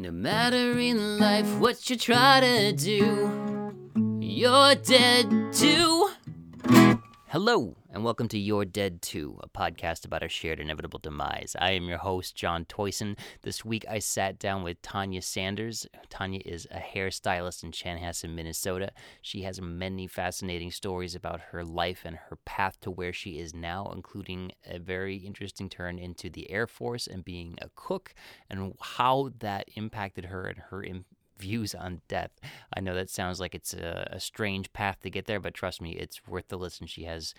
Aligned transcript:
No 0.00 0.10
matter 0.10 0.78
in 0.78 1.18
life 1.18 1.58
what 1.58 1.90
you 1.90 1.96
try 1.96 2.40
to 2.40 2.72
do, 2.72 3.70
you're 4.18 4.74
dead 4.76 5.52
too. 5.52 6.08
Hello, 7.26 7.76
and 7.92 8.04
welcome 8.04 8.28
to 8.28 8.38
You're 8.38 8.64
Dead 8.64 9.02
Too, 9.02 9.36
a 9.42 9.48
podcast 9.48 10.04
about 10.04 10.22
our 10.22 10.28
shared 10.28 10.60
inevitable 10.60 11.00
demise. 11.00 11.56
I 11.58 11.72
am 11.72 11.88
your 11.88 11.98
host, 11.98 12.36
John 12.36 12.64
Toyson. 12.64 13.18
This 13.42 13.64
week 13.64 13.84
I 13.90 13.98
sat 13.98 14.38
down 14.38 14.62
with 14.62 14.80
Tanya 14.80 15.20
Sanders. 15.20 15.88
Tanya 16.08 16.40
is 16.44 16.68
a 16.70 16.78
hairstylist 16.78 17.64
in 17.64 17.72
Chanhassen, 17.72 18.30
Minnesota. 18.30 18.92
She 19.22 19.42
has 19.42 19.60
many 19.60 20.06
fascinating 20.06 20.70
stories 20.70 21.16
about 21.16 21.40
her 21.50 21.64
life 21.64 22.02
and 22.04 22.16
her 22.28 22.36
path 22.44 22.78
to 22.82 22.92
where 22.92 23.12
she 23.12 23.40
is 23.40 23.54
now, 23.54 23.90
including 23.92 24.52
a 24.64 24.78
very 24.78 25.16
interesting 25.16 25.68
turn 25.68 25.98
into 25.98 26.30
the 26.30 26.48
Air 26.48 26.68
Force 26.68 27.08
and 27.08 27.24
being 27.24 27.58
a 27.60 27.70
cook, 27.74 28.14
and 28.48 28.74
how 28.80 29.30
that 29.40 29.68
impacted 29.74 30.26
her 30.26 30.46
and 30.46 30.60
her 30.70 30.84
views 31.40 31.74
on 31.74 32.02
death. 32.06 32.30
I 32.72 32.80
know 32.80 32.94
that 32.94 33.10
sounds 33.10 33.40
like 33.40 33.56
it's 33.56 33.74
a, 33.74 34.10
a 34.12 34.20
strange 34.20 34.72
path 34.72 35.00
to 35.00 35.10
get 35.10 35.26
there, 35.26 35.40
but 35.40 35.54
trust 35.54 35.82
me, 35.82 35.96
it's 35.96 36.20
worth 36.28 36.46
the 36.48 36.58
listen. 36.58 36.86
She 36.86 37.02
has 37.04 37.34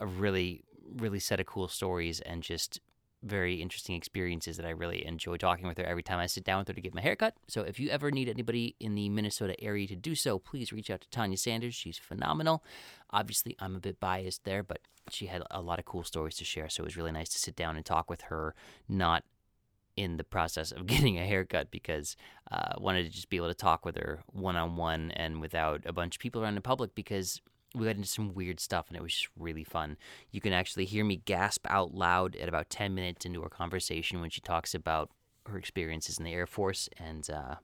a 0.00 0.06
really, 0.06 0.64
really 0.96 1.20
set 1.20 1.40
of 1.40 1.46
cool 1.46 1.68
stories 1.68 2.20
and 2.20 2.42
just 2.42 2.80
very 3.22 3.56
interesting 3.56 3.96
experiences 3.96 4.56
that 4.56 4.64
I 4.64 4.70
really 4.70 5.04
enjoy 5.04 5.36
talking 5.36 5.66
with 5.66 5.76
her 5.76 5.84
every 5.84 6.02
time 6.02 6.18
I 6.18 6.26
sit 6.26 6.44
down 6.44 6.60
with 6.60 6.68
her 6.68 6.74
to 6.74 6.80
get 6.80 6.94
my 6.94 7.02
haircut. 7.02 7.34
So 7.48 7.62
if 7.62 7.78
you 7.78 7.90
ever 7.90 8.10
need 8.10 8.28
anybody 8.28 8.76
in 8.80 8.94
the 8.94 9.08
Minnesota 9.10 9.62
area 9.62 9.86
to 9.88 9.96
do 9.96 10.14
so, 10.14 10.38
please 10.38 10.72
reach 10.72 10.90
out 10.90 11.02
to 11.02 11.10
Tanya 11.10 11.36
Sanders. 11.36 11.74
She's 11.74 11.98
phenomenal. 11.98 12.64
Obviously, 13.10 13.56
I'm 13.58 13.76
a 13.76 13.80
bit 13.80 14.00
biased 14.00 14.44
there, 14.44 14.62
but 14.62 14.80
she 15.10 15.26
had 15.26 15.42
a 15.50 15.60
lot 15.60 15.78
of 15.78 15.84
cool 15.84 16.04
stories 16.04 16.36
to 16.36 16.44
share. 16.44 16.68
So 16.70 16.82
it 16.82 16.86
was 16.86 16.96
really 16.96 17.12
nice 17.12 17.28
to 17.30 17.38
sit 17.38 17.56
down 17.56 17.76
and 17.76 17.84
talk 17.84 18.08
with 18.08 18.22
her, 18.22 18.54
not 18.88 19.24
in 19.96 20.16
the 20.16 20.24
process 20.24 20.72
of 20.72 20.86
getting 20.86 21.18
a 21.18 21.26
haircut 21.26 21.70
because 21.70 22.16
uh, 22.50 22.72
wanted 22.78 23.04
to 23.04 23.10
just 23.10 23.28
be 23.28 23.36
able 23.36 23.48
to 23.48 23.54
talk 23.54 23.84
with 23.84 23.96
her 23.96 24.22
one 24.32 24.56
on 24.56 24.76
one 24.76 25.10
and 25.12 25.40
without 25.40 25.82
a 25.84 25.92
bunch 25.92 26.16
of 26.16 26.20
people 26.20 26.42
around 26.42 26.56
in 26.56 26.62
public 26.62 26.94
because 26.94 27.42
we 27.74 27.86
got 27.86 27.96
into 27.96 28.08
some 28.08 28.34
weird 28.34 28.60
stuff 28.60 28.88
and 28.88 28.96
it 28.96 29.02
was 29.02 29.12
just 29.12 29.28
really 29.38 29.64
fun. 29.64 29.96
You 30.30 30.40
can 30.40 30.52
actually 30.52 30.86
hear 30.86 31.04
me 31.04 31.22
gasp 31.24 31.66
out 31.68 31.94
loud 31.94 32.36
at 32.36 32.48
about 32.48 32.70
10 32.70 32.94
minutes 32.94 33.24
into 33.24 33.42
our 33.42 33.48
conversation 33.48 34.20
when 34.20 34.30
she 34.30 34.40
talks 34.40 34.74
about 34.74 35.10
her 35.46 35.56
experiences 35.56 36.18
in 36.18 36.24
the 36.24 36.32
Air 36.32 36.46
Force 36.46 36.88
and 36.98 37.28
uh, 37.30 37.56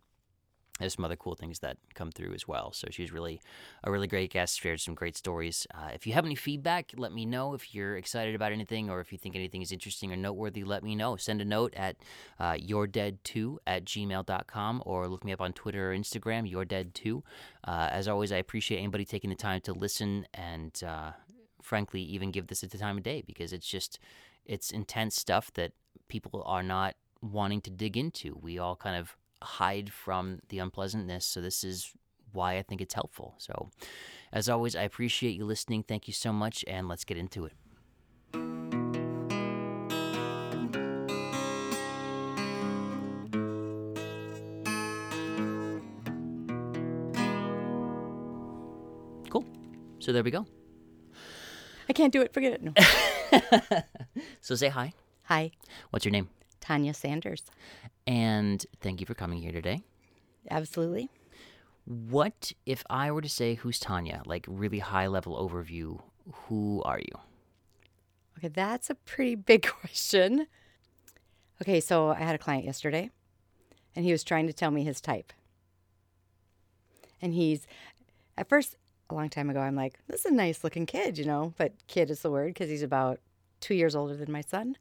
there's 0.79 0.95
some 0.95 1.05
other 1.05 1.17
cool 1.17 1.35
things 1.35 1.61
that 1.61 1.79
come 1.95 2.11
through 2.11 2.35
as 2.35 2.47
well. 2.47 2.73
So 2.73 2.89
she's 2.91 3.13
really 3.13 3.41
a 3.83 3.91
really 3.91 4.07
great 4.07 4.33
guest, 4.33 4.61
shared 4.61 4.81
some 4.81 4.95
great 4.95 5.17
stories. 5.17 5.67
Uh, 5.75 5.89
if 5.95 6.07
you 6.07 6.13
have 6.13 6.25
any 6.25 6.35
feedback, 6.35 6.93
let 6.97 7.13
me 7.13 7.25
know. 7.25 7.55
If 7.55 7.75
you're 7.75 7.97
excited 7.97 8.35
about 8.35 8.53
anything 8.53 8.91
or 8.91 9.01
if 9.01 9.11
you 9.11 9.19
think 9.19 9.37
anything 9.37 9.63
is 9.63 9.73
interesting 9.73 10.13
or 10.13 10.17
noteworthy, 10.17 10.65
let 10.65 10.83
me 10.83 10.95
know. 10.95 11.17
Send 11.17 11.41
a 11.41 11.45
note 11.45 11.73
at 11.75 11.97
uh, 12.39 12.53
yourdead2 12.53 13.57
at 13.67 13.85
gmail.com 13.85 14.83
or 14.85 15.09
look 15.09 15.25
me 15.25 15.33
up 15.33 15.41
on 15.41 15.53
Twitter 15.53 15.93
or 15.93 15.97
Instagram, 15.97 16.51
yourdead2. 16.51 17.23
Uh, 17.65 17.89
as 17.91 18.07
always, 18.07 18.31
I 18.31 18.37
appreciate 18.37 18.79
anybody 18.79 19.05
taking 19.05 19.31
the 19.31 19.37
time 19.37 19.61
to 19.63 19.73
listen 19.73 20.27
and, 20.35 20.79
uh, 20.87 21.13
frankly, 21.63 22.03
even 22.03 22.31
give 22.31 22.49
this 22.49 22.63
at 22.63 22.71
the 22.71 22.79
time 22.79 22.99
of 22.99 23.03
day 23.03 23.23
because 23.27 23.53
it's 23.53 23.67
just, 23.67 23.99
it's 24.45 24.71
intense 24.71 25.17
stuff 25.17 25.51
that 25.55 25.73
people 26.09 26.43
are 26.45 26.63
not 26.63 26.97
wanting 27.23 27.61
to 27.63 27.71
dig 27.71 27.97
into. 27.97 28.39
We 28.41 28.59
all 28.59 28.77
kind 28.77 28.97
of 28.97 29.17
hide 29.43 29.93
from 29.93 30.41
the 30.49 30.59
unpleasantness. 30.59 31.25
So 31.25 31.41
this 31.41 31.65
is 31.65 31.93
why 32.33 32.59
I 32.59 32.63
think 32.63 32.81
it's 32.81 32.95
helpful. 32.95 33.35
So 33.39 33.71
as 34.33 34.49
always, 34.49 34.77
I 34.77 34.83
appreciate 34.83 35.37
you 35.37 35.45
listening. 35.45 35.83
Thank 35.83 36.07
you 36.09 36.15
so 36.15 36.33
much, 36.33 36.65
and 36.69 36.89
let's 36.89 37.05
get 37.05 37.17
into 37.17 37.47
it. 37.47 37.53
Cool. 49.31 49.45
So 49.99 50.13
there 50.13 50.23
we 50.23 50.31
go. 50.31 50.47
I 51.89 51.93
can't 51.93 52.13
do 52.13 52.23
it. 52.23 52.33
Forget 52.33 52.53
it. 52.55 52.63
No. 52.63 52.73
So 54.41 54.55
say 54.55 54.69
hi. 54.69 54.93
Hi, 55.25 55.51
What's 55.91 56.05
your 56.05 56.13
name? 56.13 56.29
Tanya 56.67 56.93
Sanders. 56.95 57.45
And 58.09 58.67
thank 58.81 58.99
you 59.01 59.07
for 59.07 59.15
coming 59.15 59.41
here 59.41 59.53
today. 59.53 59.83
Absolutely. 60.51 61.09
What 61.85 62.53
if 62.65 62.83
I 62.91 63.13
were 63.13 63.23
to 63.23 63.29
say 63.29 63.55
who's 63.55 63.79
Tanya? 63.79 64.23
Like 64.27 64.45
really 64.49 64.81
high 64.81 65.07
level 65.07 65.37
overview, 65.37 66.01
who 66.33 66.83
are 66.85 66.99
you? 66.99 67.21
Okay, 68.39 68.49
that's 68.49 68.91
a 68.91 68.97
pretty 68.97 69.37
big 69.37 69.65
question. 69.81 70.49
Okay, 71.63 71.81
so 71.81 72.09
I 72.09 72.19
had 72.19 72.35
a 72.35 72.39
client 72.39 72.65
yesterday, 72.65 73.11
and 73.95 74.05
he 74.05 74.11
was 74.11 74.25
trying 74.25 74.49
to 74.49 74.53
tell 74.53 74.73
me 74.73 74.83
his 74.83 75.01
type. 75.01 75.33
And 77.23 77.33
he's, 77.33 77.69
at 78.37 78.49
first, 78.49 78.75
a 79.09 79.15
long 79.15 79.31
time 79.31 79.49
ago, 79.51 79.61
I'm 79.61 79.77
like, 79.77 80.01
this 80.09 80.25
is 80.25 80.33
a 80.33 80.35
nice 80.35 80.65
looking 80.65 80.85
kid, 80.85 81.17
you 81.17 81.25
know, 81.25 81.55
but 81.57 81.75
kid 81.87 82.11
is 82.11 82.23
the 82.23 82.31
word 82.31 82.49
because 82.49 82.69
he's 82.69 82.83
about 82.83 83.21
two 83.61 83.75
years 83.75 83.95
older 83.95 84.17
than 84.17 84.33
my 84.33 84.43
son. 84.43 84.77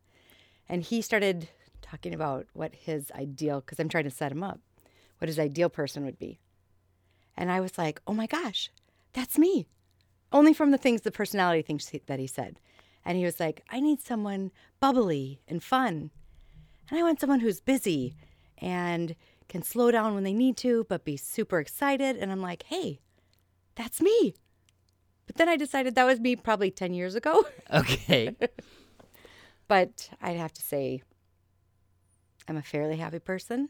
And 0.67 0.81
he 0.81 1.03
started 1.03 1.47
talking 1.85 2.13
about 2.13 2.47
what 2.53 2.75
his 2.75 3.12
ideal, 3.12 3.62
because 3.62 3.79
I'm 3.79 3.90
trying 3.90 4.06
to 4.06 4.12
set 4.12 4.31
him 4.31 4.44
up, 4.44 4.59
what 5.19 5.29
his 5.29 5.40
ideal 5.40 5.69
person 5.69 6.03
would 6.06 6.18
be. 6.18 6.40
And 7.38 7.51
I 7.51 7.59
was 7.59 7.78
like, 7.78 8.01
oh 8.07 8.13
my 8.13 8.25
gosh, 8.25 8.72
that's 9.13 9.38
me. 9.38 9.68
Only 10.31 10.53
from 10.53 10.72
the 10.72 10.78
things, 10.78 11.01
the 11.01 11.12
personality 11.12 11.62
things 11.62 11.91
that 12.07 12.19
he 12.19 12.28
said. 12.28 12.59
And 13.06 13.18
he 13.18 13.23
was 13.23 13.40
like, 13.40 13.62
I 13.69 13.79
need 13.79 14.01
someone 14.01 14.51
bubbly 14.79 15.41
and 15.47 15.63
fun. 15.63 16.09
And 16.90 17.00
I 17.00 17.03
want 17.03 17.19
someone 17.19 17.40
who's 17.40 17.62
busy 17.62 18.16
and 18.57 19.16
can 19.47 19.62
slow 19.62 19.91
down 19.91 20.16
when 20.16 20.23
they 20.23 20.34
need 20.34 20.57
to, 20.57 20.85
but 20.90 21.06
be 21.06 21.17
super 21.17 21.59
excited. 21.59 22.16
And 22.17 22.31
I'm 22.31 22.41
like, 22.41 22.63
hey, 22.63 23.00
that's 23.75 24.02
me. 24.02 24.34
But 25.28 25.35
then 25.35 25.50
I 25.50 25.56
decided 25.56 25.96
that 25.96 26.06
was 26.06 26.19
me 26.19 26.35
probably 26.35 26.72
10 26.72 26.94
years 26.94 27.16
ago. 27.16 27.46
Okay. 27.72 28.35
but 29.67 30.09
I'd 30.22 30.38
have 30.38 30.53
to 30.53 30.62
say 30.62 31.03
I'm 32.47 32.57
a 32.57 32.61
fairly 32.61 32.97
happy 32.97 33.19
person. 33.19 33.69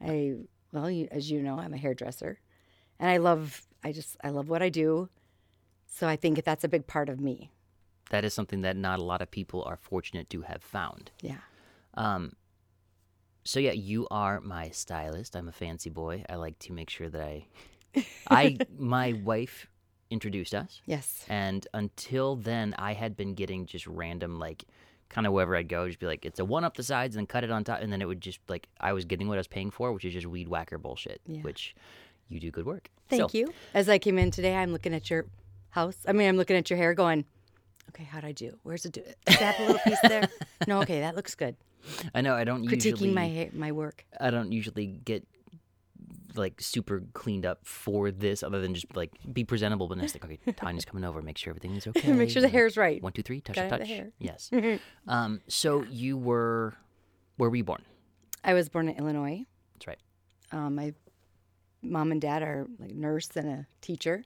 I, 0.00 0.34
well, 0.72 0.90
you, 0.90 1.08
as 1.10 1.30
you 1.30 1.42
know, 1.42 1.58
I'm 1.58 1.72
a 1.74 1.76
hairdresser 1.78 2.40
and 2.98 3.08
I 3.10 3.18
love, 3.18 3.62
I 3.84 3.92
just, 3.92 4.16
I 4.24 4.30
love 4.30 4.48
what 4.48 4.62
I 4.62 4.68
do. 4.68 5.08
So 5.86 6.08
I 6.08 6.16
think 6.16 6.42
that's 6.44 6.64
a 6.64 6.68
big 6.68 6.86
part 6.86 7.08
of 7.08 7.20
me. 7.20 7.50
that 8.10 8.24
is 8.24 8.34
something 8.34 8.62
that 8.62 8.76
not 8.76 8.98
a 8.98 9.04
lot 9.04 9.22
of 9.22 9.30
people 9.30 9.62
are 9.64 9.76
fortunate 9.76 10.28
to 10.30 10.42
have 10.42 10.62
found. 10.62 11.10
Yeah. 11.20 11.38
Um, 11.94 12.32
so 13.44 13.60
yeah, 13.60 13.72
you 13.72 14.06
are 14.10 14.40
my 14.40 14.70
stylist. 14.70 15.36
I'm 15.36 15.48
a 15.48 15.52
fancy 15.52 15.90
boy. 15.90 16.24
I 16.28 16.36
like 16.36 16.58
to 16.60 16.72
make 16.72 16.90
sure 16.90 17.08
that 17.10 17.22
I, 17.22 17.46
I, 18.30 18.58
my 18.78 19.12
wife 19.12 19.66
introduced 20.10 20.54
us, 20.54 20.80
Yes. 20.86 21.24
and 21.28 21.66
until 21.74 22.36
then, 22.36 22.74
I 22.78 22.92
had 22.92 23.16
been 23.16 23.34
getting 23.34 23.64
just 23.66 23.86
random 23.86 24.38
like, 24.38 24.64
kind 25.12 25.26
of 25.26 25.32
wherever 25.32 25.54
I'd 25.54 25.68
go, 25.68 25.86
just 25.86 26.00
be 26.00 26.06
like, 26.06 26.24
it's 26.24 26.40
a 26.40 26.44
one 26.44 26.64
up 26.64 26.76
the 26.76 26.82
sides 26.82 27.14
and 27.14 27.20
then 27.20 27.26
cut 27.26 27.44
it 27.44 27.50
on 27.50 27.62
top, 27.62 27.80
and 27.80 27.92
then 27.92 28.02
it 28.02 28.06
would 28.06 28.20
just 28.20 28.40
like 28.48 28.66
I 28.80 28.92
was 28.92 29.04
getting 29.04 29.28
what 29.28 29.34
I 29.34 29.38
was 29.38 29.46
paying 29.46 29.70
for, 29.70 29.92
which 29.92 30.04
is 30.04 30.12
just 30.12 30.26
weed 30.26 30.48
whacker 30.48 30.78
bullshit. 30.78 31.20
Yeah. 31.26 31.42
Which 31.42 31.76
you 32.28 32.40
do 32.40 32.50
good 32.50 32.66
work. 32.66 32.88
Thank 33.08 33.30
So, 33.30 33.38
you. 33.38 33.52
As 33.74 33.88
I 33.88 33.98
came 33.98 34.18
in 34.18 34.30
today, 34.30 34.56
I'm 34.56 34.72
looking 34.72 34.94
at 34.94 35.10
your 35.10 35.26
house. 35.70 35.96
I 36.08 36.12
mean, 36.12 36.28
I'm 36.28 36.36
looking 36.36 36.56
at 36.56 36.70
your 36.70 36.78
hair 36.78 36.94
going, 36.94 37.26
okay, 37.90 38.04
how'd 38.04 38.24
I 38.24 38.32
do? 38.32 38.58
Where's 38.62 38.84
it 38.86 38.92
do? 38.92 39.02
That 39.26 39.58
a 39.60 39.62
little 39.62 39.80
piece 39.84 40.00
there? 40.02 40.28
No, 40.66 40.80
okay, 40.82 41.00
that 41.00 41.16
looks 41.16 41.34
good. 41.34 41.56
I 42.14 42.20
know 42.20 42.34
I 42.34 42.44
don't 42.44 42.64
Critiquing 42.66 42.84
usually 42.84 43.10
my 43.12 43.50
my 43.52 43.72
work. 43.72 44.06
I 44.20 44.30
don't 44.30 44.52
usually 44.52 44.86
get 44.86 45.26
like 46.36 46.60
super 46.60 47.02
cleaned 47.14 47.46
up 47.46 47.66
for 47.66 48.10
this, 48.10 48.42
other 48.42 48.60
than 48.60 48.74
just 48.74 48.94
like 48.96 49.10
be 49.32 49.44
presentable. 49.44 49.88
But 49.88 49.98
it's 49.98 50.14
like, 50.14 50.24
okay, 50.24 50.38
Tanya's 50.56 50.84
coming 50.84 51.04
over, 51.04 51.22
make 51.22 51.38
sure 51.38 51.50
everything 51.50 51.74
is 51.76 51.86
okay. 51.86 52.12
Make 52.12 52.30
sure 52.30 52.42
the 52.42 52.48
hair's 52.48 52.76
right. 52.76 53.02
One, 53.02 53.12
two, 53.12 53.22
three, 53.22 53.40
touch, 53.40 53.56
Gotta 53.56 53.68
touch. 53.68 53.80
the 53.80 53.86
hair. 53.86 54.10
Yes. 54.18 54.50
um. 55.08 55.40
So 55.48 55.84
you 55.84 56.16
were, 56.16 56.74
where 57.36 57.50
were 57.50 57.56
you 57.56 57.64
born? 57.64 57.82
I 58.44 58.54
was 58.54 58.68
born 58.68 58.88
in 58.88 58.96
Illinois. 58.96 59.44
That's 59.74 59.86
right. 59.86 59.98
Um, 60.50 60.74
my 60.74 60.94
mom 61.82 62.12
and 62.12 62.20
dad 62.20 62.42
are 62.42 62.66
like 62.78 62.94
nurse 62.94 63.28
and 63.36 63.48
a 63.48 63.66
teacher. 63.80 64.24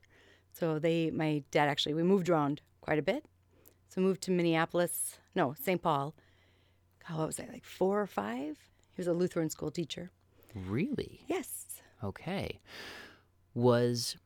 So 0.52 0.78
they, 0.78 1.10
my 1.10 1.42
dad 1.50 1.68
actually, 1.68 1.94
we 1.94 2.02
moved 2.02 2.28
around 2.28 2.62
quite 2.80 2.98
a 2.98 3.02
bit. 3.02 3.24
So 3.88 4.00
moved 4.00 4.22
to 4.22 4.30
Minneapolis, 4.30 5.18
no, 5.34 5.54
St. 5.62 5.80
Paul. 5.80 6.14
God, 7.08 7.18
what 7.18 7.26
was 7.28 7.40
I, 7.40 7.46
like 7.52 7.64
four 7.64 8.00
or 8.00 8.06
five? 8.06 8.56
He 8.94 9.00
was 9.00 9.06
a 9.06 9.12
Lutheran 9.12 9.50
school 9.50 9.70
teacher. 9.70 10.10
Really? 10.54 11.20
Yes. 11.26 11.75
Okay. 12.02 12.60
Was 13.54 14.16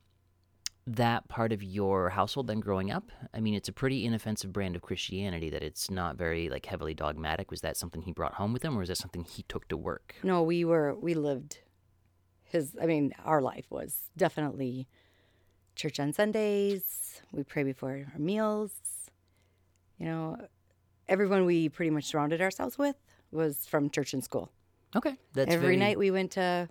that 0.87 1.29
part 1.29 1.53
of 1.53 1.63
your 1.63 2.11
household 2.11 2.47
then 2.49 2.59
growing 2.61 2.91
up? 2.91 3.11
I 3.33 3.41
mean, 3.41 3.55
it's 3.55 3.69
a 3.69 3.73
pretty 3.73 4.05
inoffensive 4.05 4.53
brand 4.53 4.75
of 4.77 4.83
Christianity 4.83 5.51
that 5.51 5.63
it's 5.63 5.91
not 5.91 6.17
very 6.17 6.49
like 6.49 6.67
heavily 6.67 6.95
dogmatic. 6.95 7.51
Was 7.51 7.61
that 7.61 7.77
something 7.77 8.03
he 8.03 8.13
brought 8.13 8.35
home 8.35 8.53
with 8.53 8.65
him, 8.65 8.77
or 8.77 8.81
was 8.81 8.89
that 8.89 8.99
something 8.99 9.25
he 9.25 9.45
took 9.45 9.69
to 9.69 9.77
work? 9.77 10.15
No, 10.23 10.43
we 10.43 10.65
were, 10.65 10.95
we 10.95 11.15
lived 11.15 11.59
his, 12.43 12.77
I 12.83 12.87
mean, 12.87 13.13
our 13.25 13.41
life 13.41 13.67
was 13.71 14.11
definitely 14.17 14.89
church 15.77 16.01
on 16.01 16.13
Sundays. 16.13 17.23
We 17.31 17.45
pray 17.45 17.63
before 17.63 18.07
our 18.13 18.19
meals. 18.19 18.73
You 19.99 20.07
know, 20.07 20.37
everyone 21.09 21.45
we 21.45 21.69
pretty 21.69 21.91
much 21.91 22.05
surrounded 22.07 22.41
ourselves 22.41 22.77
with 22.77 22.97
was 23.31 23.67
from 23.67 23.91
church 23.91 24.13
and 24.13 24.25
school. 24.25 24.51
Okay, 24.97 25.17
that's 25.35 25.53
Every 25.53 25.67
very- 25.67 25.77
night 25.77 25.99
we 25.99 26.11
went 26.11 26.33
to 26.33 26.69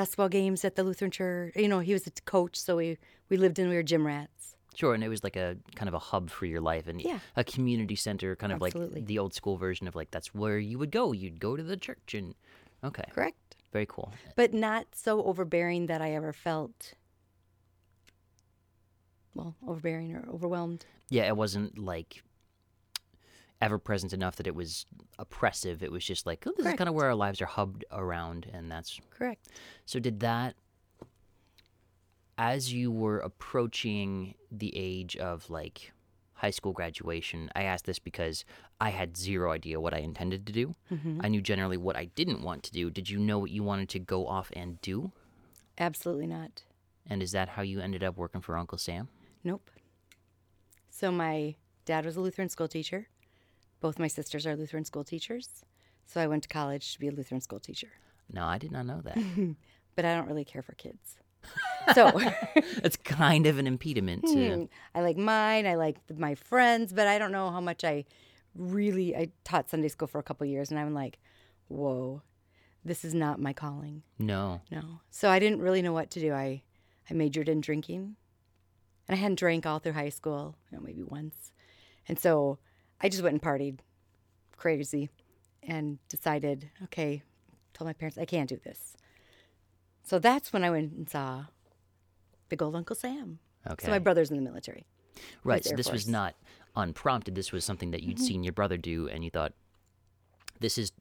basketball 0.00 0.30
games 0.30 0.64
at 0.64 0.76
the 0.76 0.82
Lutheran 0.82 1.10
church. 1.10 1.52
You 1.56 1.68
know, 1.68 1.80
he 1.80 1.92
was 1.92 2.06
a 2.06 2.10
coach, 2.24 2.56
so 2.56 2.76
we 2.76 2.96
we 3.28 3.36
lived 3.36 3.58
in 3.58 3.68
we 3.68 3.74
were 3.74 3.82
gym 3.82 4.06
rats. 4.06 4.56
Sure, 4.74 4.94
and 4.94 5.04
it 5.04 5.08
was 5.10 5.22
like 5.22 5.36
a 5.36 5.56
kind 5.74 5.88
of 5.88 5.94
a 5.94 5.98
hub 5.98 6.30
for 6.30 6.46
your 6.46 6.60
life 6.62 6.86
and 6.88 7.02
Yeah. 7.02 7.18
a 7.36 7.44
community 7.44 7.96
center, 7.96 8.34
kind 8.34 8.50
of 8.52 8.62
Absolutely. 8.62 9.00
like 9.00 9.06
the 9.06 9.18
old 9.18 9.34
school 9.34 9.56
version 9.58 9.86
of 9.88 9.94
like 9.94 10.10
that's 10.10 10.32
where 10.34 10.58
you 10.58 10.78
would 10.78 10.90
go. 10.90 11.12
You'd 11.12 11.38
go 11.38 11.54
to 11.54 11.62
the 11.62 11.76
church 11.76 12.14
and 12.14 12.34
okay, 12.82 13.04
Correct. 13.12 13.56
very 13.72 13.84
cool. 13.86 14.10
But 14.36 14.54
not 14.54 14.86
so 14.94 15.22
overbearing 15.24 15.86
that 15.86 16.00
I 16.00 16.12
ever 16.14 16.32
felt 16.32 16.94
well, 19.34 19.54
overbearing 19.66 20.14
or 20.14 20.26
overwhelmed. 20.32 20.86
Yeah, 21.10 21.26
it 21.26 21.36
wasn't 21.36 21.76
like 21.78 22.22
ever 23.60 23.78
present 23.78 24.12
enough 24.12 24.36
that 24.36 24.46
it 24.46 24.54
was 24.54 24.86
oppressive. 25.18 25.82
It 25.82 25.92
was 25.92 26.04
just 26.04 26.26
like 26.26 26.44
oh, 26.46 26.52
this 26.56 26.66
is 26.66 26.74
kind 26.74 26.88
of 26.88 26.94
where 26.94 27.06
our 27.06 27.14
lives 27.14 27.40
are 27.40 27.46
hubbed 27.46 27.84
around, 27.92 28.46
and 28.52 28.70
that's 28.70 29.00
Correct. 29.10 29.48
So 29.86 29.98
did 29.98 30.20
that 30.20 30.54
as 32.40 32.72
you 32.72 32.90
were 32.90 33.18
approaching 33.18 34.34
the 34.50 34.72
age 34.74 35.14
of 35.16 35.50
like 35.50 35.92
high 36.32 36.50
school 36.50 36.72
graduation, 36.72 37.50
I 37.54 37.64
asked 37.64 37.84
this 37.84 37.98
because 37.98 38.46
I 38.80 38.88
had 38.88 39.14
zero 39.14 39.52
idea 39.52 39.78
what 39.78 39.92
I 39.92 39.98
intended 39.98 40.46
to 40.46 40.52
do. 40.54 40.74
Mm-hmm. 40.90 41.20
I 41.22 41.28
knew 41.28 41.42
generally 41.42 41.76
what 41.76 41.96
I 41.96 42.06
didn't 42.06 42.40
want 42.40 42.62
to 42.62 42.72
do. 42.72 42.90
Did 42.90 43.10
you 43.10 43.18
know 43.18 43.38
what 43.38 43.50
you 43.50 43.62
wanted 43.62 43.90
to 43.90 43.98
go 43.98 44.26
off 44.26 44.50
and 44.54 44.80
do? 44.80 45.12
Absolutely 45.76 46.26
not. 46.26 46.62
And 47.06 47.22
is 47.22 47.32
that 47.32 47.50
how 47.50 47.62
you 47.62 47.80
ended 47.80 48.02
up 48.02 48.16
working 48.16 48.40
for 48.40 48.56
Uncle 48.56 48.78
Sam? 48.78 49.08
Nope. 49.44 49.70
So 50.88 51.12
my 51.12 51.56
dad 51.84 52.06
was 52.06 52.16
a 52.16 52.22
Lutheran 52.22 52.48
school 52.48 52.68
teacher. 52.68 53.08
Both 53.80 53.98
my 53.98 54.08
sisters 54.08 54.46
are 54.46 54.56
Lutheran 54.56 54.84
school 54.84 55.04
teachers. 55.04 55.64
So 56.06 56.20
I 56.20 56.26
went 56.26 56.42
to 56.44 56.48
college 56.48 56.92
to 56.92 57.00
be 57.00 57.08
a 57.08 57.12
Lutheran 57.12 57.40
school 57.40 57.60
teacher. 57.60 57.88
No, 58.32 58.44
I 58.44 58.58
did 58.58 58.72
not 58.72 58.86
know 58.86 59.00
that. 59.02 59.18
But 59.96 60.04
I 60.04 60.14
don't 60.14 60.28
really 60.28 60.44
care 60.44 60.62
for 60.62 60.72
kids. 60.74 61.16
So 61.94 62.12
It's 62.54 62.96
kind 62.96 63.46
of 63.46 63.58
an 63.58 63.66
impediment 63.66 64.24
to 64.28 64.54
Hmm. 64.54 64.64
I 64.94 65.00
like 65.00 65.16
mine. 65.16 65.66
I 65.66 65.74
like 65.76 65.96
my 66.16 66.34
friends, 66.34 66.92
but 66.92 67.06
I 67.08 67.18
don't 67.18 67.32
know 67.32 67.50
how 67.50 67.60
much 67.60 67.84
I 67.84 68.04
really. 68.54 69.16
I 69.16 69.30
taught 69.44 69.70
Sunday 69.70 69.88
school 69.88 70.06
for 70.08 70.18
a 70.18 70.22
couple 70.22 70.46
years, 70.46 70.70
and 70.70 70.78
I'm 70.78 70.92
like, 70.94 71.18
whoa, 71.68 72.22
this 72.84 73.04
is 73.04 73.14
not 73.14 73.40
my 73.40 73.52
calling. 73.52 74.02
no. 74.18 74.60
No. 74.70 75.00
So 75.10 75.28
I 75.30 75.38
didn't 75.38 75.60
really 75.60 75.82
know 75.82 75.92
what 75.94 76.10
to 76.12 76.20
do. 76.20 76.32
I 76.32 76.62
I 77.10 77.14
majored 77.14 77.48
in 77.48 77.60
drinking, 77.60 78.16
and 79.08 79.16
I 79.16 79.20
hadn't 79.20 79.38
drank 79.38 79.66
all 79.66 79.78
through 79.80 79.94
high 79.94 80.10
school, 80.10 80.56
you 80.70 80.76
know, 80.76 80.84
maybe 80.84 81.02
once, 81.02 81.52
and 82.08 82.18
so 82.18 82.58
I 83.00 83.08
just 83.08 83.22
went 83.22 83.32
and 83.34 83.42
partied, 83.42 83.78
crazy, 84.56 85.08
and 85.62 85.98
decided, 86.08 86.70
okay, 86.84 87.22
told 87.72 87.86
my 87.86 87.92
parents 87.92 88.18
I 88.18 88.24
can't 88.24 88.48
do 88.48 88.58
this. 88.62 88.96
So 90.02 90.18
that's 90.18 90.52
when 90.52 90.64
I 90.64 90.70
went 90.70 90.92
and 90.92 91.08
saw 91.08 91.46
Big 92.48 92.62
Old 92.62 92.74
Uncle 92.76 92.96
Sam. 92.96 93.38
Okay. 93.70 93.86
So 93.86 93.90
my 93.90 93.98
brother's 93.98 94.30
in 94.30 94.36
the 94.36 94.42
military. 94.42 94.86
Right. 95.44 95.64
So 95.64 95.76
this 95.76 95.90
was 95.90 96.02
Force. 96.02 96.02
Mm-hmm. 96.04 96.12
not 96.12 96.34
unprompted. 96.76 97.34
This 97.34 97.52
was 97.52 97.64
something 97.64 97.90
that 97.90 98.02
you'd 98.02 98.18
seen 98.18 98.42
your 98.42 98.52
brother 98.52 98.76
do, 98.76 99.08
and 99.08 99.24
you 99.24 99.30
thought, 99.30 99.52
this 100.60 100.78
is 100.78 100.92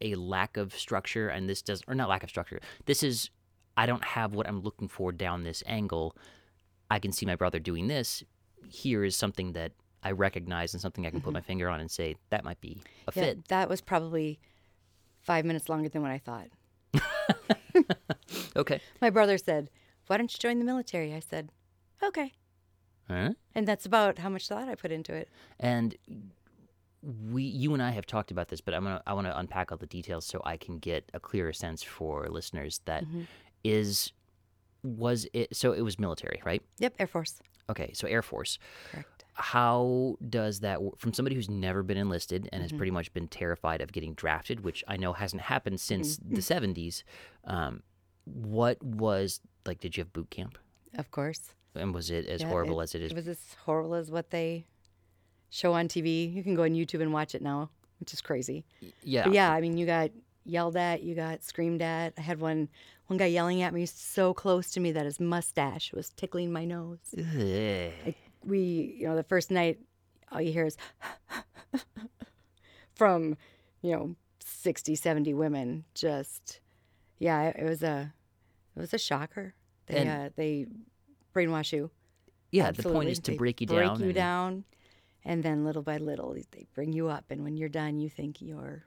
a 0.00 0.14
lack 0.14 0.56
of 0.56 0.74
structure, 0.74 1.28
and 1.28 1.48
this 1.48 1.62
does, 1.62 1.82
or 1.86 1.94
not 1.94 2.08
lack 2.08 2.22
of 2.22 2.28
structure. 2.28 2.60
This 2.86 3.02
is, 3.02 3.30
I 3.76 3.86
don't 3.86 4.04
have 4.04 4.34
what 4.34 4.48
I'm 4.48 4.60
looking 4.60 4.88
for 4.88 5.12
down 5.12 5.42
this 5.42 5.62
angle. 5.66 6.16
I 6.90 6.98
can 6.98 7.12
see 7.12 7.26
my 7.26 7.36
brother 7.36 7.58
doing 7.58 7.88
this. 7.88 8.24
Here 8.68 9.04
is 9.04 9.16
something 9.16 9.52
that 9.52 9.72
I 10.02 10.12
recognize 10.12 10.72
and 10.74 10.80
something 10.80 11.06
I 11.06 11.10
can 11.10 11.20
put 11.20 11.32
my 11.32 11.40
finger 11.42 11.68
on 11.68 11.80
and 11.80 11.90
say 11.90 12.16
that 12.30 12.44
might 12.44 12.60
be 12.60 12.80
a 13.06 13.10
Mm-hmm. 13.10 13.18
Yeah, 13.20 13.24
fit. 13.26 13.48
that 13.48 13.68
was 13.68 13.80
probably 13.80 14.38
five 15.20 15.44
minutes 15.44 15.68
longer 15.68 15.88
than 15.88 16.02
what 16.02 16.10
I 16.10 16.18
thought. 16.18 16.48
Okay. 18.56 18.80
My 19.00 19.10
brother 19.10 19.38
said, 19.38 19.70
"Why 20.06 20.16
don't 20.16 20.32
you 20.32 20.38
join 20.38 20.58
the 20.58 20.64
military?" 20.64 21.14
I 21.14 21.20
said, 21.20 21.50
"Okay." 22.02 22.32
Huh? 23.08 23.30
And 23.54 23.66
that's 23.66 23.86
about 23.86 24.18
how 24.18 24.28
much 24.28 24.48
thought 24.48 24.68
I 24.68 24.74
put 24.74 24.90
into 24.92 25.12
it. 25.14 25.28
And 25.58 25.96
we, 27.30 27.42
you 27.42 27.72
and 27.74 27.82
I 27.82 27.90
have 27.90 28.06
talked 28.06 28.30
about 28.30 28.48
this, 28.48 28.60
but 28.60 28.74
I'm 28.74 28.84
gonna, 28.84 29.02
I 29.06 29.12
want 29.14 29.26
to 29.26 29.36
unpack 29.38 29.72
all 29.72 29.78
the 29.78 29.86
details 29.86 30.26
so 30.26 30.40
I 30.44 30.56
can 30.56 30.78
get 30.78 31.10
a 31.14 31.20
clearer 31.20 31.52
sense 31.52 31.82
for 31.82 32.28
listeners. 32.28 32.80
That 32.84 33.04
is, 33.64 34.12
was 34.82 35.26
it? 35.32 35.54
So 35.56 35.72
it 35.72 35.80
was 35.82 35.98
military, 35.98 36.40
right? 36.44 36.62
Yep, 36.78 36.94
Air 36.98 37.06
Force. 37.06 37.40
Okay, 37.68 37.92
so 37.94 38.06
Air 38.08 38.22
Force. 38.22 38.58
Correct. 38.92 39.19
How 39.40 40.16
does 40.28 40.60
that 40.60 40.78
from 40.98 41.12
somebody 41.12 41.34
who's 41.34 41.48
never 41.50 41.82
been 41.82 41.96
enlisted 41.96 42.48
and 42.52 42.60
Mm-hmm. 42.60 42.62
has 42.62 42.72
pretty 42.72 42.90
much 42.92 43.12
been 43.12 43.26
terrified 43.28 43.80
of 43.80 43.90
getting 43.92 44.14
drafted, 44.14 44.60
which 44.64 44.84
I 44.86 44.96
know 44.96 45.12
hasn't 45.12 45.42
happened 45.42 45.80
since 45.80 46.18
Mm-hmm. 46.18 46.34
the 46.34 46.40
70s? 46.40 47.02
Um, 47.44 47.82
what 48.24 48.82
was 48.82 49.40
like? 49.66 49.80
Did 49.80 49.96
you 49.96 50.02
have 50.02 50.12
boot 50.12 50.30
camp? 50.30 50.58
Of 50.96 51.10
course. 51.10 51.54
And 51.74 51.94
was 51.94 52.10
it 52.10 52.26
as 52.26 52.40
Yeah, 52.42 52.48
horrible 52.48 52.80
as 52.80 52.94
it 52.94 53.02
is? 53.02 53.12
It 53.12 53.14
was 53.14 53.28
as 53.28 53.38
horrible 53.64 53.94
as 53.94 54.10
what 54.10 54.30
they 54.30 54.66
show 55.50 55.72
on 55.72 55.88
TV. 55.88 56.32
You 56.32 56.42
can 56.42 56.54
go 56.54 56.62
on 56.64 56.70
YouTube 56.70 57.00
and 57.00 57.12
watch 57.12 57.34
it 57.34 57.42
now, 57.42 57.70
which 58.00 58.12
is 58.12 58.20
crazy. 58.20 58.64
yeah. 59.02 59.24
But 59.24 59.32
yeah, 59.32 59.52
I 59.52 59.60
mean, 59.60 59.76
you 59.78 59.86
got 59.86 60.10
yelled 60.44 60.76
at, 60.76 61.02
you 61.02 61.14
got 61.14 61.42
screamed 61.44 61.82
at. 61.82 62.12
I 62.18 62.20
had 62.20 62.40
one 62.40 62.68
one 63.06 63.16
guy 63.18 63.26
yelling 63.26 63.62
at 63.62 63.74
me 63.74 63.86
so 63.86 64.32
close 64.32 64.70
to 64.72 64.80
me 64.80 64.92
that 64.92 65.04
his 65.04 65.18
mustache 65.18 65.92
was 65.92 66.10
tickling 66.10 66.52
my 66.52 66.64
nose. 66.64 66.98
Ugh. 67.18 68.14
We, 68.44 68.96
you 68.98 69.06
know, 69.06 69.16
the 69.16 69.22
first 69.22 69.50
night, 69.50 69.78
all 70.32 70.40
you 70.40 70.52
hear 70.52 70.66
is 70.66 70.76
from, 72.94 73.36
you 73.82 73.92
know, 73.92 74.16
60, 74.40 74.94
70 74.94 75.34
women. 75.34 75.84
Just, 75.94 76.60
yeah, 77.18 77.42
it, 77.48 77.56
it 77.60 77.64
was 77.64 77.82
a, 77.82 78.12
it 78.76 78.80
was 78.80 78.94
a 78.94 78.98
shocker. 78.98 79.54
They, 79.86 79.96
And- 79.96 80.08
uh, 80.08 80.30
they 80.36 80.66
brainwash 81.34 81.72
you. 81.72 81.90
Yeah, 82.52 82.72
the 82.72 82.82
point 82.82 83.08
is 83.08 83.20
to 83.20 83.30
They 83.32 83.36
break 83.36 83.60
you 83.60 83.68
break 83.68 83.80
down. 83.86 84.00
you 84.00 84.06
and- 84.06 84.14
down, 84.14 84.64
and 85.24 85.42
then 85.42 85.64
little 85.64 85.82
by 85.82 85.98
little, 85.98 86.34
they 86.50 86.66
bring 86.74 86.92
you 86.92 87.08
up. 87.08 87.26
And 87.30 87.44
when 87.44 87.56
you're 87.56 87.68
done, 87.68 88.00
you 88.00 88.08
think 88.08 88.42
your 88.42 88.84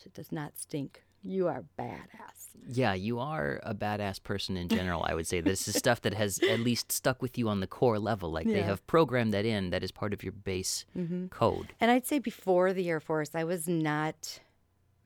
shit 0.00 0.12
does 0.12 0.30
not 0.30 0.58
stink. 0.58 1.02
You 1.22 1.48
are 1.48 1.64
badass. 1.78 2.46
Yeah, 2.70 2.94
you 2.94 3.18
are 3.18 3.60
a 3.62 3.74
badass 3.74 4.22
person 4.22 4.56
in 4.56 4.68
general. 4.68 5.04
I 5.04 5.14
would 5.14 5.26
say 5.26 5.40
this 5.40 5.66
is 5.68 5.74
stuff 5.76 6.00
that 6.02 6.14
has 6.14 6.38
at 6.40 6.60
least 6.60 6.92
stuck 6.92 7.22
with 7.22 7.36
you 7.38 7.48
on 7.48 7.60
the 7.60 7.66
core 7.66 7.98
level. 7.98 8.30
Like 8.30 8.46
they 8.46 8.52
Yeah. 8.52 8.58
Mm-hmm. 8.60 8.68
have 8.68 8.86
programmed 8.86 9.32
that 9.34 9.44
in. 9.44 9.70
That 9.70 9.82
is 9.82 9.90
part 9.90 10.12
of 10.12 10.22
your 10.22 10.32
base 10.32 10.84
code. 11.30 11.72
And 11.80 11.90
I'd 11.90 12.06
say 12.06 12.18
before 12.18 12.72
the 12.72 12.88
Air 12.88 13.00
Force, 13.00 13.34
I 13.34 13.44
was 13.44 13.66
not 13.68 14.40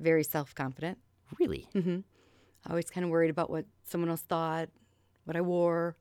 very 0.00 0.24
self 0.24 0.54
confident. 0.54 0.98
Really? 1.38 1.68
Mm-hmm. 1.74 2.00
I 2.66 2.74
was 2.74 2.90
kind 2.90 3.04
of 3.04 3.10
worried 3.10 3.30
about 3.30 3.50
what 3.50 3.64
someone 3.84 4.10
else 4.10 4.22
thought, 4.22 4.68
what 5.24 5.36
I 5.36 5.40
wore. 5.40 5.96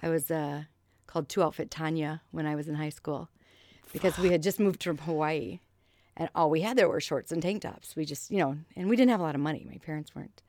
I 0.00 0.08
was 0.08 0.30
uh, 0.30 0.64
called 1.06 1.28
Two 1.28 1.42
Outfit 1.42 1.70
Tanya 1.70 2.22
when 2.30 2.46
I 2.46 2.54
was 2.54 2.68
in 2.68 2.74
high 2.74 2.88
school 2.90 3.28
because 3.92 4.18
we 4.18 4.30
had 4.30 4.42
just 4.42 4.58
moved 4.60 4.82
from 4.82 4.98
Hawaii. 4.98 5.60
And 6.18 6.28
all 6.34 6.50
we 6.50 6.60
had 6.62 6.76
there 6.76 6.88
were 6.88 7.00
shorts 7.00 7.30
and 7.32 7.40
tank 7.40 7.62
tops. 7.62 7.94
We 7.96 8.04
just, 8.04 8.30
you 8.30 8.38
know, 8.38 8.58
and 8.76 8.88
we 8.88 8.96
didn't 8.96 9.12
have 9.12 9.20
a 9.20 9.22
lot 9.22 9.34
of 9.36 9.40
money. 9.40 9.64
My 9.70 9.78
parents 9.78 10.14
weren't, 10.14 10.42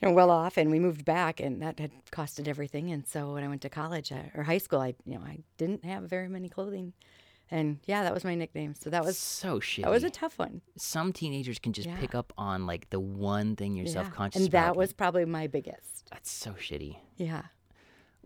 you 0.00 0.08
know, 0.08 0.14
well 0.14 0.30
off. 0.30 0.56
And 0.58 0.70
we 0.70 0.78
moved 0.78 1.04
back, 1.06 1.40
and 1.40 1.60
that 1.62 1.80
had 1.80 1.90
costed 2.12 2.46
everything. 2.46 2.90
And 2.90 3.06
so 3.06 3.32
when 3.32 3.42
I 3.42 3.48
went 3.48 3.62
to 3.62 3.70
college 3.70 4.12
I, 4.12 4.30
or 4.34 4.42
high 4.44 4.58
school, 4.58 4.80
I, 4.80 4.94
you 5.06 5.14
know, 5.14 5.24
I 5.24 5.38
didn't 5.56 5.84
have 5.86 6.02
very 6.04 6.28
many 6.28 6.48
clothing. 6.50 6.92
And 7.50 7.78
yeah, 7.86 8.02
that 8.02 8.12
was 8.12 8.24
my 8.24 8.34
nickname. 8.34 8.74
So 8.74 8.90
that 8.90 9.02
was 9.02 9.16
so 9.16 9.58
shitty. 9.58 9.84
that 9.84 9.90
was 9.90 10.04
a 10.04 10.10
tough 10.10 10.38
one. 10.38 10.60
Some 10.76 11.14
teenagers 11.14 11.58
can 11.58 11.72
just 11.72 11.88
Yeah. 11.88 11.96
pick 11.96 12.14
up 12.14 12.30
on 12.36 12.66
like 12.66 12.90
the 12.90 13.00
one 13.00 13.56
thing 13.56 13.74
you're 13.74 13.86
Yeah. 13.86 13.92
self-conscious 13.94 14.38
and 14.42 14.48
about. 14.50 14.74
that 14.74 14.76
was 14.76 14.92
probably 14.92 15.24
my 15.24 15.46
biggest. 15.46 16.10
that's 16.10 16.30
so 16.30 16.52
shitty. 16.52 16.98
Yeah. 17.16 17.44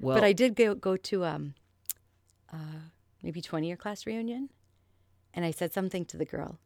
Well, 0.00 0.16
but 0.16 0.24
I 0.24 0.32
did 0.32 0.56
go 0.56 0.74
go 0.74 0.96
to 0.96 1.24
um, 1.24 1.54
uh, 2.52 2.80
maybe 3.22 3.40
twenty 3.40 3.68
year 3.68 3.76
class 3.76 4.06
reunion, 4.06 4.48
and 5.34 5.44
I 5.44 5.50
said 5.50 5.72
something 5.72 6.04
to 6.06 6.16
the 6.16 6.24
girl, 6.24 6.58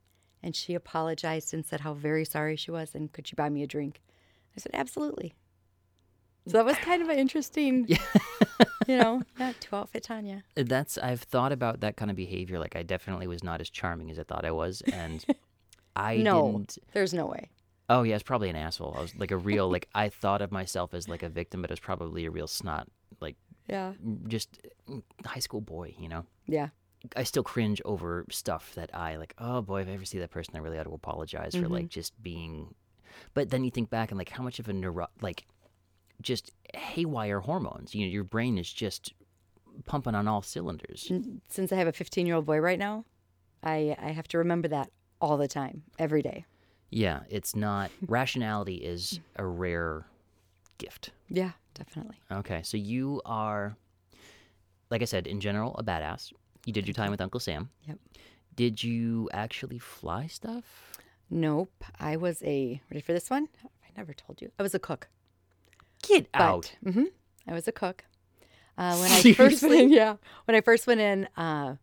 and 0.42 0.54
she 0.54 0.74
apologized 0.74 1.52
and 1.54 1.64
said 1.64 1.80
how 1.80 1.94
very 1.94 2.24
sorry 2.24 2.56
she 2.56 2.70
was 2.70 2.94
and 2.94 3.12
could 3.12 3.26
she 3.26 3.34
buy 3.36 3.48
me 3.48 3.62
a 3.62 3.66
drink. 3.66 4.02
I 4.56 4.60
said 4.60 4.72
absolutely. 4.74 5.34
So 6.48 6.52
that 6.58 6.64
was 6.64 6.76
kind 6.76 7.02
of 7.02 7.08
an 7.08 7.18
interesting, 7.18 7.88
you 8.86 8.96
know, 8.96 9.22
yeah, 9.36 9.52
two 9.58 9.74
outfit 9.74 10.04
Tanya. 10.04 10.44
that's 10.54 10.96
I've 10.96 11.22
thought 11.22 11.50
about 11.50 11.80
that 11.80 11.96
kind 11.96 12.08
of 12.10 12.16
behavior. 12.16 12.60
Like 12.60 12.76
I 12.76 12.84
definitely 12.84 13.26
was 13.26 13.42
not 13.42 13.60
as 13.60 13.68
charming 13.68 14.10
as 14.12 14.18
I 14.18 14.22
thought 14.22 14.44
I 14.44 14.52
was, 14.52 14.80
and 14.92 15.24
I 15.96 16.18
no, 16.18 16.42
didn't. 16.42 16.78
there's 16.92 17.12
no 17.12 17.26
way. 17.26 17.50
Oh 17.88 18.02
yeah, 18.04 18.14
it's 18.14 18.22
probably 18.22 18.48
an 18.48 18.56
asshole. 18.56 18.94
I 18.96 19.00
was 19.02 19.16
like 19.16 19.32
a 19.32 19.36
real 19.36 19.68
like 19.68 19.88
I 19.94 20.08
thought 20.08 20.40
of 20.40 20.52
myself 20.52 20.94
as 20.94 21.08
like 21.08 21.24
a 21.24 21.28
victim, 21.28 21.62
but 21.62 21.70
it 21.70 21.72
was 21.72 21.80
probably 21.80 22.26
a 22.26 22.30
real 22.30 22.46
snot, 22.46 22.86
like 23.20 23.36
Yeah, 23.68 23.94
just 24.28 24.60
mm, 24.88 25.02
high 25.24 25.40
school 25.40 25.60
boy. 25.60 25.94
You 25.98 26.08
know. 26.08 26.26
yeah, 26.46 26.68
I 27.14 27.22
still 27.24 27.42
cringe 27.42 27.80
over 27.84 28.24
stuff 28.30 28.72
that 28.74 28.90
I 28.94 29.16
like. 29.16 29.34
Oh 29.38 29.62
boy, 29.62 29.82
if 29.82 29.88
I 29.88 29.92
ever 29.92 30.04
see 30.04 30.18
that 30.18 30.30
person, 30.30 30.56
I 30.56 30.60
really 30.60 30.78
ought 30.78 30.84
to 30.84 30.94
apologize 30.94 31.54
for 31.54 31.62
Mm-hmm. 31.62 31.72
like 31.72 31.88
just 31.88 32.20
being. 32.22 32.74
But 33.34 33.50
then 33.50 33.64
you 33.64 33.70
think 33.70 33.90
back 33.90 34.10
and 34.10 34.18
like 34.18 34.30
how 34.30 34.42
much 34.42 34.58
of 34.58 34.68
a 34.68 34.72
neuro 34.72 35.06
like, 35.20 35.46
just 36.22 36.52
haywire 36.74 37.40
hormones. 37.40 37.94
You 37.94 38.06
know, 38.06 38.10
your 38.12 38.24
brain 38.24 38.58
is 38.58 38.72
just 38.72 39.12
pumping 39.84 40.14
on 40.14 40.26
all 40.26 40.42
cylinders. 40.42 41.10
since 41.48 41.72
I 41.72 41.76
have 41.76 41.86
a 41.88 41.92
15 41.92 42.26
year 42.26 42.36
old 42.36 42.46
boy 42.46 42.58
right 42.58 42.78
now, 42.78 43.04
I 43.62 43.94
I 44.00 44.12
have 44.12 44.28
to 44.28 44.38
remember 44.38 44.68
that 44.68 44.90
all 45.20 45.36
the 45.36 45.48
time, 45.48 45.82
every 45.98 46.22
day. 46.22 46.44
Yeah, 46.90 47.20
it's 47.28 47.54
not. 47.56 47.90
rationality 48.06 48.76
is 48.76 49.20
a 49.36 49.44
rare 49.44 50.06
gift. 50.78 51.10
Yeah, 51.28 51.52
definitely. 51.74 52.16
Okay, 52.30 52.62
so 52.62 52.76
you 52.76 53.20
are, 53.24 53.76
like 54.90 55.02
I 55.02 55.06
said, 55.06 55.26
in 55.26 55.40
general, 55.40 55.74
a 55.78 55.82
badass. 55.84 56.32
You 56.66 56.72
did 56.72 56.86
your 56.86 56.94
time 56.94 57.10
with 57.10 57.20
Uncle 57.20 57.40
Sam. 57.40 57.70
Yep. 57.86 57.98
Did 58.56 58.82
you 58.82 59.30
actually 59.32 59.78
fly 59.78 60.26
stuff? 60.26 60.98
Nope. 61.30 61.84
I 62.00 62.16
was 62.16 62.42
a 62.42 62.80
ready 62.90 63.00
for 63.00 63.12
this 63.12 63.30
one? 63.30 63.48
I 63.64 63.88
never 63.96 64.12
told 64.12 64.42
you. 64.42 64.50
I 64.58 64.62
was 64.62 64.74
a 64.74 64.78
cook. 64.78 65.08
Get 66.02 66.28
out. 66.34 66.74
hmm 66.84 67.04
I 67.48 67.52
was 67.52 67.68
a 67.68 67.72
cook. 67.72 68.04
Uh, 68.76 68.96
when 68.98 69.10
I 69.10 69.32
first 69.32 69.62
went 69.62 69.74
in, 69.74 69.90
yeah, 69.92 70.16
when 70.44 70.56
I 70.56 70.60
first 70.60 70.86
went 70.86 71.00
in, 71.00 71.28
uh, 71.36 71.76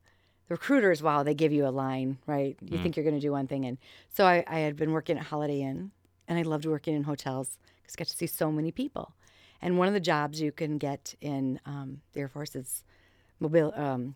the 0.48 0.56
recruiters, 0.56 1.02
wow, 1.02 1.24
they 1.24 1.34
give 1.34 1.54
you 1.54 1.66
a 1.66 1.70
line, 1.72 2.18
right? 2.28 2.58
You 2.62 2.78
think 2.78 2.98
you're 2.98 3.06
going 3.06 3.16
to 3.16 3.22
do 3.22 3.32
one 3.32 3.48
thing, 3.48 3.64
and 3.66 3.78
so 4.14 4.26
I, 4.26 4.44
I 4.46 4.60
had 4.60 4.76
been 4.76 4.92
working 4.92 5.18
at 5.18 5.24
Holiday 5.24 5.62
Inn, 5.62 5.92
and 6.28 6.38
I 6.38 6.42
loved 6.42 6.66
working 6.66 6.94
in 6.94 7.04
hotels 7.04 7.58
because 7.82 7.96
I 7.96 8.00
got 8.00 8.08
to 8.10 8.18
see 8.18 8.28
so 8.28 8.52
many 8.52 8.70
people. 8.72 9.14
And 9.62 9.78
one 9.78 9.88
of 9.88 9.94
the 9.94 10.02
jobs 10.02 10.42
you 10.42 10.52
can 10.52 10.78
get 10.78 11.16
in 11.22 11.62
um, 11.66 12.02
the 12.12 12.20
Air 12.20 12.28
Force 12.28 12.54
is 12.56 12.84
mobile 13.40 13.74
um, 13.78 14.16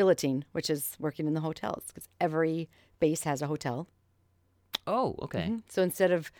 billeting, 0.00 0.44
which 0.52 0.70
is 0.70 0.96
working 0.98 1.26
in 1.26 1.34
the 1.34 1.40
hotels 1.40 1.84
because 1.88 2.08
every 2.20 2.68
base 3.00 3.24
has 3.24 3.42
a 3.42 3.46
hotel. 3.46 3.86
Oh, 4.86 5.14
okay. 5.24 5.46
Mhm. 5.50 5.62
So 5.68 5.82
instead 5.82 6.10
of 6.10 6.32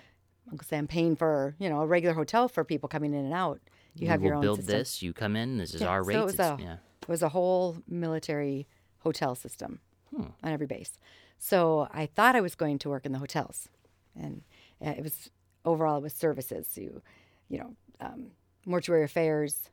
Uncle 0.51 0.67
Sam 0.67 0.87
paying 0.87 1.15
for 1.15 1.55
you 1.59 1.69
know 1.69 1.81
a 1.83 1.87
regular 1.87 2.15
hotel 2.15 2.49
for 2.49 2.65
people 2.65 2.89
coming 2.89 3.13
in 3.13 3.25
and 3.27 3.35
out, 3.35 3.61
you 3.95 4.09
have 4.09 4.23
your 4.23 4.35
own 4.37 4.41
build 4.41 4.61
system. 4.61 4.79
this. 4.79 5.03
You 5.03 5.13
come 5.13 5.37
in. 5.37 5.59
This 5.59 5.75
is 5.75 5.83
Yeah, 5.83 5.89
our 5.89 6.03
so 6.03 6.09
rates. 6.09 6.19
it 6.21 6.25
was 6.25 6.39
a- 6.41 6.57
yeah. 6.69 6.77
It 7.03 7.09
was 7.09 7.23
a 7.23 7.29
whole 7.37 7.77
military 7.87 8.67
hotel 9.01 9.35
system 9.35 9.81
on 10.17 10.35
every 10.57 10.67
base. 10.67 10.99
So 11.39 11.87
I 12.03 12.07
thought 12.07 12.35
I 12.37 12.41
was 12.41 12.55
going 12.55 12.79
to 12.79 12.89
work 12.89 13.05
in 13.07 13.13
the 13.13 13.19
hotels, 13.19 13.69
and 14.15 14.43
it 14.81 15.03
was 15.03 15.31
overall 15.65 15.99
it 15.99 16.03
was 16.03 16.15
services. 16.15 16.79
You, 16.79 17.03
you 17.51 17.59
know, 17.59 17.71
um, 18.01 18.31
mortuary 18.65 19.05
affairs, 19.05 19.71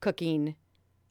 cooking, 0.00 0.54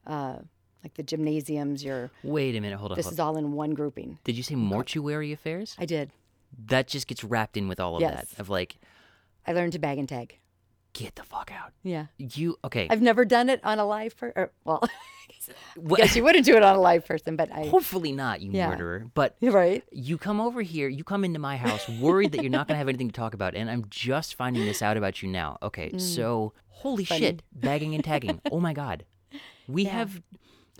uh, 0.06 0.39
like 0.84 0.94
the 0.96 1.04
gymnasiums. 1.04 1.84
Your 1.84 2.12
Wait 2.24 2.56
a 2.56 2.62
minute. 2.62 2.78
Hold 2.78 2.92
on. 2.92 2.96
this 2.98 3.06
hold 3.06 3.13
is 3.13 3.20
all 3.20 3.38
in 3.38 3.54
one 3.54 3.74
grouping. 3.74 4.20
Did 4.24 4.36
you 4.38 4.44
say 4.44 4.56
mortuary 4.56 5.32
affairs? 5.32 5.75
I 5.80 5.86
did. 5.86 6.12
That 6.68 6.88
just 6.88 7.08
gets 7.08 7.24
wrapped 7.24 7.58
in 7.58 7.68
with 7.68 7.80
all 7.80 7.96
of 7.96 8.02
Yes. 8.02 8.30
that. 8.32 8.40
Of 8.40 8.50
like, 8.50 8.75
I 9.48 9.54
learned 9.54 9.74
to 9.74 9.80
bag 9.80 9.98
and 9.98 10.08
tag. 10.08 10.38
get 10.94 11.16
the 11.16 11.24
fuck 11.24 11.52
out. 11.52 11.72
Yeah. 11.82 12.06
You 12.20 12.58
okay? 12.63 12.88
I've 12.90 13.02
never 13.02 13.25
done 13.25 13.50
it 13.50 13.60
on 13.63 13.80
a 13.80 13.86
live 13.86 14.16
person. 14.16 14.50
Well, 14.63 14.84
I 15.78 15.96
guess 15.96 16.16
you 16.16 16.24
wouldn't 16.24 16.46
do 16.46 16.56
it 16.56 16.62
on 16.62 16.75
a 16.75 16.80
live 16.80 17.06
person, 17.06 17.36
but 17.36 17.52
I. 17.52 17.66
Hopefully 17.66 18.12
not, 18.12 18.42
you 18.42 18.52
Yeah. 18.52 18.70
murderer. 18.70 19.08
But 19.16 19.36
You're 19.40 19.52
right. 19.63 19.84
you 19.92 20.20
come 20.20 20.40
over 20.40 20.62
here, 20.62 20.88
you 20.88 21.04
come 21.04 21.24
into 21.25 21.40
my 21.40 21.58
house 21.58 21.90
worried 21.90 22.34
that 22.34 22.42
you're 22.44 22.52
not 22.52 22.68
going 22.68 22.75
to 22.75 22.78
have 22.78 22.90
anything 22.90 23.08
to 23.10 23.13
talk 23.16 23.34
about, 23.34 23.56
and 23.56 23.70
I'm 23.72 23.86
just 23.90 24.36
finding 24.36 24.66
this 24.66 24.82
out 24.84 24.96
about 24.98 25.24
you 25.24 25.30
now. 25.30 25.58
Okay, 25.63 25.90
Mm. 25.92 26.00
so 26.02 26.54
holy 26.68 27.04
shit, 27.06 27.42
bagging 27.52 27.96
and 27.96 28.04
tagging. 28.04 28.40
oh 28.52 28.60
my 28.60 28.74
god, 28.74 29.06
we 29.68 29.86
have. 29.86 30.22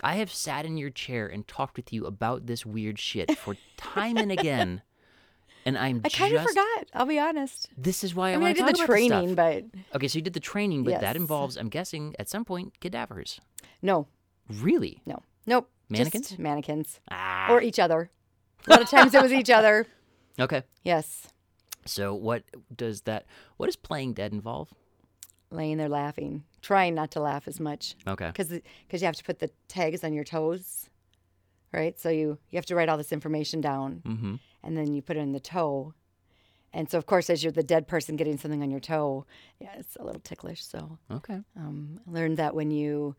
I 0.04 0.16
have 0.16 0.32
sat 0.32 0.66
in 0.66 0.76
your 0.76 0.90
chair 0.90 1.26
and 1.26 1.46
talked 1.48 1.76
with 1.76 1.92
you 1.92 2.04
about 2.06 2.46
this 2.46 2.64
weird 2.66 2.98
shit 2.98 3.36
for 3.38 3.56
time 3.76 4.16
and 4.18 4.30
again, 4.30 4.82
and 5.66 5.78
I'm 5.78 6.02
I 6.04 6.08
kind 6.10 6.34
of 6.34 6.42
forgot. 6.46 6.86
I'll 6.92 7.06
be 7.06 7.18
honest. 7.18 7.70
This 7.76 8.04
is 8.04 8.14
why 8.14 8.30
I, 8.30 8.32
I 8.32 8.36
mean, 8.36 8.42
want 8.42 8.56
to 8.56 8.62
talk 8.62 8.72
the 8.76 8.84
about 8.84 8.86
training, 8.86 9.34
but 9.34 9.64
Okay, 9.96 10.08
so 10.08 10.18
you 10.18 10.22
did 10.22 10.34
the 10.34 10.40
training, 10.40 10.84
but 10.84 11.00
that 11.00 11.16
involves, 11.16 11.56
I'm 11.56 11.68
guessing, 11.70 12.14
at 12.18 12.28
some 12.28 12.44
point, 12.44 12.78
cadavers. 12.80 13.40
no, 13.82 14.06
Really? 14.50 15.00
no, 15.06 15.22
nope. 15.46 15.70
Mannequins? 15.88 16.38
Mannequins 16.38 17.00
Ah. 17.10 17.50
or 17.50 17.62
each 17.62 17.78
other. 17.78 18.10
A 18.66 18.70
lot 18.70 18.82
of 18.82 18.90
times 18.90 19.14
it 19.14 19.22
was 19.22 19.32
each 19.32 19.50
other. 19.50 19.86
okay. 20.40 20.62
Yes, 20.82 21.28
So 21.86 22.14
what 22.14 22.44
does 22.74 23.02
that? 23.02 23.26
What 23.56 23.66
does 23.66 23.76
playing 23.76 24.14
dead 24.14 24.32
involve? 24.32 24.72
Laying 25.54 25.78
there 25.78 25.88
laughing, 25.88 26.44
trying 26.62 26.94
not 26.94 27.10
to 27.12 27.20
laugh 27.20 27.46
as 27.48 27.58
much 27.60 27.94
Okay. 28.06 28.28
because 28.34 28.50
you 28.50 29.06
have 29.06 29.16
to 29.16 29.24
put 29.24 29.38
the 29.38 29.50
tags 29.68 30.02
on 30.04 30.12
your 30.12 30.24
toes, 30.24 30.88
right? 31.72 31.98
So 31.98 32.08
you 32.10 32.38
you 32.50 32.56
have 32.56 32.66
to 32.66 32.74
write 32.74 32.88
all 32.88 32.96
this 32.98 33.12
information 33.12 33.60
down, 33.60 34.02
Mm-hmm. 34.04 34.34
and 34.62 34.76
then 34.76 34.94
you 34.94 35.02
put 35.02 35.16
it 35.16 35.20
in 35.20 35.32
the 35.32 35.40
toe. 35.40 35.94
And 36.72 36.90
so, 36.90 36.98
of 36.98 37.06
course, 37.06 37.30
as 37.30 37.44
you're 37.44 37.52
the 37.52 37.62
dead 37.62 37.86
person 37.86 38.16
getting 38.16 38.36
something 38.36 38.60
on 38.60 38.68
your 38.70 38.80
toe, 38.80 39.26
yeah, 39.60 39.74
it's 39.78 39.94
a 39.96 40.02
little 40.04 40.20
ticklish. 40.20 40.64
So, 40.64 40.98
Okay. 41.08 41.38
um, 41.56 42.00
I 42.06 42.10
learned 42.10 42.36
that 42.38 42.52
when 42.56 42.72
you, 42.72 43.14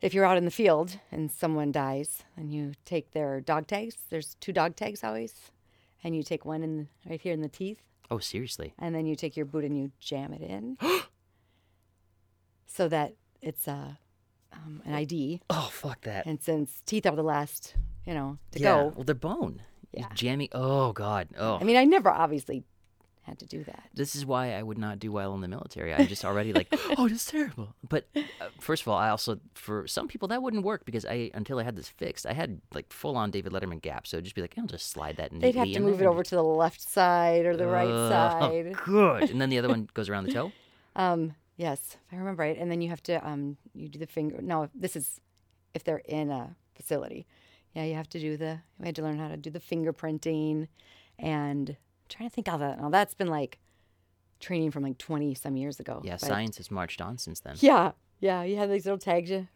if 0.00 0.14
you're 0.14 0.24
out 0.24 0.36
in 0.36 0.44
the 0.44 0.52
field 0.52 0.96
and 1.10 1.32
someone 1.32 1.72
dies, 1.72 2.22
and 2.36 2.52
you 2.54 2.74
take 2.84 3.10
their 3.10 3.40
dog 3.40 3.66
tags, 3.66 3.96
there's 4.08 4.36
two 4.38 4.52
dog 4.52 4.76
tags 4.76 5.02
always, 5.02 5.50
and 6.04 6.14
you 6.14 6.22
take 6.22 6.44
one 6.44 6.62
in 6.62 6.88
right 7.08 7.20
here 7.20 7.32
in 7.32 7.40
the 7.42 7.48
teeth, 7.48 7.82
Oh, 8.08 8.18
seriously? 8.20 8.72
and 8.78 8.94
then 8.94 9.04
you 9.04 9.16
take 9.16 9.36
your 9.36 9.46
boot 9.46 9.64
and 9.64 9.76
you 9.76 9.90
jam 9.98 10.32
it 10.32 10.40
in, 10.40 10.78
so 12.72 12.88
that 12.88 13.14
it's 13.42 13.66
a 13.66 13.98
um, 14.52 14.82
an 14.84 14.94
ID. 14.94 15.40
Oh, 15.48 15.68
fuck 15.72 16.02
that. 16.02 16.26
And 16.26 16.42
since 16.42 16.82
teeth 16.86 17.06
are 17.06 17.14
the 17.16 17.22
last, 17.22 17.74
you 18.04 18.14
know, 18.14 18.38
to 18.52 18.58
yeah. 18.58 18.74
go, 18.74 18.92
Well, 18.96 19.04
they're 19.04 19.14
bone. 19.14 19.62
Yeah. 19.92 20.08
Jamming. 20.14 20.48
Oh 20.52 20.92
God. 20.92 21.28
Oh. 21.38 21.58
I 21.60 21.64
mean, 21.64 21.76
I 21.76 21.84
never 21.84 22.10
obviously 22.10 22.64
had 23.22 23.38
to 23.38 23.46
do 23.46 23.62
that. 23.64 23.84
this 23.94 24.16
is 24.16 24.24
why 24.24 24.54
I 24.54 24.62
would 24.62 24.78
not 24.78 24.98
do 24.98 25.12
well 25.12 25.34
in 25.34 25.40
the 25.40 25.46
military. 25.48 25.92
I'm 25.92 26.06
just 26.06 26.24
already 26.24 26.52
like, 26.52 26.68
oh, 26.98 27.06
this 27.08 27.18
is 27.18 27.26
terrible. 27.26 27.74
But 27.86 28.06
uh, 28.16 28.22
first 28.60 28.82
of 28.82 28.88
all, 28.88 28.96
I 28.96 29.10
also 29.10 29.38
for 29.54 29.86
some 29.86 30.08
people 30.08 30.28
that 30.28 30.42
wouldn't 30.42 30.64
work 30.64 30.84
because 30.84 31.04
I 31.04 31.30
until 31.34 31.58
I 31.58 31.64
had 31.64 31.76
this 31.76 31.88
fixed, 31.88 32.24
I 32.26 32.32
had 32.32 32.60
like 32.72 32.92
full 32.92 33.16
on 33.16 33.30
David 33.30 33.52
Letterman 33.52 33.82
gap. 33.82 34.06
So 34.06 34.16
it'd 34.16 34.24
just 34.24 34.34
be 34.34 34.42
like, 34.42 34.54
I'll 34.58 34.66
just 34.66 34.90
slide 34.90 35.16
that. 35.18 35.32
In. 35.32 35.40
They'd 35.40 35.54
have 35.54 35.70
to 35.72 35.80
move 35.80 36.00
it 36.00 36.06
over 36.06 36.22
to 36.22 36.34
the 36.34 36.42
left 36.42 36.80
side 36.80 37.46
or 37.46 37.56
the 37.56 37.66
right 37.66 37.88
side. 38.10 38.74
Good. 38.84 39.30
And 39.30 39.40
then 39.40 39.50
the 39.50 39.58
other 39.58 39.68
one 39.68 39.88
goes 39.92 40.08
around 40.08 40.24
the 40.24 40.32
toe. 40.32 40.52
Um, 40.96 41.36
yes, 41.60 41.98
if 42.06 42.14
I 42.14 42.16
remember 42.16 42.42
right. 42.42 42.56
And 42.58 42.70
then 42.70 42.80
you 42.80 42.88
have 42.88 43.02
to 43.04 43.26
um, 43.26 43.56
you 43.74 43.88
do 43.88 43.98
the 43.98 44.06
finger. 44.06 44.40
No, 44.40 44.68
this 44.74 44.96
is 44.96 45.20
if 45.74 45.84
they're 45.84 46.02
in 46.06 46.30
a 46.30 46.56
facility. 46.74 47.26
Yeah, 47.74 47.84
you 47.84 47.94
have 47.94 48.08
to 48.10 48.18
do 48.18 48.36
the. 48.36 48.60
We 48.78 48.86
had 48.86 48.96
to 48.96 49.02
learn 49.02 49.18
how 49.18 49.28
to 49.28 49.36
do 49.36 49.50
the 49.50 49.60
fingerprinting, 49.60 50.68
and 51.18 51.70
I'm 51.70 51.76
trying 52.08 52.28
to 52.28 52.34
think 52.34 52.48
of 52.48 52.60
that. 52.60 52.80
Now 52.80 52.88
that's 52.88 53.14
been 53.14 53.28
like 53.28 53.58
training 54.40 54.70
from 54.70 54.82
like 54.82 54.98
twenty 54.98 55.34
some 55.34 55.56
years 55.56 55.78
ago. 55.78 56.00
Yeah, 56.02 56.16
but- 56.20 56.26
science 56.26 56.56
has 56.56 56.70
marched 56.70 57.00
on 57.00 57.18
since 57.18 57.40
then. 57.40 57.56
Yeah, 57.60 57.92
yeah. 58.20 58.42
You 58.42 58.56
have 58.56 58.70
these 58.70 58.86
little 58.86 58.98
tags. 58.98 59.30
You 59.30 59.46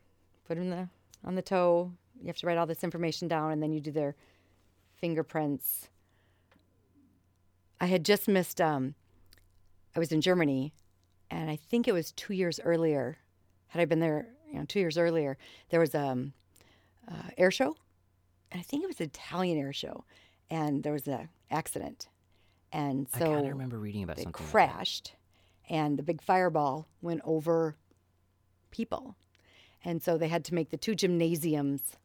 put 0.47 0.59
them 0.59 0.71
the 0.71 0.89
on 1.25 1.35
the 1.35 1.43
toe. 1.43 1.91
You 2.21 2.27
have 2.29 2.37
to 2.37 2.47
write 2.47 2.59
all 2.59 2.67
this 2.67 2.85
information 2.85 3.27
down, 3.29 3.51
and 3.51 3.63
then 3.63 3.73
you 3.73 3.81
do 3.81 3.91
their 3.91 4.15
fingerprints. 5.01 5.89
I 7.81 7.87
had 7.87 8.05
just 8.05 8.29
missed. 8.29 8.61
Um, 8.61 8.95
I 9.97 9.99
was 9.99 10.13
in 10.13 10.21
Germany, 10.21 10.73
and 11.31 11.50
I 11.50 11.57
think 11.57 11.88
it 11.88 11.93
was 11.93 12.12
two 12.12 12.35
years 12.35 12.61
earlier. 12.64 13.19
Had 13.69 13.81
I 13.83 13.85
been 13.87 14.00
there, 14.00 14.28
you 14.50 14.59
know, 14.59 14.64
two 14.66 14.78
years 14.81 14.97
earlier, 14.99 15.37
there 15.71 15.81
was 15.81 15.95
a 15.95 16.00
um, 16.07 16.33
uh, 17.11 17.31
air 17.37 17.50
show, 17.50 17.76
and 18.52 18.61
I 18.61 18.62
think 18.62 18.85
it 18.85 18.87
was 18.87 19.00
an 19.00 19.07
Italian 19.07 19.59
air 19.59 19.73
show, 19.73 20.04
and 20.50 20.83
there 20.83 20.93
was 20.93 21.07
an 21.09 21.28
accident, 21.50 22.09
and 22.73 23.09
I 23.14 23.19
so 23.19 23.26
kind 23.26 23.47
of 23.47 23.52
remember 23.52 23.78
reading 23.78 24.02
about 24.04 24.16
they 24.16 24.23
something. 24.23 24.45
like 24.45 24.50
crashed 24.50 25.14
and 25.71 25.99
the 25.99 26.02
big 26.02 26.21
fireball 26.21 26.87
went 27.00 27.23
over 27.25 27.75
people 28.71 29.16
and 29.83 30.02
so 30.02 30.19
they 30.19 30.28
had 30.28 30.45
to 30.45 30.54
make 30.54 30.69
the 30.71 30.76
two 30.76 30.95
gymnasiums 30.95 31.97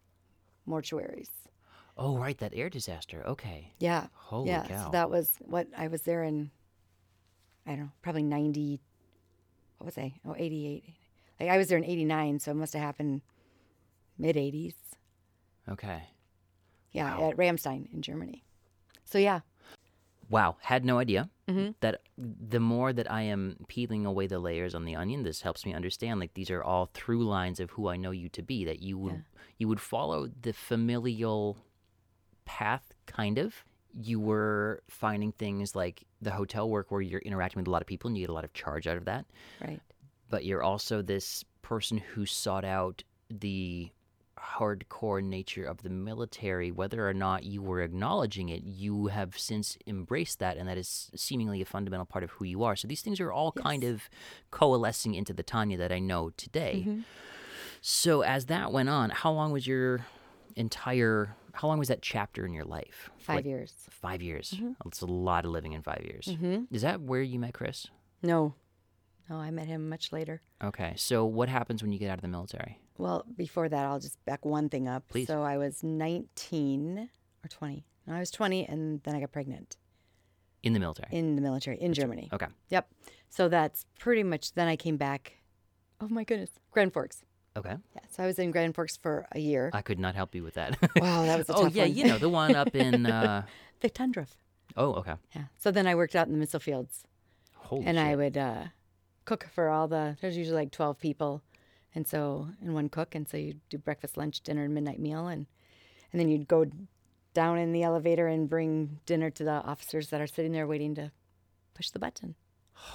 mortuaries 0.68 1.28
Oh, 2.02 2.18
right, 2.18 2.38
that 2.38 2.54
air 2.56 2.70
disaster. 2.70 3.22
Okay. 3.28 3.74
yeah 3.80 4.08
Holy 4.14 4.48
yeah 4.48 4.66
cow. 4.66 4.86
so 4.86 4.92
that 4.92 5.10
was 5.10 5.34
what 5.42 5.68
i 5.78 5.88
was 5.90 6.04
there 6.04 6.24
in 6.24 6.52
i 7.68 7.72
don't 7.72 7.80
know 7.82 7.92
probably 8.02 8.24
90 8.24 8.80
what 9.80 9.86
was 9.86 9.98
i 9.98 10.14
oh 10.26 10.36
88 10.38 10.84
like 11.40 11.50
i 11.50 11.58
was 11.58 11.68
there 11.70 11.78
in 11.78 11.84
89 11.86 12.40
so 12.40 12.52
it 12.52 12.56
must 12.56 12.74
have 12.74 12.82
happened 12.84 13.22
mid 14.18 14.36
80s 14.36 14.76
Okay. 15.68 16.04
yeah 16.92 17.18
Wow. 17.18 17.30
at 17.30 17.38
ramstein 17.38 17.92
in 17.94 18.02
germany 18.02 18.44
so 19.06 19.18
yeah 19.18 19.40
Wow, 20.32 20.58
had 20.62 20.86
no 20.86 21.00
idea 21.00 21.28
Mhm. 21.48 21.74
that 21.80 22.04
the 22.16 22.60
more 22.60 22.94
that 22.94 23.10
I 23.12 23.24
am 23.24 23.66
peeling 23.68 24.06
away 24.06 24.28
the 24.28 24.38
layers 24.38 24.76
on 24.76 24.86
the 24.86 24.96
onion, 24.96 25.24
this 25.24 25.42
helps 25.42 25.66
me 25.66 25.74
understand 25.74 26.20
like 26.20 26.36
these 26.36 26.52
are 26.52 26.62
all 26.64 26.86
through 26.94 27.24
lines 27.24 27.60
of 27.60 27.72
who 27.72 27.88
I 27.88 27.98
know 27.98 28.12
you 28.12 28.30
to 28.30 28.44
be. 28.44 28.64
That 28.64 28.80
you 28.80 28.96
would 29.00 29.24
you 29.58 29.68
would 29.68 29.80
follow 29.82 30.28
the 30.28 30.54
familial 30.54 31.58
path, 32.46 32.94
kind 33.08 33.40
of. 33.40 33.66
You 33.94 34.20
were 34.20 34.82
finding 34.90 35.32
things 35.32 35.76
like 35.76 36.04
the 36.22 36.32
hotel 36.32 36.70
work 36.70 36.92
where 36.92 37.02
you're 37.02 37.22
interacting 37.22 37.60
with 37.60 37.68
a 37.68 37.72
lot 37.72 37.82
of 37.82 37.88
people 37.88 38.08
and 38.08 38.18
you 38.18 38.24
get 38.24 38.32
a 38.32 38.34
lot 38.34 38.46
of 38.46 38.54
charge 38.54 38.88
out 38.88 38.98
of 38.98 39.06
that. 39.06 39.26
right 39.62 39.80
But 40.30 40.46
you're 40.46 40.64
also 40.64 41.02
this 41.02 41.44
person 41.62 41.98
who 41.98 42.26
sought 42.26 42.66
out 42.66 43.04
the 43.30 43.92
hardcore 44.40 45.22
nature 45.22 45.66
of 45.66 45.84
the 45.84 45.90
military, 45.90 46.72
whether 46.72 47.08
or 47.08 47.14
not 47.14 47.44
you 47.44 47.62
were 47.62 47.82
acknowledging 47.82 48.50
it, 48.50 48.64
you 48.64 49.08
have 49.08 49.38
since 49.38 49.78
embraced 49.86 50.40
that, 50.40 50.58
and 50.58 50.68
that 50.68 50.78
is 50.78 51.12
seemingly 51.16 51.62
a 51.62 51.66
fundamental 51.66 52.06
part 52.06 52.24
of 52.24 52.32
who 52.32 52.46
you 52.46 52.64
are. 52.64 52.76
So 52.76 52.88
these 52.88 53.02
things 53.02 53.20
are 53.20 53.32
all 53.32 53.52
kind 53.52 53.84
of 53.84 54.10
coalescing 54.52 55.14
into 55.14 55.34
the 55.34 55.44
Tanya 55.44 55.78
that 55.78 55.92
I 55.92 56.00
know 56.00 56.32
today. 56.38 56.86
Mm-hmm. 56.88 57.02
So 57.82 58.22
as 58.22 58.46
that 58.46 58.72
went 58.72 58.90
on, 58.90 59.10
how 59.10 59.32
long 59.32 59.52
was 59.52 59.68
your 59.68 60.06
entire 60.56 61.36
how 61.54 61.68
long 61.68 61.80
was 61.80 61.88
that 61.90 62.02
chapter 62.02 62.46
in 62.46 62.54
your 62.54 62.66
life? 62.66 63.10
Five 63.18 63.38
Like, 63.38 63.46
years. 63.46 63.74
Five 63.90 64.22
years. 64.22 64.54
That's 64.84 65.02
a 65.02 65.06
lot 65.06 65.46
of 65.46 65.52
living 65.52 65.74
in 65.74 65.82
five 65.82 66.02
years. 66.04 66.26
Mm-hmm. 66.28 66.74
Is 66.74 66.82
that 66.84 67.02
where 67.02 67.22
you 67.22 67.40
met 67.40 67.54
Chris? 67.54 67.88
No, 68.24 68.56
no, 69.30 69.38
I 69.38 69.52
met 69.52 69.68
him 69.68 69.90
much 69.90 70.12
later. 70.12 70.42
Okay. 70.64 70.94
So 70.96 71.26
what 71.26 71.50
happens 71.50 71.82
when 71.84 71.92
you 71.92 72.00
get 72.00 72.10
out 72.10 72.18
of 72.18 72.22
the 72.22 72.28
military? 72.28 72.80
Well, 72.98 73.26
before 73.38 73.70
that, 73.70 73.86
I'll 73.86 74.00
just 74.00 74.24
back 74.26 74.44
one 74.46 74.68
thing 74.70 74.88
up. 74.88 75.08
Please. 75.08 75.28
So 75.28 75.44
I 75.44 75.58
was 75.58 75.84
19 75.84 77.10
or 77.44 77.48
20. 77.48 77.86
No, 78.08 78.14
I 78.16 78.20
was 78.20 78.32
20, 78.32 78.66
and 78.66 79.02
then 79.04 79.16
I 79.16 79.20
got 79.20 79.32
pregnant 79.32 79.78
In 80.64 80.74
the 80.74 80.80
military. 80.80 81.10
in 81.16 81.36
the 81.36 81.42
military 81.42 81.78
in 81.80 81.94
Germany. 81.94 82.30
okay. 82.34 82.48
Yep. 82.70 82.90
So 83.30 83.48
that's 83.48 83.86
pretty 84.00 84.24
much. 84.24 84.54
Then 84.54 84.68
I 84.68 84.76
came 84.76 84.98
back. 84.98 85.34
Oh 86.02 86.08
my 86.10 86.24
goodness, 86.24 86.50
Grand 86.72 86.92
Forks. 86.94 87.24
Okay. 87.58 87.76
Yeah. 87.96 88.02
So 88.12 88.24
I 88.24 88.26
was 88.26 88.40
in 88.40 88.52
Grand 88.52 88.76
Forks 88.76 88.98
for 88.98 89.26
a 89.32 89.40
year. 89.40 89.70
I 89.74 89.82
could 89.82 90.00
not 90.00 90.16
help 90.16 90.36
you 90.36 90.44
with 90.44 90.54
that. 90.54 90.78
wow, 90.96 91.24
that 91.24 91.38
was 91.38 91.50
a 91.50 91.54
oh 91.56 91.64
tough 91.64 91.76
yeah, 91.76 91.84
one. 91.84 91.96
you 91.96 92.08
know 92.08 92.18
the 92.18 92.30
one 92.30 92.56
up 92.56 92.76
in. 92.76 93.06
Uh, 93.10 93.44
the 93.82 93.90
tundra. 93.90 94.28
oh 94.78 94.94
okay. 94.96 95.14
Yeah. 95.36 95.46
So 95.58 95.72
then 95.72 95.88
I 95.88 95.96
worked 95.96 96.16
out 96.16 96.28
in 96.28 96.34
the 96.34 96.40
missile 96.40 96.60
fields, 96.60 97.04
Holy 97.56 97.86
and 97.86 97.98
shit. 97.98 98.06
I 98.06 98.16
would 98.16 98.38
uh, 98.38 98.64
cook 99.26 99.48
for 99.54 99.70
all 99.70 99.88
the. 99.88 100.18
There's 100.22 100.38
usually 100.38 100.56
like 100.58 100.72
12 100.72 101.00
people, 101.00 101.42
and 101.96 102.08
so 102.08 102.50
and 102.62 102.74
one 102.74 102.90
cook, 102.90 103.16
and 103.16 103.28
so 103.28 103.38
you 103.38 103.56
do 103.70 103.78
breakfast, 103.78 104.18
lunch, 104.18 104.42
dinner, 104.42 104.66
and 104.66 104.74
midnight 104.74 105.00
meal, 105.00 105.28
and 105.28 105.48
and 106.12 106.20
then 106.20 106.30
you'd 106.30 106.48
go 106.48 106.66
down 107.34 107.58
in 107.58 107.72
the 107.72 107.84
elevator 107.84 108.28
and 108.28 108.50
bring 108.50 109.00
dinner 109.06 109.30
to 109.30 109.44
the 109.44 109.52
officers 109.52 110.10
that 110.10 110.22
are 110.22 110.28
sitting 110.28 110.52
there 110.52 110.68
waiting 110.68 110.96
to 110.96 111.12
push 111.74 111.90
the 111.90 112.00
button. 112.00 112.36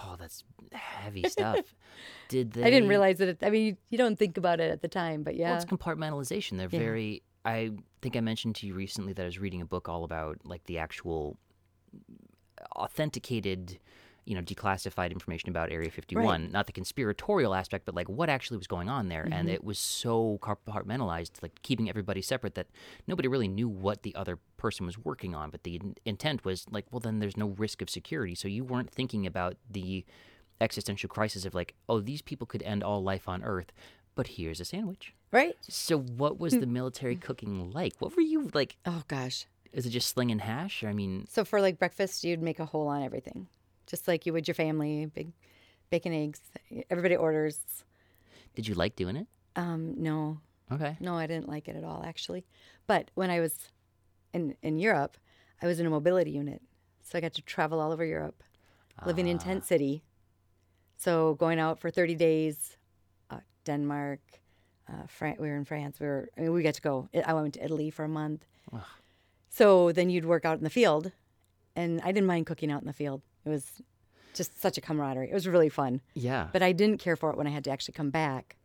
Oh, 0.05 0.17
that's 0.19 0.45
heavy 0.73 1.29
stuff. 1.29 1.61
Did 2.29 2.53
they? 2.53 2.62
I 2.64 2.71
didn't 2.71 2.88
realize 2.88 3.19
that. 3.19 3.29
It, 3.29 3.38
I 3.43 3.50
mean, 3.50 3.67
you, 3.67 3.76
you 3.91 3.99
don't 3.99 4.19
think 4.19 4.37
about 4.38 4.61
it 4.61 4.71
at 4.71 4.81
the 4.83 4.88
time, 4.88 5.23
but 5.23 5.37
yeah. 5.37 5.50
Well, 5.50 5.57
it's 5.57 5.64
compartmentalization. 5.67 6.57
They're 6.59 6.69
Yeah. 6.71 6.79
very. 6.79 7.23
I 7.45 7.71
think 8.00 8.17
I 8.17 8.21
mentioned 8.21 8.55
to 8.57 8.67
you 8.67 8.73
recently 8.75 9.12
that 9.12 9.23
I 9.23 9.26
was 9.26 9.38
reading 9.38 9.61
a 9.61 9.67
book 9.67 9.88
all 9.88 10.05
about 10.05 10.38
like 10.45 10.64
the 10.64 10.79
actual 10.79 11.37
authenticated, 12.76 13.79
you 14.26 14.35
know, 14.35 14.40
declassified 14.43 15.11
information 15.12 15.49
about 15.50 15.71
Area 15.71 15.90
51. 15.90 16.50
Not 16.50 16.66
the 16.66 16.73
conspiratorial 16.73 17.54
aspect, 17.54 17.85
but 17.85 17.95
like 17.95 18.09
what 18.09 18.28
actually 18.28 18.57
was 18.57 18.66
going 18.66 18.88
on 18.88 19.09
there. 19.09 19.25
Mm-hmm. 19.25 19.33
And 19.33 19.50
it 19.50 19.62
was 19.64 19.78
so 19.78 20.38
compartmentalized, 20.43 21.43
like 21.43 21.61
keeping 21.62 21.88
everybody 21.88 22.23
separate 22.23 22.54
that 22.54 22.69
nobody 23.07 23.28
really 23.28 23.49
knew 23.49 23.69
what 23.69 24.02
the 24.02 24.14
other 24.14 24.38
person 24.57 24.87
was 24.87 24.99
working 24.99 25.35
on. 25.35 25.50
But 25.50 25.64
the 25.64 25.76
in- 25.76 25.97
intent 26.04 26.45
was 26.45 26.66
like, 26.71 26.87
well, 26.90 27.00
then 27.00 27.19
there's 27.19 27.37
no 27.37 27.49
risk 27.49 27.83
of 27.83 27.90
security. 27.90 28.35
So 28.35 28.49
you 28.49 28.64
weren't 28.64 28.90
thinking 28.90 29.26
about 29.26 29.57
the 29.71 30.04
existential 30.61 31.09
crisis 31.09 31.45
of 31.45 31.54
like, 31.54 31.75
oh, 31.88 32.00
these 32.00 32.23
people 32.23 32.47
could 32.47 32.62
end 32.62 32.83
all 32.83 33.02
life 33.02 33.28
on 33.28 33.43
Earth. 33.43 33.73
But 34.14 34.28
here's 34.28 34.61
a 34.61 34.64
sandwich. 34.64 35.12
right? 35.33 35.57
So, 35.61 35.99
what 35.99 36.38
was 36.38 36.52
the 36.52 36.66
military 36.66 37.16
cooking 37.16 37.73
like? 37.73 37.95
What 37.99 38.14
were 38.14 38.23
you 38.23 38.49
like? 38.54 38.76
Oh 38.87 39.02
gosh. 39.09 39.47
Is 39.73 39.87
it 39.87 39.90
just 39.90 40.07
slinging 40.09 40.38
hash? 40.38 40.85
I 40.85 40.93
mean, 40.93 41.26
So 41.28 41.45
for 41.45 41.61
like 41.61 41.81
breakfast, 41.81 42.23
you'd 42.23 42.40
make 42.40 42.61
a 42.61 42.64
hole 42.64 42.87
on 42.87 43.02
everything, 43.02 43.49
just 43.87 44.09
like 44.09 44.26
you 44.26 44.33
would 44.33 44.47
your 44.49 44.55
family. 44.55 45.07
Big 45.07 45.33
bacon, 45.91 46.12
eggs. 46.12 46.41
Everybody 46.91 47.17
orders. 47.17 47.59
did 48.55 48.67
you 48.69 48.75
like 48.75 48.97
doing 48.97 49.17
it? 49.17 49.26
Um, 49.57 49.95
no, 50.03 50.41
Okay. 50.73 50.97
no, 51.00 51.14
I 51.17 51.26
didn't 51.26 51.49
like 51.49 51.69
it 51.69 51.76
at 51.76 51.85
all 51.85 52.03
actually. 52.05 52.45
But 52.87 53.11
when 53.14 53.31
I 53.31 53.41
was 53.41 53.71
in 54.33 54.57
in 54.62 54.79
Europe, 54.79 55.17
I 55.62 55.67
was 55.67 55.79
in 55.81 55.87
a 55.87 55.91
mobility 55.91 56.31
unit, 56.33 56.61
so 57.03 57.19
I 57.19 57.21
got 57.21 57.35
to 57.35 57.43
travel 57.43 57.81
all 57.81 57.93
over 57.93 58.05
Europe, 58.05 58.43
living 59.07 59.29
in 59.29 59.38
tent 59.38 59.64
city. 59.64 60.03
So 60.97 61.35
going 61.35 61.59
out 61.61 61.79
for 61.81 61.91
thirty 61.91 62.14
days, 62.14 62.76
uh, 63.31 63.41
Denmark, 63.64 64.21
uh, 64.88 65.07
Fran- 65.07 65.37
we 65.38 65.49
were 65.49 65.57
in 65.57 65.64
France. 65.64 66.00
We 66.00 66.07
were. 66.07 66.29
I 66.37 66.41
mean, 66.43 66.53
we 66.53 66.62
got 66.62 66.75
to 66.75 66.83
go. 66.83 67.09
I 67.26 67.33
went 67.35 67.55
to 67.55 67.64
Italy 67.64 67.91
for 67.91 68.05
a 68.05 68.09
month. 68.09 68.45
So 69.50 69.93
then 69.93 70.11
you'd 70.11 70.25
work 70.25 70.45
out 70.45 70.59
in 70.59 70.64
the 70.64 70.71
field, 70.71 71.12
and 71.76 72.00
I 72.03 72.11
didn't 72.12 72.26
mind 72.26 72.47
cooking 72.47 72.73
out 72.73 72.81
in 72.83 72.88
the 72.88 72.93
field. 72.93 73.23
It 73.45 73.49
was 73.49 73.83
just 74.35 74.61
such 74.61 74.77
a 74.79 74.81
camaraderie. 74.81 75.31
It 75.31 75.35
was 75.35 75.47
really 75.47 75.69
fun. 75.69 76.01
Yeah. 76.15 76.49
But 76.53 76.63
I 76.63 76.73
didn't 76.73 76.99
care 76.99 77.17
for 77.17 77.31
it 77.31 77.37
when 77.37 77.47
I 77.47 77.51
had 77.51 77.65
to 77.65 77.71
actually 77.71 77.95
come 77.95 78.11
back 78.11 78.57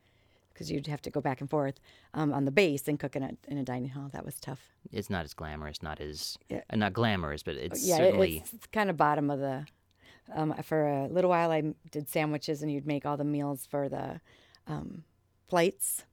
because 0.53 0.71
you'd 0.71 0.87
have 0.87 1.01
to 1.03 1.09
go 1.09 1.21
back 1.21 1.39
and 1.41 1.49
forth 1.49 1.79
um, 2.13 2.33
on 2.33 2.43
the 2.45 2.51
base 2.51 2.87
and 2.87 2.99
cook 2.99 3.15
in 3.15 3.23
a, 3.23 3.31
in 3.47 3.57
a 3.57 3.63
dining 3.63 3.89
hall. 3.89 4.09
That 4.11 4.25
was 4.25 4.39
tough. 4.39 4.59
it's 4.91 5.09
not 5.09 5.23
as 5.23 5.33
glamorous, 5.33 5.81
not 5.81 6.01
as 6.01 6.37
Yeah. 6.49 6.61
uh, 6.69 6.75
not 6.75 6.93
glamorous, 6.93 7.43
but 7.43 7.55
it's 7.55 7.85
yeah, 7.87 7.97
certainly 7.97 8.37
it's 8.51 8.67
kind 8.73 8.89
of 8.89 8.97
bottom 8.97 9.29
of 9.29 9.39
the. 9.39 9.65
Um, 10.35 10.53
for 10.63 10.87
a 10.87 11.07
little 11.07 11.29
while, 11.29 11.51
I 11.51 11.73
did 11.89 12.07
sandwiches, 12.07 12.61
and 12.61 12.71
you'd 12.71 12.85
make 12.85 13.03
all 13.05 13.17
the 13.17 13.23
meals 13.23 13.65
for 13.65 13.89
the 13.89 14.21
um, 14.67 15.03
flights. 15.49 16.03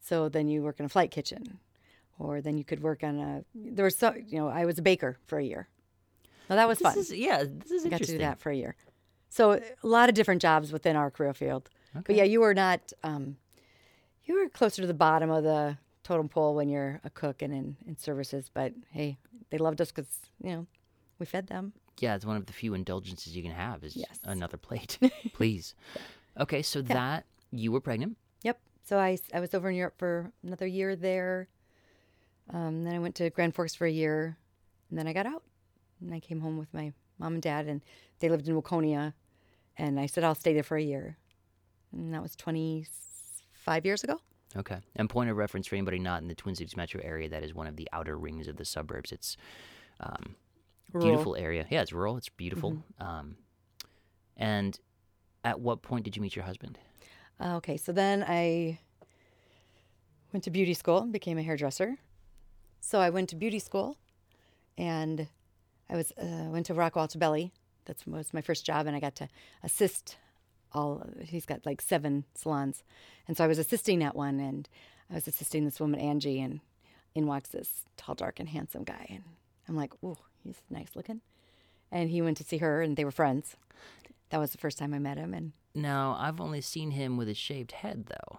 So 0.00 0.28
then 0.28 0.48
you 0.48 0.62
work 0.62 0.78
in 0.80 0.84
a 0.84 0.90
flight 0.90 1.10
kitchen, 1.10 1.58
or 2.18 2.40
then 2.42 2.58
you 2.58 2.64
could 2.64 2.82
work 2.82 3.02
on 3.04 3.18
a. 3.18 3.44
There 3.54 3.84
was 3.84 3.96
so 3.96 4.14
you 4.14 4.38
know 4.38 4.48
I 4.48 4.64
was 4.64 4.78
a 4.78 4.82
baker 4.82 5.16
for 5.26 5.38
a 5.38 5.44
year. 5.44 5.68
Well, 6.48 6.56
that 6.56 6.68
was 6.68 6.78
this 6.78 6.88
fun. 6.88 6.98
is 6.98 7.12
yeah. 7.12 7.44
This 7.46 7.70
is 7.70 7.86
I 7.86 7.88
got 7.88 7.98
to 8.00 8.06
do 8.06 8.18
that 8.18 8.38
for 8.38 8.50
a 8.50 8.56
year. 8.56 8.74
So 9.28 9.52
a 9.52 9.86
lot 9.86 10.08
of 10.08 10.14
different 10.14 10.42
jobs 10.42 10.72
within 10.72 10.94
our 10.96 11.10
career 11.10 11.32
field. 11.34 11.70
But 11.94 12.16
yeah, 12.16 12.24
you 12.24 12.40
were 12.40 12.54
not. 12.54 12.92
Um, 13.02 13.36
you 14.24 14.38
were 14.38 14.48
closer 14.48 14.82
to 14.82 14.86
the 14.86 14.94
bottom 14.94 15.30
of 15.30 15.42
the 15.44 15.76
totem 16.04 16.28
pole 16.28 16.54
when 16.54 16.68
you're 16.68 17.00
a 17.04 17.10
cook 17.10 17.42
and 17.42 17.52
in, 17.52 17.76
in 17.86 17.96
services. 17.96 18.50
But 18.52 18.72
hey, 18.90 19.18
they 19.50 19.58
loved 19.58 19.80
us 19.80 19.90
because 19.90 20.08
you 20.42 20.50
know 20.52 20.66
we 21.18 21.26
fed 21.26 21.46
them. 21.46 21.72
Yeah, 22.00 22.14
it's 22.14 22.24
one 22.26 22.36
of 22.36 22.46
the 22.46 22.52
few 22.52 22.74
indulgences 22.74 23.36
you 23.36 23.42
can 23.42 23.52
have 23.52 23.84
is 23.84 23.94
Yes. 23.96 24.18
another 24.24 24.56
plate, 24.56 24.98
please. 25.34 25.74
Okay, 26.40 26.62
so 26.62 26.80
that 26.82 27.26
you 27.50 27.70
were 27.70 27.80
pregnant. 27.80 28.16
Yep. 28.42 28.58
So 28.84 28.98
I, 28.98 29.18
I 29.32 29.40
was 29.40 29.54
over 29.54 29.68
in 29.70 29.76
Europe 29.76 29.94
for 29.98 30.32
another 30.42 30.66
year 30.66 30.96
there. 30.96 31.48
Um, 32.52 32.82
then 32.84 32.94
I 32.94 32.98
went 32.98 33.14
to 33.16 33.28
Grand 33.30 33.54
Forks 33.54 33.74
for 33.74 33.86
a 33.86 33.90
year, 33.90 34.36
and 34.90 34.98
then 34.98 35.06
I 35.06 35.12
got 35.12 35.26
out. 35.26 35.42
And 36.02 36.12
I 36.14 36.20
came 36.20 36.40
home 36.40 36.58
with 36.58 36.72
my 36.74 36.92
mom 37.18 37.34
and 37.34 37.42
dad, 37.42 37.66
and 37.68 37.82
they 38.18 38.28
lived 38.28 38.48
in 38.48 38.60
Waconia. 38.60 39.14
And 39.78 39.98
I 39.98 40.06
said 40.06 40.24
I'll 40.24 40.34
stay 40.34 40.52
there 40.52 40.62
for 40.62 40.76
a 40.76 40.82
year, 40.82 41.16
and 41.92 42.12
that 42.12 42.20
was 42.22 42.36
25 42.36 43.84
years 43.86 44.04
ago. 44.04 44.20
Okay. 44.56 44.78
And 44.96 45.08
point 45.08 45.30
of 45.30 45.36
reference 45.38 45.66
for 45.66 45.76
anybody 45.76 45.98
not 45.98 46.20
in 46.20 46.28
the 46.28 46.34
Twin 46.34 46.54
Cities 46.54 46.76
metro 46.76 47.00
area, 47.02 47.28
that 47.30 47.42
is 47.42 47.54
one 47.54 47.66
of 47.66 47.76
the 47.76 47.88
outer 47.92 48.18
rings 48.18 48.48
of 48.48 48.56
the 48.56 48.64
suburbs. 48.64 49.12
It's 49.12 49.36
um, 50.00 50.36
Mm-hmm. 50.94 51.06
beautiful 51.08 51.36
area. 51.36 51.64
Yeah, 51.70 51.80
it's 51.80 51.92
rural. 51.94 52.18
It's 52.18 52.28
beautiful. 52.28 52.76
Um, 53.00 53.36
and 54.36 54.78
at 55.42 55.58
what 55.58 55.80
point 55.80 56.04
did 56.04 56.16
you 56.16 56.20
meet 56.20 56.36
your 56.36 56.44
husband? 56.44 56.78
Uh, 57.40 57.56
okay, 57.56 57.78
so 57.78 57.92
then 57.92 58.22
I 58.28 58.78
went 60.34 60.44
to 60.44 60.50
beauty 60.50 60.74
school 60.74 60.98
and 60.98 61.10
became 61.14 61.38
a 61.38 61.42
hairdresser. 61.42 61.96
So 62.80 62.98
I 63.00 63.08
went 63.08 63.30
to 63.30 63.36
beauty 63.36 63.58
school, 63.58 63.96
and 64.76 65.28
I 65.92 65.96
was 65.96 66.12
uh, 66.12 66.48
went 66.48 66.66
to 66.66 66.74
Rocco 66.74 67.00
Altobelli. 67.00 67.50
That 67.84 68.02
was 68.06 68.32
my 68.32 68.40
first 68.40 68.64
job, 68.64 68.86
and 68.86 68.96
I 68.96 69.00
got 69.00 69.14
to 69.16 69.28
assist 69.62 70.16
all. 70.72 71.04
He's 71.20 71.44
got 71.44 71.66
like 71.66 71.82
seven 71.82 72.24
salons, 72.34 72.82
and 73.28 73.36
so 73.36 73.44
I 73.44 73.46
was 73.46 73.58
assisting 73.58 74.02
at 74.02 74.16
one, 74.16 74.40
and 74.40 74.68
I 75.10 75.14
was 75.14 75.28
assisting 75.28 75.64
this 75.64 75.80
woman 75.80 76.00
Angie, 76.00 76.40
and 76.40 76.60
in 77.14 77.26
walks 77.26 77.50
this 77.50 77.84
tall, 77.96 78.14
dark, 78.14 78.40
and 78.40 78.48
handsome 78.48 78.84
guy, 78.84 79.06
and 79.10 79.22
I'm 79.68 79.76
like, 79.76 79.92
ooh, 80.02 80.16
he's 80.42 80.62
nice 80.70 80.90
looking, 80.94 81.20
and 81.90 82.08
he 82.08 82.22
went 82.22 82.38
to 82.38 82.44
see 82.44 82.58
her, 82.58 82.80
and 82.80 82.96
they 82.96 83.04
were 83.04 83.10
friends. 83.10 83.56
That 84.30 84.38
was 84.38 84.52
the 84.52 84.58
first 84.58 84.78
time 84.78 84.94
I 84.94 84.98
met 84.98 85.18
him, 85.18 85.34
and 85.34 85.52
Now, 85.74 86.16
I've 86.18 86.40
only 86.40 86.62
seen 86.62 86.92
him 86.92 87.18
with 87.18 87.28
a 87.28 87.34
shaved 87.34 87.72
head, 87.72 88.06
though. 88.06 88.38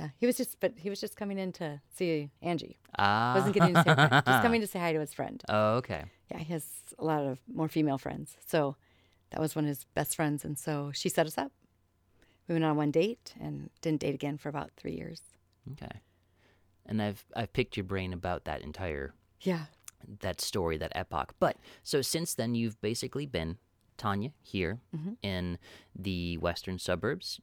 Yeah, 0.00 0.08
he 0.16 0.26
was 0.26 0.36
just, 0.36 0.58
but 0.60 0.72
he 0.76 0.90
was 0.90 1.00
just 1.00 1.16
coming 1.16 1.38
in 1.38 1.52
to 1.52 1.80
see 1.94 2.30
Angie. 2.42 2.78
Ah. 2.98 3.34
Wasn't 3.36 3.54
getting 3.54 3.74
to 3.74 3.82
say 3.82 3.94
hi, 3.94 4.22
just 4.26 4.42
coming 4.42 4.60
to 4.60 4.66
say 4.66 4.78
hi 4.78 4.92
to 4.92 5.00
his 5.00 5.12
friend. 5.12 5.42
Oh, 5.48 5.74
okay. 5.76 6.04
Yeah, 6.30 6.38
he 6.38 6.52
has 6.52 6.66
a 6.98 7.04
lot 7.04 7.24
of 7.24 7.38
more 7.52 7.68
female 7.68 7.98
friends, 7.98 8.36
so 8.46 8.76
that 9.30 9.40
was 9.40 9.54
one 9.56 9.64
of 9.64 9.68
his 9.68 9.84
best 9.94 10.14
friends, 10.16 10.44
and 10.44 10.58
so 10.58 10.90
she 10.92 11.08
set 11.08 11.26
us 11.26 11.38
up. 11.38 11.52
We 12.48 12.54
went 12.54 12.64
on 12.64 12.76
one 12.76 12.90
date 12.90 13.34
and 13.40 13.70
didn't 13.82 14.00
date 14.00 14.14
again 14.14 14.38
for 14.38 14.48
about 14.48 14.70
three 14.76 14.92
years. 14.94 15.20
Okay. 15.72 16.00
And 16.86 17.02
I've 17.02 17.24
I've 17.36 17.52
picked 17.52 17.76
your 17.76 17.84
brain 17.84 18.12
about 18.12 18.44
that 18.44 18.62
entire 18.62 19.12
Yeah, 19.42 19.64
that 20.20 20.40
story, 20.40 20.78
that 20.78 20.92
epoch. 20.94 21.34
But 21.38 21.56
so 21.82 22.00
since 22.02 22.34
then, 22.34 22.54
you've 22.54 22.80
basically 22.80 23.26
been 23.26 23.58
Tanya 23.98 24.32
here 24.42 24.80
Mm-hmm. 24.96 25.12
in 25.22 25.58
the 25.94 26.38
western 26.38 26.78
suburbs, 26.78 27.40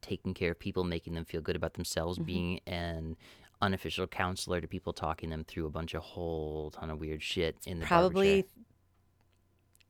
taking 0.00 0.32
care 0.34 0.52
of 0.52 0.58
people, 0.58 0.84
making 0.84 1.14
them 1.14 1.24
feel 1.26 1.42
good 1.42 1.56
about 1.56 1.74
themselves, 1.74 2.16
Mm-hmm. 2.18 2.26
being 2.26 2.60
an 2.66 3.16
unofficial 3.62 4.06
counselor 4.06 4.60
to 4.60 4.68
people, 4.68 4.92
talking 4.92 5.30
them 5.30 5.44
through 5.44 5.66
a 5.66 5.70
bunch 5.70 5.94
of 5.94 6.02
whole 6.02 6.70
ton 6.70 6.90
of 6.90 6.98
weird 7.00 7.22
shit 7.22 7.56
in 7.66 7.80
the 7.80 7.86
probably. 7.86 8.44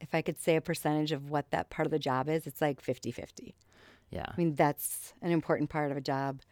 If 0.00 0.14
I 0.14 0.20
could 0.22 0.38
say 0.38 0.57
a 0.57 0.61
percentage 0.61 1.11
of 1.12 1.31
what 1.31 1.50
that 1.50 1.70
part 1.70 1.87
of 1.87 1.90
the 1.90 1.98
job 1.98 2.29
is, 2.29 2.46
it's 2.46 2.61
like 2.61 2.81
50 2.81 3.11
50. 3.11 3.57
Yeah. 4.11 4.26
I 4.29 4.35
mean, 4.37 4.55
that's 4.55 5.14
an 5.22 5.31
important 5.33 5.70
part 5.70 5.90
of 5.90 5.96
a 5.96 6.00
job 6.02 6.42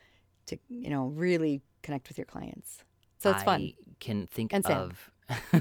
to, 0.46 0.59
you 0.68 0.88
know, 0.90 1.07
really 1.09 1.61
connect 1.83 2.09
with 2.09 2.18
your 2.18 2.24
clients. 2.24 2.85
So 3.18 3.31
it's 3.31 3.42
I 3.42 3.44
fun. 3.44 3.72
can 4.00 4.27
think 4.27 4.53
And 4.53 4.66
of 4.66 5.11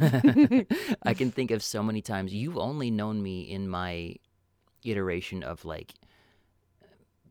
I 1.04 1.13
can 1.13 1.32
think 1.32 1.52
of 1.52 1.62
so 1.63 1.84
many 1.84 2.02
times. 2.02 2.34
You've 2.34 2.58
only 2.58 2.89
known 2.89 3.22
me 3.22 3.42
in 3.42 3.68
my 3.70 4.16
iteration 4.84 5.44
of 5.44 5.63
like 5.66 5.94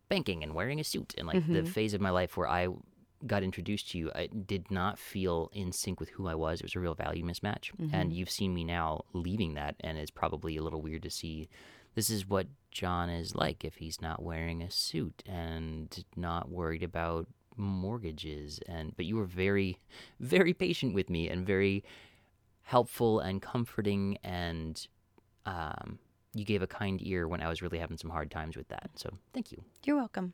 banking 0.09 0.43
and 0.43 0.55
wearing 0.55 0.81
a 0.81 0.85
suit 0.85 1.15
and 1.19 1.27
like 1.27 1.37
Mm-hmm. 1.39 1.55
the 1.55 1.65
phase 1.65 1.95
of 1.95 2.01
my 2.01 2.11
life 2.11 2.37
where 2.37 2.49
I 2.49 2.69
got 3.27 3.43
introduced 3.43 3.91
to 3.91 3.99
you, 3.99 4.11
I 4.15 4.27
did 4.27 4.71
not 4.71 4.99
feel 4.99 5.51
in 5.53 5.73
sync 5.73 6.01
with 6.01 6.11
who 6.11 6.27
I 6.27 6.35
was. 6.35 6.61
It 6.61 6.65
was 6.65 6.77
a 6.77 6.81
real 6.81 6.95
value 6.95 7.25
mismatch. 7.25 7.71
And 7.93 8.13
you've 8.13 8.31
seen 8.31 8.55
me 8.55 8.65
now 8.65 9.05
leaving 9.13 9.55
that, 9.55 9.77
and 9.81 9.99
it's 9.99 10.11
probably 10.11 10.57
a 10.57 10.63
little 10.63 10.83
weird 10.83 11.03
to 11.03 11.11
see 11.11 11.49
this 11.95 12.11
is 12.11 12.29
what 12.29 12.47
John 12.71 13.11
is 13.11 13.35
like 13.35 13.65
if 13.65 13.77
he's 13.77 14.01
not 14.01 14.23
wearing 14.23 14.63
a 14.63 14.71
suit 14.71 15.23
and 15.27 16.05
not 16.17 16.51
worried 16.51 16.83
about 16.83 17.27
mortgages 17.57 18.61
and 18.67 18.97
but 18.97 19.05
you 19.05 19.15
were 19.15 19.27
very 19.27 19.79
very 20.21 20.55
patient 20.55 20.95
with 20.95 21.11
me 21.11 21.29
and 21.29 21.47
very 21.47 21.85
helpful 22.63 23.21
and 23.21 23.43
comforting 23.43 24.17
and 24.25 24.87
um, 25.45 25.99
you 26.33 26.45
gave 26.45 26.63
a 26.63 26.67
kind 26.67 26.99
ear 27.03 27.29
when 27.29 27.43
I 27.43 27.49
was 27.49 27.61
really 27.61 27.79
having 27.79 27.99
some 27.99 28.11
hard 28.11 28.31
times 28.31 28.57
with 28.57 28.69
that. 28.69 28.91
So 28.95 29.11
thank 29.35 29.53
you. 29.53 29.63
You're 29.85 29.97
welcome. 29.97 30.33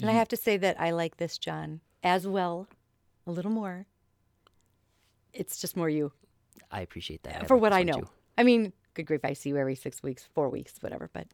And 0.00 0.10
I 0.10 0.14
have 0.14 0.28
to 0.28 0.36
say 0.36 0.56
that 0.56 0.80
I 0.80 0.90
like 0.90 1.18
this 1.18 1.36
John 1.38 1.80
as 2.02 2.26
well, 2.26 2.68
a 3.26 3.30
little 3.30 3.50
more. 3.50 3.86
It's 5.32 5.60
just 5.60 5.76
more 5.76 5.88
you 5.88 6.12
I 6.70 6.80
appreciate 6.80 7.22
that. 7.24 7.46
for 7.46 7.54
like 7.56 7.62
what 7.62 7.72
I 7.72 7.82
know. 7.82 8.00
too. 8.00 8.08
I 8.36 8.42
mean, 8.42 8.72
good 8.94 9.06
grief, 9.06 9.20
I 9.24 9.32
see 9.32 9.50
you 9.50 9.56
every 9.56 9.74
six 9.74 10.02
weeks, 10.02 10.28
four 10.34 10.48
weeks, 10.48 10.74
whatever. 10.80 11.10
But 11.12 11.26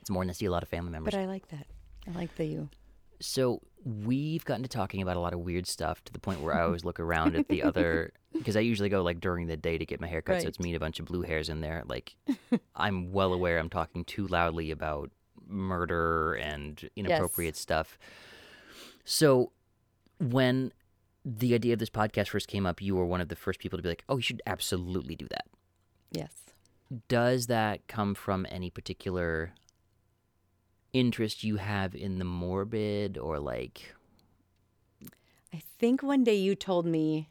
It's 0.00 0.10
more 0.10 0.22
than 0.22 0.30
I 0.30 0.32
see 0.34 0.46
a 0.46 0.50
lot 0.50 0.62
of 0.62 0.68
family 0.68 0.90
members. 0.90 1.12
but 1.14 1.20
I 1.20 1.26
like 1.26 1.48
that. 1.48 1.66
I 2.08 2.18
like 2.18 2.34
the 2.36 2.44
you. 2.44 2.68
So 3.20 3.60
we've 3.84 4.44
gotten 4.44 4.62
to 4.64 4.68
talking 4.68 5.00
about 5.00 5.16
a 5.16 5.20
lot 5.20 5.32
of 5.32 5.40
weird 5.40 5.66
stuff 5.66 6.02
to 6.04 6.12
the 6.12 6.18
point 6.18 6.40
where 6.40 6.54
I 6.54 6.62
always 6.62 6.84
look 6.84 6.98
around 6.98 7.36
at 7.36 7.48
the 7.48 7.62
other 7.62 8.12
because 8.32 8.56
I 8.56 8.60
usually 8.60 8.88
go 8.88 9.02
like 9.02 9.20
during 9.20 9.46
the 9.46 9.56
day 9.56 9.78
to 9.78 9.86
get 9.86 10.00
my 10.00 10.06
hair 10.08 10.22
cut, 10.22 10.42
so 10.42 10.48
it's 10.48 10.58
me 10.58 10.70
and 10.70 10.76
a 10.76 10.80
bunch 10.80 10.98
of 10.98 11.06
blue 11.06 11.22
hairs 11.22 11.48
in 11.48 11.60
there. 11.60 11.84
Like 11.86 12.16
I'm 12.74 13.12
well 13.12 13.32
aware 13.32 13.58
I'm 13.58 13.68
talking 13.68 14.04
too 14.04 14.26
loudly 14.26 14.70
about 14.72 15.10
murder 15.46 16.34
and 16.34 16.88
inappropriate 16.96 17.56
stuff. 17.56 17.98
So 19.04 19.52
when 20.30 20.72
the 21.24 21.54
idea 21.54 21.72
of 21.72 21.78
this 21.78 21.90
podcast 21.90 22.28
first 22.28 22.48
came 22.48 22.66
up, 22.66 22.82
you 22.82 22.96
were 22.96 23.06
one 23.06 23.20
of 23.20 23.28
the 23.28 23.36
first 23.36 23.60
people 23.60 23.78
to 23.78 23.82
be 23.82 23.88
like, 23.88 24.04
"Oh, 24.08 24.16
you 24.16 24.22
should 24.22 24.42
absolutely 24.46 25.16
do 25.16 25.26
that." 25.30 25.46
Yes. 26.10 26.32
does 27.08 27.46
that 27.46 27.86
come 27.88 28.14
from 28.14 28.46
any 28.50 28.68
particular 28.68 29.54
interest 30.92 31.42
you 31.42 31.56
have 31.56 31.94
in 31.94 32.18
the 32.18 32.24
morbid 32.24 33.16
or 33.16 33.38
like 33.38 33.94
I 35.54 35.62
think 35.78 36.02
one 36.02 36.22
day 36.24 36.34
you 36.34 36.54
told 36.54 36.84
me 36.86 37.28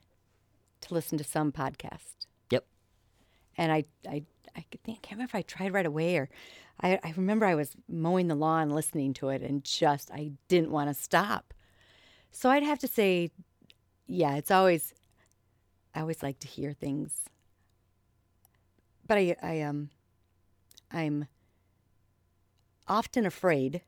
to 0.82 0.94
listen 0.94 1.18
to 1.18 1.24
some 1.24 1.52
podcast. 1.52 2.26
Yep. 2.50 2.66
And 3.58 3.72
I, 3.72 3.86
I, 4.08 4.24
I 4.56 4.66
think, 4.84 5.00
I 5.00 5.08
can't 5.08 5.12
remember 5.12 5.30
if 5.30 5.36
I 5.36 5.42
tried 5.44 5.74
right 5.74 5.86
away 5.86 6.18
or 6.18 6.30
I, 6.82 7.00
I 7.04 7.14
remember 7.16 7.46
I 7.46 7.56
was 7.56 7.76
mowing 7.88 8.28
the 8.28 8.36
lawn 8.36 8.70
listening 8.70 9.14
to 9.16 9.30
it 9.30 9.42
and 9.42 9.64
just, 9.64 10.12
I 10.12 10.32
didn't 10.48 10.72
want 10.72 10.90
to 10.90 10.94
stop. 10.94 11.54
So 12.32 12.50
I'd 12.50 12.64
have 12.64 12.80
to 12.80 12.88
say, 12.88 13.30
yeah, 14.08 14.36
it's 14.36 14.52
always, 14.52 14.94
I 15.94 16.02
always 16.02 16.24
like 16.24 16.40
to 16.40 16.48
hear 16.48 16.74
things. 16.74 17.14
But 19.08 19.18
I, 19.18 19.36
I, 19.42 19.62
um, 19.62 19.90
I'm 20.92 21.28
often 22.88 23.26
afraid 23.26 23.82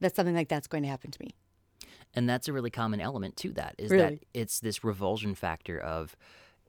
that 0.00 0.14
something 0.14 0.34
like 0.34 0.48
that's 0.48 0.66
going 0.66 0.82
to 0.82 0.88
happen 0.88 1.10
to 1.10 1.18
me. 1.22 1.34
and 2.14 2.28
that's 2.28 2.48
a 2.48 2.52
really 2.52 2.70
common 2.70 3.00
element 3.00 3.36
to 3.36 3.52
that 3.52 3.74
is 3.78 3.90
that 3.90 4.14
it's 4.34 4.58
this 4.60 4.82
revulsion 4.82 5.34
factor 5.34 5.78
of 5.78 6.16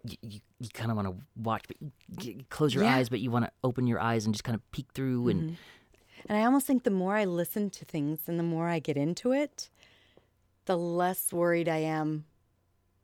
you, 0.03 0.17
you, 0.21 0.39
you 0.59 0.69
kind 0.73 0.91
of 0.91 0.97
want 0.97 1.07
to 1.07 1.15
watch 1.35 1.63
but 1.67 1.77
you, 1.79 1.91
you 2.21 2.43
close 2.49 2.73
your 2.75 2.83
Yeah. 2.83 2.95
eyes 2.95 3.09
but 3.09 3.19
you 3.19 3.31
want 3.31 3.45
to 3.45 3.51
open 3.63 3.87
your 3.87 3.99
eyes 3.99 4.25
and 4.25 4.33
just 4.35 4.43
kind 4.43 4.55
of 4.55 4.71
peek 4.71 4.87
through 4.93 5.29
and 5.29 5.57
And 6.27 6.37
I 6.37 6.43
almost 6.45 6.67
think 6.67 6.83
the 6.83 6.91
more 6.91 7.15
I 7.15 7.25
listen 7.25 7.69
to 7.71 7.85
things 7.85 8.21
and 8.27 8.37
the 8.37 8.43
more 8.43 8.67
I 8.67 8.79
get 8.79 8.97
into 8.97 9.31
it, 9.31 9.69
the 10.65 10.77
less 10.77 11.33
worried 11.33 11.67
I 11.67 11.77
am 11.77 12.25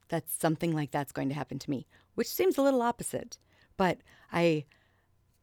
that 0.09 0.29
something 0.29 0.73
like 0.73 0.91
that's 0.91 1.11
going 1.11 1.29
to 1.29 1.35
happen 1.35 1.59
to 1.59 1.69
me, 1.69 1.87
which 2.15 2.27
seems 2.27 2.57
a 2.57 2.61
little 2.61 2.81
opposite. 2.81 3.37
But 3.75 3.99
I, 4.31 4.65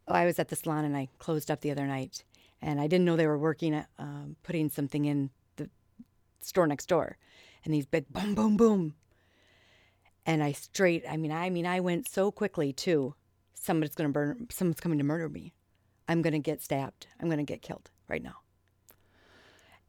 I 0.08 0.24
was 0.24 0.38
at 0.38 0.48
the 0.48 0.56
salon 0.56 0.84
and 0.84 0.96
I 0.96 1.08
closed 1.18 1.50
up 1.50 1.60
the 1.60 1.70
other 1.70 1.86
night, 1.86 2.24
and 2.62 2.80
I 2.80 2.86
didn't 2.86 3.04
know 3.04 3.16
they 3.16 3.26
were 3.26 3.38
working 3.38 3.74
at 3.74 3.88
um, 3.98 4.36
putting 4.42 4.68
something 4.68 5.04
in 5.04 5.30
the 5.56 5.68
store 6.40 6.66
next 6.66 6.86
door, 6.86 7.16
and 7.64 7.72
these 7.72 7.86
big 7.86 8.08
boom, 8.08 8.34
boom, 8.34 8.56
boom, 8.56 8.94
and 10.26 10.42
I 10.42 10.52
straight. 10.52 11.04
I 11.08 11.16
mean, 11.16 11.32
I 11.32 11.50
mean, 11.50 11.66
I 11.66 11.80
went 11.80 12.08
so 12.08 12.30
quickly 12.30 12.72
too. 12.72 13.14
Somebody's 13.54 13.94
gonna 13.94 14.10
burn. 14.10 14.46
Someone's 14.50 14.80
coming 14.80 14.98
to 14.98 15.04
murder 15.04 15.28
me. 15.28 15.52
I'm 16.08 16.22
to 16.32 16.38
get 16.38 16.62
stabbed. 16.62 17.06
I'm 17.20 17.28
to 17.38 17.44
get 17.44 17.62
killed 17.62 17.90
right 18.08 18.22
now. 18.22 18.36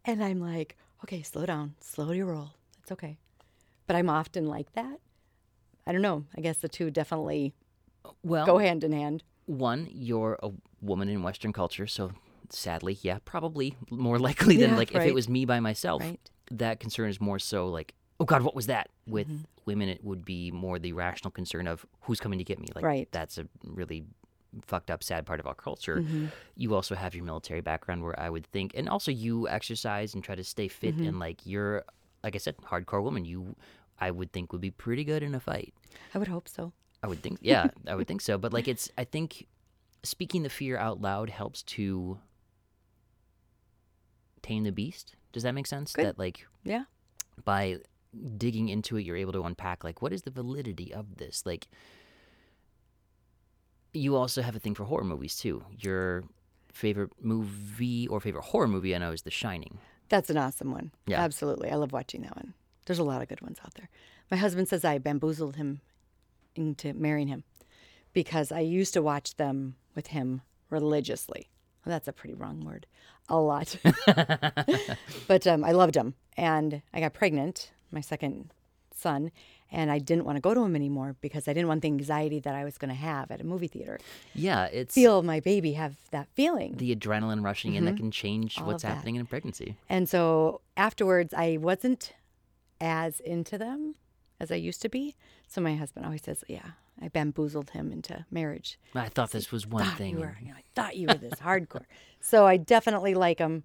And 0.05 0.23
I'm 0.23 0.39
like, 0.39 0.77
okay, 1.05 1.21
slow 1.21 1.45
down, 1.45 1.75
slow 1.79 2.11
your 2.11 2.25
roll. 2.27 2.49
It's 2.81 2.91
okay. 2.91 3.17
But 3.87 3.95
I'm 3.95 4.09
often 4.09 4.47
like 4.47 4.73
that. 4.73 4.97
I 5.85 5.91
don't 5.91 6.01
know. 6.01 6.25
I 6.35 6.41
guess 6.41 6.57
the 6.57 6.67
two 6.69 6.89
definitely 6.89 7.53
well 8.23 8.45
go 8.45 8.57
hand 8.57 8.83
in 8.83 8.91
hand. 8.91 9.23
one 9.45 9.87
you're 9.91 10.37
a 10.43 10.49
woman 10.81 11.09
in 11.09 11.23
western 11.23 11.51
culture 11.51 11.87
so 11.87 12.11
sadly 12.51 12.99
yeah 13.01 13.17
probably 13.25 13.75
more 13.89 14.19
likely 14.29 14.57
than 14.57 14.71
Yeah, 14.71 14.77
like 14.77 14.93
if 14.93 15.03
it 15.03 15.13
was 15.13 15.27
me 15.27 15.45
by 15.45 15.59
myself 15.59 16.03
Right. 16.03 16.19
that 16.51 16.79
concern 16.79 17.09
is 17.09 17.19
more 17.19 17.39
so 17.39 17.67
like 17.67 17.95
oh 18.19 18.25
god 18.25 18.43
what 18.43 18.53
was 18.55 18.67
that 18.67 18.89
with 19.07 19.27
Mm-hmm. 19.27 19.43
women 19.65 19.89
it 19.89 20.03
would 20.03 20.23
be 20.23 20.51
more 20.51 20.77
the 20.77 20.93
rational 20.93 21.31
concern 21.31 21.65
of 21.67 21.83
who's 22.01 22.19
coming 22.19 22.37
to 22.37 22.45
get 22.45 22.59
me 22.59 22.67
like 22.75 22.85
Right. 22.85 23.07
that's 23.11 23.39
a 23.39 23.47
really 23.63 24.03
fucked 24.65 24.89
up 24.91 25.03
sad 25.03 25.25
part 25.25 25.39
of 25.39 25.47
our 25.47 25.55
culture 25.55 25.97
Mm-hmm. 25.97 26.27
you 26.55 26.73
also 26.75 26.95
have 26.95 27.13
your 27.15 27.23
military 27.25 27.61
background 27.61 28.03
where 28.03 28.17
i 28.19 28.29
would 28.29 28.45
think 28.47 28.71
and 28.75 28.87
also 28.87 29.11
you 29.11 29.47
exercise 29.49 30.13
and 30.13 30.23
try 30.23 30.35
to 30.35 30.43
stay 30.43 30.67
fit 30.67 30.95
Mm-hmm. 30.95 31.07
and 31.07 31.19
like 31.19 31.45
you're 31.45 31.83
like 32.23 32.35
i 32.35 32.37
said 32.37 32.55
hardcore 32.57 33.03
woman 33.03 33.25
you 33.25 33.55
i 33.99 34.09
would 34.11 34.31
think 34.31 34.51
would 34.51 34.61
be 34.61 34.71
pretty 34.71 35.03
good 35.03 35.21
in 35.23 35.35
a 35.35 35.39
fight 35.39 35.73
I 36.13 36.17
would 36.17 36.27
hope 36.27 36.47
so. 36.49 36.71
I 37.03 37.07
would 37.07 37.21
think, 37.21 37.39
yeah, 37.41 37.67
I 37.87 37.95
would 37.95 38.07
think 38.07 38.19
so. 38.21 38.37
But 38.37 38.51
like, 38.51 38.67
it's, 38.67 38.89
I 38.97 39.03
think 39.05 39.47
speaking 40.03 40.43
the 40.43 40.49
fear 40.49 40.77
out 40.77 40.99
loud 41.01 41.29
helps 41.29 41.61
to 41.63 42.19
tame 44.41 44.63
the 44.63 44.71
beast. 44.71 45.15
Does 45.31 45.43
that 45.43 45.53
make 45.53 45.67
sense? 45.67 45.93
Good. 45.93 46.05
That 46.05 46.19
like 46.19 46.45
Yeah. 46.63 46.83
by 47.43 47.77
digging 48.37 48.69
into 48.69 48.97
it, 48.97 49.03
you're 49.05 49.17
able 49.17 49.33
to 49.33 49.43
unpack 49.43 49.83
like 49.83 50.01
what 50.01 50.13
is 50.13 50.21
the 50.23 50.31
validity 50.31 50.93
of 50.93 51.17
this? 51.17 51.43
Like, 51.45 51.67
you 53.95 54.15
also 54.15 54.41
have 54.41 54.55
a 54.55 54.59
thing 54.59 54.75
for 54.75 54.83
horror 54.83 55.03
movies 55.03 55.35
too. 55.37 55.63
Your 55.79 56.23
favorite 56.71 57.11
movie 57.21 58.07
or 58.07 58.19
favorite 58.19 58.45
horror 58.45 58.67
movie 58.67 58.95
I 58.95 58.99
know 58.99 59.11
is 59.11 59.21
The 59.21 59.31
Shining. 59.31 59.77
That's 60.09 60.29
an 60.29 60.37
awesome 60.37 60.71
one. 60.71 60.91
Yeah. 61.07 61.21
Absolutely. 61.21 61.69
I 61.71 61.75
love 61.75 61.91
watching 61.91 62.21
that 62.21 62.35
one. 62.35 62.53
There's 62.85 62.99
a 62.99 63.03
lot 63.03 63.21
of 63.21 63.27
good 63.27 63.41
ones 63.41 63.57
out 63.63 63.73
there. 63.75 63.89
My 64.29 64.37
husband 64.37 64.67
says 64.67 64.85
I 64.85 64.97
bamboozled 64.97 65.55
him 65.55 65.81
into 66.55 66.93
marrying 66.93 67.27
him 67.27 67.43
because 68.13 68.51
I 68.51 68.59
used 68.59 68.93
to 68.93 69.01
watch 69.01 69.35
them 69.35 69.75
with 69.95 70.07
him 70.07 70.41
religiously. 70.69 71.49
Well, 71.85 71.91
that's 71.91 72.07
a 72.07 72.13
pretty 72.13 72.35
wrong 72.35 72.61
word. 72.61 72.87
A 73.29 73.37
lot. 73.37 73.75
but 75.27 75.47
um, 75.47 75.63
I 75.63 75.71
loved 75.71 75.95
them. 75.95 76.15
And 76.37 76.81
I 76.93 76.99
got 76.99 77.13
pregnant, 77.13 77.71
my 77.91 78.01
second 78.01 78.51
son, 78.97 79.31
and 79.71 79.91
I 79.91 79.99
didn't 79.99 80.25
want 80.25 80.37
to 80.37 80.41
go 80.41 80.53
to 80.53 80.61
him 80.63 80.75
anymore 80.75 81.15
because 81.21 81.47
I 81.47 81.53
didn't 81.53 81.67
want 81.67 81.81
the 81.81 81.87
anxiety 81.87 82.39
that 82.39 82.55
I 82.55 82.63
was 82.63 82.77
going 82.77 82.89
to 82.89 82.95
have 82.95 83.31
at 83.31 83.41
a 83.41 83.43
movie 83.43 83.67
theater. 83.67 83.99
Yeah, 84.33 84.65
it's 84.65 84.93
Feel 84.95 85.21
my 85.23 85.39
baby 85.39 85.73
have 85.73 85.95
that 86.11 86.27
feeling. 86.33 86.75
the 86.77 86.95
adrenaline 86.95 87.43
rushing 87.43 87.73
in 87.75 87.85
that 87.85 87.97
can 87.97 88.11
change 88.11 88.55
Mm-hmm. 88.55 88.63
All 88.65 88.71
what's 88.71 88.83
happening 88.83 89.15
in 89.15 89.21
a 89.21 89.25
pregnancy. 89.25 89.75
And 89.89 90.07
so 90.07 90.61
afterwards, 90.77 91.33
I 91.33 91.57
wasn't 91.57 92.13
as 92.79 93.19
into 93.21 93.57
them 93.57 93.95
as 94.39 94.51
I 94.51 94.55
used 94.55 94.81
to 94.83 94.89
be. 94.89 95.15
So 95.47 95.61
my 95.61 95.75
husband 95.75 96.05
always 96.05 96.23
says, 96.23 96.43
"Yeah, 96.47 96.71
I 97.01 97.07
bamboozled 97.09 97.71
him 97.71 97.91
into 97.91 98.25
marriage. 98.31 98.77
I 98.93 99.09
thought 99.09 99.31
this 99.31 99.51
was 99.51 99.65
one 99.67 99.83
thought 99.85 99.97
thing. 99.97 100.13
you 100.15 100.19
were, 100.19 100.37
you 100.41 100.49
know, 100.49 100.55
I 100.57 100.63
thought 100.75 100.95
you 100.95 101.07
were 101.07 101.13
this 101.15 101.39
hardcore." 101.39 101.85
So 102.21 102.47
I 102.47 102.57
definitely 102.57 103.13
like 103.13 103.37
them. 103.37 103.61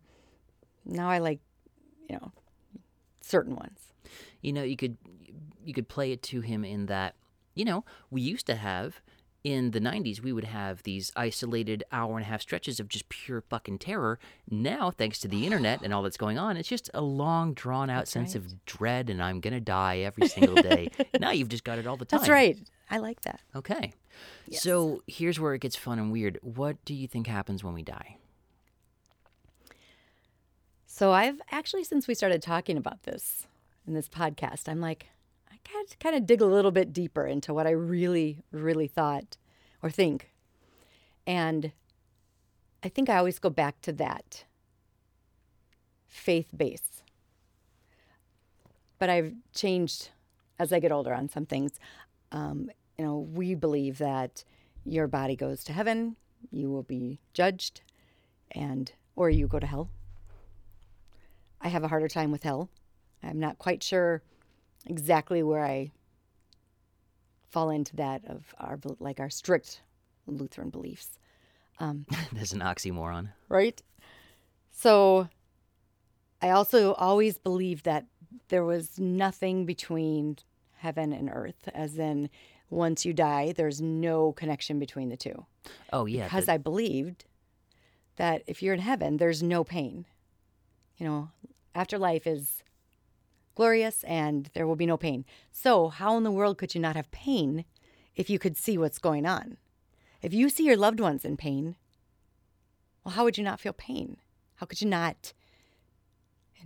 Now 0.85 1.09
I 1.09 1.17
like, 1.19 1.41
you 2.11 2.17
know, 2.17 2.31
certain 3.23 3.57
ones. 3.57 3.79
you 4.43 4.53
know 4.53 4.63
you 4.63 4.77
could 4.77 4.99
you 5.71 5.75
could 5.75 5.89
play 5.89 6.13
it 6.13 6.23
to 6.25 6.41
him 6.41 6.65
in 6.65 6.87
that 6.87 7.15
you 7.55 7.65
know 7.65 7.85
we 8.11 8.21
used 8.21 8.47
to 8.47 8.57
have 8.57 9.01
in 9.43 9.71
the 9.71 9.81
90s 9.81 10.21
we 10.21 10.33
would 10.33 10.45
have 10.45 10.83
these 10.83 11.11
isolated 11.17 11.83
hour 11.91 12.17
and 12.19 12.27
a 12.27 12.29
half 12.29 12.43
stretches 12.43 12.79
of 12.79 12.89
just 12.89 13.09
pure 13.09 13.41
fucking 13.41 13.79
terror. 13.79 14.19
Now 14.51 14.91
thanks 14.91 15.19
to 15.21 15.29
the 15.29 15.47
internet 15.47 15.81
and 15.83 15.95
all 15.95 16.03
that's 16.03 16.19
going 16.19 16.37
on 16.39 16.57
it's 16.59 16.69
just 16.69 16.91
a 16.93 17.01
long 17.01 17.55
drawn 17.55 17.89
out 17.89 18.07
sense 18.07 18.35
of 18.35 18.43
dread 18.67 19.09
and 19.09 19.23
i'm 19.23 19.41
gonna 19.41 19.61
die 19.61 19.99
every 20.01 20.29
single 20.29 20.57
day. 20.57 20.91
Now 21.19 21.31
you've 21.31 21.49
just 21.49 21.65
got 21.65 21.79
it 21.79 21.87
all 21.87 21.97
the 21.97 22.05
time. 22.05 22.21
That's 22.21 22.29
right. 22.31 22.59
I 22.91 22.99
like 22.99 23.21
that. 23.23 23.41
okay. 23.55 23.93
So 24.53 25.03
here's 25.07 25.39
where 25.39 25.55
it 25.55 25.61
gets 25.61 25.77
fun 25.77 25.99
and 26.01 26.11
weird. 26.11 26.39
What 26.43 26.85
do 26.85 26.93
you 26.93 27.07
think 27.07 27.27
happens 27.29 27.63
when 27.63 27.73
we 27.73 27.83
die? 27.83 28.17
So 30.87 31.13
I've 31.13 31.41
actually, 31.51 31.85
since 31.85 32.07
we 32.09 32.15
started 32.15 32.43
talking 32.43 32.77
about 32.77 33.05
this 33.05 33.47
in 33.87 33.95
this 33.95 34.09
podcast, 34.09 34.69
I'm 34.69 34.81
like, 34.81 35.07
Got 35.73 35.89
to 35.89 35.97
kind 35.99 36.17
of 36.17 36.27
dig 36.27 36.41
a 36.41 36.47
little 36.47 36.71
bit 36.71 36.93
deeper 36.93 37.27
into 37.27 37.55
what 37.55 37.67
I 37.67 37.71
really, 37.71 38.45
really 38.53 38.87
thought 38.89 39.37
or 39.83 39.91
think. 39.91 40.31
And 41.27 41.73
I 42.83 42.89
think 42.89 43.09
I 43.09 43.17
always 43.17 43.39
go 43.39 43.51
back 43.51 43.81
to 43.83 43.93
that 43.93 44.45
faith 46.07 46.49
base. 46.57 47.03
but 48.99 49.11
I've 49.11 49.33
changed 49.55 50.11
as 50.59 50.73
I 50.73 50.79
get 50.79 50.93
older 50.93 51.15
on 51.15 51.29
some 51.29 51.47
things. 51.47 51.73
Um, 52.33 52.71
you 52.99 53.05
know, 53.05 53.19
we 53.19 53.55
believe 53.55 53.99
that 53.99 54.45
your 54.85 55.09
body 55.09 55.37
goes 55.37 55.65
to 55.65 55.73
heaven, 55.73 56.17
you 56.51 56.71
will 56.71 56.83
be 56.83 57.21
judged, 57.33 57.81
and 58.53 58.93
or 59.17 59.31
you 59.31 59.49
go 59.49 59.59
to 59.59 59.67
hell. 59.67 59.91
I 61.61 61.69
have 61.69 61.83
a 61.85 61.89
harder 61.89 62.09
time 62.09 62.31
with 62.31 62.43
hell. 62.43 62.69
I'm 63.23 63.39
not 63.41 63.59
quite 63.59 63.83
sure 63.83 64.23
exactly 64.87 65.43
where 65.43 65.65
I 65.65 65.93
fall 67.49 67.71
into 67.71 67.97
that 67.97 68.25
of 68.27 68.55
our 68.59 68.79
like 68.99 69.21
our 69.21 69.31
strict 69.31 69.83
Lutheran 70.27 70.71
beliefs. 70.71 71.19
Um, 71.79 72.07
There's 72.33 72.53
an 72.53 72.61
oxymoron. 72.61 73.31
right? 73.49 73.81
So 74.73 75.29
I 76.43 76.51
also 76.51 76.95
always 76.95 77.39
believed 77.39 77.85
that 77.85 78.07
there 78.49 78.65
was 78.65 78.99
nothing 78.99 79.67
between 79.67 80.37
heaven 80.77 81.13
and 81.13 81.29
earth, 81.33 81.69
as 81.75 81.99
in 81.99 82.31
once 82.71 83.05
you 83.05 83.13
die, 83.13 83.53
there's 83.57 83.81
no 83.81 84.33
connection 84.33 84.79
between 84.79 85.09
the 85.09 85.17
two. 85.17 85.45
Oh 85.93 86.07
yeah, 86.07 86.25
Because 86.25 86.47
the- 86.47 86.53
I 86.53 86.57
believed 86.59 87.25
that 88.17 88.43
if 88.47 88.63
you're 88.63 88.75
in 88.75 88.81
heaven, 88.81 89.17
there's 89.17 89.43
no 89.43 89.65
pain. 89.65 90.07
You 90.99 91.07
know, 91.07 91.29
afterlife 91.75 92.27
is 92.27 92.63
glorious 93.61 94.05
and 94.05 94.49
there 94.55 94.67
will 94.67 94.75
be 94.75 94.87
no 94.87 94.97
pain. 94.97 95.23
So, 95.53 95.89
how 95.91 96.17
in 96.17 96.25
the 96.25 96.31
world 96.31 96.57
could 96.57 96.75
you 96.75 96.81
not 96.81 96.97
have 96.97 97.11
pain 97.11 97.67
if 98.17 98.31
you 98.31 98.39
could 98.39 98.57
see 98.57 98.79
what's 98.79 98.99
going 98.99 99.27
on? 99.27 99.59
If 100.23 100.33
you 100.33 100.49
see 100.49 100.65
your 100.65 100.79
loved 100.79 100.99
ones 100.99 101.27
in 101.27 101.37
pain, 101.37 101.77
well, 103.05 103.13
how 103.13 103.25
would 103.25 103.37
you 103.37 103.45
not 103.45 103.61
feel 103.61 103.75
pain? 103.75 104.17
How 104.57 104.65
could 104.65 104.81
you 104.81 104.89
not 104.89 105.35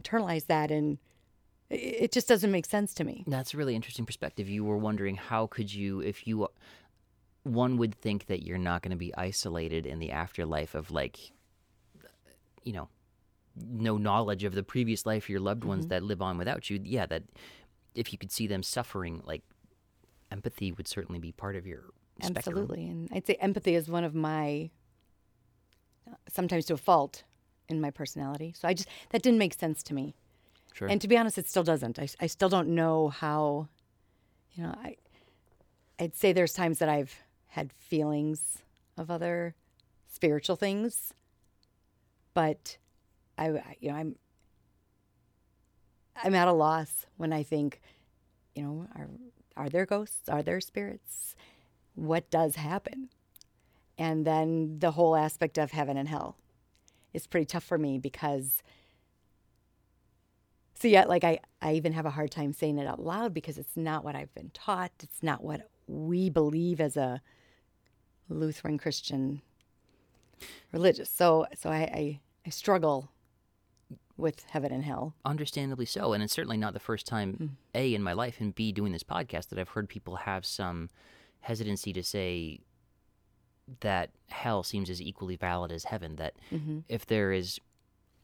internalize 0.00 0.46
that? 0.46 0.70
And 0.70 0.98
it- 1.68 2.12
just 2.12 2.28
doesn't 2.28 2.52
make 2.52 2.66
sense 2.66 2.94
to 2.94 3.02
me. 3.02 3.24
That's 3.26 3.54
a 3.54 3.56
really 3.56 3.74
interesting 3.74 4.06
perspective. 4.06 4.48
You 4.48 4.62
were 4.62 4.78
wondering 4.78 5.16
how 5.16 5.48
could 5.48 5.74
you, 5.74 5.98
if 5.98 6.28
you, 6.28 6.46
one 7.42 7.76
would 7.76 7.96
think 7.96 8.26
that 8.26 8.44
you're 8.44 8.56
not 8.70 8.82
going 8.82 8.92
to 8.92 8.96
be 8.96 9.12
isolated 9.16 9.84
in 9.84 9.98
the 9.98 10.12
afterlife 10.12 10.76
of 10.76 10.92
like, 10.92 11.18
you 12.62 12.72
know, 12.72 12.88
no 13.56 13.96
knowledge 13.96 14.44
of 14.44 14.54
the 14.54 14.62
previous 14.62 15.06
life 15.06 15.24
of 15.24 15.28
your 15.28 15.40
loved 15.40 15.64
ones 15.64 15.84
mm-hmm. 15.84 15.90
that 15.90 16.02
live 16.02 16.20
on 16.20 16.38
without 16.38 16.70
you. 16.70 16.80
Yeah, 16.82 17.06
that 17.06 17.22
if 17.94 18.12
you 18.12 18.18
could 18.18 18.32
see 18.32 18.46
them 18.46 18.62
suffering, 18.62 19.22
like 19.24 19.42
empathy 20.30 20.72
would 20.72 20.88
certainly 20.88 21.20
be 21.20 21.32
part 21.32 21.56
of 21.56 21.66
your 21.66 21.84
spectrum. 22.20 22.36
Absolutely. 22.36 22.86
And 22.86 23.08
I'd 23.12 23.26
say 23.26 23.34
empathy 23.34 23.74
is 23.74 23.88
one 23.88 24.04
of 24.04 24.14
my, 24.14 24.70
sometimes 26.28 26.66
to 26.66 26.74
a 26.74 26.76
fault 26.76 27.22
in 27.68 27.80
my 27.80 27.90
personality. 27.90 28.52
So 28.56 28.66
I 28.68 28.74
just, 28.74 28.88
that 29.10 29.22
didn't 29.22 29.38
make 29.38 29.54
sense 29.54 29.82
to 29.84 29.94
me. 29.94 30.14
Sure. 30.72 30.88
And 30.88 31.00
to 31.00 31.06
be 31.06 31.16
honest, 31.16 31.38
it 31.38 31.48
still 31.48 31.62
doesn't. 31.62 31.98
I, 31.98 32.08
I 32.20 32.26
still 32.26 32.48
don't 32.48 32.68
know 32.68 33.08
how, 33.08 33.68
you 34.54 34.64
know, 34.64 34.74
I, 34.76 34.96
I'd 36.00 36.16
say 36.16 36.32
there's 36.32 36.52
times 36.52 36.80
that 36.80 36.88
I've 36.88 37.16
had 37.46 37.72
feelings 37.72 38.58
of 38.96 39.10
other 39.10 39.54
spiritual 40.08 40.56
things, 40.56 41.14
but 42.34 42.78
I, 43.38 43.76
you 43.80 43.90
know, 43.90 43.96
I'm, 43.96 44.16
I'm 46.22 46.34
at 46.34 46.48
a 46.48 46.52
loss 46.52 47.06
when 47.16 47.32
I 47.32 47.42
think, 47.42 47.80
you 48.54 48.62
know, 48.62 48.86
are, 48.94 49.08
are 49.56 49.68
there 49.68 49.86
ghosts? 49.86 50.28
Are 50.28 50.42
there 50.42 50.60
spirits? 50.60 51.34
What 51.94 52.30
does 52.30 52.56
happen? 52.56 53.08
And 53.98 54.26
then 54.26 54.78
the 54.78 54.92
whole 54.92 55.16
aspect 55.16 55.58
of 55.58 55.70
heaven 55.70 55.96
and 55.96 56.08
hell 56.08 56.36
is 57.12 57.26
pretty 57.26 57.46
tough 57.46 57.64
for 57.64 57.78
me 57.78 57.98
because 57.98 58.62
so 60.76 60.88
yeah, 60.88 61.04
like 61.04 61.24
I, 61.24 61.38
I 61.62 61.74
even 61.74 61.92
have 61.92 62.04
a 62.04 62.10
hard 62.10 62.30
time 62.32 62.52
saying 62.52 62.78
it 62.78 62.86
out 62.86 63.00
loud 63.00 63.32
because 63.32 63.58
it's 63.58 63.76
not 63.76 64.04
what 64.04 64.16
I've 64.16 64.34
been 64.34 64.50
taught. 64.52 64.90
It's 65.02 65.22
not 65.22 65.42
what 65.42 65.70
we 65.86 66.28
believe 66.28 66.80
as 66.80 66.96
a 66.96 67.22
Lutheran 68.28 68.76
Christian 68.78 69.40
religious. 70.72 71.08
So 71.08 71.46
so 71.56 71.70
I, 71.70 71.76
I, 71.76 72.20
I 72.44 72.50
struggle 72.50 73.10
with 74.16 74.44
heaven 74.50 74.72
and 74.72 74.84
hell. 74.84 75.14
Understandably 75.24 75.86
so, 75.86 76.12
and 76.12 76.22
it's 76.22 76.32
certainly 76.32 76.56
not 76.56 76.72
the 76.72 76.80
first 76.80 77.06
time 77.06 77.34
hmm. 77.34 77.46
a 77.74 77.94
in 77.94 78.02
my 78.02 78.12
life 78.12 78.40
and 78.40 78.54
b 78.54 78.72
doing 78.72 78.92
this 78.92 79.02
podcast 79.02 79.48
that 79.48 79.58
I've 79.58 79.70
heard 79.70 79.88
people 79.88 80.16
have 80.16 80.44
some 80.46 80.90
hesitancy 81.40 81.92
to 81.92 82.02
say 82.02 82.60
that 83.80 84.10
hell 84.28 84.62
seems 84.62 84.90
as 84.90 85.00
equally 85.00 85.36
valid 85.36 85.72
as 85.72 85.84
heaven. 85.84 86.16
That 86.16 86.34
mm-hmm. 86.52 86.80
if 86.88 87.06
there 87.06 87.32
is 87.32 87.58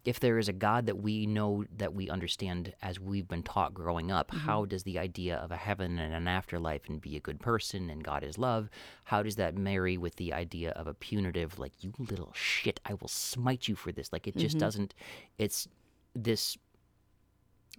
if 0.04 0.18
there 0.18 0.38
is 0.38 0.48
a 0.48 0.52
God 0.52 0.86
that 0.86 0.98
we 0.98 1.26
know 1.26 1.64
that 1.76 1.94
we 1.94 2.08
understand 2.08 2.72
as 2.80 2.98
we've 2.98 3.28
been 3.28 3.42
taught 3.42 3.74
growing 3.74 4.10
up, 4.10 4.30
mm-hmm. 4.30 4.46
how 4.46 4.64
does 4.64 4.82
the 4.84 4.98
idea 4.98 5.36
of 5.36 5.50
a 5.50 5.56
heaven 5.56 5.98
and 5.98 6.14
an 6.14 6.26
afterlife 6.26 6.88
and 6.88 7.00
be 7.00 7.16
a 7.16 7.20
good 7.20 7.38
person 7.38 7.90
and 7.90 8.02
God 8.02 8.24
is 8.24 8.38
love, 8.38 8.70
how 9.04 9.22
does 9.22 9.36
that 9.36 9.56
marry 9.56 9.98
with 9.98 10.16
the 10.16 10.32
idea 10.32 10.70
of 10.70 10.86
a 10.86 10.94
punitive, 10.94 11.58
like, 11.58 11.72
you 11.80 11.92
little 11.98 12.32
shit, 12.34 12.80
I 12.86 12.94
will 12.94 13.08
smite 13.08 13.68
you 13.68 13.74
for 13.74 13.92
this? 13.92 14.10
Like, 14.12 14.26
it 14.26 14.36
just 14.36 14.56
mm-hmm. 14.56 14.60
doesn't, 14.60 14.94
it's 15.38 15.68
this, 16.14 16.56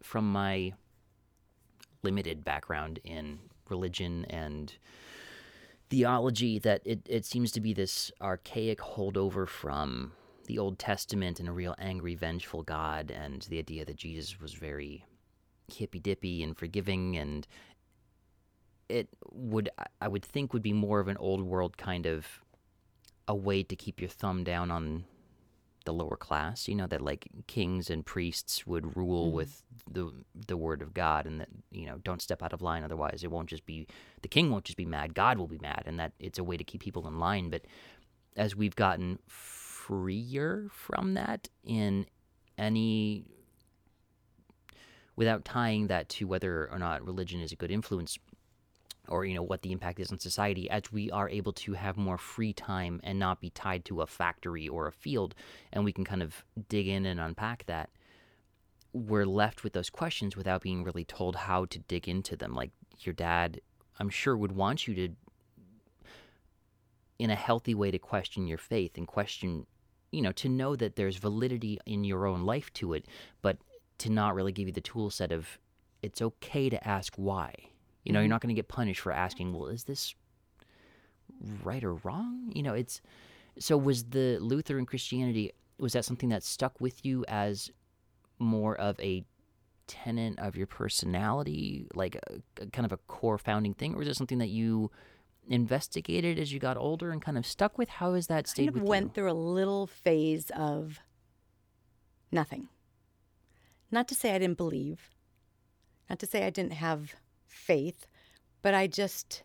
from 0.01 0.31
my 0.31 0.73
limited 2.03 2.43
background 2.43 2.99
in 3.03 3.39
religion 3.69 4.25
and 4.29 4.73
theology, 5.89 6.59
that 6.59 6.81
it, 6.85 7.01
it 7.07 7.25
seems 7.25 7.51
to 7.51 7.61
be 7.61 7.73
this 7.73 8.11
archaic 8.21 8.79
holdover 8.79 9.47
from 9.47 10.13
the 10.45 10.57
Old 10.57 10.79
Testament 10.79 11.39
and 11.39 11.47
a 11.47 11.51
real 11.53 11.75
angry, 11.77 12.15
vengeful 12.15 12.63
God, 12.63 13.11
and 13.11 13.43
the 13.43 13.59
idea 13.59 13.85
that 13.85 13.97
Jesus 13.97 14.39
was 14.39 14.53
very 14.53 15.05
hippy 15.71 15.99
dippy 15.99 16.43
and 16.43 16.57
forgiving, 16.57 17.17
and 17.17 17.47
it 18.89 19.07
would, 19.31 19.69
I 20.01 20.07
would 20.07 20.25
think, 20.25 20.53
would 20.53 20.63
be 20.63 20.73
more 20.73 20.99
of 20.99 21.07
an 21.07 21.17
old 21.17 21.41
world 21.41 21.77
kind 21.77 22.05
of 22.05 22.41
a 23.27 23.35
way 23.35 23.63
to 23.63 23.75
keep 23.75 24.01
your 24.01 24.09
thumb 24.09 24.43
down 24.43 24.71
on 24.71 25.05
the 25.85 25.93
lower 25.93 26.15
class. 26.15 26.67
You 26.67 26.75
know 26.75 26.87
that 26.87 27.01
like 27.01 27.27
kings 27.47 27.89
and 27.89 28.05
priests 28.05 28.65
would 28.67 28.95
rule 28.95 29.27
mm-hmm. 29.27 29.35
with 29.37 29.63
the 29.89 30.11
the 30.47 30.57
word 30.57 30.81
of 30.81 30.93
God, 30.93 31.25
and 31.25 31.41
that 31.41 31.49
you 31.71 31.85
know 31.85 31.97
don't 32.03 32.21
step 32.21 32.43
out 32.43 32.53
of 32.53 32.61
line, 32.61 32.83
otherwise 32.83 33.23
it 33.23 33.31
won't 33.31 33.49
just 33.49 33.65
be 33.65 33.87
the 34.21 34.27
king 34.27 34.51
won't 34.51 34.65
just 34.65 34.77
be 34.77 34.85
mad, 34.85 35.13
God 35.13 35.37
will 35.37 35.47
be 35.47 35.59
mad, 35.59 35.83
and 35.85 35.99
that 35.99 36.13
it's 36.19 36.39
a 36.39 36.43
way 36.43 36.57
to 36.57 36.63
keep 36.63 36.81
people 36.81 37.07
in 37.07 37.19
line. 37.19 37.49
But 37.49 37.63
as 38.35 38.55
we've 38.55 38.75
gotten 38.75 39.19
freer 39.27 40.69
from 40.71 41.15
that 41.15 41.49
in 41.63 42.05
any 42.57 43.25
without 45.15 45.43
tying 45.43 45.87
that 45.87 46.07
to 46.09 46.25
whether 46.25 46.69
or 46.71 46.79
not 46.79 47.05
religion 47.05 47.41
is 47.41 47.51
a 47.51 47.55
good 47.55 47.71
influence 47.71 48.17
or 49.11 49.25
you 49.25 49.33
know 49.33 49.43
what 49.43 49.61
the 49.61 49.71
impact 49.71 49.99
is 49.99 50.11
on 50.11 50.19
society 50.19 50.69
as 50.69 50.91
we 50.91 51.11
are 51.11 51.29
able 51.29 51.53
to 51.53 51.73
have 51.73 51.97
more 51.97 52.17
free 52.17 52.53
time 52.53 52.99
and 53.03 53.19
not 53.19 53.41
be 53.41 53.49
tied 53.51 53.85
to 53.85 54.01
a 54.01 54.07
factory 54.07 54.67
or 54.67 54.87
a 54.87 54.91
field 54.91 55.35
and 55.73 55.83
we 55.83 55.93
can 55.93 56.05
kind 56.05 56.23
of 56.23 56.43
dig 56.69 56.87
in 56.87 57.05
and 57.05 57.19
unpack 57.19 57.65
that 57.65 57.89
we're 58.93 59.25
left 59.25 59.63
with 59.63 59.73
those 59.73 59.89
questions 59.89 60.35
without 60.35 60.61
being 60.61 60.83
really 60.83 61.05
told 61.05 61.35
how 61.35 61.63
to 61.63 61.79
dig 61.79 62.09
into 62.09 62.35
them. 62.35 62.53
Like 62.53 62.71
your 63.05 63.13
dad 63.13 63.59
i'm 63.99 64.09
sure 64.09 64.35
would 64.35 64.51
want 64.51 64.87
you 64.87 64.95
to 64.95 65.09
in 67.19 67.29
a 67.29 67.35
healthy 67.35 67.75
way 67.75 67.91
to 67.91 67.99
question 67.99 68.47
your 68.47 68.57
faith 68.57 68.97
and 68.97 69.07
question 69.07 69.65
you 70.11 70.21
know 70.21 70.31
to 70.31 70.49
know 70.49 70.75
that 70.75 70.95
there's 70.95 71.17
validity 71.17 71.79
in 71.85 72.03
your 72.03 72.25
own 72.25 72.43
life 72.43 72.71
to 72.73 72.93
it 72.93 73.05
but 73.41 73.57
to 73.97 74.09
not 74.09 74.35
really 74.35 74.51
give 74.51 74.67
you 74.67 74.73
the 74.73 74.81
tool 74.81 75.09
set 75.09 75.31
of 75.31 75.59
it's 76.01 76.21
okay 76.21 76.69
to 76.69 76.87
ask 76.87 77.13
why 77.15 77.53
you 78.03 78.11
know 78.11 78.19
you're 78.19 78.25
mm-hmm. 78.25 78.31
not 78.31 78.41
going 78.41 78.53
to 78.53 78.59
get 78.59 78.67
punished 78.67 79.01
for 79.01 79.11
asking 79.11 79.53
well 79.53 79.67
is 79.67 79.85
this 79.85 80.15
right 81.63 81.83
or 81.83 81.95
wrong? 81.95 82.51
You 82.53 82.63
know 82.63 82.73
it's 82.73 83.01
so 83.59 83.77
was 83.77 84.05
the 84.05 84.37
lutheran 84.39 84.85
christianity 84.85 85.51
was 85.77 85.93
that 85.93 86.05
something 86.05 86.29
that 86.29 86.43
stuck 86.43 86.79
with 86.79 87.05
you 87.05 87.25
as 87.27 87.69
more 88.39 88.75
of 88.75 88.99
a 88.99 89.25
tenet 89.87 90.39
of 90.39 90.55
your 90.55 90.67
personality 90.67 91.85
like 91.93 92.15
a, 92.15 92.63
a 92.63 92.67
kind 92.67 92.85
of 92.85 92.93
a 92.93 92.97
core 92.97 93.37
founding 93.37 93.73
thing 93.73 93.93
or 93.93 93.97
was 93.97 94.07
it 94.07 94.15
something 94.15 94.37
that 94.37 94.47
you 94.47 94.89
investigated 95.47 96.39
as 96.39 96.53
you 96.53 96.59
got 96.59 96.77
older 96.77 97.11
and 97.11 97.21
kind 97.21 97.37
of 97.37 97.45
stuck 97.45 97.77
with? 97.77 97.89
How 97.89 98.13
has 98.13 98.27
that 98.27 98.47
stayed 98.47 98.67
kind 98.67 98.77
of 98.77 98.83
went 98.83 99.05
you? 99.07 99.11
through 99.13 99.31
a 99.31 99.33
little 99.33 99.87
phase 99.87 100.51
of 100.51 100.99
nothing. 102.31 102.69
Not 103.89 104.07
to 104.09 104.15
say 104.15 104.33
I 104.33 104.39
didn't 104.39 104.57
believe, 104.57 105.09
not 106.09 106.19
to 106.19 106.25
say 106.25 106.45
I 106.45 106.49
didn't 106.49 106.73
have 106.73 107.15
faith, 107.51 108.07
but 108.61 108.73
I 108.73 108.87
just 108.87 109.43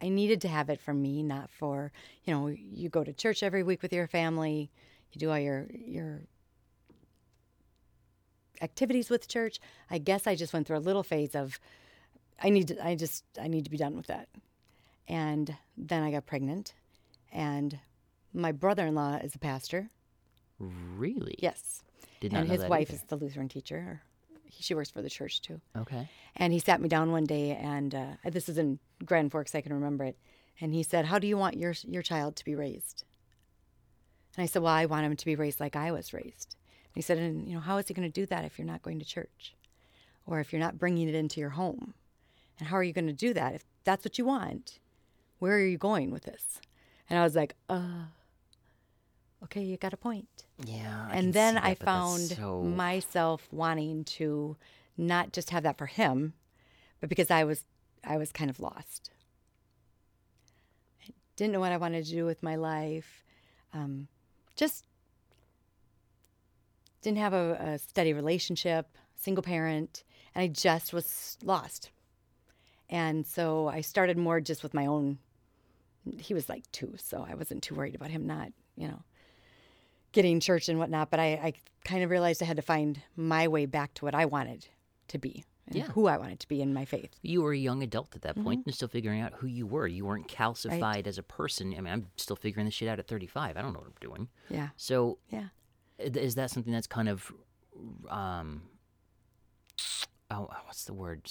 I 0.00 0.08
needed 0.08 0.40
to 0.42 0.48
have 0.48 0.68
it 0.68 0.80
for 0.80 0.92
me, 0.94 1.22
not 1.22 1.50
for 1.50 1.92
you 2.24 2.34
know. 2.34 2.48
You 2.48 2.88
go 2.88 3.02
to 3.04 3.12
church 3.12 3.42
every 3.42 3.62
week 3.62 3.82
with 3.82 3.92
your 3.92 4.06
family, 4.06 4.70
you 5.12 5.18
do 5.18 5.30
all 5.30 5.38
your 5.38 5.66
your 5.72 6.22
activities 8.62 9.10
with 9.10 9.28
church. 9.28 9.60
I 9.90 9.98
guess 9.98 10.26
I 10.26 10.34
just 10.34 10.52
went 10.52 10.66
through 10.66 10.78
a 10.78 10.80
little 10.88 11.02
phase 11.02 11.34
of 11.34 11.58
I 12.42 12.50
need 12.50 12.68
to, 12.68 12.86
I 12.86 12.94
just 12.94 13.24
I 13.40 13.48
need 13.48 13.64
to 13.64 13.70
be 13.70 13.76
done 13.76 13.96
with 13.96 14.06
that. 14.08 14.28
And 15.08 15.56
then 15.76 16.02
I 16.02 16.10
got 16.10 16.26
pregnant 16.26 16.74
and 17.32 17.78
my 18.34 18.52
brother-in-law 18.52 19.16
is 19.22 19.34
a 19.34 19.38
pastor. 19.38 19.90
really 20.58 21.36
Yes. 21.38 21.82
did 22.20 22.32
not 22.32 22.42
and 22.42 22.50
his 22.50 22.64
wife 22.64 22.88
either. 22.90 22.94
is 22.96 23.02
the 23.02 23.16
Lutheran 23.16 23.48
teacher. 23.48 24.02
She 24.50 24.74
works 24.74 24.90
for 24.90 25.02
the 25.02 25.10
church 25.10 25.42
too. 25.42 25.60
Okay. 25.76 26.08
And 26.36 26.52
he 26.52 26.58
sat 26.58 26.80
me 26.80 26.88
down 26.88 27.12
one 27.12 27.24
day, 27.24 27.50
and 27.52 27.94
uh, 27.94 28.06
this 28.24 28.48
is 28.48 28.58
in 28.58 28.78
Grand 29.04 29.32
Forks, 29.32 29.54
I 29.54 29.60
can 29.60 29.72
remember 29.72 30.04
it. 30.04 30.16
And 30.60 30.72
he 30.72 30.82
said, 30.82 31.06
"How 31.06 31.18
do 31.18 31.26
you 31.26 31.36
want 31.36 31.56
your 31.56 31.74
your 31.86 32.02
child 32.02 32.36
to 32.36 32.44
be 32.44 32.54
raised?" 32.54 33.04
And 34.36 34.42
I 34.42 34.46
said, 34.46 34.62
"Well, 34.62 34.72
I 34.72 34.86
want 34.86 35.06
him 35.06 35.16
to 35.16 35.24
be 35.24 35.36
raised 35.36 35.60
like 35.60 35.76
I 35.76 35.92
was 35.92 36.12
raised." 36.12 36.56
And 36.86 36.94
he 36.94 37.02
said, 37.02 37.18
"And 37.18 37.48
you 37.48 37.54
know, 37.54 37.60
how 37.60 37.76
is 37.78 37.88
he 37.88 37.94
going 37.94 38.10
to 38.10 38.20
do 38.20 38.26
that 38.26 38.44
if 38.44 38.58
you're 38.58 38.66
not 38.66 38.82
going 38.82 38.98
to 38.98 39.04
church, 39.04 39.54
or 40.26 40.40
if 40.40 40.52
you're 40.52 40.60
not 40.60 40.78
bringing 40.78 41.08
it 41.08 41.14
into 41.14 41.40
your 41.40 41.50
home? 41.50 41.94
And 42.58 42.68
how 42.68 42.76
are 42.76 42.82
you 42.82 42.94
going 42.94 43.06
to 43.06 43.12
do 43.12 43.34
that 43.34 43.54
if 43.54 43.64
that's 43.84 44.04
what 44.04 44.16
you 44.18 44.24
want? 44.24 44.78
Where 45.38 45.56
are 45.56 45.66
you 45.66 45.78
going 45.78 46.10
with 46.10 46.24
this?" 46.24 46.60
And 47.08 47.18
I 47.18 47.22
was 47.22 47.36
like, 47.36 47.54
"Uh, 47.68 48.06
okay, 49.44 49.62
you 49.62 49.76
got 49.76 49.92
a 49.92 49.96
point." 49.96 50.46
Yeah. 50.64 51.08
I 51.10 51.16
and 51.16 51.32
then 51.32 51.58
I 51.58 51.74
that, 51.74 51.84
found 51.84 52.20
so... 52.20 52.62
myself 52.62 53.48
wanting 53.50 54.04
to 54.04 54.56
not 54.96 55.32
just 55.32 55.50
have 55.50 55.62
that 55.64 55.78
for 55.78 55.86
him, 55.86 56.34
but 57.00 57.08
because 57.08 57.30
I 57.30 57.44
was 57.44 57.64
I 58.04 58.16
was 58.16 58.32
kind 58.32 58.50
of 58.50 58.60
lost. 58.60 59.10
I 61.02 61.12
didn't 61.36 61.52
know 61.52 61.60
what 61.60 61.72
I 61.72 61.76
wanted 61.76 62.04
to 62.04 62.10
do 62.10 62.24
with 62.24 62.42
my 62.42 62.56
life. 62.56 63.24
Um, 63.74 64.08
just 64.54 64.86
didn't 67.02 67.18
have 67.18 67.34
a, 67.34 67.52
a 67.54 67.78
steady 67.78 68.12
relationship, 68.12 68.96
single 69.14 69.42
parent, 69.42 70.02
and 70.34 70.42
I 70.42 70.48
just 70.48 70.92
was 70.92 71.36
lost. 71.42 71.90
And 72.88 73.26
so 73.26 73.68
I 73.68 73.80
started 73.80 74.16
more 74.16 74.40
just 74.40 74.62
with 74.62 74.74
my 74.74 74.86
own. 74.86 75.18
He 76.18 76.34
was 76.34 76.48
like 76.48 76.70
two, 76.72 76.94
so 76.96 77.26
I 77.28 77.34
wasn't 77.34 77.62
too 77.62 77.74
worried 77.74 77.94
about 77.94 78.10
him 78.10 78.26
not, 78.26 78.52
you 78.76 78.86
know, 78.88 79.02
getting 80.16 80.40
church 80.40 80.68
and 80.68 80.78
whatnot. 80.80 81.10
But 81.10 81.20
I, 81.20 81.26
I 81.34 81.52
kind 81.84 82.02
of 82.02 82.10
realized 82.10 82.42
I 82.42 82.46
had 82.46 82.56
to 82.56 82.62
find 82.62 83.00
my 83.16 83.46
way 83.46 83.66
back 83.66 83.94
to 83.94 84.04
what 84.04 84.14
I 84.14 84.24
wanted 84.24 84.66
to 85.08 85.18
be 85.18 85.44
and 85.68 85.76
Yeah. 85.76 85.84
who 85.88 86.06
I 86.08 86.16
wanted 86.16 86.40
to 86.40 86.48
be 86.48 86.60
in 86.62 86.72
my 86.74 86.84
faith. 86.84 87.10
You 87.22 87.42
were 87.42 87.52
a 87.52 87.56
young 87.58 87.82
adult 87.82 88.14
at 88.16 88.22
Mm-hmm. 88.22 88.40
that 88.40 88.44
point 88.44 88.66
and 88.66 88.74
still 88.74 88.88
figuring 88.88 89.20
out 89.20 89.34
who 89.34 89.46
you 89.46 89.66
were. 89.66 89.86
You 89.86 90.04
weren't 90.06 90.26
calcified 90.28 91.06
as 91.06 91.18
a 91.18 91.22
person. 91.22 91.74
I 91.76 91.80
mean, 91.80 91.92
I'm 91.92 92.06
still 92.16 92.36
figuring 92.36 92.64
this 92.66 92.74
shit 92.74 92.88
out 92.88 92.98
at 92.98 93.06
35. 93.06 93.56
I 93.56 93.62
don't 93.62 93.72
know 93.72 93.80
what 93.80 93.88
I'm 93.88 94.00
doing. 94.00 94.28
Yeah. 94.48 94.68
So, 94.76 95.18
Yeah. 95.30 95.48
is 95.98 96.34
that 96.36 96.50
something 96.50 96.72
that's 96.72 96.86
kind 96.86 97.08
of, 97.08 97.32
um, 98.08 98.62
oh, 100.30 100.48
what's 100.64 100.84
the 100.84 100.94
word? 100.94 101.28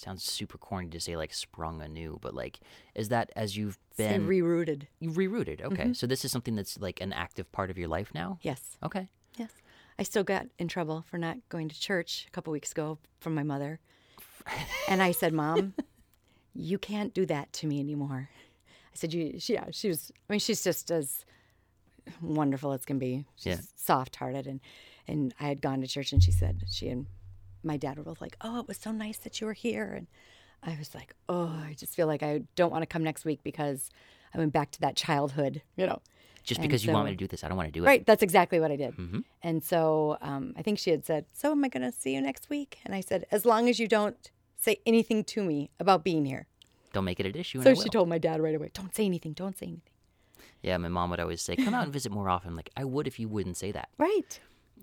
Sounds 0.00 0.24
super 0.24 0.56
corny 0.56 0.88
to 0.90 1.00
say 1.00 1.14
like 1.16 1.32
sprung 1.34 1.82
anew, 1.82 2.18
but 2.22 2.34
like, 2.34 2.60
is 2.94 3.10
that 3.10 3.30
as 3.36 3.56
you've 3.56 3.78
Say 3.96 4.08
been 4.08 4.26
rerouted. 4.26 4.84
you 4.98 5.10
rerouted? 5.10 5.60
Okay, 5.62 5.82
Mm-hmm. 5.84 5.92
so 5.92 6.06
this 6.06 6.24
is 6.24 6.32
something 6.32 6.54
that's 6.56 6.78
like 6.80 7.00
an 7.02 7.12
active 7.12 7.50
part 7.52 7.70
of 7.70 7.76
your 7.76 7.88
life 7.88 8.10
now. 8.14 8.38
Yes. 8.40 8.78
Okay. 8.82 9.08
Yes. 9.36 9.50
I 9.98 10.02
still 10.04 10.24
got 10.24 10.46
in 10.58 10.68
trouble 10.68 11.04
for 11.06 11.18
not 11.18 11.36
going 11.50 11.68
to 11.68 11.78
church 11.78 12.24
a 12.26 12.30
couple 12.30 12.50
weeks 12.52 12.72
ago 12.72 12.98
from 13.20 13.34
my 13.34 13.42
mother. 13.42 13.78
And 14.88 15.02
I 15.02 15.12
said, 15.12 15.32
Mom, 15.34 15.74
you 16.54 16.78
can't 16.78 17.12
do 17.12 17.26
that 17.26 17.52
to 17.54 17.66
me 17.66 17.78
anymore. 17.78 18.30
I 18.92 18.96
said, 18.96 19.12
you, 19.12 19.38
she, 19.38 19.52
yeah, 19.52 19.66
she 19.70 19.88
was, 19.88 20.10
I 20.28 20.32
mean, 20.32 20.40
she's 20.40 20.64
just 20.64 20.90
as 20.90 21.24
wonderful 22.22 22.72
as 22.72 22.84
can 22.86 22.98
be. 22.98 23.26
She's 23.36 23.46
Yeah. 23.56 23.60
soft 23.76 24.16
hearted. 24.16 24.46
And, 24.46 24.60
and 25.06 25.34
I 25.38 25.44
had 25.48 25.60
gone 25.60 25.80
to 25.82 25.86
church 25.86 26.12
and 26.12 26.22
she 26.22 26.32
said, 26.32 26.64
she 26.68 26.88
and 26.88 27.06
my 27.62 27.76
dad 27.76 27.96
were 27.98 28.04
both 28.04 28.20
like, 28.20 28.36
Oh, 28.40 28.58
it 28.60 28.68
was 28.68 28.76
so 28.78 28.90
nice 28.92 29.18
that 29.18 29.40
you 29.40 29.46
were 29.46 29.52
here. 29.52 29.92
And 29.94 30.06
I 30.62 30.76
was 30.78 30.94
like, 30.94 31.14
Oh, 31.28 31.48
I 31.64 31.74
just 31.76 31.94
feel 31.94 32.06
like 32.06 32.22
I 32.22 32.42
don't 32.56 32.70
want 32.70 32.82
to 32.82 32.86
come 32.86 33.02
next 33.04 33.24
week 33.24 33.40
because 33.42 33.90
I 34.34 34.38
went 34.38 34.52
back 34.52 34.70
to 34.72 34.80
that 34.80 34.96
childhood, 34.96 35.62
you 35.76 35.86
know. 35.86 36.00
Just 36.42 36.62
because 36.62 36.84
you 36.84 36.92
want 36.92 37.04
me 37.06 37.12
to 37.12 37.16
do 37.16 37.26
this, 37.26 37.44
I 37.44 37.48
don't 37.48 37.56
want 37.56 37.68
to 37.68 37.72
do 37.72 37.82
it. 37.84 37.86
Right, 37.86 38.06
that's 38.06 38.22
exactly 38.22 38.60
what 38.60 38.70
I 38.70 38.76
did. 38.76 38.96
Mhm. 38.96 39.24
And 39.42 39.62
so 39.62 40.16
um, 40.22 40.54
I 40.56 40.62
think 40.62 40.78
she 40.78 40.90
had 40.90 41.04
said, 41.04 41.26
So 41.32 41.52
am 41.52 41.62
I 41.64 41.68
going 41.68 41.82
to 41.82 41.92
see 41.92 42.14
you 42.14 42.20
next 42.22 42.48
week? 42.48 42.78
And 42.84 42.94
I 42.94 43.00
said, 43.00 43.26
As 43.30 43.44
long 43.44 43.68
as 43.68 43.78
you 43.78 43.86
don't 43.86 44.30
say 44.56 44.78
anything 44.86 45.22
to 45.24 45.42
me 45.42 45.70
about 45.78 46.02
being 46.04 46.24
here. 46.24 46.46
Don't 46.92 47.04
make 47.04 47.20
it 47.20 47.26
an 47.26 47.34
issue. 47.36 47.62
So 47.62 47.74
she 47.74 47.88
told 47.88 48.08
my 48.08 48.18
dad 48.18 48.40
right 48.40 48.54
away, 48.54 48.70
Don't 48.72 48.94
say 48.94 49.04
anything, 49.04 49.32
don't 49.34 49.56
say 49.56 49.66
anything. 49.66 49.82
Yeah, 50.62 50.76
my 50.78 50.88
mom 50.88 51.10
would 51.10 51.20
always 51.20 51.40
say, 51.40 51.56
"Come 51.56 51.72
out 51.72 51.84
and 51.84 51.92
visit 51.92 52.12
more 52.12 52.28
often." 52.28 52.54
Like 52.54 52.68
I 52.76 52.84
would 52.84 53.06
if 53.06 53.18
you 53.18 53.28
wouldn't 53.28 53.56
say 53.56 53.72
that. 53.72 53.88
Right. 53.96 54.38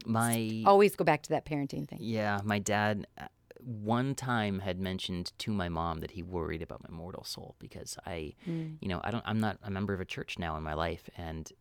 My 0.06 0.64
Always 0.66 0.96
go 0.96 1.04
back 1.04 1.24
to 1.24 1.30
that 1.30 1.46
parenting 1.46 1.88
thing. 1.88 2.00
Yeah, 2.02 2.40
my 2.44 2.60
dad 2.60 3.08
uh, 3.18 3.26
one 3.60 4.16
time 4.16 4.60
had 4.60 4.80
mentioned 4.80 5.32
to 5.40 5.52
my 5.52 5.68
mom 5.70 6.00
that 6.00 6.12
he 6.12 6.24
worried 6.24 6.62
about 6.62 6.82
my 6.90 6.96
mortal 6.96 7.24
soul 7.24 7.56
because 7.60 7.98
I, 8.06 8.34
Mm. 8.48 8.78
you 8.82 8.88
know, 8.88 9.02
I 9.04 9.12
don't 9.12 9.24
I'm 9.26 9.40
not 9.40 9.58
a 9.64 9.70
member 9.70 9.94
of 9.94 10.00
a 10.02 10.06
church 10.06 10.38
now 10.40 10.56
in 10.58 10.64
my 10.64 10.74
life 10.74 11.10
and 11.18 11.52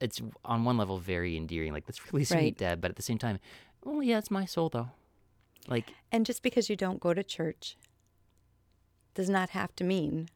it's 0.00 0.20
on 0.44 0.64
one 0.64 0.76
level 0.76 0.98
very 0.98 1.36
endearing 1.36 1.72
like 1.72 1.86
that's 1.86 2.00
really 2.12 2.24
sweet 2.24 2.36
Right. 2.36 2.56
dad, 2.56 2.80
but 2.80 2.90
at 2.90 2.96
the 2.96 3.02
same 3.02 3.18
time, 3.18 3.38
well 3.84 4.02
yeah, 4.02 4.18
it's 4.18 4.30
my 4.30 4.44
soul 4.44 4.68
though. 4.68 4.90
Like 5.68 5.92
And 6.12 6.24
just 6.24 6.42
because 6.42 6.70
you 6.70 6.76
don't 6.76 7.00
go 7.00 7.12
to 7.12 7.22
church 7.24 7.76
does 9.14 9.28
not 9.28 9.50
have 9.50 9.74
to 9.76 9.84
mean 9.84 10.28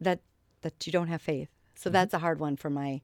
that 0.00 0.20
that 0.62 0.86
you 0.86 0.92
don't 0.92 1.08
have 1.08 1.20
faith. 1.20 1.48
So 1.76 1.90
that's 1.90 2.14
a 2.14 2.18
hard 2.20 2.40
one 2.40 2.56
for 2.56 2.70
my 2.70 3.02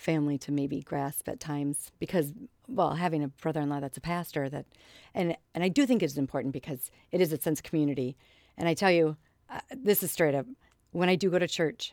family 0.00 0.38
to 0.38 0.50
maybe 0.50 0.80
grasp 0.80 1.28
at 1.28 1.38
times 1.38 1.92
because 1.98 2.32
well 2.66 2.94
having 2.94 3.22
a 3.22 3.28
brother-in-law 3.28 3.80
that's 3.80 3.98
a 3.98 4.00
pastor 4.00 4.48
that 4.48 4.64
and 5.14 5.36
and 5.54 5.62
I 5.62 5.68
do 5.68 5.84
think 5.86 6.02
it's 6.02 6.16
important 6.16 6.52
because 6.52 6.90
it 7.12 7.20
is 7.20 7.32
a 7.32 7.40
sense 7.40 7.60
of 7.60 7.64
community 7.64 8.16
and 8.56 8.66
I 8.66 8.74
tell 8.74 8.90
you 8.90 9.16
uh, 9.50 9.60
this 9.70 10.02
is 10.02 10.10
straight 10.10 10.34
up 10.34 10.46
when 10.92 11.08
I 11.10 11.16
do 11.16 11.30
go 11.30 11.38
to 11.38 11.46
church 11.46 11.92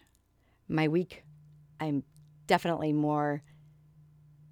my 0.70 0.88
week 0.88 1.24
I'm 1.80 2.04
definitely 2.48 2.94
more 2.94 3.44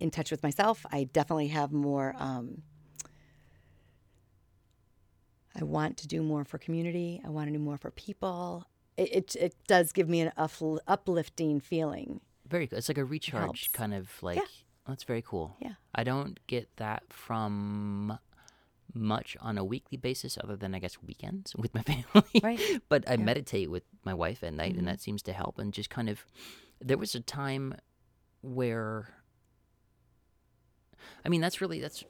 in 0.02 0.12
touch 0.12 0.32
with 0.32 0.44
myself 0.44 0.86
I 0.92 1.06
definitely 1.06 1.48
have 1.48 1.72
more 1.72 2.14
um, 2.18 2.62
I 5.58 5.64
want 5.64 5.98
to 5.98 6.08
do 6.08 6.22
more 6.22 6.44
for 6.44 6.58
community. 6.58 7.22
I 7.26 7.30
want 7.30 7.48
to 7.48 7.54
do 7.54 7.60
more 7.60 7.78
for 7.78 7.90
people. 7.92 8.66
It 8.98 9.14
it, 9.14 9.36
it 9.38 9.56
does 9.68 9.94
give 9.94 10.10
me 10.10 10.20
an 10.22 10.32
uplifting 10.38 11.60
feeling. 11.62 12.20
Very 12.48 12.68
good. 12.68 12.78
it's 12.78 12.88
like 12.90 12.98
a 12.98 13.06
recharge 13.06 13.72
kind 13.72 13.94
of 13.94 14.10
like 14.22 14.40
that's 14.88 15.04
very 15.04 15.22
cool. 15.24 15.56
Yeah. 15.60 15.74
I 15.96 16.04
don't 16.04 16.40
get 16.48 16.70
that 16.78 17.04
from 17.10 18.20
much 18.94 19.36
on 19.42 19.58
a 19.58 19.64
weekly 19.64 19.98
basis 19.98 20.38
other 20.42 20.56
than 20.56 20.76
I 20.76 20.80
guess 20.80 21.02
weekends 21.02 21.56
with 21.56 21.74
my 21.74 21.82
family. 21.92 22.42
Right. 22.44 22.82
but 22.88 23.04
I 23.08 23.12
Yeah. 23.12 23.16
Mm-hmm. 23.18 23.26
meditate 23.26 23.72
with 23.72 23.84
my 24.04 24.14
wife 24.14 24.44
at 24.44 24.54
night 24.54 24.76
and 24.76 24.88
that 24.88 25.02
seems 25.02 25.22
to 25.24 25.34
help 25.34 25.58
and 25.60 25.74
just 25.74 25.90
kind 25.90 26.08
of 26.10 26.26
there 26.80 26.98
was 26.98 27.16
a 27.16 27.20
time 27.20 27.76
where 28.42 29.10
I 31.26 31.30
mean 31.30 31.42
that's 31.42 31.62
really 31.62 31.80
that's 31.80 32.04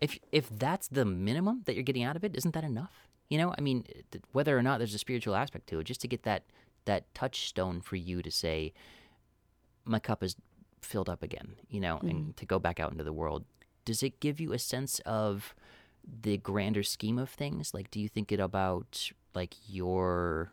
if 0.00 0.18
if 0.32 0.48
that's 0.58 0.88
the 0.88 1.04
minimum 1.04 1.62
that 1.66 1.74
you're 1.74 1.82
getting 1.82 2.02
out 2.04 2.16
of 2.16 2.24
it 2.24 2.36
isn't 2.36 2.54
that 2.54 2.64
enough? 2.64 3.08
You 3.28 3.36
know, 3.38 3.54
I 3.58 3.60
mean 3.60 3.84
th- 4.10 4.24
whether 4.32 4.56
or 4.56 4.62
not 4.62 4.78
there's 4.78 4.94
a 4.94 4.98
spiritual 4.98 5.34
aspect 5.34 5.66
to 5.68 5.80
it 5.80 5.84
just 5.84 6.00
to 6.00 6.08
get 6.08 6.22
that 6.22 6.44
that 6.86 7.12
touchstone 7.14 7.80
for 7.82 7.96
you 7.96 8.22
to 8.22 8.30
say 8.30 8.72
my 9.88 9.98
cup 9.98 10.22
is 10.22 10.36
filled 10.80 11.08
up 11.08 11.22
again, 11.22 11.56
you 11.68 11.80
know, 11.80 11.96
Mm-hmm. 11.96 12.08
and 12.08 12.36
to 12.36 12.46
go 12.46 12.58
back 12.58 12.78
out 12.80 12.92
into 12.92 13.04
the 13.04 13.12
world. 13.12 13.44
Does 13.84 14.02
it 14.02 14.20
give 14.20 14.38
you 14.40 14.52
a 14.52 14.58
sense 14.58 15.00
of 15.00 15.54
the 16.22 16.36
grander 16.38 16.82
scheme 16.82 17.18
of 17.18 17.30
things? 17.30 17.72
Like, 17.74 17.90
do 17.90 18.00
you 18.00 18.08
think 18.08 18.30
it 18.32 18.40
about 18.40 19.10
like 19.34 19.54
your 19.68 20.52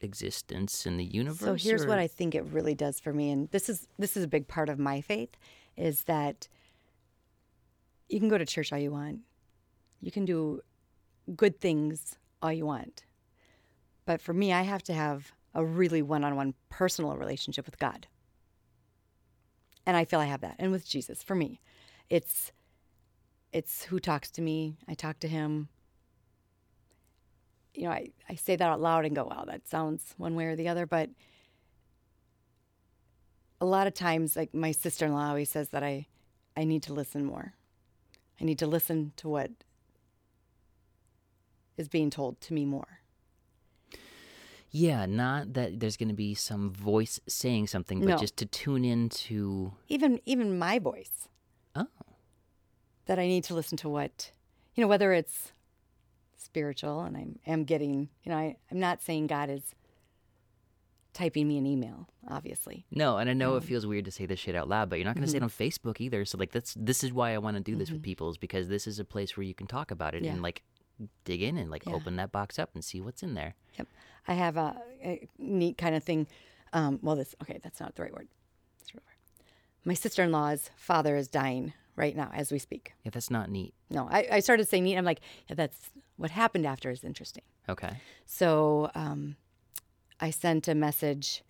existence 0.00 0.86
in 0.86 0.96
the 0.96 1.04
universe? 1.04 1.40
So 1.40 1.54
here's 1.54 1.84
or- 1.84 1.88
what 1.88 1.98
I 1.98 2.06
think 2.06 2.34
it 2.34 2.44
really 2.44 2.74
does 2.74 3.00
for 3.00 3.12
me, 3.12 3.30
and 3.30 3.48
this 3.50 3.68
is 3.68 3.86
this 3.98 4.16
is 4.16 4.24
a 4.24 4.28
big 4.28 4.48
part 4.48 4.68
of 4.68 4.78
my 4.78 5.00
faith, 5.00 5.30
is 5.76 6.04
that 6.04 6.48
you 8.08 8.18
can 8.18 8.28
go 8.28 8.38
to 8.38 8.46
church 8.46 8.72
all 8.72 8.78
you 8.78 8.90
want, 8.90 9.20
you 10.00 10.10
can 10.10 10.24
do 10.24 10.60
good 11.36 11.60
things 11.60 12.16
all 12.42 12.52
you 12.52 12.64
want, 12.66 13.04
but 14.06 14.20
for 14.20 14.32
me, 14.32 14.52
I 14.52 14.62
have 14.62 14.82
to 14.84 14.94
have 14.94 15.32
a 15.54 15.64
really 15.64 16.02
one-on-one 16.02 16.54
personal 16.70 17.16
relationship 17.16 17.66
with 17.66 17.78
God, 17.78 18.06
and 19.86 19.96
I 19.96 20.04
feel 20.04 20.20
I 20.20 20.26
have 20.26 20.42
that, 20.42 20.56
and 20.58 20.70
with 20.70 20.86
Jesus. 20.86 21.22
For 21.22 21.34
me, 21.34 21.60
it's 22.10 22.52
it's 23.52 23.84
who 23.84 23.98
talks 23.98 24.30
to 24.32 24.42
me. 24.42 24.76
I 24.86 24.94
talk 24.94 25.18
to 25.20 25.28
Him. 25.28 25.68
You 27.74 27.84
know, 27.84 27.90
I, 27.90 28.08
I 28.28 28.34
say 28.34 28.56
that 28.56 28.68
out 28.68 28.80
loud 28.80 29.04
and 29.04 29.14
go, 29.14 29.24
wow, 29.24 29.44
that 29.46 29.68
sounds 29.68 30.14
one 30.16 30.34
way 30.34 30.46
or 30.46 30.56
the 30.56 30.68
other. 30.68 30.84
But 30.84 31.10
a 33.60 33.66
lot 33.66 33.86
of 33.86 33.94
times, 33.94 34.36
like 34.36 34.52
my 34.52 34.72
sister 34.72 35.06
in 35.06 35.12
law 35.12 35.28
always 35.28 35.50
says 35.50 35.68
that 35.70 35.82
I, 35.82 36.06
I 36.56 36.64
need 36.64 36.82
to 36.84 36.92
listen 36.92 37.24
more. 37.24 37.54
I 38.40 38.44
need 38.44 38.58
to 38.58 38.66
listen 38.66 39.12
to 39.16 39.28
what 39.28 39.50
is 41.76 41.88
being 41.88 42.10
told 42.10 42.40
to 42.42 42.54
me 42.54 42.64
more. 42.64 43.00
Yeah, 44.70 45.06
not 45.06 45.54
that 45.54 45.80
there's 45.80 45.96
going 45.96 46.08
to 46.08 46.14
be 46.14 46.34
some 46.34 46.70
voice 46.70 47.20
saying 47.26 47.68
something, 47.68 48.00
but 48.00 48.08
No. 48.08 48.16
just 48.18 48.36
to 48.38 48.46
tune 48.46 48.84
into. 48.84 49.72
Even 49.88 50.20
even 50.26 50.58
my 50.58 50.78
voice. 50.78 51.28
Oh. 51.74 51.86
That 53.06 53.18
I 53.18 53.26
need 53.26 53.44
to 53.44 53.54
listen 53.54 53.78
to 53.78 53.88
what, 53.88 54.30
you 54.74 54.82
know, 54.82 54.88
whether 54.88 55.12
it's 55.12 55.52
spiritual 56.36 57.00
and 57.00 57.16
I 57.16 57.26
am 57.50 57.64
getting, 57.64 58.08
you 58.22 58.30
know, 58.30 58.36
I, 58.36 58.56
I'm 58.70 58.78
not 58.78 59.02
saying 59.02 59.26
God 59.26 59.48
is 59.48 59.74
typing 61.14 61.48
me 61.48 61.58
an 61.58 61.66
email, 61.66 62.08
obviously. 62.28 62.84
No, 62.90 63.16
and 63.18 63.28
I 63.28 63.32
know 63.32 63.54
it 63.54 63.62
um, 63.62 63.62
feels 63.62 63.86
weird 63.86 64.04
to 64.04 64.10
say 64.10 64.26
this 64.26 64.38
shit 64.38 64.54
out 64.54 64.68
loud, 64.68 64.88
but 64.88 64.96
you're 64.96 65.06
not 65.06 65.14
going 65.14 65.24
to 65.24 65.30
say 65.30 65.38
it 65.38 65.42
mm-hmm. 65.42 65.44
on 65.44 65.68
Facebook 65.68 66.00
either. 66.00 66.24
So 66.24 66.38
like 66.38 66.52
that's 66.52 66.74
this 66.78 67.02
is 67.02 67.12
why 67.12 67.34
I 67.34 67.38
want 67.38 67.56
to 67.56 67.62
do 67.62 67.76
this 67.76 67.90
with 67.90 68.00
mm-hmm. 68.00 68.04
people 68.04 68.30
is 68.30 68.38
because 68.38 68.68
this 68.68 68.86
is 68.86 68.98
a 68.98 69.04
place 69.04 69.36
where 69.36 69.44
you 69.44 69.54
can 69.54 69.66
talk 69.66 69.90
about 69.90 70.14
it 70.14 70.22
Yeah. 70.22 70.32
and 70.32 70.42
like 70.42 70.62
dig 71.24 71.42
in 71.42 71.56
and 71.58 71.70
like 71.70 71.86
Yeah. 71.86 71.94
open 71.94 72.16
that 72.16 72.32
box 72.32 72.58
up 72.58 72.70
and 72.74 72.84
see 72.84 73.00
what's 73.00 73.22
in 73.22 73.34
there. 73.34 73.54
Yep. 73.78 73.86
I 74.26 74.34
have 74.34 74.56
a, 74.56 74.76
a 75.02 75.28
neat 75.38 75.78
kind 75.78 75.94
of 75.94 76.02
thing. 76.04 76.26
Um, 76.72 76.98
well, 77.02 77.16
this, 77.16 77.34
okay, 77.42 77.58
that's 77.62 77.80
not 77.80 77.94
the 77.94 78.02
right 78.02 78.12
word. 78.12 78.28
The 78.86 78.92
right 78.94 79.02
word. 79.06 79.44
My 79.84 79.94
sister 79.94 80.22
in 80.22 80.32
law's 80.32 80.70
father 80.76 81.16
is 81.16 81.28
dying 81.28 81.72
right 81.96 82.14
now 82.16 82.30
as 82.34 82.52
we 82.52 82.58
speak. 82.58 82.92
Yeah, 83.04 83.10
that's 83.12 83.30
not 83.30 83.50
neat. 83.50 83.74
No, 83.90 84.06
I, 84.10 84.26
I 84.32 84.40
started 84.40 84.68
saying 84.68 84.84
neat. 84.84 84.96
I'm 84.96 85.04
like, 85.04 85.20
yeah, 85.48 85.54
that's 85.54 85.90
what 86.16 86.30
happened 86.30 86.66
after 86.66 86.90
is 86.90 87.04
interesting. 87.04 87.42
Okay. 87.68 87.96
So 88.26 88.90
um, 88.94 89.36
I 90.20 90.30
sent 90.30 90.68
a 90.68 90.74
message, 90.74 91.42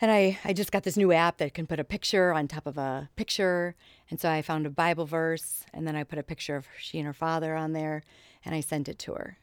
and 0.00 0.10
I, 0.10 0.38
I 0.44 0.52
just 0.52 0.72
got 0.72 0.82
this 0.82 0.96
new 0.96 1.12
app 1.12 1.38
that 1.38 1.54
can 1.54 1.66
put 1.66 1.78
a 1.78 1.84
picture 1.84 2.32
on 2.32 2.48
top 2.48 2.66
of 2.66 2.78
a 2.78 3.10
picture. 3.16 3.74
And 4.08 4.18
so 4.20 4.30
I 4.30 4.42
found 4.42 4.66
a 4.66 4.70
Bible 4.70 5.04
verse, 5.06 5.64
and 5.72 5.86
then 5.86 5.94
I 5.94 6.04
put 6.04 6.18
a 6.18 6.22
picture 6.22 6.56
of 6.56 6.66
she 6.78 6.98
and 6.98 7.06
her 7.06 7.12
father 7.12 7.54
on 7.54 7.72
there, 7.72 8.02
and 8.44 8.54
I 8.54 8.60
sent 8.60 8.88
it 8.88 8.98
to 9.00 9.14
her. 9.14 9.38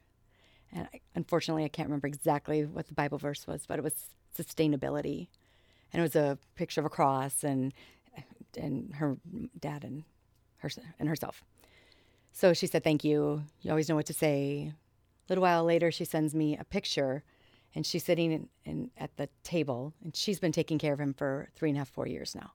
And 0.72 0.88
I, 0.93 1.02
unfortunately, 1.16 1.64
I 1.64 1.70
can't 1.70 1.88
remember 1.88 2.08
exactly 2.08 2.66
what 2.66 2.88
the 2.88 2.93
Bible 2.93 3.18
verse 3.18 3.48
was, 3.48 3.66
but 3.66 3.80
it 3.80 3.84
was 3.84 4.10
sustainability, 4.38 5.28
and 5.91 6.00
it 6.00 6.02
was 6.02 6.16
a 6.16 6.38
picture 6.56 6.82
of 6.82 6.86
a 6.86 6.89
cross 6.89 7.43
and 7.43 7.74
and 8.58 8.95
her 8.95 9.18
dad 9.60 9.84
and 9.84 10.04
her 10.58 10.70
and 11.00 11.08
herself. 11.08 11.43
So 12.32 12.54
she 12.54 12.68
said, 12.68 12.84
"Thank 12.84 13.04
you. 13.04 13.43
You 13.62 13.72
always 13.72 13.89
know 13.89 13.95
what 13.95 14.06
to 14.08 14.14
say." 14.14 14.74
A 14.74 15.32
little 15.32 15.41
while 15.41 15.64
later, 15.64 15.91
she 15.91 16.06
sends 16.06 16.34
me 16.34 16.56
a 16.58 16.64
picture, 16.64 17.24
and 17.76 17.86
she's 17.86 18.06
sitting 18.06 18.32
in, 18.32 18.50
in, 18.64 18.91
at 18.98 19.16
the 19.18 19.28
table, 19.43 19.93
and 20.02 20.16
she's 20.16 20.39
been 20.39 20.54
taking 20.54 20.80
care 20.80 20.93
of 20.93 21.02
him 21.02 21.14
for 21.14 21.50
three 21.54 21.70
and 21.70 21.78
a 21.78 21.80
half, 21.80 21.89
four 21.89 22.08
years 22.08 22.34
now. 22.34 22.52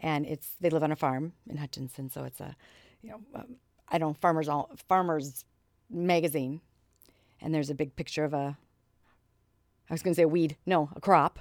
And 0.00 0.26
it's 0.26 0.56
they 0.60 0.68
live 0.68 0.82
on 0.82 0.92
a 0.92 0.96
farm 0.96 1.32
in 1.48 1.56
Hutchinson, 1.56 2.10
so 2.10 2.24
it's 2.24 2.40
a, 2.40 2.54
you 3.00 3.10
know, 3.10 3.20
um, 3.34 3.56
I 3.88 3.98
don't 3.98 4.18
farmers 4.18 4.48
all 4.48 4.70
farmers 4.88 5.44
magazine, 5.90 6.60
and 7.40 7.54
there's 7.54 7.70
a 7.70 7.74
big 7.74 7.96
picture 7.96 8.24
of 8.24 8.34
a. 8.34 8.56
I 9.88 9.94
was 9.94 10.02
going 10.02 10.12
to 10.14 10.16
say 10.16 10.24
a 10.24 10.28
weed, 10.28 10.56
no, 10.66 10.90
a 10.96 11.00
crop, 11.00 11.38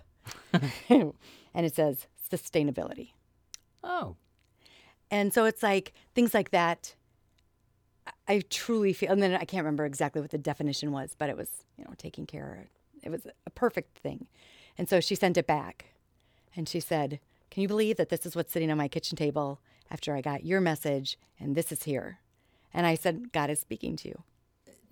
and 0.90 1.14
it 1.56 1.76
says 1.76 2.08
sustainability. 2.32 3.12
Oh. 3.84 4.16
And 5.12 5.34
so 5.34 5.46
it's 5.46 5.64
like 5.64 5.94
things 6.14 6.34
like 6.34 6.52
that. 6.52 6.96
I- 8.28 8.44
truly 8.50 8.94
feel, 8.94 9.12
and 9.12 9.22
then 9.22 9.34
I 9.34 9.46
can't 9.46 9.64
remember 9.64 9.86
exactly 9.86 10.22
what 10.22 10.32
the 10.32 10.38
definition 10.38 10.92
was, 10.92 11.16
but 11.18 11.30
it 11.30 11.38
was, 11.38 11.66
you 11.78 11.84
know, 11.84 11.94
taking 11.98 12.26
care. 12.26 12.68
It 13.02 13.10
was 13.10 13.26
a 13.46 13.50
perfect 13.50 13.98
thing. 14.00 14.28
And 14.78 14.90
so 14.90 15.00
she 15.00 15.16
sent 15.16 15.38
it 15.38 15.48
back 15.48 15.86
and 16.56 16.68
she 16.68 16.80
said, 16.80 17.20
Can 17.50 17.62
you 17.62 17.68
believe 17.68 17.98
that 17.98 18.10
this 18.10 18.26
is 18.26 18.36
what's 18.36 18.52
sitting 18.52 18.72
on 18.72 18.78
my 18.78 18.88
kitchen 18.88 19.16
table 19.16 19.60
after 19.90 20.16
I 20.16 20.22
got 20.22 20.46
your 20.46 20.62
message 20.62 21.18
and 21.40 21.56
this 21.56 21.72
is 21.72 21.84
here? 21.84 22.20
And 22.74 22.86
I 22.86 22.96
said, 22.96 23.32
God 23.32 23.50
is 23.50 23.60
speaking 23.60 23.96
to 23.98 24.10
you. 24.10 24.24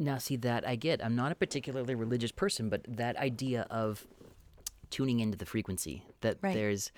Now, 0.03 0.17
see 0.17 0.35
that 0.37 0.67
I 0.67 0.75
get. 0.75 1.03
I'm 1.03 1.15
not 1.15 1.31
a 1.31 1.35
particularly 1.35 1.95
religious 1.95 2.31
person, 2.31 2.69
but 2.69 2.81
that 2.87 3.15
idea 3.15 3.65
of 3.69 4.05
tuning 4.89 5.21
into 5.21 5.37
the 5.37 5.45
frequency 5.45 6.03
that 6.21 6.37
Right. 6.41 6.53
there's 6.53 6.91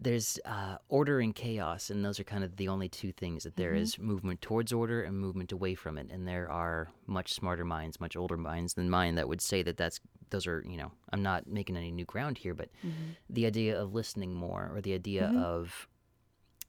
there's 0.00 0.38
uh, 0.44 0.76
order 0.88 1.18
and 1.18 1.34
chaos, 1.34 1.90
and 1.90 2.04
those 2.04 2.20
are 2.20 2.24
kind 2.24 2.44
of 2.44 2.56
the 2.56 2.68
only 2.68 2.88
two 2.88 3.10
things 3.10 3.42
that 3.42 3.56
there 3.56 3.72
mm-hmm. 3.72 3.82
is 3.82 3.98
movement 3.98 4.40
towards 4.40 4.72
order 4.72 5.02
and 5.02 5.18
movement 5.18 5.50
away 5.50 5.74
from 5.74 5.98
it. 5.98 6.08
And 6.12 6.26
there 6.26 6.48
are 6.48 6.88
much 7.08 7.32
smarter 7.32 7.64
minds, 7.64 7.98
much 7.98 8.16
older 8.16 8.36
minds 8.36 8.74
than 8.74 8.88
mine 8.90 9.16
that 9.16 9.28
would 9.28 9.40
say 9.40 9.62
that 9.64 9.76
that's 9.76 9.98
those 10.30 10.46
are 10.46 10.64
you 10.68 10.76
know 10.76 10.92
I'm 11.12 11.22
not 11.22 11.46
making 11.46 11.76
any 11.76 11.90
new 11.90 12.04
ground 12.04 12.38
here, 12.38 12.54
but 12.54 12.70
mm-hmm. 12.84 13.12
the 13.30 13.46
idea 13.46 13.80
of 13.80 13.94
listening 13.94 14.34
more 14.34 14.70
or 14.74 14.80
the 14.80 14.94
idea 14.94 15.22
mm-hmm. 15.22 15.38
of 15.38 15.88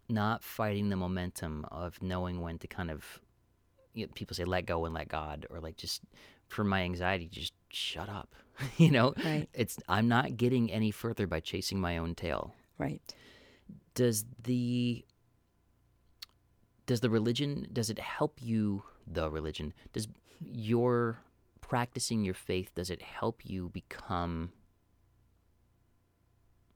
not 0.08 0.44
fighting 0.44 0.90
the 0.90 0.96
momentum 0.96 1.66
of 1.72 2.02
knowing 2.02 2.42
when 2.42 2.58
to 2.60 2.68
kind 2.68 2.90
of 2.90 3.20
you 4.00 4.06
know, 4.08 4.12
people 4.16 4.36
say 4.36 4.44
let 4.46 4.66
go 4.66 4.86
and 4.86 4.94
let 4.94 5.08
God, 5.08 5.46
or 5.50 5.60
like 5.60 5.78
just 5.78 6.02
for 6.48 6.64
my 6.64 6.82
anxiety, 6.82 7.28
just 7.28 7.54
shut 7.70 8.10
up. 8.10 8.34
you 8.78 8.92
know, 8.92 9.14
Right. 9.24 9.48
it's 9.54 9.78
I'm 9.88 10.08
not 10.08 10.36
getting 10.38 10.72
any 10.72 10.92
further 10.92 11.28
by 11.28 11.40
chasing 11.40 11.80
my 11.80 11.98
own 11.98 12.16
tail. 12.16 12.54
Right. 12.78 13.02
Does 13.94 14.26
the 14.44 15.06
does 16.86 17.02
the 17.02 17.10
religion 17.10 17.68
does 17.72 17.90
it 17.90 18.00
help 18.00 18.40
you 18.42 18.82
the 19.06 19.30
religion 19.30 19.74
does 19.94 20.08
your 20.42 21.20
practicing 21.62 22.24
your 22.24 22.34
faith 22.34 22.72
does 22.74 22.90
it 22.90 23.00
help 23.02 23.42
you 23.46 23.70
become 23.70 24.52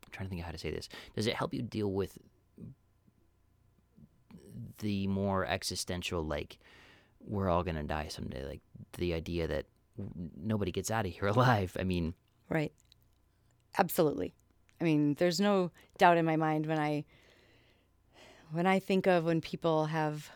I'm 0.05 0.11
trying 0.11 0.27
to 0.27 0.29
think 0.29 0.41
of 0.41 0.45
how 0.45 0.51
to 0.51 0.57
say 0.59 0.69
this 0.69 0.87
does 1.15 1.25
it 1.25 1.33
help 1.33 1.51
you 1.53 1.63
deal 1.63 1.91
with 1.91 2.19
the 4.79 5.07
more 5.07 5.45
existential 5.45 6.23
like 6.23 6.59
we're 7.25 7.49
all 7.49 7.63
gonna 7.63 7.83
die 7.83 8.07
someday 8.09 8.45
like 8.45 8.61
the 8.97 9.13
idea 9.13 9.47
that 9.47 9.65
nobody 10.35 10.71
gets 10.71 10.91
out 10.91 11.05
of 11.05 11.11
here 11.11 11.27
alive 11.35 11.75
i 11.79 11.83
mean 11.83 12.13
Right. 12.49 12.71
Absolutely. 13.77 14.33
I 14.79 14.83
mean, 14.83 15.15
there's 15.15 15.39
no 15.39 15.71
doubt 15.97 16.17
in 16.17 16.25
my 16.25 16.35
mind 16.35 16.67
when 16.67 16.79
I 16.79 17.05
when 18.51 18.67
I 18.67 18.79
think 18.79 19.07
of 19.07 19.25
when 19.25 19.41
people 19.41 19.85
have 19.85 20.29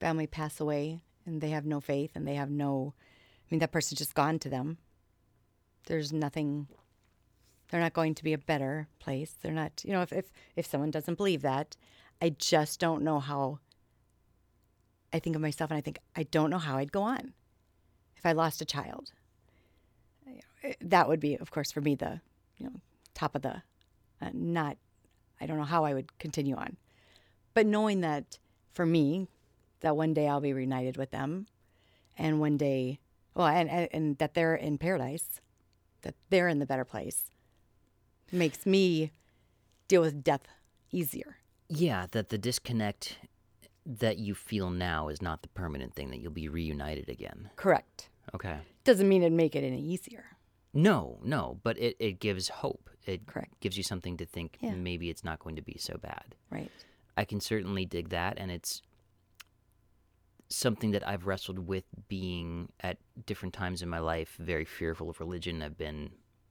family 0.00 0.26
pass 0.26 0.58
away 0.60 1.02
and 1.26 1.40
they 1.40 1.50
have 1.50 1.66
no 1.66 1.80
faith 1.80 2.12
and 2.14 2.26
they 2.26 2.36
have 2.36 2.50
no 2.50 2.94
I 2.96 3.46
mean 3.50 3.60
that 3.60 3.72
person's 3.72 3.98
just 3.98 4.14
gone 4.14 4.38
to 4.40 4.48
them. 4.48 4.78
There's 5.86 6.12
nothing 6.12 6.68
they're 7.70 7.80
not 7.80 7.92
going 7.92 8.14
to 8.14 8.24
be 8.24 8.32
a 8.32 8.38
better 8.38 8.88
place. 9.00 9.34
They're 9.42 9.52
not, 9.52 9.84
you 9.84 9.92
know, 9.92 10.02
if 10.02 10.12
if 10.12 10.32
if 10.54 10.66
someone 10.66 10.90
doesn't 10.90 11.16
believe 11.16 11.42
that, 11.42 11.76
I 12.22 12.30
just 12.30 12.80
don't 12.80 13.02
know 13.02 13.20
how 13.20 13.58
I 15.12 15.18
think 15.18 15.36
of 15.36 15.42
myself 15.42 15.70
and 15.70 15.78
I 15.78 15.80
think 15.80 15.98
I 16.14 16.24
don't 16.24 16.50
know 16.50 16.58
how 16.58 16.76
I'd 16.76 16.92
go 16.92 17.02
on 17.02 17.32
if 18.16 18.26
I 18.26 18.32
lost 18.32 18.60
a 18.60 18.64
child 18.64 19.12
that 20.80 21.08
would 21.08 21.20
be, 21.20 21.36
of 21.36 21.50
course, 21.50 21.70
for 21.72 21.80
me 21.80 21.94
the 21.94 22.20
you 22.58 22.66
know 22.66 22.72
top 23.14 23.34
of 23.34 23.42
the 23.42 23.62
uh, 24.20 24.30
not. 24.32 24.76
I 25.40 25.46
don't 25.46 25.58
know 25.58 25.64
how 25.64 25.84
I 25.84 25.92
would 25.92 26.18
continue 26.18 26.56
on, 26.56 26.76
but 27.54 27.66
knowing 27.66 28.00
that 28.00 28.38
for 28.72 28.86
me, 28.86 29.28
that 29.80 29.96
one 29.96 30.14
day 30.14 30.28
I'll 30.28 30.40
be 30.40 30.52
reunited 30.52 30.96
with 30.96 31.10
them, 31.10 31.46
and 32.16 32.40
one 32.40 32.56
day, 32.56 32.98
well, 33.34 33.46
and 33.46 33.68
and, 33.68 33.88
and 33.92 34.18
that 34.18 34.34
they're 34.34 34.54
in 34.54 34.78
paradise, 34.78 35.40
that 36.02 36.14
they're 36.30 36.48
in 36.48 36.58
the 36.58 36.66
better 36.66 36.84
place, 36.84 37.30
makes 38.32 38.64
me 38.66 39.12
deal 39.88 40.00
with 40.00 40.24
death 40.24 40.46
easier. 40.90 41.36
yeah 41.68 42.06
that 42.12 42.28
the 42.30 42.38
disconnect 42.38 43.18
that 43.86 44.18
you 44.18 44.34
feel 44.34 44.68
now 44.70 45.08
is 45.08 45.22
not 45.22 45.42
the 45.42 45.48
permanent 45.48 45.94
thing 45.94 46.10
that 46.10 46.18
you'll 46.18 46.30
be 46.32 46.48
reunited 46.48 47.08
again 47.08 47.50
Correct. 47.56 48.08
okay 48.34 48.58
Doesn't 48.84 49.08
mean 49.08 49.22
it'd 49.22 49.32
make 49.32 49.54
it 49.56 49.64
any 49.64 49.80
easier. 49.80 50.24
no 50.74 51.18
no 51.22 51.58
but 51.62 51.78
it, 51.78 51.96
it 51.98 52.18
gives 52.20 52.48
hope 52.48 52.90
it 53.06 53.26
Correct. 53.26 53.58
gives 53.60 53.76
you 53.76 53.82
something 53.84 54.16
to 54.16 54.26
think 54.26 54.58
Yeah. 54.60 54.74
maybe 54.74 55.08
it's 55.10 55.22
not 55.24 55.38
going 55.38 55.56
to 55.56 55.62
be 55.62 55.76
so 55.78 55.96
bad 55.96 56.34
Right. 56.50 56.70
I 57.16 57.24
can 57.24 57.40
certainly 57.40 57.86
dig 57.86 58.10
that, 58.10 58.34
and 58.36 58.50
it's 58.50 58.82
something 60.48 60.90
that 60.92 61.06
I've 61.08 61.26
wrestled 61.26 61.58
with 61.58 61.84
being 62.08 62.68
at 62.80 62.98
different 63.24 63.54
times 63.54 63.82
in 63.82 63.88
my 63.88 63.98
life 63.98 64.36
very 64.38 64.64
fearful 64.64 65.08
of 65.10 65.18
religion. 65.18 65.62
I've 65.62 65.78
been, 65.78 66.10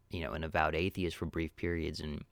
you 0.10 0.22
know, 0.22 0.32
an 0.34 0.44
avowed 0.44 0.76
atheist 0.76 1.16
for 1.18 1.26
brief 1.28 1.56
periods, 1.56 2.00
and 2.00 2.24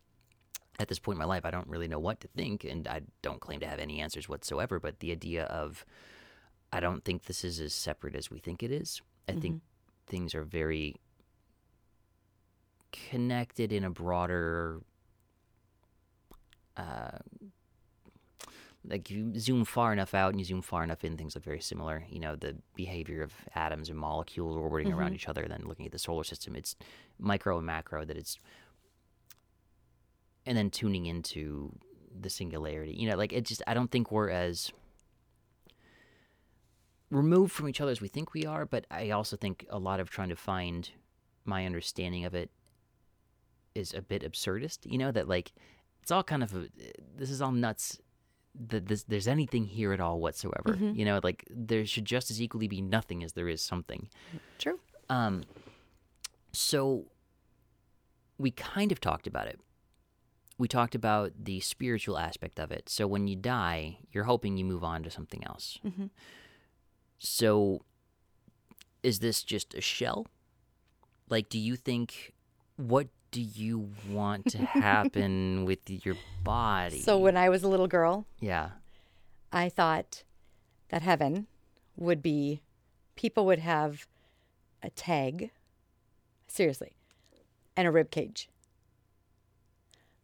at 0.79 0.87
this 0.87 0.99
point 0.99 1.15
in 1.15 1.19
my 1.19 1.25
life, 1.25 1.45
I 1.45 1.51
don't 1.51 1.67
really 1.67 1.87
know 1.87 1.99
what 1.99 2.19
to 2.21 2.27
think, 2.29 2.63
and 2.63 2.87
I 2.87 3.01
don't 3.21 3.39
claim 3.39 3.59
to 3.59 3.67
have 3.67 3.79
any 3.79 3.99
answers 3.99 4.27
whatsoever. 4.27 4.79
But 4.79 4.99
the 4.99 5.11
idea 5.11 5.43
of, 5.45 5.85
I 6.71 6.79
don't 6.79 7.03
think 7.03 7.25
this 7.25 7.43
is 7.43 7.59
as 7.59 7.73
separate 7.73 8.15
as 8.15 8.31
we 8.31 8.39
think 8.39 8.63
it 8.63 8.71
is. 8.71 9.01
I 9.27 9.33
think 9.33 9.61
things 10.07 10.35
are 10.35 10.43
very 10.43 10.95
connected 12.91 13.71
in 13.71 13.83
a 13.83 13.89
broader 13.89 14.81
uh, 16.75 17.19
like 18.85 19.09
you 19.09 19.37
zoom 19.39 19.63
far 19.63 19.93
enough 19.93 20.13
out 20.13 20.31
and 20.31 20.39
you 20.39 20.45
zoom 20.45 20.61
far 20.61 20.83
enough 20.83 21.03
in, 21.03 21.15
things 21.15 21.35
look 21.35 21.43
very 21.43 21.61
similar. 21.61 22.03
You 22.09 22.19
know, 22.19 22.35
the 22.35 22.55
behavior 22.75 23.23
of 23.23 23.33
atoms 23.55 23.89
and 23.89 23.97
molecules 23.97 24.57
orbiting 24.57 24.91
around 24.91 25.13
each 25.13 25.29
other, 25.29 25.45
then 25.47 25.63
looking 25.65 25.85
at 25.85 25.91
the 25.91 25.99
solar 25.99 26.23
system, 26.23 26.55
it's 26.55 26.75
micro 27.17 27.57
and 27.57 27.65
macro 27.65 28.03
that 28.03 28.17
it's, 28.17 28.39
and 30.45 30.57
then 30.57 30.69
tuning 30.69 31.05
into 31.05 31.71
the 32.19 32.29
singularity. 32.29 32.93
You 32.93 33.09
know, 33.09 33.17
like 33.17 33.33
it 33.33 33.45
just, 33.45 33.61
I 33.67 33.73
don't 33.73 33.91
think 33.91 34.11
we're 34.11 34.29
as 34.29 34.71
removed 37.09 37.51
from 37.51 37.69
each 37.69 37.81
other 37.81 37.91
as 37.91 38.01
we 38.01 38.07
think 38.07 38.33
we 38.33 38.45
are, 38.45 38.65
but 38.65 38.85
I 38.89 39.11
also 39.11 39.37
think 39.37 39.65
a 39.69 39.79
lot 39.79 39.99
of 39.99 40.09
trying 40.09 40.29
to 40.29 40.35
find 40.35 40.89
my 41.45 41.65
understanding 41.65 42.25
of 42.25 42.33
it 42.33 42.49
is 43.75 43.93
a 43.93 44.01
bit 44.01 44.23
absurdist. 44.23 44.79
You 44.85 44.97
know, 44.97 45.11
that 45.11 45.27
like, 45.27 45.51
it's 46.01 46.11
all 46.11 46.23
kind 46.23 46.43
of 46.43 46.53
a, 46.53 46.67
this 47.17 47.29
is 47.29 47.41
all 47.41 47.51
nuts 47.51 47.99
that 48.67 48.87
this, 48.87 49.03
there's 49.03 49.27
anything 49.27 49.65
here 49.65 49.93
at 49.93 49.99
all 49.99 50.19
whatsoever. 50.19 50.77
You 50.79 51.05
know, 51.05 51.19
like 51.23 51.45
there 51.49 51.85
should 51.85 52.05
just 52.05 52.29
as 52.29 52.41
equally 52.41 52.67
be 52.67 52.81
nothing 52.81 53.23
as 53.23 53.33
there 53.33 53.47
is 53.47 53.61
something. 53.61 54.09
True. 54.59 54.79
Um, 55.09 55.43
so 56.51 57.05
we 58.37 58.51
kind 58.51 58.91
of 58.91 58.99
talked 58.99 59.27
about 59.27 59.47
it. 59.47 59.59
We 60.57 60.67
talked 60.67 60.95
about 60.95 61.31
the 61.43 61.59
spiritual 61.59 62.17
aspect 62.17 62.59
of 62.59 62.71
it. 62.71 62.87
So 62.89 63.07
when 63.07 63.27
you 63.27 63.35
die, 63.35 63.97
you're 64.11 64.25
hoping 64.25 64.57
you 64.57 64.65
move 64.65 64.83
on 64.83 65.03
to 65.03 65.09
something 65.09 65.43
else. 65.45 65.79
Mhm. 65.83 66.09
So 67.19 67.83
is 69.01 69.19
this 69.19 69.43
just 69.43 69.73
a 69.73 69.81
shell? 69.81 70.27
Like, 71.29 71.49
do 71.49 71.57
you 71.59 71.75
think, 71.75 72.33
what 72.77 73.07
do 73.31 73.41
you 73.41 73.89
want 74.09 74.45
to 74.51 74.57
happen 74.65 75.65
with 75.65 75.89
your 76.05 76.15
body? 76.43 77.01
So 77.01 77.17
when 77.17 77.35
I 77.35 77.49
was 77.49 77.63
a 77.63 77.67
little 77.67 77.87
girl, 77.87 78.25
yeah. 78.39 78.71
I 79.51 79.69
thought 79.69 80.23
that 80.89 81.01
heaven 81.01 81.47
would 81.97 82.21
be 82.21 82.61
people 83.15 83.45
would 83.45 83.59
have 83.59 84.07
a 84.81 84.89
tag, 84.89 85.51
seriously, 86.47 86.95
and 87.75 87.87
a 87.87 87.91
rib 87.91 88.11
cage. 88.11 88.49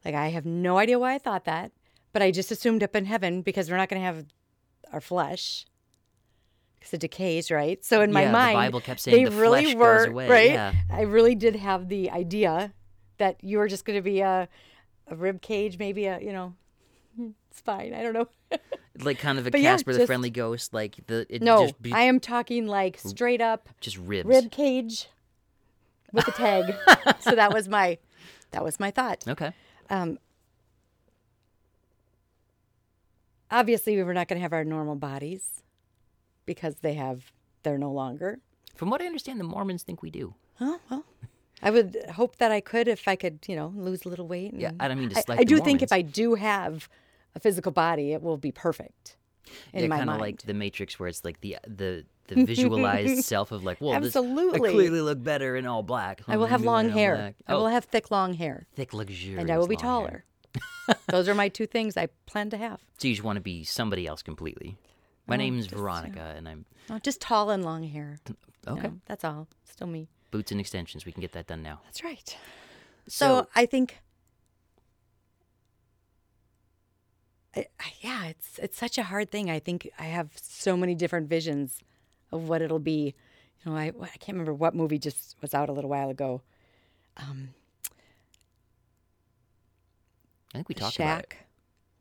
Like 0.06 0.16
I 0.16 0.28
have 0.30 0.46
no 0.46 0.78
idea 0.78 0.98
why 1.00 1.14
I 1.14 1.18
thought 1.18 1.46
that, 1.46 1.72
but 2.14 2.22
I 2.22 2.32
just 2.32 2.52
assumed 2.52 2.84
up 2.84 2.96
in 2.96 3.06
heaven 3.06 3.42
because 3.42 3.70
we're 3.70 3.78
not 3.78 3.90
going 3.90 4.02
to 4.02 4.06
have 4.06 4.26
our 4.94 5.02
flesh 5.02 5.66
because 6.80 6.94
it 6.94 7.02
decays, 7.02 7.52
right? 7.52 7.84
So 7.84 8.02
in 8.02 8.12
my 8.14 8.22
Yeah, 8.22 8.28
the 8.28 8.34
mind, 8.34 8.56
Bible 8.56 8.82
kept 8.82 9.02
saying 9.02 9.18
they 9.26 9.30
the 9.30 9.36
really 9.36 9.64
flesh 9.64 9.74
goes 9.74 9.78
were 9.78 10.06
away, 10.12 10.30
right. 10.30 10.52
yeah. 10.52 10.74
I 10.90 11.02
really 11.02 11.36
did 11.36 11.56
have 11.58 11.90
the 11.90 12.10
idea 12.12 12.74
that 13.18 13.44
you 13.44 13.58
were 13.58 13.68
just 13.68 13.84
going 13.86 13.98
to 14.00 14.04
be 14.04 14.22
a 14.22 14.48
a 15.08 15.16
rib 15.16 15.42
cage, 15.42 15.78
maybe 15.80 16.06
a 16.06 16.20
you 16.20 16.32
know, 16.32 16.54
it's 17.52 17.60
fine. 17.62 17.94
I 17.94 18.02
don't 18.04 18.14
know. 18.14 18.28
Like 19.02 19.18
kind 19.20 19.40
of 19.40 19.48
a 19.48 19.52
But 19.52 19.62
yeah, 19.62 19.76
Casper 19.76 19.94
the 19.94 20.00
just- 20.00 20.08
Friendly 20.08 20.30
Ghost, 20.30 20.74
like 20.74 20.98
the 21.08 21.26
it 21.30 21.42
No, 21.42 21.68
just 21.68 21.82
be 21.82 21.94
I 21.94 22.02
am 22.02 22.20
talking 22.20 22.68
like 22.68 22.98
straight 23.00 23.40
up 23.40 23.70
just 23.80 23.98
ribs. 23.98 24.28
rib 24.28 24.52
cage 24.52 25.08
with 26.12 26.28
a 26.28 26.32
tag. 26.32 26.76
so 27.22 27.32
that 27.34 27.54
was 27.54 27.70
my 27.70 27.98
that 28.52 28.62
was 28.62 28.78
my 28.78 28.92
thought. 28.92 29.26
Okay. 29.26 29.54
Um, 29.90 30.20
obviously, 33.50 33.96
we 33.96 34.04
were 34.04 34.14
not 34.14 34.28
going 34.28 34.38
to 34.38 34.42
have 34.42 34.54
our 34.54 34.64
normal 34.64 34.96
bodies 34.96 35.64
because 36.46 36.76
they 36.78 36.94
have 36.94 37.32
they're 37.64 37.78
no 37.78 37.92
longer. 37.92 38.40
From 38.76 38.90
what 38.90 39.02
I 39.02 39.06
understand, 39.06 39.40
the 39.40 39.44
Mormons 39.44 39.84
think 39.84 40.02
we 40.02 40.10
do. 40.10 40.34
Oh 40.62 40.80
well, 40.90 41.06
I 41.62 41.72
would 41.72 41.98
hope 42.14 42.38
that 42.38 42.52
I 42.52 42.62
could 42.62 42.88
if 42.88 43.08
I 43.08 43.16
could, 43.16 43.40
you 43.48 43.56
know, 43.56 43.74
lose 43.76 44.06
a 44.06 44.10
little 44.10 44.28
weight. 44.28 44.54
Yeah, 44.56 44.72
I 44.80 44.88
don't 44.88 45.00
mean 45.00 45.10
to 45.10 45.18
I, 45.18 45.22
slight 45.22 45.40
I 45.40 45.44
the 45.44 45.46
do 45.46 45.60
think 45.60 45.82
if 45.82 45.92
I 45.92 46.02
do 46.02 46.36
have 46.36 46.88
a 47.36 47.40
physical 47.40 47.72
body, 47.72 48.14
it 48.14 48.22
will 48.22 48.38
be 48.38 48.52
perfect 48.52 49.18
in 49.74 49.84
yeah, 49.84 49.98
kind 49.98 50.10
of 50.10 50.20
like 50.20 50.44
the 50.44 50.54
Matrix, 50.54 51.00
where 51.00 51.10
it's 51.10 51.26
like 51.26 51.42
the 51.42 51.58
the 51.68 52.06
the 52.30 52.46
visualized 52.46 53.24
self 53.26 53.52
of 53.52 53.64
like, 53.64 53.82
well, 53.82 54.00
this, 54.00 54.16
I 54.16 54.20
Absolutely. 54.20 54.72
clearly 54.72 55.02
look 55.02 55.22
better 55.22 55.56
in 55.58 55.66
all 55.66 55.84
black. 55.84 56.22
I 56.28 56.38
will 56.38 56.48
have 56.48 56.62
long 56.64 56.90
hair. 56.90 57.16
black. 57.16 57.36
I 57.48 57.54
Oh, 57.54 57.58
will 57.60 57.68
have 57.68 57.86
thick, 57.86 58.10
long 58.12 58.34
hair, 58.36 58.66
thick, 58.76 58.94
luxurious, 58.94 59.42
and 59.42 59.52
I 59.52 59.58
will 59.58 59.68
be 59.68 59.76
taller. 59.76 60.24
Those 61.10 61.28
are 61.28 61.36
my 61.36 61.50
two 61.50 61.68
things 61.68 61.98
I 61.98 62.08
plan 62.26 62.50
to 62.50 62.58
have. 62.58 62.80
So 62.98 63.08
you 63.08 63.14
just 63.14 63.24
want 63.24 63.38
to 63.38 63.42
be 63.42 63.64
somebody 63.64 64.08
else 64.08 64.24
completely. 64.24 64.78
My 65.28 65.36
Oh, 65.36 65.38
name's 65.38 65.66
just, 65.66 65.76
yeah. 65.76 65.82
Veronica, 65.82 66.34
and 66.36 66.48
I'm 66.50 66.66
Oh, 66.90 66.98
just 66.98 67.22
tall 67.22 67.52
and 67.52 67.64
long 67.64 67.84
hair. 67.84 68.18
okay. 68.68 68.82
know, 68.88 69.00
that's 69.06 69.24
all. 69.24 69.48
Still 69.66 69.86
me. 69.88 70.08
Boots 70.32 70.52
and 70.52 70.60
extensions. 70.60 71.06
We 71.06 71.12
can 71.12 71.22
get 71.22 71.34
that 71.34 71.46
done 71.46 71.62
now. 71.62 71.82
That's 71.86 72.04
right. 72.04 72.36
So, 73.08 73.42
So, 73.42 73.48
I 73.56 73.66
think, 73.68 74.00
I, 77.56 77.66
yeah, 78.02 78.26
it's 78.26 78.60
it's 78.60 78.78
such 78.78 78.98
a 78.98 79.04
hard 79.04 79.32
thing. 79.32 79.50
I 79.50 79.60
think 79.60 79.90
I 80.00 80.06
have 80.06 80.32
so 80.36 80.78
many 80.78 80.96
different 80.96 81.28
visions 81.30 81.80
of 82.32 82.48
what 82.50 82.62
it'll 82.62 82.80
be. 82.80 83.16
You 83.66 83.72
know, 83.72 83.78
I 83.78 83.88
I 84.02 84.08
can't 84.20 84.36
remember 84.36 84.54
what 84.54 84.76
movie 84.76 85.00
just 85.00 85.36
was 85.42 85.54
out 85.54 85.70
a 85.70 85.74
little 85.74 85.90
while 85.90 86.10
ago. 86.10 86.42
Um, 87.18 87.50
I 90.54 90.58
think 90.60 90.70
we 90.70 90.76
talked 90.76 90.96
about 90.96 91.20
it. 91.20 91.28
Shack. 91.34 91.46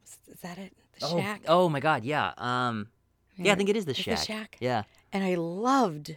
Is, 0.06 0.18
is 0.34 0.40
that 0.40 0.58
it? 0.58 0.72
The 0.98 1.06
Oh, 1.06 1.18
Shack. 1.20 1.42
oh 1.48 1.68
my 1.68 1.80
God, 1.80 2.04
yeah. 2.04 2.32
Um, 2.38 2.88
yeah, 3.36 3.52
I 3.52 3.56
think 3.56 3.68
it 3.68 3.76
is 3.76 3.84
the 3.84 3.94
shack. 3.94 4.18
The 4.20 4.24
Shack. 4.24 4.56
Yeah, 4.60 4.82
And 5.12 5.22
I 5.24 5.34
loved. 5.36 6.16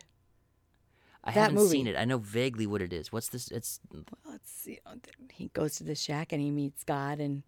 I 1.23 1.29
haven't 1.31 1.59
seen 1.67 1.85
it. 1.85 1.95
I 1.95 2.05
know 2.05 2.17
vaguely 2.17 2.65
what 2.65 2.81
it 2.81 2.91
is. 2.91 3.11
What's 3.11 3.29
this? 3.29 3.49
It's 3.49 3.79
Let's 4.27 4.51
see. 4.51 4.79
oh, 4.87 4.93
He 5.31 5.49
goes 5.53 5.75
to 5.75 5.83
the 5.83 5.93
shack 5.93 6.31
and 6.33 6.41
he 6.41 6.49
meets 6.49 6.83
God, 6.83 7.19
and 7.19 7.43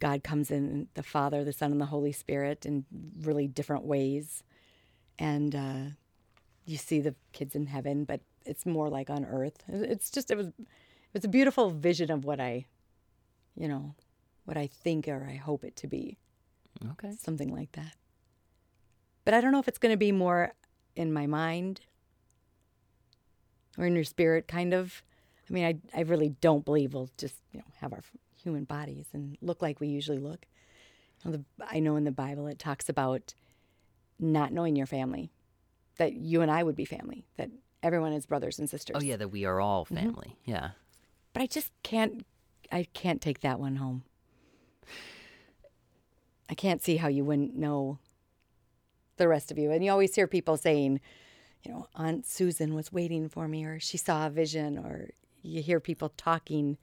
God 0.00 0.22
comes 0.22 0.50
in, 0.50 0.88
the 0.94 1.02
Father, 1.02 1.42
the 1.42 1.52
Son, 1.54 1.72
and 1.72 1.80
the 1.80 1.86
Holy 1.86 2.12
Spirit 2.12 2.66
in 2.66 2.84
really 3.22 3.46
different 3.46 3.84
ways. 3.84 4.42
And 5.20 5.54
uh, 5.54 5.80
you 6.64 6.78
see 6.78 7.00
the 7.00 7.14
kids 7.32 7.54
in 7.54 7.66
heaven, 7.66 8.04
but 8.04 8.20
it's 8.44 8.66
more 8.66 8.88
like 8.88 9.10
on 9.10 9.24
earth. 9.24 9.62
It's 9.68 10.10
just, 10.10 10.30
it 10.30 10.36
was, 10.36 10.48
it 10.48 10.64
was 11.12 11.24
a 11.24 11.28
beautiful 11.28 11.70
vision 11.70 12.10
of 12.10 12.24
what 12.24 12.40
I, 12.40 12.64
you 13.54 13.68
know, 13.68 13.94
what 14.46 14.56
I 14.56 14.66
think 14.66 15.06
or 15.06 15.28
I 15.30 15.36
hope 15.36 15.62
it 15.62 15.76
to 15.76 15.86
be. 15.86 16.16
okay. 16.92 17.12
Something 17.20 17.54
like 17.54 17.72
that. 17.72 17.94
But 19.24 19.34
I 19.34 19.40
don't 19.40 19.52
know 19.52 19.60
if 19.60 19.68
it's 19.68 19.78
going 19.78 19.92
to 19.92 19.98
be 19.98 20.10
more 20.10 20.54
in 20.96 21.12
my 21.12 21.26
mind 21.26 21.82
or 23.78 23.84
in 23.84 23.94
your 23.94 24.04
spirit, 24.04 24.48
kind 24.48 24.72
of. 24.72 25.02
I 25.48 25.52
mean, 25.52 25.64
I, 25.64 25.98
I 25.98 26.02
really 26.02 26.30
don't 26.40 26.64
believe 26.64 26.94
we'll 26.94 27.10
just 27.18 27.36
you 27.52 27.58
know 27.58 27.66
have 27.80 27.92
our 27.92 28.02
human 28.42 28.64
bodies 28.64 29.06
and 29.12 29.36
look 29.42 29.60
like 29.60 29.80
we 29.80 29.88
usually 29.88 30.18
look. 30.18 30.46
You 31.24 31.30
know, 31.30 31.36
the, 31.36 31.44
I 31.68 31.80
know 31.80 31.96
in 31.96 32.04
the 32.04 32.10
Bible 32.10 32.46
it 32.46 32.58
talks 32.58 32.88
about 32.88 33.34
not 34.20 34.52
knowing 34.52 34.76
your 34.76 34.86
family, 34.86 35.30
that 35.98 36.12
you 36.14 36.42
and 36.42 36.50
I 36.50 36.62
would 36.62 36.76
be 36.76 36.84
family, 36.84 37.26
that 37.36 37.50
everyone 37.82 38.12
is 38.12 38.26
brothers 38.26 38.58
and 38.58 38.68
sisters. 38.68 38.96
Oh 38.98 39.02
yeah, 39.04 39.16
that 39.16 39.28
we 39.28 39.44
are 39.44 39.60
all 39.60 39.84
Mm-hmm. 39.86 39.96
family. 39.96 40.36
Yeah. 40.44 40.70
But 41.32 41.42
I 41.42 41.46
just 41.46 41.72
can't. 41.82 42.24
I 42.72 42.86
can't 42.94 43.20
take 43.20 43.40
that 43.40 43.58
one 43.58 43.76
home. 43.76 44.04
I 46.48 46.54
can't 46.54 46.82
see 46.82 46.96
how 46.96 47.08
you 47.08 47.24
wouldn't 47.24 47.56
know 47.56 47.98
the 49.16 49.28
rest 49.28 49.50
of 49.50 49.58
you. 49.58 49.70
And 49.70 49.84
you 49.84 49.90
always 49.90 50.14
hear 50.14 50.26
people 50.26 50.56
saying, 50.56 51.00
you 51.62 51.70
know, 51.72 51.86
Aunt 51.94 52.26
Susan 52.26 52.74
was 52.74 52.92
waiting 52.92 53.28
for 53.28 53.46
me, 53.46 53.64
or 53.64 53.78
she 53.78 53.96
saw 53.96 54.26
a 54.26 54.30
vision, 54.30 54.78
or 54.78 55.10
you 55.42 55.62
hear 55.62 55.78
people 55.78 56.08
talking 56.16 56.78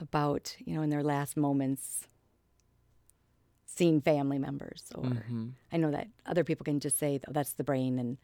about, 0.00 0.54
you 0.58 0.74
know, 0.74 0.82
in 0.82 0.90
their 0.90 1.02
last 1.02 1.36
moments, 1.36 2.06
seeing 3.74 4.00
family 4.00 4.38
members. 4.38 4.84
Or 4.94 5.04
Mm-hmm. 5.04 5.48
I 5.72 5.76
know 5.76 5.90
that 5.90 6.08
other 6.26 6.44
people 6.44 6.64
can 6.64 6.80
just 6.80 6.98
say, 6.98 7.20
oh, 7.28 7.32
that's 7.32 7.52
the 7.54 7.64
brain 7.64 7.98
and 7.98 8.18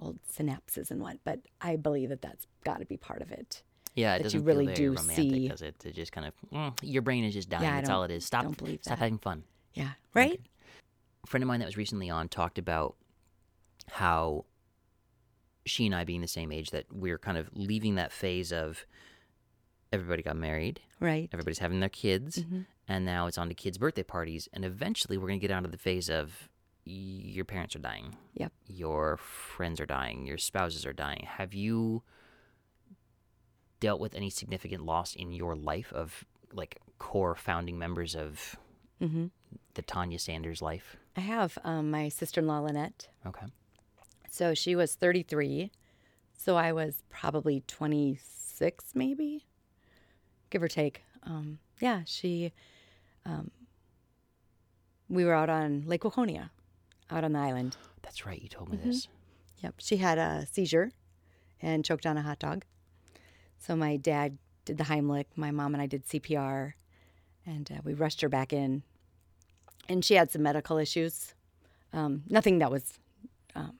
old 0.00 0.18
synapses 0.30 0.90
and 0.90 1.00
what, 1.00 1.18
but 1.24 1.40
I 1.60 1.76
believe 1.76 2.08
that 2.08 2.22
that's 2.22 2.46
got 2.64 2.78
to 2.80 2.86
be 2.86 2.96
part 2.96 3.20
of 3.22 3.30
it. 3.30 3.62
Yeah, 3.94 4.14
it 4.14 4.22
that 4.22 4.32
you 4.32 4.40
doesn't 4.40 4.44
really 4.44 4.72
do 4.72 4.92
romantic, 4.94 5.14
see- 5.16 5.48
does 5.48 5.60
it? 5.62 5.84
It 5.84 5.94
just 5.94 6.12
kind 6.12 6.26
of 6.26 6.32
mm, 6.50 6.72
your 6.82 7.02
brain 7.02 7.24
is 7.24 7.34
just 7.34 7.50
dying. 7.50 7.62
Yeah, 7.64 7.76
That's 7.76 7.90
all 7.90 8.04
it 8.04 8.10
is. 8.10 8.24
Stop. 8.24 8.44
don't 8.44 8.56
believe 8.56 8.78
stop 8.82 8.92
that. 8.98 9.04
having 9.04 9.18
fun. 9.18 9.44
Yeah. 9.74 9.90
Right? 10.14 10.40
A 11.24 11.26
friend 11.26 11.42
of 11.44 11.48
mine 11.48 11.60
that 11.60 11.66
was 11.66 11.76
recently 11.76 12.08
on 12.08 12.28
talked 12.28 12.58
about 12.58 12.96
how 13.90 14.44
she 15.66 15.84
and 15.86 15.94
I, 15.94 16.04
being 16.04 16.22
the 16.22 16.26
same 16.28 16.50
age, 16.52 16.70
that 16.70 16.86
we're 16.90 17.18
kind 17.18 17.36
of 17.36 17.50
leaving 17.54 17.96
that 17.96 18.12
phase 18.12 18.50
of 18.52 18.84
everybody 19.92 20.22
got 20.22 20.36
married, 20.36 20.80
Right. 21.00 21.28
everybody's 21.32 21.58
having 21.58 21.80
their 21.80 21.88
kids, 21.88 22.38
Mhm. 22.38 22.66
and 22.88 23.04
now 23.04 23.26
it's 23.26 23.38
on 23.38 23.48
to 23.48 23.54
kids' 23.54 23.78
birthday 23.78 24.02
parties, 24.02 24.48
and 24.52 24.64
eventually 24.64 25.16
we're 25.18 25.28
going 25.28 25.38
to 25.40 25.46
get 25.46 25.54
out 25.54 25.64
of 25.64 25.70
the 25.72 25.78
phase 25.78 26.08
of 26.08 26.48
your 26.84 27.44
parents 27.44 27.76
are 27.76 27.80
dying. 27.80 28.16
Yep. 28.34 28.52
Your 28.66 29.16
friends 29.18 29.78
are 29.80 29.86
dying. 29.86 30.26
Your 30.26 30.38
spouses 30.38 30.84
are 30.84 30.92
dying. 30.92 31.24
Have 31.26 31.54
you 31.54 32.02
dealt 33.80 34.00
with 34.00 34.14
any 34.14 34.30
significant 34.30 34.84
loss 34.84 35.14
in 35.14 35.32
your 35.32 35.54
life 35.54 35.92
of 35.92 36.24
like 36.52 36.80
core 36.98 37.34
founding 37.34 37.78
members 37.78 38.14
of 38.16 38.56
Mm-hmm. 39.00 39.26
the 39.74 39.82
Tanya 39.82 40.18
Sanders 40.18 40.62
life? 40.62 40.96
I 41.16 41.20
have 41.20 41.58
um, 41.64 41.90
my 41.90 42.08
sister 42.08 42.40
in 42.40 42.46
law, 42.46 42.60
Lynette. 42.60 43.08
Okay. 43.26 43.46
So 44.30 44.54
she 44.54 44.74
was 44.76 44.94
33. 44.94 45.70
So 46.36 46.56
I 46.56 46.72
was 46.72 47.02
probably 47.10 47.60
26, 47.66 48.94
maybe, 48.94 49.46
give 50.52 50.62
or 50.62 50.68
take. 50.68 51.02
Um, 51.24 51.58
yeah, 51.80 52.02
she, 52.06 52.52
um, 53.26 53.50
we 55.08 55.24
were 55.24 55.34
out 55.34 55.50
on 55.50 55.84
Lake 55.86 56.02
Waconia, 56.02 56.50
out 57.10 57.24
on 57.24 57.32
the 57.32 57.38
island. 57.38 57.76
That's 58.02 58.24
right. 58.26 58.40
You 58.40 58.48
told 58.48 58.70
me 58.70 58.76
Mm-hmm. 58.76 58.88
this. 58.88 59.08
Yep. 59.62 59.74
She 59.78 59.96
had 59.96 60.18
a 60.18 60.46
seizure 60.50 60.90
and 61.60 61.84
choked 61.84 62.06
on 62.06 62.16
a 62.16 62.22
hot 62.22 62.38
dog. 62.38 62.64
So 63.58 63.74
my 63.76 63.96
dad 63.96 64.38
did 64.64 64.76
the 64.78 64.84
Heimlich. 64.84 65.26
My 65.36 65.50
mom 65.50 65.74
and 65.74 65.82
I 65.82 65.86
did 65.86 66.06
CPR, 66.06 66.72
and 67.46 67.70
uh, 67.70 67.80
we 67.84 67.94
rushed 67.94 68.20
her 68.20 68.28
back 68.28 68.52
in. 68.52 68.82
And 69.88 70.04
she 70.04 70.14
had 70.14 70.30
some 70.30 70.42
medical 70.42 70.78
issues. 70.78 71.34
Um, 71.92 72.22
nothing 72.28 72.58
that 72.58 72.70
was, 72.70 72.98
um, 73.54 73.74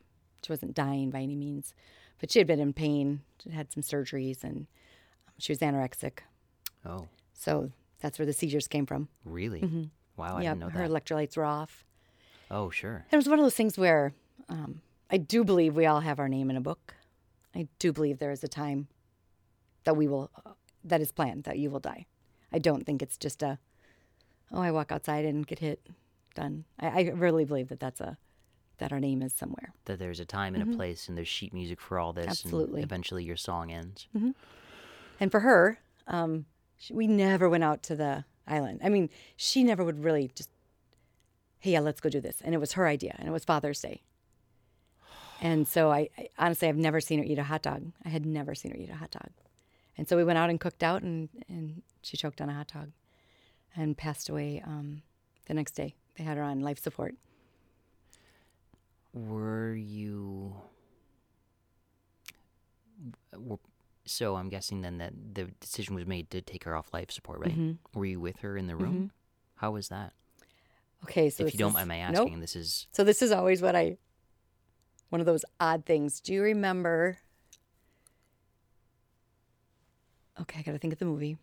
she 0.45 0.53
wasn't 0.53 0.75
dying 0.75 1.11
by 1.11 1.21
any 1.21 1.35
means, 1.37 1.75
but 2.21 2.31
she 2.31 2.39
had 2.39 2.47
been 2.47 2.61
in 2.61 2.73
pain. 2.73 3.23
She 3.43 3.51
had 3.51 3.73
some 3.73 3.83
surgeries, 3.83 4.45
and 4.45 4.67
um, 5.27 5.35
she 5.39 5.51
was 5.53 5.59
anorexic. 5.61 6.19
Oh, 6.85 7.09
So 7.35 7.71
that's 8.01 8.19
where 8.19 8.27
the 8.27 8.33
seizures 8.33 8.67
came 8.69 8.87
from. 8.87 9.09
really? 9.25 9.91
Wow, 10.17 10.37
I 10.37 10.43
yep. 10.43 10.53
didn't 10.55 10.61
know 10.61 10.69
Her 10.81 10.87
that. 10.89 10.91
electrolytes 11.05 11.37
were 11.37 11.45
off. 11.45 11.85
oh, 12.51 12.71
sure. 12.71 13.07
It 13.11 13.17
was 13.17 13.29
one 13.29 13.39
of 13.39 13.45
those 13.45 13.55
things 13.55 13.79
where 13.79 14.13
um, 14.49 14.83
I 15.11 15.17
do 15.17 15.43
believe 15.45 15.75
we 15.75 15.87
all 15.87 16.01
have 16.01 16.19
our 16.19 16.29
name 16.29 16.51
in 16.51 16.57
a 16.57 16.61
book. 16.61 16.95
I 17.55 17.69
do 17.79 17.93
believe 17.93 18.19
there 18.19 18.31
is 18.31 18.45
a 18.45 18.49
time 18.49 18.89
that 19.85 19.97
we 19.97 20.07
will 20.09 20.31
uh, 20.45 20.53
that 20.85 21.01
is 21.01 21.13
planned 21.13 21.45
that 21.45 21.59
you 21.59 21.71
will 21.71 21.81
die. 21.81 22.07
I 22.53 22.59
don't 22.59 22.85
think 22.85 23.03
it's 23.03 23.17
just 23.17 23.43
a 23.43 23.59
oh 24.51 24.61
I 24.61 24.71
walk 24.71 24.91
outside 24.93 25.25
and 25.25 25.47
get 25.47 25.59
hit, 25.61 25.87
done. 26.35 26.65
I, 26.79 26.87
I 26.89 27.03
really 27.15 27.45
believe 27.45 27.69
that 27.69 27.81
that's 27.81 28.01
a 28.01 28.17
that 28.79 28.93
our 28.93 29.01
name 29.01 29.23
is 29.23 29.33
somewhere. 29.33 29.73
That 29.85 29.99
there's 29.99 30.19
a 30.21 30.25
time 30.25 30.55
and 30.55 30.73
a 30.73 30.77
place, 30.77 31.09
and 31.09 31.17
there's 31.17 31.29
sheet 31.29 31.53
music 31.55 31.81
for 31.81 31.99
all 31.99 32.13
this. 32.13 32.25
Mm-hmm. 32.25 32.31
Absolutely. 32.49 32.83
And 32.83 32.91
eventually, 32.91 33.25
your 33.25 33.37
song 33.37 33.71
ends. 33.71 34.09
And 35.21 35.31
for 35.31 35.41
her, 35.41 35.79
um, 36.07 36.47
she, 36.83 36.93
we 36.93 37.07
never 37.07 37.49
went 37.49 37.63
out 37.63 37.85
to 37.85 37.95
the 37.95 38.25
island. 38.47 38.81
I 38.83 38.89
mean, 38.89 39.09
she 39.37 39.63
never 39.63 39.85
would 39.85 40.03
really 40.03 40.33
just, 40.35 40.51
hey, 41.61 41.73
yeah, 41.73 41.81
let's 41.81 42.01
go 42.01 42.09
do 42.09 42.21
this. 42.21 42.41
And 42.43 42.57
it 42.57 42.59
was 42.59 42.73
her 42.73 42.89
idea, 42.89 43.15
and 43.21 43.29
it 43.29 43.31
was 43.31 43.45
Father's 43.45 43.81
Day. 43.81 44.03
And 45.41 45.69
so 45.69 45.93
I, 45.93 46.09
I 46.19 46.29
honestly, 46.39 46.69
I've 46.69 46.77
never 46.77 47.01
seen 47.01 47.21
her 47.21 47.25
eat 47.25 47.39
a 47.39 47.45
hot 47.45 47.63
dog. 47.63 47.93
I 48.05 48.09
had 48.09 48.27
never 48.27 48.57
seen 48.57 48.73
her 48.73 48.77
eat 48.77 48.91
a 48.91 48.97
hot 48.97 49.13
dog. 49.13 49.31
And 49.97 50.09
so 50.09 50.17
we 50.17 50.25
went 50.25 50.39
out 50.39 50.51
and 50.51 50.59
cooked 50.59 50.83
out, 50.83 51.03
and, 51.03 51.29
and 51.49 51.83
she 52.03 52.17
choked 52.17 52.41
on 52.41 52.49
a 52.49 52.55
hot 52.55 52.73
dog 52.73 52.91
and 53.77 53.97
passed 53.97 54.29
away 54.29 54.61
um, 54.67 55.03
the 55.47 55.55
next 55.55 55.73
day. 55.73 55.95
They 56.17 56.25
had 56.25 56.37
her 56.37 56.43
on 56.43 56.61
life 56.61 56.83
support. 56.83 57.15
Were 59.15 59.75
you? 59.75 60.57
Were, 63.37 63.59
so 64.05 64.37
I'm 64.37 64.49
guessing 64.49 64.83
then 64.83 64.99
that 64.99 65.13
the 65.35 65.45
decision 65.61 65.95
was 65.95 66.07
made 66.07 66.31
to 66.31 66.41
take 66.41 66.65
her 66.65 66.77
off 66.77 66.93
life 66.93 67.11
support, 67.11 67.41
right? 67.41 67.53
Mm-hmm. 67.53 67.99
Were 67.99 68.07
you 68.07 68.21
with 68.21 68.41
her 68.41 68.57
in 68.57 68.67
the 68.67 68.77
room? 68.77 69.13
How 69.57 69.73
was 69.73 69.89
that? 69.89 70.13
Okay, 71.05 71.31
so 71.31 71.45
if 71.45 71.55
you 71.55 71.59
don't 71.59 71.73
mind 71.73 71.89
my 71.89 71.99
nope. 72.11 72.21
asking, 72.21 72.41
this 72.41 72.57
is 72.57 72.87
So 72.93 73.05
this 73.05 73.23
is 73.23 73.33
always 73.33 73.61
what 73.61 73.75
I 73.75 73.97
one 75.09 75.21
of 75.21 75.27
those 75.27 75.45
odd 75.61 75.85
things. 75.85 76.21
Do 76.21 76.33
you 76.33 76.43
remember 76.43 77.19
Okay, 80.41 80.61
I 80.61 80.63
got 80.63 80.73
to 80.73 80.79
think 80.79 80.93
of 80.93 80.99
the 80.99 81.05
movie. 81.05 81.37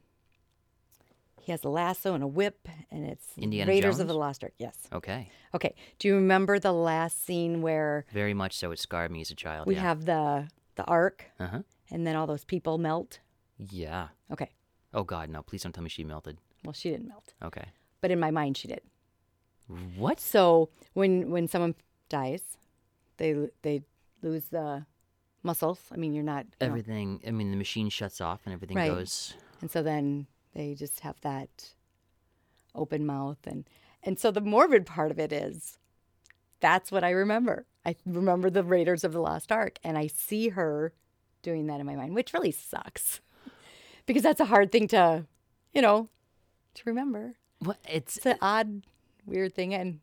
He 1.42 1.52
has 1.52 1.64
a 1.64 1.70
lasso 1.70 2.14
and 2.14 2.24
a 2.24 2.28
whip 2.28 2.68
and 2.92 3.06
it's 3.06 3.26
Indiana 3.38 3.72
Raiders 3.72 4.00
of 4.00 4.08
the 4.08 4.14
Lost 4.14 4.44
Ark. 4.44 4.54
Yes. 4.58 4.76
okay. 4.92 5.32
Okay. 5.54 5.74
Do 5.98 6.08
you 6.08 6.16
remember 6.16 6.60
the 6.60 6.74
last 6.74 7.26
scene 7.26 7.62
where 7.62 8.06
Very 8.12 8.34
much 8.34 8.56
so. 8.58 8.72
It 8.72 8.80
scarred 8.80 9.12
me 9.12 9.22
as 9.22 9.32
a 9.32 9.36
child. 9.36 9.68
we 9.68 9.76
yeah. 9.76 9.82
have 9.82 10.06
the 10.06 10.48
the 10.76 10.84
ark 10.86 11.26
Uh 11.40 11.48
huh. 11.48 11.60
And 11.92 12.06
then 12.06 12.16
all 12.16 12.28
those 12.28 12.46
people 12.46 12.78
melt? 12.78 13.20
Yeah. 13.58 14.08
Okay. 14.32 14.50
Oh 14.94 15.04
God, 15.04 15.30
no! 15.30 15.44
Please 15.44 15.64
don't 15.64 15.74
tell 15.74 15.84
me 15.84 15.90
she 15.90 16.04
melted. 16.04 16.38
Well, 16.66 16.74
she 16.74 16.90
didn't 16.90 17.08
melt, 17.08 17.34
Okay. 17.44 17.66
but 18.02 18.12
in 18.12 18.20
my 18.20 18.32
mind 18.32 18.58
she 18.58 18.68
did. 18.68 18.82
What? 19.96 20.20
So 20.20 20.70
when 20.94 21.30
when 21.30 21.48
someone 21.48 21.76
dies, 22.10 22.58
they 23.18 23.50
they 23.62 23.84
lose 24.22 24.46
the 24.46 24.86
muscles. 25.44 25.80
I 25.92 25.96
mean, 25.98 26.14
you're 26.14 26.24
not 26.24 26.46
you 26.46 26.52
know, 26.62 26.68
Everything. 26.68 27.22
I 27.26 27.32
mean, 27.32 27.52
the 27.52 27.58
machine 27.58 27.90
shuts 27.90 28.20
off 28.20 28.42
and 28.46 28.54
everything 28.54 28.78
Right. 28.78 28.90
goes. 28.90 29.36
And 29.62 29.70
so 29.70 29.84
then 29.84 30.28
they 30.54 30.74
just 30.74 31.02
have 31.02 31.20
that 31.22 31.74
open 32.76 33.06
mouth 33.06 33.38
and 33.46 33.66
and 34.04 34.18
so 34.20 34.32
the 34.32 34.42
morbid 34.42 34.86
part 34.86 35.12
of 35.12 35.20
it 35.20 35.32
is 35.34 35.78
that's 36.62 36.92
what 36.92 37.04
I 37.04 37.10
remember. 37.12 37.66
I 37.86 37.96
remember 38.06 38.50
the 38.50 38.64
Raiders 38.64 39.04
of 39.04 39.14
the 39.14 39.20
Lost 39.22 39.52
Ark 39.52 39.78
and 39.84 39.98
I 39.98 40.08
see 40.08 40.50
her 40.50 40.94
doing 41.42 41.68
that 41.68 41.80
in 41.80 41.86
my 41.86 41.96
mind, 41.96 42.16
which 42.16 42.34
really 42.34 42.52
sucks. 42.52 43.22
Because 44.06 44.24
that's 44.24 44.40
a 44.40 44.46
hard 44.46 44.72
thing 44.72 44.88
to, 44.88 45.28
you 45.72 45.84
know, 45.84 46.10
to 46.74 46.82
remember. 46.88 47.36
What? 47.60 47.78
It's 47.88 48.18
It's 48.18 48.26
an 48.26 48.38
odd 48.42 48.82
weird 49.26 49.54
thing 49.54 49.74
and 49.74 50.00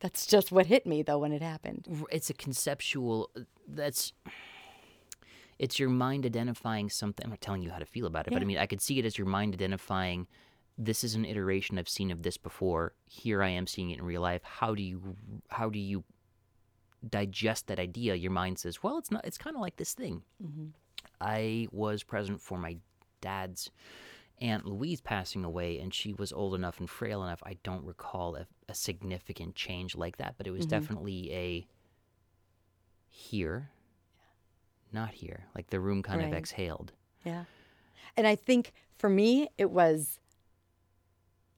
that's 0.00 0.26
just 0.26 0.50
what 0.50 0.66
hit 0.66 0.86
me 0.86 1.02
though 1.02 1.18
when 1.18 1.32
it 1.32 1.42
happened. 1.42 1.86
it's 2.10 2.30
a 2.30 2.34
conceptual 2.34 3.30
that's 3.68 4.12
it's 5.58 5.78
your 5.78 5.88
mind 5.90 6.26
identifying 6.26 6.88
something 6.90 7.24
i'm 7.24 7.30
not 7.30 7.40
telling 7.40 7.62
you 7.62 7.70
how 7.70 7.78
to 7.78 7.84
feel 7.84 8.06
about 8.06 8.26
it 8.26 8.32
but 8.32 8.42
i 8.42 8.44
mean 8.44 8.58
i 8.58 8.66
could 8.66 8.80
see 8.80 8.98
it 8.98 9.04
as 9.04 9.16
your 9.16 9.26
mind 9.26 9.54
identifying 9.54 10.26
this 10.78 11.04
is 11.04 11.14
an 11.14 11.24
iteration 11.24 11.78
i've 11.78 11.88
seen 11.88 12.10
of 12.10 12.22
this 12.22 12.36
before 12.36 12.94
here 13.04 13.42
i 13.42 13.48
am 13.48 13.66
seeing 13.66 13.90
it 13.90 13.98
in 13.98 14.04
real 14.04 14.22
life 14.22 14.42
how 14.42 14.74
do 14.74 14.82
you 14.82 15.16
how 15.50 15.68
do 15.68 15.78
you 15.78 16.02
digest 17.08 17.66
that 17.66 17.78
idea 17.78 18.14
your 18.14 18.30
mind 18.30 18.58
says 18.58 18.82
well 18.82 18.98
it's 18.98 19.10
not 19.10 19.24
it's 19.24 19.38
kind 19.38 19.56
of 19.56 19.62
like 19.62 19.76
this 19.76 19.94
thing 19.94 20.22
mm-hmm. 20.42 20.66
i 21.20 21.66
was 21.72 22.02
present 22.02 22.40
for 22.40 22.58
my 22.58 22.76
dad's 23.20 23.70
Aunt 24.40 24.66
Louise 24.66 25.00
passing 25.00 25.44
away, 25.44 25.78
and 25.78 25.94
she 25.94 26.12
was 26.14 26.32
old 26.32 26.56
enough 26.56 26.80
and 26.80 26.90
frail 26.90 27.22
enough. 27.22 27.40
I 27.46 27.58
don't 27.62 27.84
recall 27.84 28.34
a, 28.34 28.46
a 28.68 28.74
significant 28.74 29.54
change 29.54 29.94
like 29.94 30.16
that, 30.16 30.34
but 30.36 30.48
it 30.48 30.50
was 30.50 30.66
mm-hmm. 30.66 30.80
definitely 30.80 31.32
a 31.32 31.66
here, 33.08 33.70
not 34.92 35.12
here. 35.12 35.44
Like 35.54 35.70
the 35.70 35.78
room 35.78 36.02
kind 36.02 36.22
of 36.22 36.32
exhaled. 36.32 36.92
Yeah. 37.24 37.44
And 38.16 38.26
I 38.26 38.34
think 38.34 38.72
for 38.98 39.08
me 39.08 39.48
it 39.58 39.70
was 39.70 40.18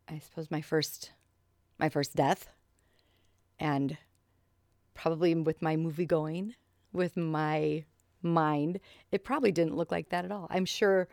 I 0.09 0.19
suppose 0.19 0.51
my 0.51 0.61
first 0.61 1.13
my 1.79 1.89
first 1.89 2.15
death 2.15 2.49
and 3.59 3.97
probably 4.95 5.35
with 5.35 5.61
my 5.63 5.77
movie 5.77 6.07
going 6.07 6.55
with 6.93 7.17
my 7.17 7.85
mind 8.23 8.81
it 9.13 9.23
probably 9.25 9.53
didn't 9.53 9.77
look 9.77 9.91
like 9.93 10.09
that 10.09 10.25
at 10.25 10.33
all. 10.33 10.47
I'm 10.51 10.65
sure 10.65 11.09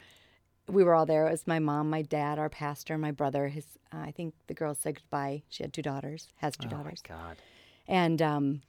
we 0.68 0.84
were 0.84 0.94
all 0.94 1.06
there. 1.06 1.28
It 1.28 1.32
was 1.32 1.48
my 1.48 1.60
mom, 1.60 1.90
my 1.90 2.02
dad, 2.04 2.40
our 2.40 2.48
pastor, 2.50 2.98
my 2.98 3.12
brother. 3.12 3.48
His, 3.50 3.66
uh, 3.94 3.98
I 3.98 4.12
think 4.12 4.34
the 4.48 4.54
girl 4.54 4.74
said 4.74 4.96
goodbye. 4.96 5.44
She 5.50 5.64
had 5.64 5.74
two 5.74 5.82
daughters, 5.82 6.30
has 6.38 6.56
two 6.56 6.68
Oh 6.72 6.78
my 6.78 6.84
daughters, 6.84 7.02
God. 7.06 7.38
and 7.88 8.22
um, 8.22 8.62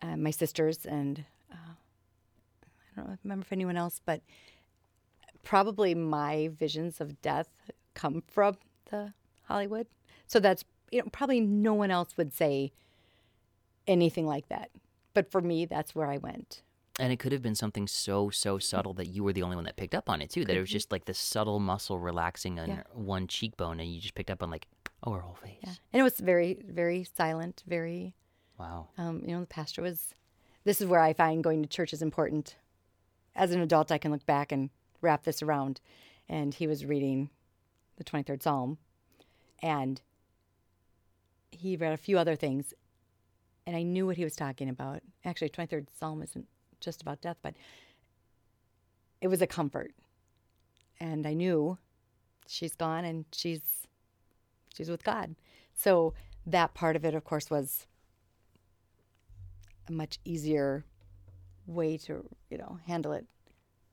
uh, 0.00 0.16
my 0.16 0.30
sisters, 0.30 0.86
and 0.86 1.24
uh, 1.52 1.56
I 2.96 3.00
don't 3.00 3.18
remember 3.24 3.42
if 3.42 3.52
anyone 3.52 3.76
else, 3.76 4.00
but 4.04 4.22
probably 5.42 5.94
my 5.94 6.48
visions 6.58 7.00
of 7.00 7.20
death 7.20 7.48
come 7.94 8.22
from 8.26 8.56
the 8.90 9.12
Hollywood. 9.42 9.86
So 10.26 10.40
that's 10.40 10.64
you 10.90 11.00
know 11.00 11.08
probably 11.12 11.40
no 11.40 11.74
one 11.74 11.90
else 11.90 12.16
would 12.16 12.32
say 12.32 12.72
anything 13.86 14.26
like 14.26 14.48
that, 14.48 14.70
but 15.14 15.30
for 15.30 15.40
me, 15.40 15.64
that's 15.66 15.94
where 15.94 16.10
I 16.10 16.18
went. 16.18 16.62
And 17.00 17.12
it 17.12 17.18
could 17.18 17.32
have 17.32 17.42
been 17.42 17.54
something 17.54 17.86
so, 17.88 18.28
so 18.28 18.58
subtle 18.58 18.92
that 18.94 19.08
you 19.08 19.24
were 19.24 19.32
the 19.32 19.42
only 19.42 19.56
one 19.56 19.64
that 19.64 19.76
picked 19.76 19.94
up 19.94 20.10
on 20.10 20.20
it, 20.20 20.30
too. 20.30 20.44
That 20.44 20.56
it 20.56 20.60
was 20.60 20.70
just 20.70 20.92
like 20.92 21.06
the 21.06 21.14
subtle 21.14 21.58
muscle 21.58 21.98
relaxing 21.98 22.58
on 22.60 22.68
Yeah. 22.68 22.82
one 22.92 23.26
cheekbone, 23.26 23.80
and 23.80 23.92
you 23.92 24.00
just 24.00 24.14
picked 24.14 24.30
up 24.30 24.42
on, 24.42 24.50
like, 24.50 24.66
oh, 25.02 25.12
her 25.12 25.20
whole 25.20 25.34
face. 25.34 25.56
Yeah, 25.62 25.72
and 25.92 26.00
it 26.00 26.02
was 26.02 26.20
very, 26.20 26.58
very 26.64 27.04
silent, 27.16 27.62
very 27.66 28.14
Wow. 28.58 28.88
Um, 28.98 29.22
you 29.26 29.34
know, 29.34 29.40
the 29.40 29.46
pastor 29.46 29.82
was. 29.82 30.14
This 30.64 30.80
is 30.80 30.86
where 30.86 31.00
I 31.00 31.12
find 31.14 31.42
going 31.42 31.62
to 31.62 31.68
church 31.68 31.92
is 31.92 32.02
important. 32.02 32.54
As 33.34 33.50
an 33.50 33.60
adult, 33.60 33.90
I 33.90 33.98
can 33.98 34.12
look 34.12 34.24
back 34.26 34.52
and 34.52 34.70
wrap 35.00 35.24
this 35.24 35.42
around. 35.42 35.80
And 36.28 36.54
he 36.54 36.68
was 36.68 36.84
reading 36.84 37.30
the 37.96 38.04
23rd 38.04 38.42
Psalm, 38.42 38.78
and 39.60 40.00
he 41.50 41.76
read 41.76 41.92
a 41.92 41.96
few 41.96 42.18
other 42.18 42.36
things, 42.36 42.72
and 43.66 43.76
I 43.76 43.82
knew 43.82 44.06
what 44.06 44.16
he 44.16 44.24
was 44.24 44.36
talking 44.36 44.68
about. 44.68 45.00
Actually, 45.24 45.50
23rd 45.50 45.86
Psalm 45.98 46.22
isn't 46.22 46.46
just 46.80 47.00
about 47.02 47.20
death, 47.20 47.36
but 47.42 47.54
it 49.20 49.28
was 49.28 49.40
a 49.42 49.46
comfort. 49.46 49.92
And 51.00 51.26
I 51.26 51.34
knew 51.34 51.78
she's 52.46 52.74
gone 52.74 53.04
and 53.04 53.24
she's 53.32 53.60
she's 54.74 54.90
with 54.90 55.04
God. 55.04 55.34
So 55.74 56.14
that 56.46 56.74
part 56.74 56.96
of 56.96 57.04
it, 57.04 57.14
of 57.14 57.24
course, 57.24 57.50
was 57.50 57.86
a 59.88 59.92
much 59.92 60.18
easier 60.24 60.84
way 61.66 61.96
to 61.96 62.24
you 62.50 62.58
know 62.58 62.78
handle 62.86 63.12
it 63.12 63.24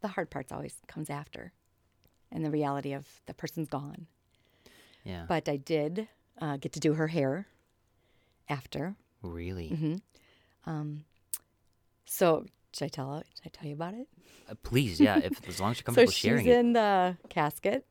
the 0.01 0.07
hard 0.07 0.29
parts 0.29 0.51
always 0.51 0.75
comes 0.87 1.09
after 1.09 1.51
and 2.31 2.43
the 2.43 2.49
reality 2.49 2.93
of 2.93 3.05
the 3.27 3.33
person's 3.33 3.67
gone 3.67 4.07
Yeah. 5.03 5.25
but 5.27 5.47
i 5.47 5.55
did 5.57 6.07
uh, 6.41 6.57
get 6.57 6.73
to 6.73 6.79
do 6.79 6.93
her 6.93 7.07
hair 7.07 7.45
after 8.49 8.95
really? 9.21 9.69
Mm-hmm. 10.65 10.93
so 12.05 12.45
should 12.73 12.85
i 12.85 12.87
tell 12.89 13.23
should 13.35 13.45
i 13.45 13.49
tell 13.51 13.67
you 13.67 13.73
about 13.73 13.93
it 13.93 14.07
Uh, 14.49 14.55
please, 14.63 14.99
yeah. 14.99 15.17
If 15.19 15.47
as 15.47 15.59
long 15.59 15.71
as 15.71 15.77
you're 15.77 15.81
so 15.83 15.85
comfortable 15.85 16.11
she's 16.11 16.17
sharing 16.19 16.45
it. 16.47 16.57
in 16.57 16.73
the 16.73 17.17
casket 17.29 17.85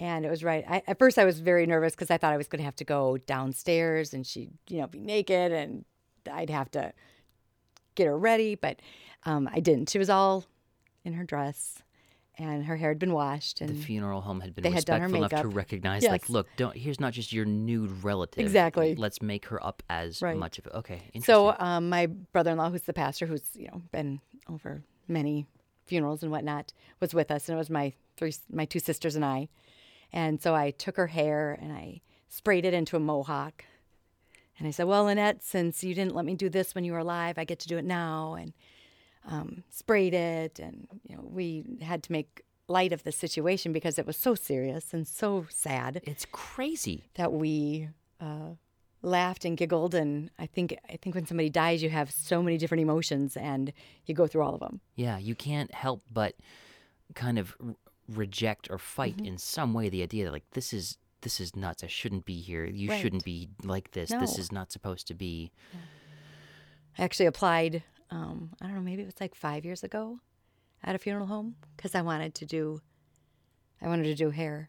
and 0.00 0.24
it 0.24 0.30
was 0.30 0.42
right 0.42 0.64
I, 0.68 0.82
at 0.86 0.98
first 0.98 1.18
i 1.18 1.24
was 1.24 1.40
very 1.40 1.66
nervous 1.66 1.94
because 1.94 2.10
i 2.10 2.16
thought 2.18 2.32
i 2.32 2.36
was 2.36 2.48
going 2.48 2.58
to 2.60 2.64
have 2.64 2.76
to 2.76 2.84
go 2.84 3.18
downstairs 3.18 4.14
and 4.14 4.26
she'd 4.26 4.52
you 4.68 4.80
know 4.80 4.86
be 4.86 5.00
naked 5.00 5.52
and 5.52 5.84
i'd 6.30 6.50
have 6.50 6.70
to 6.72 6.92
get 7.94 8.06
her 8.06 8.16
ready 8.18 8.54
but 8.54 8.80
um, 9.24 9.48
i 9.52 9.60
didn't 9.60 9.90
she 9.90 9.98
was 9.98 10.08
all 10.10 10.44
in 11.04 11.12
her 11.14 11.24
dress 11.24 11.82
and 12.38 12.64
her 12.64 12.76
hair 12.76 12.88
had 12.90 12.98
been 12.98 13.12
washed 13.12 13.60
and 13.60 13.70
the 13.70 13.74
funeral 13.74 14.20
home 14.22 14.40
had 14.40 14.54
been 14.54 14.62
they 14.62 14.70
had 14.70 14.84
done 14.84 15.00
her 15.00 15.06
respectful 15.06 15.26
enough 15.38 15.42
to 15.42 15.48
recognize, 15.56 16.02
Yes. 16.02 16.10
like, 16.10 16.28
look, 16.30 16.48
don't. 16.56 16.76
Here's 16.76 16.98
not 17.00 17.12
just 17.12 17.32
your 17.32 17.44
nude 17.44 18.02
relative. 18.02 18.40
Exactly. 18.44 18.94
Let's 18.94 19.20
make 19.20 19.46
her 19.46 19.62
up 19.64 19.82
as 19.90 20.22
Right. 20.22 20.36
much 20.36 20.58
of 20.58 20.66
it. 20.66 20.72
Okay. 20.74 21.02
So 21.22 21.54
um, 21.58 21.88
my 21.88 22.06
brother-in-law, 22.06 22.70
who's 22.70 22.82
the 22.82 22.92
pastor, 22.94 23.26
who's 23.26 23.42
you 23.54 23.66
know 23.68 23.82
been 23.92 24.20
over 24.48 24.82
many 25.08 25.46
funerals 25.86 26.22
and 26.22 26.32
whatnot, 26.32 26.72
was 27.00 27.12
with 27.12 27.30
us, 27.30 27.48
and 27.48 27.56
it 27.56 27.58
was 27.58 27.68
my 27.70 27.92
three, 28.16 28.32
my 28.50 28.64
two 28.64 28.78
sisters 28.78 29.14
and 29.16 29.24
I, 29.24 29.48
and 30.12 30.40
so 30.40 30.54
I 30.54 30.70
took 30.70 30.96
her 30.96 31.08
hair 31.08 31.58
and 31.60 31.72
I 31.72 32.00
sprayed 32.28 32.64
it 32.64 32.72
into 32.72 32.96
a 32.96 33.00
mohawk, 33.00 33.64
and 34.58 34.66
I 34.66 34.70
said, 34.70 34.86
"Well, 34.86 35.04
Lynette, 35.04 35.42
since 35.42 35.84
you 35.84 35.94
didn't 35.94 36.14
let 36.14 36.24
me 36.24 36.34
do 36.34 36.48
this 36.48 36.74
when 36.74 36.84
you 36.84 36.92
were 36.92 36.98
alive, 36.98 37.36
I 37.36 37.44
get 37.44 37.58
to 37.60 37.68
do 37.68 37.76
it 37.76 37.84
now," 37.84 38.34
and 38.34 38.52
um, 39.26 39.62
sprayed 39.70 40.14
it, 40.14 40.58
and 40.58 40.86
you 41.08 41.16
know 41.16 41.22
we 41.24 41.64
had 41.82 42.02
to 42.04 42.12
make 42.12 42.42
light 42.68 42.92
of 42.92 43.02
the 43.04 43.12
situation 43.12 43.72
because 43.72 43.98
it 43.98 44.06
was 44.06 44.16
so 44.16 44.34
serious 44.34 44.94
and 44.94 45.06
so 45.06 45.46
sad 45.50 46.00
It's 46.04 46.26
crazy. 46.32 47.04
that 47.14 47.32
we 47.32 47.88
uh, 48.20 48.50
laughed 49.02 49.44
and 49.44 49.56
giggled. 49.56 49.94
And 49.94 50.30
I 50.38 50.46
think 50.46 50.76
I 50.88 50.96
think 50.96 51.14
when 51.14 51.26
somebody 51.26 51.50
dies, 51.50 51.82
you 51.82 51.90
have 51.90 52.10
so 52.10 52.42
many 52.42 52.56
different 52.58 52.80
emotions, 52.82 53.36
and 53.36 53.72
you 54.06 54.14
go 54.14 54.26
through 54.26 54.42
all 54.42 54.54
of 54.54 54.60
them. 54.60 54.80
Yeah, 54.96 55.18
you 55.18 55.34
can't 55.34 55.72
help 55.74 56.02
but 56.10 56.34
kind 57.14 57.38
of 57.38 57.54
reject 58.08 58.68
or 58.70 58.78
fight 58.78 59.16
Mm-hmm. 59.16 59.26
in 59.26 59.38
some 59.38 59.72
way 59.74 59.88
the 59.88 60.02
idea 60.02 60.24
that 60.24 60.32
like 60.32 60.50
this 60.52 60.72
is 60.72 60.98
this 61.20 61.40
is 61.40 61.54
nuts. 61.54 61.84
I 61.84 61.86
shouldn't 61.86 62.24
be 62.24 62.40
here. 62.40 62.64
You 62.64 62.90
Right. 62.90 63.00
shouldn't 63.00 63.24
be 63.24 63.48
like 63.62 63.92
this. 63.92 64.10
This 64.10 64.38
is 64.38 64.50
not 64.50 64.72
supposed 64.72 65.06
to 65.08 65.14
be. 65.14 65.52
I 66.98 67.02
actually 67.04 67.26
applied. 67.26 67.82
Um, 68.12 68.50
I 68.60 68.66
don't 68.66 68.74
know, 68.74 68.82
maybe 68.82 69.00
it 69.02 69.06
was 69.06 69.20
like 69.20 69.34
five 69.34 69.64
years 69.64 69.82
ago, 69.82 70.18
at 70.84 70.94
a 70.94 70.98
funeral 70.98 71.26
home 71.26 71.56
because 71.76 71.94
I 71.94 72.02
wanted 72.02 72.34
to 72.36 72.46
do. 72.46 72.82
I 73.80 73.88
wanted 73.88 74.04
to 74.04 74.14
do 74.14 74.30
hair. 74.30 74.68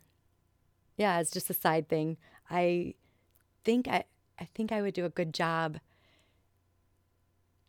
Yeah, 0.95 1.19
it's 1.19 1.31
just 1.31 1.49
a 1.49 1.53
side 1.53 1.89
thing. 1.89 2.17
I 2.49 2.93
think 3.65 3.87
I 3.89 4.05
I 4.39 4.45
think 4.55 4.71
I 4.71 4.81
would 4.81 4.93
do 4.93 5.03
a 5.05 5.09
good 5.09 5.33
job. 5.33 5.79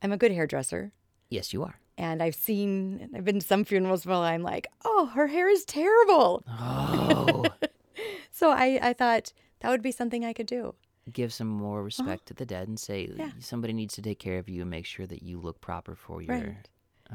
I'm 0.00 0.12
a 0.12 0.16
good 0.16 0.32
hairdresser. 0.32 0.92
Yes, 1.28 1.52
you 1.52 1.64
are. 1.64 1.80
And 1.96 2.22
I've 2.22 2.34
seen, 2.34 3.10
I've 3.14 3.24
been 3.24 3.40
to 3.40 3.46
some 3.46 3.64
funerals 3.64 4.04
where 4.04 4.16
I'm 4.16 4.42
like, 4.42 4.66
oh, 4.84 5.06
her 5.14 5.28
hair 5.28 5.48
is 5.48 5.64
terrible. 5.64 6.42
Oh, 6.48 7.44
So 8.30 8.50
I, 8.50 8.78
I 8.82 8.92
thought 8.92 9.32
that 9.60 9.70
would 9.70 9.80
be 9.82 9.92
something 9.92 10.24
I 10.24 10.32
could 10.32 10.46
do. 10.46 10.74
Give 11.12 11.32
some 11.32 11.48
more 11.48 11.82
respect 11.82 12.26
to 12.26 12.34
the 12.34 12.46
dead 12.46 12.68
and 12.68 12.78
say 12.80 13.04
Uh-huh. 13.06 13.14
Yeah. 13.24 13.30
somebody 13.40 13.72
needs 13.72 13.94
to 13.94 14.02
take 14.02 14.18
care 14.18 14.38
of 14.38 14.48
you 14.48 14.62
and 14.62 14.70
make 14.70 14.86
sure 14.86 15.06
that 15.06 15.22
you 15.22 15.38
look 15.40 15.60
proper 15.60 15.94
for 15.94 16.22
your. 16.22 16.34
Right. 16.36 16.68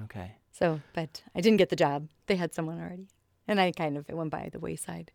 Okay. 0.04 0.36
So, 0.52 0.82
but 0.94 1.24
I 1.36 1.42
didn't 1.42 1.58
get 1.58 1.70
the 1.70 1.76
job. 1.76 2.10
They 2.28 2.36
had 2.36 2.54
someone 2.54 2.80
already. 2.80 3.08
And 3.48 3.60
I 3.60 3.72
kind 3.72 3.98
of, 3.98 4.06
it 4.10 4.16
went 4.16 4.30
by 4.32 4.50
the 4.52 4.60
wayside. 4.60 5.12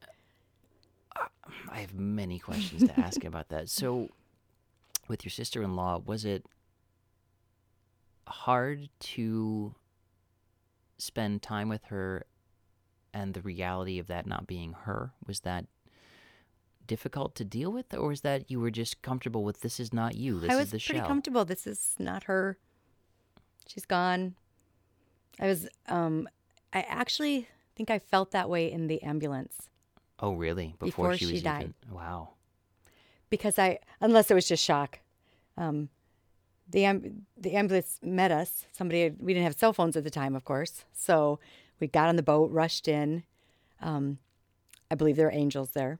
I 1.68 1.78
have 1.78 1.94
many 1.94 2.38
questions 2.40 2.82
to 2.84 2.98
ask 3.00 3.22
about 3.30 3.48
that. 3.50 3.68
So, 3.68 4.08
with 5.06 5.24
your 5.24 5.30
sister 5.30 5.62
in 5.62 5.76
law, 5.76 5.98
was 6.04 6.24
it 6.24 6.44
hard 8.26 8.88
to 8.98 9.74
spend 10.98 11.42
time 11.42 11.68
with 11.68 11.84
her 11.84 12.24
and 13.12 13.34
the 13.34 13.42
reality 13.42 13.98
of 13.98 14.06
that 14.08 14.26
not 14.26 14.46
being 14.46 14.72
her? 14.72 15.12
Was 15.26 15.40
that 15.40 15.66
difficult 16.86 17.34
to 17.36 17.44
deal 17.44 17.72
with, 17.72 17.94
or 17.94 18.08
was 18.08 18.20
that 18.22 18.50
you 18.50 18.60
were 18.60 18.70
just 18.70 19.02
comfortable 19.02 19.44
with 19.44 19.60
this 19.60 19.78
is 19.80 19.92
not 19.92 20.14
you? 20.16 20.40
This 20.40 20.50
I 20.50 20.54
is 20.54 20.58
was 20.60 20.70
the 20.70 20.78
pretty 20.78 20.98
shell. 21.00 21.08
comfortable. 21.08 21.44
This 21.44 21.66
is 21.66 21.94
not 21.98 22.24
her. 22.24 22.58
She's 23.66 23.86
gone. 23.86 24.34
I 25.40 25.46
was, 25.46 25.68
um, 25.88 26.28
I 26.72 26.80
actually 26.82 27.48
think 27.74 27.90
I 27.90 27.98
felt 27.98 28.30
that 28.32 28.48
way 28.48 28.70
in 28.70 28.86
the 28.86 29.02
ambulance 29.02 29.70
oh, 30.20 30.32
really? 30.34 30.74
Before, 30.78 31.08
Before 31.08 31.16
she 31.16 31.26
she 31.26 31.32
was 31.32 31.42
died. 31.42 31.74
even. 31.84 31.94
Wow. 31.94 32.30
because 33.30 33.58
I, 33.58 33.78
unless 34.00 34.30
it 34.30 34.34
was 34.34 34.48
just 34.48 34.64
shock. 34.64 35.00
Um, 35.56 35.88
the 36.70 36.84
am- 36.84 37.26
the 37.36 37.52
ambulance 37.52 37.98
met 38.02 38.30
us. 38.32 38.66
Somebody 38.72 39.02
had, 39.02 39.16
we 39.20 39.34
didn't 39.34 39.44
have 39.44 39.58
cell 39.58 39.72
phones 39.72 39.96
at 39.96 40.04
the 40.04 40.10
time, 40.10 40.34
of 40.34 40.44
course, 40.44 40.84
so 40.92 41.38
we 41.78 41.86
got 41.86 42.08
on 42.08 42.16
the 42.16 42.22
boat, 42.22 42.50
rushed 42.50 42.88
in. 42.88 43.24
Um, 43.80 44.18
I 44.90 44.94
believe 44.94 45.16
there 45.16 45.26
were 45.26 45.32
angels 45.32 45.70
there. 45.70 45.98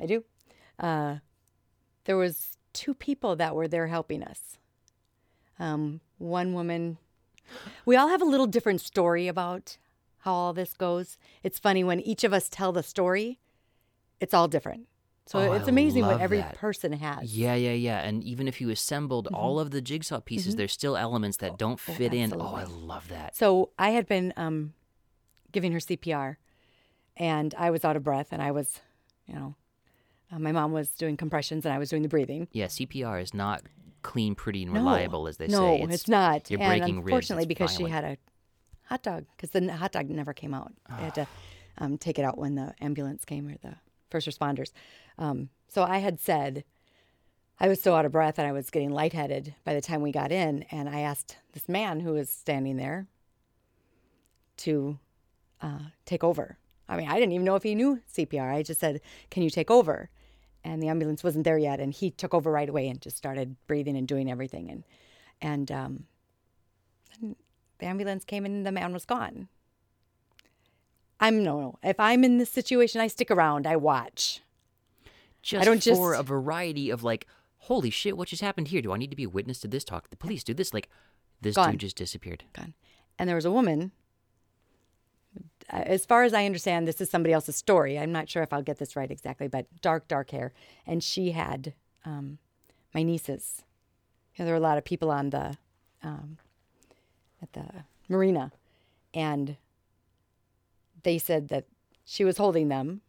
I 0.00 0.06
do. 0.06 0.24
Uh, 0.78 1.16
there 2.04 2.16
was 2.16 2.58
two 2.72 2.94
people 2.94 3.36
that 3.36 3.54
were 3.54 3.68
there 3.68 3.86
helping 3.86 4.22
us. 4.22 4.58
Um, 5.58 6.00
one 6.18 6.52
woman. 6.52 6.98
We 7.84 7.96
all 7.96 8.08
have 8.08 8.20
a 8.22 8.26
little 8.26 8.46
different 8.46 8.80
story 8.80 9.28
about 9.28 9.78
how 10.18 10.32
all 10.34 10.52
this 10.52 10.74
goes. 10.74 11.16
It's 11.42 11.58
funny 11.58 11.82
when 11.84 12.00
each 12.00 12.24
of 12.24 12.32
us 12.32 12.48
tell 12.48 12.72
the 12.72 12.82
story. 12.82 13.38
It's 14.20 14.34
all 14.34 14.48
different. 14.48 14.88
So 15.26 15.38
Oh, 15.40 15.52
it's 15.54 15.66
amazing 15.68 16.04
what 16.06 16.20
every 16.20 16.38
that. 16.38 16.54
person 16.56 16.92
has. 16.92 17.36
Yeah, 17.36 17.54
yeah, 17.54 17.72
yeah. 17.72 18.00
And 18.00 18.22
even 18.22 18.46
if 18.46 18.60
you 18.60 18.70
assembled 18.70 19.26
Mm-hmm. 19.26 19.34
all 19.34 19.58
of 19.58 19.70
the 19.70 19.80
jigsaw 19.80 20.20
pieces, 20.20 20.54
there's 20.56 20.72
still 20.72 20.96
elements 20.96 21.38
that 21.38 21.58
don't 21.58 21.80
fit 21.80 22.12
in. 22.14 22.32
Oh, 22.34 22.54
I 22.54 22.64
love 22.64 23.08
that. 23.08 23.34
So 23.36 23.70
I 23.78 23.90
had 23.90 24.06
been 24.06 24.32
um, 24.36 24.74
giving 25.52 25.72
her 25.72 25.78
CPR, 25.80 26.36
and 27.16 27.54
I 27.58 27.70
was 27.70 27.84
out 27.84 27.96
of 27.96 28.04
breath, 28.04 28.28
and 28.30 28.40
I 28.40 28.50
was, 28.52 28.80
you 29.26 29.34
know, 29.34 29.54
uh, 30.32 30.38
my 30.38 30.52
mom 30.52 30.72
was 30.72 30.90
doing 30.90 31.16
compressions, 31.16 31.64
and 31.64 31.72
I 31.74 31.78
was 31.78 31.88
doing 31.90 32.02
the 32.02 32.08
breathing. 32.08 32.48
Yeah, 32.52 32.66
CPR 32.66 33.22
is 33.22 33.32
not 33.34 33.62
clean, 34.02 34.34
pretty, 34.34 34.62
and 34.62 34.72
No. 34.72 34.80
reliable 34.80 35.26
as 35.28 35.36
they 35.36 35.46
no, 35.48 35.76
say. 35.76 35.82
it's, 35.82 36.08
not. 36.08 36.50
You're 36.50 36.60
and 36.60 36.68
breaking 36.68 36.96
ribs. 36.96 37.06
unfortunately, 37.06 37.42
It's 37.44 37.48
because 37.48 37.76
violent. 37.76 37.88
she 37.88 37.92
had 37.92 38.04
a 38.04 38.16
hot 38.88 39.02
dog, 39.02 39.24
because 39.36 39.50
the 39.50 39.72
hot 39.76 39.92
dog 39.92 40.08
never 40.10 40.32
came 40.32 40.54
out. 40.54 40.72
I 40.88 40.96
had 40.96 41.14
to 41.16 41.26
um, 41.78 41.98
take 41.98 42.18
it 42.18 42.24
out 42.24 42.38
when 42.38 42.54
the 42.54 42.74
ambulance 42.80 43.24
came 43.24 43.48
or 43.48 43.56
the 43.62 43.76
first 44.10 44.28
responders. 44.28 44.72
Um, 45.18 45.48
so 45.68 45.82
I 45.82 45.98
had 45.98 46.20
said, 46.20 46.64
I 47.58 47.68
was 47.68 47.80
so 47.82 47.94
out 47.94 48.04
of 48.04 48.12
breath 48.12 48.38
and 48.38 48.46
I 48.46 48.52
was 48.52 48.70
getting 48.70 48.90
lightheaded 48.90 49.54
by 49.64 49.74
the 49.74 49.80
time 49.80 50.02
we 50.02 50.12
got 50.12 50.30
in, 50.30 50.64
and 50.70 50.88
I 50.88 51.00
asked 51.00 51.36
this 51.52 51.68
man 51.68 52.00
who 52.00 52.12
was 52.12 52.28
standing 52.30 52.76
there 52.76 53.06
to 54.58 54.98
uh, 55.60 55.78
take 56.04 56.22
over. 56.22 56.58
I 56.88 56.96
mean, 56.96 57.08
I 57.08 57.14
didn't 57.18 57.32
even 57.32 57.44
know 57.44 57.56
if 57.56 57.62
he 57.62 57.74
knew 57.74 58.00
CPR. 58.12 58.52
I 58.52 58.62
just 58.62 58.80
said, 58.80 59.00
"Can 59.30 59.42
you 59.42 59.50
take 59.50 59.70
over?" 59.70 60.08
And 60.64 60.82
the 60.82 60.88
ambulance 60.88 61.22
wasn't 61.22 61.44
there 61.44 61.58
yet, 61.58 61.80
and 61.80 61.92
he 61.92 62.10
took 62.10 62.34
over 62.34 62.50
right 62.50 62.68
away 62.68 62.88
and 62.88 63.00
just 63.00 63.16
started 63.16 63.56
breathing 63.66 63.96
and 63.96 64.06
doing 64.06 64.30
everything. 64.30 64.70
And 64.70 64.84
and 65.40 65.70
um, 65.72 66.04
and 67.20 67.36
the 67.78 67.86
ambulance 67.86 68.24
came 68.24 68.44
and 68.44 68.64
the 68.66 68.72
man 68.72 68.92
was 68.92 69.04
gone. 69.04 69.48
I'm 71.18 71.42
no, 71.42 71.60
no. 71.60 71.78
If 71.82 71.98
I'm 71.98 72.24
in 72.24 72.38
this 72.38 72.50
situation, 72.50 73.00
I 73.00 73.06
stick 73.06 73.30
around. 73.30 73.66
I 73.66 73.76
watch. 73.76 74.42
just 75.42 75.64
don't 75.64 75.82
for 75.82 76.12
just- 76.12 76.20
a 76.20 76.22
variety 76.22 76.90
of 76.90 77.02
like, 77.02 77.26
holy 77.58 77.90
shit, 77.90 78.16
what 78.16 78.28
just 78.28 78.42
happened 78.42 78.68
here? 78.68 78.82
Do 78.82 78.92
I 78.92 78.98
need 78.98 79.10
to 79.10 79.16
be 79.16 79.24
a 79.24 79.28
witness 79.30 79.60
to 79.60 79.68
this? 79.68 79.84
Talk 79.84 80.10
the 80.10 80.16
police. 80.16 80.44
Do 80.44 80.52
this. 80.54 80.74
Like, 80.74 80.88
this 81.40 81.56
Gone. 81.56 81.72
dude 81.72 81.80
just 81.80 81.96
disappeared. 81.96 82.44
Gone. 82.52 82.74
And 83.18 83.28
there 83.28 83.36
was 83.36 83.44
a 83.46 83.50
woman. 83.50 83.92
As 85.68 86.06
far 86.06 86.22
as 86.22 86.32
I 86.32 86.44
understand, 86.46 86.86
this 86.86 87.00
is 87.00 87.10
somebody 87.10 87.32
else's 87.32 87.56
story. 87.56 87.98
I'm 87.98 88.12
not 88.12 88.28
sure 88.28 88.42
if 88.42 88.52
I'll 88.52 88.62
get 88.62 88.78
this 88.78 88.94
right 88.94 89.10
exactly, 89.10 89.48
but 89.48 89.66
dark, 89.82 90.06
dark 90.06 90.30
hair, 90.30 90.52
and 90.86 91.02
she 91.02 91.32
had 91.32 91.74
um, 92.04 92.38
my 92.94 93.02
nieces. 93.02 93.62
You 94.36 94.42
know, 94.42 94.46
there 94.46 94.54
were 94.54 94.58
a 94.64 94.68
lot 94.68 94.78
of 94.78 94.84
people 94.84 95.10
on 95.10 95.30
the 95.30 95.56
um, 96.04 96.38
at 97.42 97.52
the 97.52 97.64
marina, 98.08 98.52
and 99.12 99.56
they 101.02 101.18
said 101.18 101.48
that 101.48 101.64
she 102.04 102.24
was 102.24 102.36
holding 102.38 102.68
them, 102.68 103.00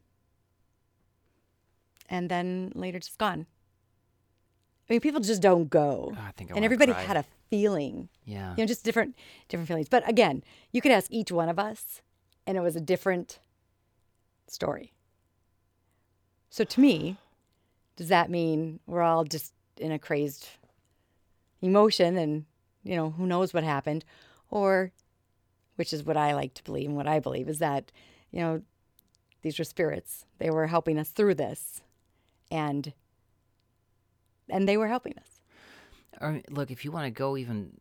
and 2.09 2.29
then 2.29 2.71
later 2.75 2.99
just 2.99 3.17
gone. 3.17 3.45
I 4.89 4.93
mean, 4.93 5.01
people 5.01 5.19
just 5.19 5.41
don't 5.41 5.69
go, 5.69 6.13
Oh, 6.15 6.21
I 6.27 6.31
think 6.31 6.51
I 6.51 6.55
and 6.55 6.63
everybody 6.65 6.93
cry. 6.93 7.01
had 7.03 7.17
a 7.17 7.25
feeling 7.49 8.09
Yeah. 8.25 8.51
you 8.51 8.63
know 8.63 8.65
just 8.67 8.83
different 8.83 9.15
different 9.47 9.69
feelings 9.69 9.87
but 9.87 10.07
again 10.09 10.43
you 10.73 10.81
could 10.81 10.91
ask 10.91 11.09
each 11.09 11.31
one 11.31 11.47
of 11.47 11.57
us 11.57 12.01
and 12.47 12.57
it 12.57 12.61
was 12.61 12.75
a 12.75 12.81
different 12.81 13.37
story. 14.47 14.93
So 16.49 16.63
to 16.63 16.79
me 16.79 17.17
does 17.97 18.09
that 18.09 18.29
mean 18.29 18.79
we're 18.85 19.01
all 19.01 19.23
just 19.23 19.53
in 19.77 19.91
a 19.91 19.99
crazed 19.99 20.47
emotion 21.61 22.15
and 22.15 22.45
you 22.83 22.95
know 22.95 23.09
who 23.11 23.27
knows 23.27 23.53
what 23.53 23.63
happened? 23.63 24.05
Or 24.49 24.91
which 25.75 25.93
is 25.93 26.03
what 26.03 26.17
i 26.17 26.33
like 26.33 26.55
to 26.55 26.63
believe 26.63 26.87
and 26.87 26.95
what 26.95 27.07
i 27.07 27.19
believe 27.19 27.47
is 27.47 27.59
that 27.59 27.91
you 28.31 28.39
know 28.39 28.61
these 29.41 29.59
were 29.59 29.65
spirits. 29.65 30.25
They 30.39 30.49
were 30.49 30.67
helping 30.67 30.97
us 30.97 31.09
through 31.09 31.35
this 31.35 31.81
and 32.51 32.93
and 34.49 34.67
they 34.67 34.77
were 34.77 34.87
helping 34.87 35.13
us. 35.17 35.41
Or 36.19 36.41
look, 36.49 36.71
if 36.71 36.83
you 36.83 36.91
want 36.91 37.05
to 37.05 37.11
go 37.11 37.37
even 37.37 37.79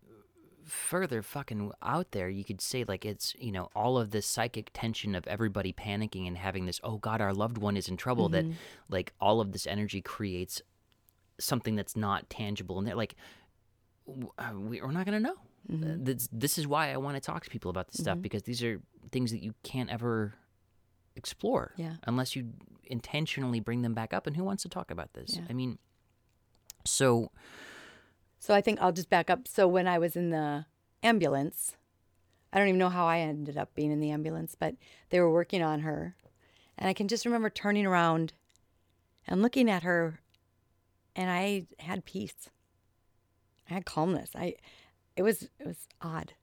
further 0.67 1.23
fucking 1.23 1.71
out 1.83 2.11
there, 2.11 2.29
you 2.29 2.45
could 2.45 2.61
say 2.61 2.85
like 2.87 3.05
it's, 3.05 3.35
you 3.39 3.53
know, 3.53 3.69
all 3.75 3.97
of 3.99 4.11
this 4.11 4.27
psychic 4.27 4.71
tension 4.75 5.15
of 5.15 5.27
everybody 5.27 5.73
panicking 5.73 6.27
and 6.27 6.37
having 6.37 6.67
this, 6.67 6.81
oh 6.83 6.99
God, 6.99 7.21
our 7.21 7.33
loved 7.33 7.59
one 7.59 7.77
is 7.77 7.89
in 7.89 7.97
trouble, 7.97 8.29
Mm-hmm. 8.29 8.51
that 8.51 8.57
like 8.89 9.13
all 9.21 9.41
of 9.41 9.53
this 9.53 9.67
energy 9.67 10.01
creates 10.03 10.61
something 11.39 11.77
that's 11.77 11.97
not 11.97 12.29
tangible. 12.31 12.79
And 12.79 12.87
they're 12.87 12.95
like, 12.97 13.15
uh, 14.39 14.53
we- 14.55 14.81
we're 14.81 14.91
not 14.91 15.07
to 15.07 15.21
know. 15.21 15.37
Mm-hmm. 15.71 15.91
Uh, 15.91 15.95
This, 15.99 16.29
this 16.33 16.59
is 16.59 16.67
why 16.67 16.93
I 16.93 16.97
want 16.97 17.17
to 17.17 17.21
talk 17.21 17.45
to 17.45 17.51
people 17.51 17.71
about 17.71 17.89
this 17.89 18.01
stuff 18.01 18.21
because 18.21 18.43
these 18.45 18.63
are 18.63 18.81
things 19.13 19.31
that 19.33 19.43
you 19.43 19.55
can't 19.63 19.91
ever 19.91 20.35
explore 21.17 21.73
Yeah. 21.77 21.95
unless 22.05 22.37
you 22.37 22.53
intentionally 22.85 23.61
bring 23.61 23.83
them 23.83 23.95
back 23.95 24.13
up. 24.15 24.27
And 24.27 24.37
who 24.37 24.45
wants 24.45 24.63
to 24.65 24.69
talk 24.69 24.91
about 24.91 25.13
this? 25.15 25.35
Yeah. 25.37 25.43
I 25.49 25.53
mean, 25.55 25.79
so 26.85 27.31
So 28.39 28.55
I 28.55 28.61
think 28.61 28.81
I'll 28.81 28.93
just 28.93 29.11
back 29.11 29.31
up. 29.31 29.49
So 29.49 29.67
when 29.67 29.89
I 29.89 29.99
was 29.99 30.17
in 30.17 30.31
the 30.31 30.67
ambulance, 31.03 31.77
I 32.53 32.59
don't 32.59 32.69
even 32.69 32.79
know 32.79 32.89
how 32.89 33.07
I 33.07 33.19
ended 33.19 33.57
up 33.57 33.75
being 33.75 33.91
in 33.91 34.01
the 34.01 34.11
ambulance, 34.11 34.55
but 34.59 34.77
they 35.11 35.21
were 35.21 35.33
working 35.33 35.63
on 35.63 35.81
her. 35.81 36.17
And 36.79 36.89
I 36.89 36.93
can 36.93 37.09
just 37.09 37.25
remember 37.25 37.51
turning 37.51 37.87
around 37.87 38.33
and 39.27 39.43
looking 39.43 39.71
at 39.71 39.83
her 39.83 40.21
and 41.17 41.31
I 41.31 41.67
had 41.79 42.05
peace. 42.05 42.51
I 43.69 43.75
had 43.75 43.87
calmness. 43.87 44.31
I 44.35 44.55
it 45.17 45.23
was 45.23 45.49
it 45.59 45.67
was 45.67 45.89
odd. 46.01 46.35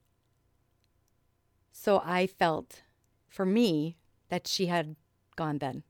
So 1.72 2.02
I 2.04 2.28
felt 2.28 2.82
for 3.30 3.46
me 3.46 3.98
that 4.30 4.48
she 4.48 4.66
had 4.66 4.96
gone 5.36 5.60
then. 5.60 5.84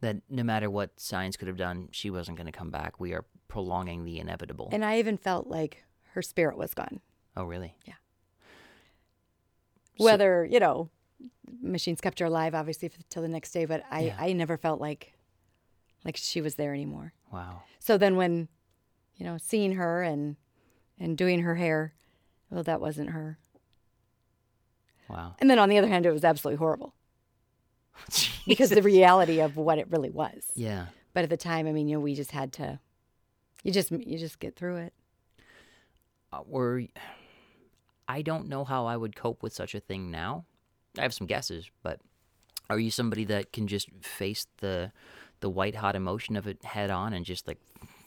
That 0.00 0.18
no 0.30 0.42
matter 0.42 0.70
what 0.70 1.00
science 1.00 1.36
could 1.36 1.48
have 1.48 1.56
done, 1.56 1.88
she 1.90 2.10
wasn't 2.10 2.36
going 2.36 2.46
to 2.46 2.52
come 2.52 2.70
back. 2.70 3.00
We 3.00 3.12
are 3.12 3.24
prolonging 3.48 4.04
the 4.04 4.18
inevitable. 4.18 4.68
And 4.72 4.84
I 4.84 4.98
even 4.98 5.16
felt 5.16 5.46
like 5.46 5.84
her 6.12 6.22
spirit 6.22 6.56
was 6.58 6.74
gone. 6.74 7.00
oh, 7.36 7.44
really? 7.44 7.74
So- 9.98 10.04
Whether, 10.04 10.44
you 10.44 10.60
know, 10.60 10.90
machines 11.62 12.00
kept 12.00 12.18
her 12.18 12.26
alive 12.26 12.54
obviously 12.54 12.88
for, 12.88 12.98
till 13.08 13.22
the 13.22 13.28
next 13.28 13.52
day, 13.52 13.64
but 13.64 13.82
I, 13.90 14.00
Yeah. 14.06 14.16
I 14.18 14.32
never 14.32 14.56
felt 14.56 14.80
like 14.80 15.12
like 16.04 16.16
she 16.16 16.40
was 16.40 16.54
there 16.56 16.72
anymore. 16.74 17.12
Wow. 17.32 17.62
So 17.80 17.96
then 17.98 18.16
when, 18.16 18.48
you 19.16 19.24
know, 19.24 19.38
seeing 19.38 19.72
her 19.72 20.02
and 20.02 20.36
and 20.98 21.16
doing 21.16 21.40
her 21.40 21.54
hair, 21.54 21.94
well 22.50 22.62
that 22.64 22.80
wasn't 22.80 23.10
her. 23.10 23.38
Wow. 25.08 25.34
And 25.38 25.48
then 25.48 25.58
on 25.58 25.68
the 25.68 25.78
other 25.78 25.88
hand 25.88 26.04
it 26.06 26.12
was 26.12 26.24
absolutely 26.24 26.58
horrible 26.58 26.94
because 28.46 28.70
the 28.70 28.82
reality 28.82 29.40
of 29.40 29.56
what 29.56 29.78
it 29.78 29.88
really 29.90 30.10
was. 30.10 30.50
yeah. 30.54 30.86
But 31.14 31.24
at 31.24 31.30
the 31.30 31.36
time, 31.38 31.66
I 31.66 31.72
mean, 31.72 31.88
you 31.88 31.96
know, 31.96 32.00
we 32.00 32.14
just 32.14 32.32
had 32.32 32.52
to 32.54 32.78
you 33.66 33.72
just 33.72 33.90
you 33.90 34.16
just 34.16 34.38
get 34.38 34.54
through 34.54 34.76
it. 34.76 34.92
Uh, 36.32 36.42
were 36.46 36.84
I 38.06 38.22
don't 38.22 38.48
know 38.48 38.64
how 38.64 38.86
I 38.86 38.96
would 38.96 39.16
cope 39.16 39.42
with 39.42 39.52
such 39.52 39.74
a 39.74 39.80
thing 39.80 40.10
now. 40.12 40.44
I 40.96 41.02
have 41.02 41.12
some 41.12 41.26
guesses, 41.26 41.68
but 41.82 42.00
are 42.70 42.78
you 42.78 42.92
somebody 42.92 43.24
that 43.24 43.52
can 43.52 43.66
just 43.66 43.88
face 44.00 44.46
the 44.58 44.92
the 45.40 45.50
white 45.50 45.74
hot 45.74 45.96
emotion 45.96 46.36
of 46.36 46.46
it 46.46 46.64
head 46.64 46.90
on 46.90 47.12
and 47.12 47.24
just 47.24 47.48
like 47.48 47.58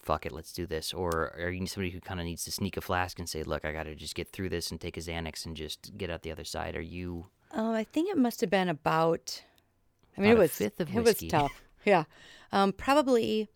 fuck 0.01 0.25
it, 0.25 0.31
let's 0.31 0.53
do 0.53 0.65
this? 0.65 0.93
Or 0.93 1.35
are 1.37 1.49
you 1.49 1.67
somebody 1.67 1.91
who 1.91 1.99
kind 1.99 2.21
of 2.21 2.25
needs 2.25 2.45
to 2.45 2.51
sneak 2.51 2.77
a 2.77 2.81
flask 2.81 3.19
and 3.19 3.27
say, 3.27 3.43
"Look, 3.43 3.65
I 3.65 3.73
got 3.73 3.83
to 3.83 3.95
just 3.95 4.15
get 4.15 4.31
through 4.31 4.49
this 4.49 4.71
and 4.71 4.79
take 4.79 4.95
a 4.95 5.01
Xanax 5.01 5.45
and 5.45 5.57
just 5.57 5.97
get 5.97 6.09
out 6.09 6.21
the 6.21 6.31
other 6.31 6.45
side"? 6.45 6.77
Are 6.77 6.81
you 6.81 7.27
Oh, 7.53 7.73
I 7.73 7.83
think 7.83 8.09
it 8.09 8.17
must 8.17 8.39
have 8.39 8.49
been 8.49 8.69
about. 8.69 9.43
I 10.17 10.21
mean, 10.21 10.31
About 10.31 10.37
it 10.37 10.39
a 10.39 10.43
was 10.43 10.51
fifth 10.51 10.79
of 10.79 10.95
it 10.95 11.03
was 11.03 11.17
tough. 11.29 11.61
Yeah, 11.85 12.03
um, 12.51 12.73
probably 12.73 13.49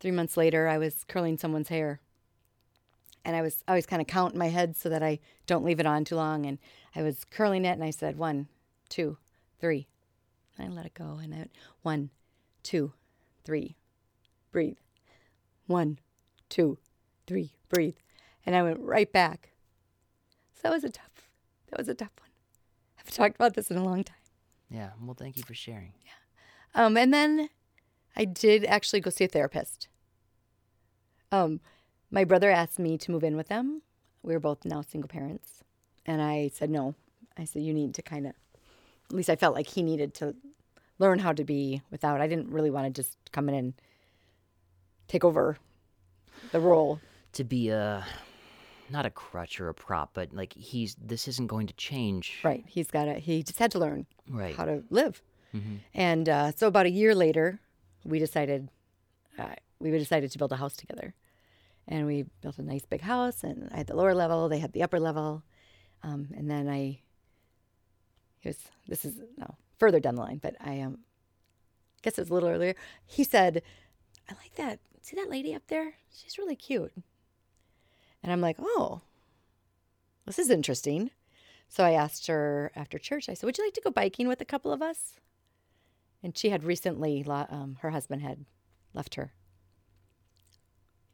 three 0.00 0.10
months 0.10 0.36
later, 0.36 0.68
I 0.68 0.78
was 0.78 1.04
curling 1.08 1.38
someone's 1.38 1.68
hair, 1.68 2.00
and 3.24 3.36
I 3.36 3.42
was 3.42 3.62
always 3.66 3.86
kind 3.86 4.00
of 4.00 4.08
counting 4.08 4.38
my 4.38 4.48
head 4.48 4.76
so 4.76 4.88
that 4.88 5.02
I 5.02 5.18
don't 5.46 5.64
leave 5.64 5.80
it 5.80 5.86
on 5.86 6.04
too 6.04 6.16
long. 6.16 6.46
And 6.46 6.58
I 6.94 7.02
was 7.02 7.24
curling 7.24 7.64
it, 7.64 7.72
and 7.72 7.84
I 7.84 7.90
said 7.90 8.16
one, 8.16 8.48
two, 8.88 9.18
three. 9.60 9.88
And 10.56 10.72
I 10.72 10.74
let 10.74 10.86
it 10.86 10.94
go, 10.94 11.18
and 11.22 11.34
I 11.34 11.38
went 11.38 11.50
one, 11.82 12.10
two, 12.62 12.92
three, 13.44 13.76
breathe. 14.50 14.78
One, 15.66 15.98
two, 16.48 16.78
three, 17.26 17.52
breathe. 17.68 17.96
And 18.46 18.56
I 18.56 18.62
went 18.62 18.80
right 18.80 19.12
back. 19.12 19.50
So 20.54 20.60
that 20.64 20.72
was 20.72 20.84
a 20.84 20.90
tough. 20.90 21.28
That 21.70 21.78
was 21.78 21.88
a 21.88 21.94
tough 21.94 22.12
one. 22.18 22.30
I've 22.98 23.10
talked 23.10 23.36
about 23.36 23.54
this 23.54 23.70
in 23.70 23.76
a 23.76 23.84
long 23.84 24.04
time. 24.04 24.16
Yeah, 24.70 24.90
well, 25.02 25.14
thank 25.14 25.36
you 25.36 25.42
for 25.42 25.54
sharing. 25.54 25.92
Yeah. 26.04 26.84
Um, 26.84 26.96
and 26.96 27.12
then 27.12 27.48
I 28.16 28.24
did 28.24 28.64
actually 28.64 29.00
go 29.00 29.10
see 29.10 29.24
a 29.24 29.28
therapist. 29.28 29.88
Um, 31.30 31.60
my 32.10 32.24
brother 32.24 32.50
asked 32.50 32.78
me 32.78 32.96
to 32.98 33.10
move 33.10 33.22
in 33.24 33.36
with 33.36 33.48
them. 33.48 33.82
We 34.22 34.32
were 34.32 34.40
both 34.40 34.64
now 34.64 34.80
single 34.82 35.08
parents. 35.08 35.62
And 36.06 36.22
I 36.22 36.50
said 36.54 36.70
no. 36.70 36.94
I 37.36 37.44
said, 37.44 37.62
you 37.62 37.72
need 37.74 37.94
to 37.94 38.02
kind 38.02 38.26
of, 38.26 38.32
at 39.10 39.14
least 39.16 39.30
I 39.30 39.36
felt 39.36 39.54
like 39.54 39.68
he 39.68 39.82
needed 39.82 40.14
to 40.14 40.34
learn 40.98 41.18
how 41.20 41.32
to 41.32 41.44
be 41.44 41.82
without. 41.90 42.20
I 42.20 42.26
didn't 42.26 42.50
really 42.50 42.70
want 42.70 42.86
to 42.86 43.02
just 43.02 43.16
come 43.30 43.48
in 43.48 43.54
and 43.54 43.74
take 45.06 45.24
over 45.24 45.58
the 46.50 46.60
role. 46.60 47.00
To 47.34 47.44
be 47.44 47.68
a 47.68 48.04
not 48.90 49.04
a 49.04 49.10
crutch 49.10 49.60
or 49.60 49.68
a 49.68 49.74
prop, 49.74 50.10
but 50.14 50.32
like 50.32 50.54
he's 50.54 50.96
this 51.00 51.28
isn't 51.28 51.46
going 51.46 51.66
to 51.66 51.74
change. 51.74 52.40
Right. 52.42 52.64
He's 52.66 52.90
got 52.90 53.04
to, 53.04 53.14
he 53.14 53.42
just 53.42 53.58
had 53.58 53.70
to 53.72 53.78
learn 53.78 54.06
Right. 54.28 54.56
how 54.56 54.64
to 54.64 54.82
live. 54.90 55.22
hmm 55.52 55.76
And 55.94 56.28
uh, 56.28 56.52
so 56.56 56.66
about 56.66 56.86
a 56.86 56.90
year 56.90 57.14
later, 57.14 57.60
we 58.04 58.18
decided 58.18 58.68
uh, 59.38 59.54
we 59.78 59.90
decided 59.90 60.30
to 60.32 60.38
build 60.38 60.52
a 60.52 60.56
house 60.56 60.76
together, 60.76 61.14
and 61.86 62.06
we 62.06 62.24
built 62.40 62.58
a 62.58 62.62
nice 62.62 62.84
big 62.84 63.02
house. 63.02 63.44
And 63.44 63.68
I 63.72 63.78
had 63.78 63.86
the 63.86 63.96
lower 63.96 64.14
level, 64.14 64.48
they 64.48 64.58
had 64.58 64.72
the 64.72 64.82
upper 64.82 65.00
level, 65.00 65.42
um, 66.02 66.28
and 66.36 66.50
then 66.50 66.68
I. 66.68 67.00
It 68.42 68.48
was 68.48 68.58
this 68.86 69.04
is 69.04 69.16
no 69.36 69.56
further 69.78 70.00
down 70.00 70.14
the 70.14 70.22
line, 70.22 70.38
but 70.42 70.56
I 70.60 70.80
um, 70.80 70.98
guess 72.02 72.18
it 72.18 72.22
was 72.22 72.30
a 72.30 72.34
little 72.34 72.48
earlier. 72.48 72.74
He 73.04 73.24
said, 73.24 73.62
"I 74.28 74.34
like 74.34 74.54
that. 74.56 74.80
See 75.02 75.16
that 75.16 75.30
lady 75.30 75.54
up 75.54 75.66
there? 75.68 75.94
She's 76.14 76.38
really 76.38 76.56
cute." 76.56 76.92
And 78.22 78.32
I'm 78.32 78.40
like, 78.40 78.56
"Oh, 78.60 79.02
this 80.26 80.38
is 80.38 80.50
interesting." 80.50 81.10
So 81.68 81.84
I 81.84 81.92
asked 81.92 82.28
her 82.28 82.72
after 82.74 82.98
church. 82.98 83.28
I 83.28 83.34
said, 83.34 83.46
"Would 83.46 83.58
you 83.58 83.64
like 83.64 83.74
to 83.74 83.80
go 83.80 83.90
biking 83.90 84.28
with 84.28 84.40
a 84.40 84.46
couple 84.46 84.72
of 84.72 84.82
us?" 84.82 85.20
And 86.22 86.36
she 86.36 86.50
had 86.50 86.64
recently, 86.64 87.24
um, 87.28 87.76
her 87.80 87.90
husband 87.90 88.22
had 88.22 88.44
left 88.92 89.14
her. 89.14 89.32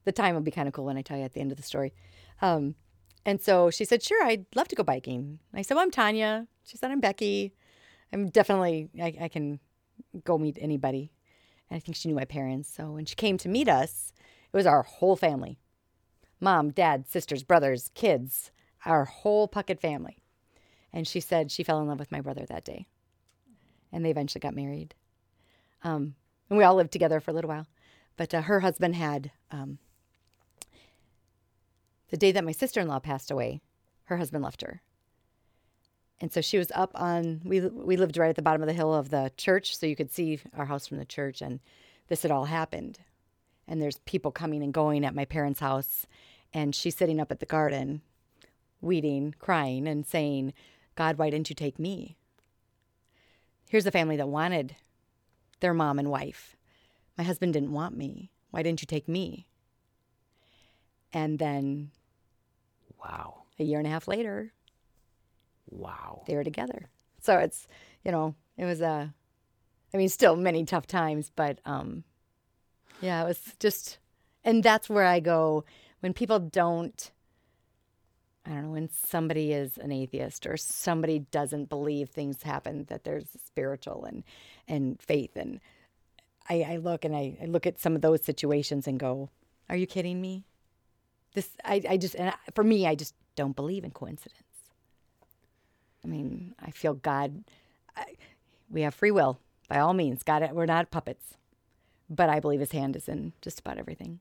The 0.04 0.12
time 0.12 0.34
will 0.34 0.42
be 0.42 0.50
kind 0.50 0.68
of 0.68 0.74
cool 0.74 0.84
when 0.84 0.96
I 0.96 1.02
tell 1.02 1.16
you 1.16 1.24
at 1.24 1.32
the 1.32 1.40
end 1.40 1.50
of 1.50 1.56
the 1.56 1.62
story. 1.62 1.92
Um, 2.42 2.74
and 3.26 3.40
so 3.40 3.70
she 3.70 3.84
said, 3.84 4.02
Sure, 4.02 4.22
I'd 4.24 4.46
love 4.54 4.68
to 4.68 4.76
go 4.76 4.82
biking. 4.82 5.38
I 5.54 5.62
said, 5.62 5.74
Well, 5.74 5.82
I'm 5.82 5.90
Tanya. 5.90 6.46
She 6.64 6.76
said, 6.76 6.90
I'm 6.90 7.00
Becky. 7.00 7.54
I'm 8.12 8.28
definitely, 8.28 8.88
I, 9.00 9.16
I 9.22 9.28
can 9.28 9.60
go 10.24 10.38
meet 10.38 10.58
anybody. 10.60 11.12
And 11.70 11.76
I 11.76 11.80
think 11.80 11.96
she 11.96 12.08
knew 12.08 12.14
my 12.14 12.26
parents. 12.26 12.72
So 12.74 12.92
when 12.92 13.06
she 13.06 13.14
came 13.14 13.38
to 13.38 13.48
meet 13.48 13.68
us, 13.68 14.12
it 14.52 14.56
was 14.56 14.66
our 14.66 14.82
whole 14.82 15.16
family 15.16 15.58
mom, 16.40 16.70
dad, 16.70 17.08
sisters, 17.08 17.42
brothers, 17.42 17.90
kids, 17.94 18.50
our 18.84 19.06
whole 19.06 19.48
Puckett 19.48 19.80
family. 19.80 20.18
And 20.92 21.08
she 21.08 21.18
said 21.18 21.50
she 21.50 21.62
fell 21.62 21.80
in 21.80 21.88
love 21.88 21.98
with 21.98 22.12
my 22.12 22.20
brother 22.20 22.44
that 22.46 22.64
day 22.64 22.86
and 23.94 24.04
they 24.04 24.10
eventually 24.10 24.40
got 24.40 24.56
married. 24.56 24.94
Um, 25.82 26.16
and 26.50 26.58
we 26.58 26.64
all 26.64 26.74
lived 26.74 26.92
together 26.92 27.20
for 27.20 27.30
a 27.30 27.34
little 27.34 27.48
while. 27.48 27.66
But 28.16 28.34
uh, 28.34 28.42
her 28.42 28.60
husband 28.60 28.96
had, 28.96 29.30
um, 29.50 29.78
the 32.10 32.16
day 32.16 32.32
that 32.32 32.44
my 32.44 32.52
sister 32.52 32.80
in 32.80 32.88
law 32.88 32.98
passed 32.98 33.30
away, 33.30 33.60
her 34.04 34.18
husband 34.18 34.44
left 34.44 34.62
her. 34.62 34.82
And 36.20 36.32
so 36.32 36.40
she 36.40 36.58
was 36.58 36.70
up 36.74 36.90
on, 36.94 37.40
we, 37.44 37.60
we 37.60 37.96
lived 37.96 38.16
right 38.16 38.28
at 38.28 38.36
the 38.36 38.42
bottom 38.42 38.62
of 38.62 38.68
the 38.68 38.74
hill 38.74 38.94
of 38.94 39.10
the 39.10 39.32
church, 39.36 39.76
so 39.76 39.86
you 39.86 39.96
could 39.96 40.12
see 40.12 40.40
our 40.56 40.66
house 40.66 40.86
from 40.86 40.98
the 40.98 41.04
church. 41.04 41.40
And 41.40 41.60
this 42.08 42.22
had 42.22 42.30
all 42.30 42.44
happened. 42.44 42.98
And 43.66 43.80
there's 43.80 43.98
people 44.00 44.30
coming 44.30 44.62
and 44.62 44.74
going 44.74 45.04
at 45.04 45.14
my 45.14 45.24
parents' 45.24 45.60
house. 45.60 46.06
And 46.52 46.74
she's 46.74 46.96
sitting 46.96 47.20
up 47.20 47.30
at 47.30 47.40
the 47.40 47.46
garden, 47.46 48.02
weeding, 48.80 49.34
crying, 49.38 49.88
and 49.88 50.06
saying, 50.06 50.52
God, 50.94 51.18
why 51.18 51.30
didn't 51.30 51.50
you 51.50 51.56
take 51.56 51.78
me? 51.78 52.16
Here's 53.68 53.86
a 53.86 53.90
family 53.90 54.16
that 54.16 54.28
wanted 54.28 54.76
their 55.60 55.74
mom 55.74 55.98
and 55.98 56.10
wife. 56.10 56.56
My 57.16 57.24
husband 57.24 57.52
didn't 57.52 57.72
want 57.72 57.96
me. 57.96 58.30
Why 58.50 58.62
didn't 58.62 58.82
you 58.82 58.86
take 58.86 59.08
me? 59.08 59.46
And 61.12 61.38
then 61.38 61.90
Wow. 62.98 63.44
a 63.58 63.64
year 63.64 63.78
and 63.78 63.86
a 63.86 63.90
half 63.90 64.08
later, 64.08 64.52
Wow. 65.70 66.22
they 66.26 66.34
were 66.34 66.44
together. 66.44 66.88
So 67.20 67.38
it's, 67.38 67.66
you 68.04 68.12
know, 68.12 68.34
it 68.56 68.64
was 68.64 68.80
a, 68.80 69.14
I 69.92 69.96
mean, 69.96 70.08
still 70.08 70.36
many 70.36 70.64
tough 70.64 70.86
times, 70.86 71.30
but 71.34 71.60
um, 71.64 72.04
yeah, 73.00 73.22
it 73.22 73.26
was 73.26 73.40
just, 73.58 73.98
and 74.44 74.62
that's 74.62 74.88
where 74.88 75.04
I 75.04 75.20
go 75.20 75.64
when 76.00 76.12
people 76.12 76.38
don't, 76.38 77.10
I 78.46 78.50
don't 78.50 78.62
know, 78.64 78.70
when 78.70 78.90
somebody 78.90 79.52
is 79.52 79.78
an 79.78 79.90
atheist 79.90 80.46
or 80.46 80.56
somebody 80.56 81.20
doesn't 81.20 81.70
believe 81.70 82.10
things 82.10 82.42
happen, 82.42 82.84
that 82.88 83.04
there's 83.04 83.26
spiritual 83.44 84.04
and, 84.04 84.22
and 84.68 85.00
faith. 85.00 85.34
And 85.34 85.60
I, 86.50 86.66
I 86.68 86.76
look 86.76 87.06
and 87.06 87.16
I, 87.16 87.38
I 87.42 87.46
look 87.46 87.66
at 87.66 87.80
some 87.80 87.94
of 87.96 88.02
those 88.02 88.22
situations 88.22 88.86
and 88.86 88.98
go, 88.98 89.30
are 89.70 89.76
you 89.76 89.86
kidding 89.86 90.20
me? 90.20 90.44
This, 91.32 91.50
I, 91.64 91.82
I 91.88 91.96
just, 91.96 92.14
and 92.16 92.30
I, 92.30 92.34
for 92.54 92.62
me, 92.62 92.86
I 92.86 92.94
just 92.94 93.14
don't 93.34 93.56
believe 93.56 93.82
in 93.82 93.92
coincidence. 93.92 94.42
I 96.04 96.06
mean, 96.06 96.54
I 96.60 96.70
feel 96.70 96.94
God. 96.94 97.44
I, 97.96 98.14
we 98.70 98.82
have 98.82 98.94
free 98.94 99.10
will, 99.10 99.38
by 99.68 99.78
all 99.78 99.94
means. 99.94 100.22
God, 100.22 100.48
we're 100.52 100.66
not 100.66 100.90
puppets, 100.90 101.38
but 102.10 102.28
I 102.28 102.40
believe 102.40 102.60
His 102.60 102.72
hand 102.72 102.94
is 102.94 103.08
in 103.08 103.32
just 103.40 103.60
about 103.60 103.78
everything. 103.78 104.20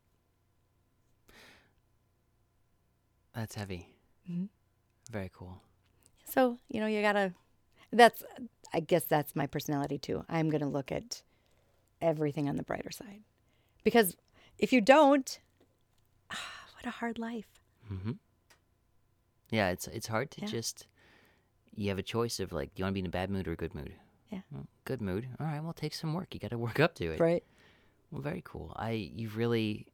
That's 3.35 3.55
heavy. 3.55 3.92
Mhm. 4.29 4.49
Very 5.11 5.29
cool. 5.33 5.61
So 6.25 6.59
you 6.69 6.79
know, 6.79 6.87
you 6.87 7.01
gotta. 7.01 7.33
That's, 7.91 8.23
I 8.73 8.79
guess, 8.79 9.05
that's 9.05 9.35
my 9.35 9.45
personality 9.45 9.99
too. 9.99 10.25
I'm 10.27 10.49
gonna 10.49 10.69
look 10.69 10.91
at 10.91 11.21
everything 12.01 12.49
on 12.49 12.55
the 12.55 12.63
brighter 12.63 12.89
side, 12.91 13.21
because 13.83 14.15
if 14.57 14.73
you 14.73 14.81
don't, 14.81 15.39
ah, 16.31 16.65
what 16.75 16.85
a 16.87 16.89
hard 16.91 17.19
life. 17.19 17.61
Mm-hmm. 17.91 18.13
Yeah, 19.51 19.69
it's 19.69 19.87
it's 19.87 20.07
hard 20.07 20.31
to 20.31 20.41
Yeah. 20.41 20.47
just. 20.47 20.87
You 21.75 21.89
have 21.89 21.97
a 21.99 22.03
choice 22.03 22.39
of 22.39 22.51
like, 22.53 22.75
do 22.75 22.81
you 22.81 22.85
want 22.85 22.91
to 22.91 22.93
be 22.93 22.99
in 22.99 23.05
a 23.07 23.09
bad 23.09 23.31
mood 23.31 23.47
or 23.47 23.53
a 23.53 23.55
good 23.55 23.73
mood? 23.73 23.95
Yeah. 24.29 24.41
Well, 24.51 24.67
good 24.85 25.01
mood. 25.01 25.27
All 25.39 25.47
right. 25.47 25.59
Well, 25.63 25.73
take 25.73 25.95
some 25.95 26.13
work. 26.13 26.31
You 26.33 26.39
got 26.39 26.51
to 26.51 26.57
work 26.59 26.79
up 26.79 26.93
to 26.95 27.11
it. 27.11 27.19
Right. 27.19 27.43
Well, 28.11 28.21
very 28.21 28.43
cool. 28.45 28.73
I 28.75 28.91
you've 28.91 29.37
really 29.37 29.87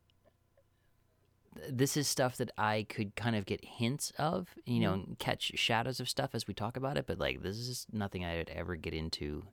this 1.70 1.98
is 1.98 2.08
stuff 2.08 2.38
that 2.38 2.52
I 2.58 2.86
could 2.90 3.16
kind 3.16 3.36
of 3.36 3.46
get 3.46 3.64
hints 3.64 4.12
of, 4.18 4.50
you 4.66 4.80
know, 4.80 4.92
Mm-hmm. 4.94 5.10
and 5.10 5.20
catch 5.20 5.52
shadows 5.56 6.00
of 6.00 6.08
stuff 6.10 6.32
as 6.34 6.48
we 6.48 6.54
talk 6.54 6.78
about 6.78 6.98
it. 6.98 7.06
But 7.08 7.20
like, 7.20 7.42
this 7.42 7.58
is 7.58 7.86
nothing 7.92 8.24
I'd 8.26 8.50
ever 8.50 8.76
get 8.76 8.94
into 8.94 9.44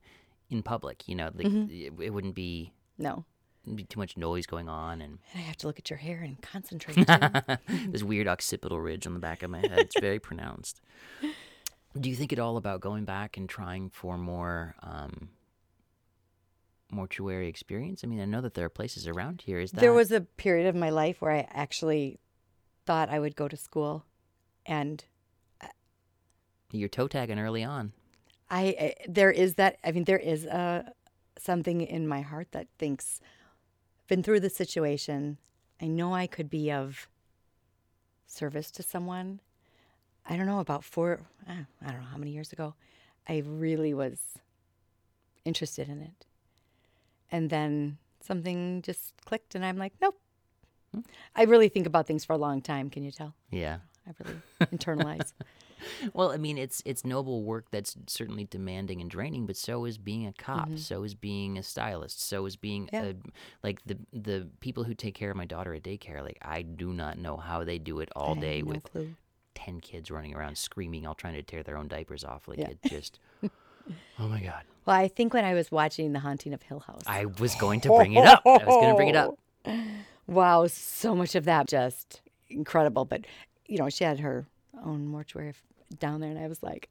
in 0.50 0.62
public. 0.62 1.08
You 1.08 1.14
know, 1.16 1.30
like 1.34 1.46
Mm-hmm. 1.46 1.70
it, 2.00 2.06
it 2.06 2.10
wouldn't 2.10 2.34
be, 2.34 2.72
No. 2.98 3.24
be 3.74 3.84
too 3.84 3.98
much 3.98 4.16
noise 4.16 4.46
going 4.46 4.68
on, 4.68 5.00
and 5.00 5.18
And 5.32 5.42
I 5.42 5.46
have 5.46 5.56
to 5.58 5.66
look 5.66 5.78
at 5.78 5.90
your 5.90 5.98
hair 5.98 6.20
and 6.22 6.40
concentrate. 6.42 7.06
this 7.88 8.02
weird 8.02 8.28
occipital 8.28 8.80
ridge 8.80 9.06
on 9.06 9.14
the 9.14 9.20
back 9.20 9.42
of 9.42 9.50
my 9.50 9.60
head. 9.60 9.78
It's 9.78 9.98
very 10.00 10.20
pronounced. 10.20 10.80
Do 11.98 12.10
you 12.10 12.14
think 12.16 12.32
at 12.32 12.38
all 12.38 12.58
about 12.58 12.80
going 12.82 13.04
back 13.06 13.36
and 13.38 13.48
trying 13.48 13.88
for 13.88 14.18
more 14.18 14.74
um, 14.82 15.30
mortuary 16.90 17.48
experience? 17.48 18.02
I 18.04 18.06
mean, 18.06 18.20
I 18.20 18.24
know 18.24 18.40
that 18.40 18.54
there 18.54 18.64
are 18.64 18.70
places 18.70 19.06
around 19.06 19.42
here. 19.42 19.58
Is 19.58 19.72
that 19.72 19.80
there 19.80 19.92
was 19.92 20.12
a 20.12 20.20
period 20.20 20.66
of 20.66 20.74
my 20.74 20.90
life 20.90 21.20
where 21.20 21.32
I 21.32 21.46
actually 21.50 22.18
thought 22.84 23.08
I 23.10 23.18
would 23.18 23.36
go 23.36 23.48
to 23.48 23.56
school, 23.56 24.04
and 24.64 25.04
you're 26.72 26.88
toe 26.88 27.08
tagging 27.08 27.38
early 27.38 27.64
on? 27.64 27.92
I 28.50 28.62
I- 28.80 28.94
there 29.08 29.30
is 29.30 29.54
that. 29.54 29.78
I 29.84 29.92
mean, 29.92 30.04
there 30.04 30.18
is 30.18 30.46
uh, 30.46 30.84
something 31.38 31.80
in 31.80 32.06
my 32.06 32.20
heart 32.20 32.48
that 32.52 32.68
thinks, 32.78 33.20
been 34.08 34.22
through 34.22 34.40
the 34.40 34.50
situation. 34.50 35.38
I 35.80 35.86
know 35.88 36.14
I 36.14 36.26
could 36.26 36.48
be 36.48 36.70
of 36.72 37.08
service 38.26 38.70
to 38.72 38.82
someone. 38.82 39.40
I 40.28 40.36
don't 40.36 40.46
know 40.46 40.60
about 40.60 40.84
four. 40.84 41.20
uh, 41.48 41.52
I 41.82 41.86
don't 41.90 42.00
know 42.00 42.06
how 42.08 42.16
many 42.18 42.30
years 42.32 42.52
ago. 42.52 42.74
I 43.28 43.42
really 43.44 43.92
was 43.94 44.38
interested 45.44 45.88
in 45.88 46.00
it, 46.00 46.26
and 47.30 47.50
then 47.50 47.98
something 48.20 48.82
just 48.82 49.12
clicked, 49.24 49.54
and 49.54 49.64
I'm 49.64 49.76
like, 49.76 49.92
nope. 50.00 50.18
Hmm. 50.94 51.00
I 51.34 51.44
really 51.44 51.68
think 51.68 51.86
about 51.86 52.06
things 52.06 52.24
for 52.24 52.32
a 52.32 52.38
long 52.38 52.60
time. 52.62 52.90
Can 52.90 53.02
you 53.02 53.10
tell? 53.10 53.34
Yeah. 53.50 53.78
I 54.06 54.12
really 54.24 54.40
internalize. 54.60 55.32
Well, 56.14 56.30
I 56.32 56.38
mean, 56.38 56.56
it's 56.56 56.82
it's 56.86 57.04
noble 57.04 57.42
work 57.44 57.66
that's 57.70 57.96
certainly 58.06 58.44
demanding 58.44 59.02
and 59.02 59.10
draining, 59.10 59.44
but 59.46 59.58
so 59.58 59.84
is 59.84 59.98
being 59.98 60.26
a 60.26 60.32
cop, 60.32 60.68
mm-hmm. 60.68 60.76
so 60.78 61.02
is 61.04 61.14
being 61.14 61.58
a 61.58 61.62
stylist, 61.62 62.18
so 62.26 62.46
is 62.46 62.56
being 62.56 62.88
Yeah. 62.94 63.04
a, 63.04 63.14
like 63.62 63.82
the 63.84 63.98
the 64.10 64.48
people 64.60 64.84
who 64.84 64.94
take 64.94 65.14
care 65.14 65.30
of 65.30 65.36
my 65.36 65.44
daughter 65.44 65.74
at 65.74 65.82
daycare. 65.82 66.22
Like 66.22 66.38
I 66.40 66.62
do 66.62 66.94
not 66.94 67.18
know 67.18 67.36
how 67.36 67.62
they 67.62 67.78
do 67.78 68.00
it 68.00 68.08
all 68.16 68.36
I 68.38 68.40
day 68.40 68.62
no 68.62 68.70
with 68.72 68.84
clue. 68.84 69.14
ten 69.54 69.80
kids 69.80 70.10
running 70.10 70.34
around 70.34 70.56
screaming, 70.56 71.06
all 71.06 71.14
trying 71.14 71.34
to 71.34 71.42
tear 71.42 71.62
their 71.62 71.76
own 71.76 71.88
diapers 71.88 72.24
off. 72.24 72.48
Like 72.48 72.58
Yeah. 72.58 72.70
it 72.70 72.78
just, 72.86 73.20
oh 74.18 74.28
my 74.28 74.40
god! 74.40 74.62
Well, 74.84 74.96
I 74.96 75.08
think 75.08 75.34
when 75.34 75.44
I 75.44 75.54
was 75.54 75.70
watching 75.70 76.12
The 76.12 76.20
Haunting 76.20 76.52
of 76.54 76.62
Hill 76.62 76.80
House, 76.80 77.04
I 77.06 77.26
was 77.26 77.54
going 77.56 77.80
to 77.82 77.90
bring 77.90 78.14
it 78.14 78.24
up. 78.24 78.42
I 78.46 78.64
was 78.64 78.76
going 78.76 78.88
to 78.88 78.94
bring 78.94 79.08
it 79.08 79.16
up. 79.16 79.34
wow, 80.26 80.66
so 80.66 81.14
much 81.14 81.34
of 81.34 81.44
that 81.44 81.68
just 81.68 82.20
incredible. 82.48 83.04
But 83.04 83.26
you 83.66 83.78
know, 83.78 83.88
she 83.88 84.04
had 84.04 84.20
her 84.20 84.46
own 84.84 85.06
mortuary 85.06 85.54
down 85.98 86.20
there, 86.20 86.30
and 86.30 86.38
I 86.38 86.46
was 86.46 86.62
like, 86.62 86.88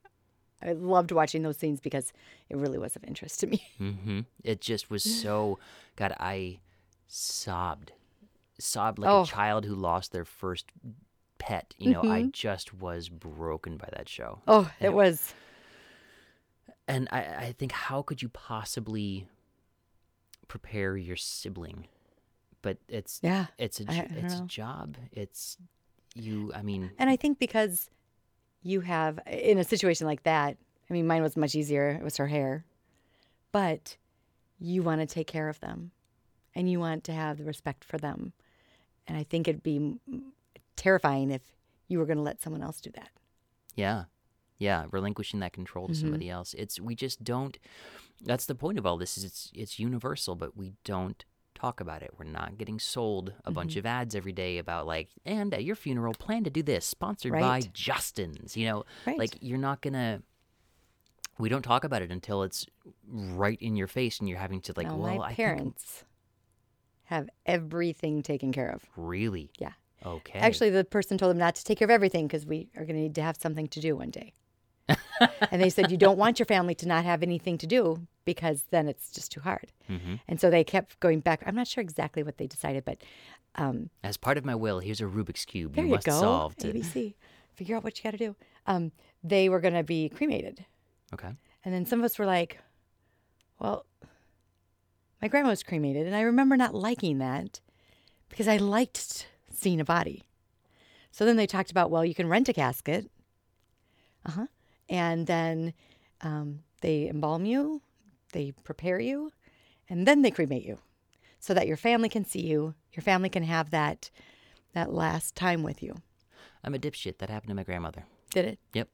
I 0.64 0.74
loved 0.74 1.12
watching 1.12 1.42
those 1.44 1.58
scenes 1.58 1.80
because 1.80 2.12
it 2.50 2.58
really 2.58 2.78
was 2.78 2.96
of 2.96 3.04
interest 3.04 3.40
to 3.42 3.48
me. 3.48 3.62
hmm 3.78 4.22
It 4.44 4.62
just 4.62 4.90
was 4.90 5.04
so. 5.04 5.60
God, 5.96 6.14
I 6.20 6.60
sobbed, 7.08 7.92
sobbed 8.60 9.00
like 9.00 9.10
Oh. 9.10 9.24
a 9.24 9.26
child 9.26 9.66
who 9.66 9.76
lost 9.76 10.12
their 10.12 10.26
first 10.26 10.66
pet. 11.38 11.74
You 11.78 11.92
know, 11.92 12.02
I 12.02 12.22
Mm-hmm. 12.22 12.30
just 12.34 12.74
was 12.74 13.08
broken 13.10 13.78
by 13.78 13.88
that 13.96 14.10
show. 14.10 14.40
Oh, 14.48 14.70
it 14.82 14.94
was. 14.94 15.34
And 16.88 17.08
I, 17.12 17.20
I 17.48 17.56
think, 17.58 17.72
how 17.72 18.02
could 18.02 18.22
you 18.22 18.30
possibly 18.30 19.28
prepare 20.48 20.96
your 20.98 21.16
sibling? 21.16 21.88
But 22.62 22.78
it's 22.88 23.20
Yeah. 23.24 23.48
it's 23.58 23.80
a 23.80 23.86
I- 23.88 23.94
j- 23.94 24.00
I 24.00 24.06
don't 24.08 24.18
it's 24.26 24.34
a 24.36 24.42
job. 24.46 24.98
It's 25.12 25.58
you. 26.16 26.52
I 26.54 26.62
mean, 26.62 26.92
And 26.98 27.10
I 27.10 27.16
think 27.16 27.40
because 27.40 27.90
you 28.62 28.82
have, 28.82 29.20
in 29.28 29.58
a 29.58 29.64
situation 29.64 30.08
like 30.08 30.24
that, 30.24 30.58
I 30.90 30.94
mean, 30.94 31.08
mine 31.08 31.22
was 31.24 31.36
much 31.38 31.56
easier. 31.56 31.90
It 31.90 32.04
was 32.04 32.18
her 32.18 32.28
hair. 32.28 32.66
But 33.52 33.98
you 34.60 34.84
want 34.84 35.02
to 35.02 35.08
take 35.08 35.28
care 35.28 35.50
of 35.50 35.60
them 35.60 35.92
and 36.56 36.70
you 36.70 36.80
want 36.80 37.04
to 37.06 37.12
have 37.14 37.38
the 37.38 37.44
respect 37.44 37.84
for 37.84 37.98
them. 37.98 38.34
And 39.08 39.18
I 39.18 39.24
think 39.24 39.48
it'd 39.48 39.62
be 39.64 40.00
terrifying 40.76 41.32
if 41.32 41.42
you 41.88 42.00
were 42.00 42.06
going 42.06 42.18
to 42.18 42.24
let 42.24 42.42
someone 42.42 42.64
else 42.64 42.82
do 42.82 42.90
that. 42.92 43.10
Yeah. 43.76 44.06
Yeah, 44.58 44.86
relinquishing 44.92 45.40
that 45.42 45.54
control 45.54 45.88
to 45.88 45.94
Mm-hmm. 45.94 46.02
somebody 46.02 46.30
else. 46.30 46.54
It's 46.54 46.80
we 46.80 46.96
just 46.96 47.24
don't 47.24 47.58
that's 48.24 48.46
the 48.46 48.56
point 48.56 48.78
of 48.78 48.86
all 48.86 48.98
this 48.98 49.18
is 49.18 49.24
it's 49.24 49.52
it's 49.54 49.80
universal, 49.80 50.36
but 50.36 50.56
we 50.56 50.74
don't 50.86 51.26
talk 51.54 51.80
about 51.82 52.02
it. 52.04 52.12
We're 52.18 52.26
not 52.26 52.58
getting 52.58 52.80
sold 52.80 53.30
a 53.30 53.32
Mm-hmm. 53.50 53.54
bunch 53.54 53.76
of 53.76 53.86
ads 53.86 54.16
every 54.16 54.32
day 54.34 54.58
about 54.58 54.88
like 54.88 55.10
and 55.26 55.54
at 55.54 55.64
your 55.64 55.76
funeral 55.76 56.14
plan 56.14 56.44
to 56.46 56.50
do 56.50 56.64
this, 56.64 56.86
sponsored 56.86 57.34
by 57.34 57.62
Justin's, 57.74 58.56
you 58.56 58.66
know. 58.68 58.86
Right. 59.06 59.18
Like 59.20 59.38
you're 59.42 59.58
not 59.58 59.82
to 59.82 60.22
we 61.38 61.50
don't 61.50 61.64
talk 61.64 61.84
about 61.84 62.02
it 62.02 62.12
until 62.12 62.44
it's 62.44 62.66
right 63.12 63.62
in 63.62 63.76
your 63.76 63.88
face 63.88 64.20
and 64.20 64.30
you're 64.30 64.38
having 64.38 64.62
to 64.62 64.74
like, 64.78 64.88
now, 64.88 64.96
well, 64.96 65.18
my 65.18 65.24
I 65.26 65.28
think 65.28 65.36
parents 65.36 66.06
have 67.06 67.30
everything 67.46 68.24
taken 68.24 68.54
care 68.54 68.70
of. 68.70 68.84
really. 68.96 69.52
Yeah. 69.60 69.74
Okay. 70.06 70.40
Actually, 70.40 70.70
the 70.70 70.84
person 70.86 71.18
told 71.18 71.32
them 71.32 71.38
not 71.38 71.56
to 71.56 71.64
take 71.64 71.80
care 71.80 71.86
of 71.86 71.92
everything 71.92 72.28
because 72.28 72.46
we 72.46 72.70
are 72.78 72.86
going 72.86 72.96
to 72.96 73.02
need 73.02 73.16
to 73.16 73.22
have 73.22 73.36
something 73.38 73.68
to 73.70 73.80
do 73.82 73.96
one 73.98 74.12
day. 74.12 74.34
And 74.88 75.62
they 75.62 75.70
said, 75.70 75.92
You 75.92 75.98
don't 75.98 76.18
want 76.18 76.40
your 76.40 76.46
family 76.46 76.76
to 76.76 76.88
not 76.88 77.06
have 77.06 77.24
anything 77.24 77.58
to 77.60 77.68
do 77.68 78.06
because 78.26 78.66
then 78.72 78.88
it's 78.88 79.12
just 79.12 79.32
too 79.32 79.40
hard. 79.42 79.72
Mhm. 79.90 80.20
And 80.28 80.40
so 80.42 80.50
they 80.50 80.64
kept 80.64 81.00
going 81.00 81.20
back. 81.20 81.44
I'm 81.46 81.56
not 81.56 81.68
sure 81.68 81.82
exactly 81.82 82.24
what 82.24 82.38
they 82.38 82.48
decided, 82.48 82.86
but 82.86 82.98
um, 83.56 83.90
as 84.04 84.18
part 84.18 84.38
of 84.38 84.46
my 84.46 84.56
will, 84.56 84.80
here's 84.80 85.00
a 85.02 85.06
Rubik's 85.06 85.46
cube 85.46 85.76
there 85.76 85.84
you 85.86 85.90
you, 85.90 85.96
must 85.96 86.06
go. 86.08 86.20
solve 86.20 86.56
to 86.58 86.74
ABC. 86.74 87.14
Figure 87.54 87.78
out 87.78 87.84
what 87.84 87.98
you 87.98 88.04
got 88.04 88.12
to 88.12 88.18
do. 88.18 88.36
Um, 88.68 88.92
they 89.24 89.48
were 89.48 89.62
going 89.62 89.74
to 89.76 89.84
be 89.84 90.10
cremated. 90.10 90.66
Okay. 91.14 91.30
And 91.64 91.74
then 91.74 91.86
some 91.86 92.00
of 92.00 92.06
us 92.06 92.20
were 92.20 92.26
like, 92.26 92.60
well, 93.60 93.86
my 95.22 95.30
grandma 95.30 95.50
was 95.50 95.64
cremated. 95.64 96.06
And 96.06 96.16
I 96.16 96.22
remember 96.22 96.58
not 96.58 96.76
liking 96.76 97.20
that 97.20 97.62
because 98.28 98.48
I 98.48 98.58
liked 98.58 99.28
seeing 99.50 99.80
a 99.80 99.86
body. 99.86 100.24
So 101.12 101.26
then 101.26 101.38
they 101.38 101.48
talked 101.48 101.72
about, 101.72 101.90
well, 101.90 102.04
you 102.04 102.14
can 102.14 102.28
rent 102.28 102.50
a 102.50 102.54
casket. 102.54 103.10
Uh 104.26 104.32
huh. 104.32 104.46
And 104.90 105.28
then 105.28 105.74
um, 106.22 106.60
they 106.82 107.10
embalm 107.10 107.46
you, 107.46 107.82
they 108.34 108.54
prepare 108.64 109.00
you, 109.00 109.32
and 109.90 110.08
then 110.08 110.22
they 110.22 110.32
cremate 110.32 110.66
you 110.66 110.80
so 111.40 111.54
that 111.54 111.68
your 111.68 111.78
family 111.78 112.10
can 112.10 112.26
see 112.26 112.42
you. 112.42 112.76
Your 112.94 113.02
family 113.02 113.30
can 113.30 113.44
have 113.44 113.72
that 113.72 114.10
that 114.74 114.92
last 114.94 115.36
time 115.36 115.64
with 115.64 115.82
you. 115.82 115.96
I'm 116.64 116.76
a 116.76 116.80
dipshit. 116.80 117.20
That 117.20 117.30
happened 117.30 117.50
to 117.50 117.56
my 117.56 117.64
grandmother. 117.64 118.06
Did 118.32 118.46
it? 118.46 118.60
Yep. 118.74 118.90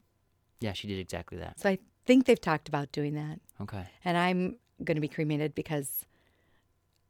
Yeah, 0.60 0.72
she 0.72 0.86
did 0.86 0.98
exactly 0.98 1.38
that. 1.38 1.58
So 1.58 1.68
I 1.68 1.78
think 2.06 2.26
they've 2.26 2.40
talked 2.40 2.68
about 2.68 2.92
doing 2.92 3.14
that. 3.14 3.40
Okay. 3.60 3.84
and 4.04 4.16
I'm 4.16 4.56
going 4.84 4.96
to 4.96 5.00
be 5.00 5.08
cremated 5.08 5.54
because 5.54 6.04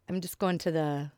I'm 0.09 0.21
just 0.21 0.39
going 0.39 0.59
to 0.59 0.71
the 0.71 1.11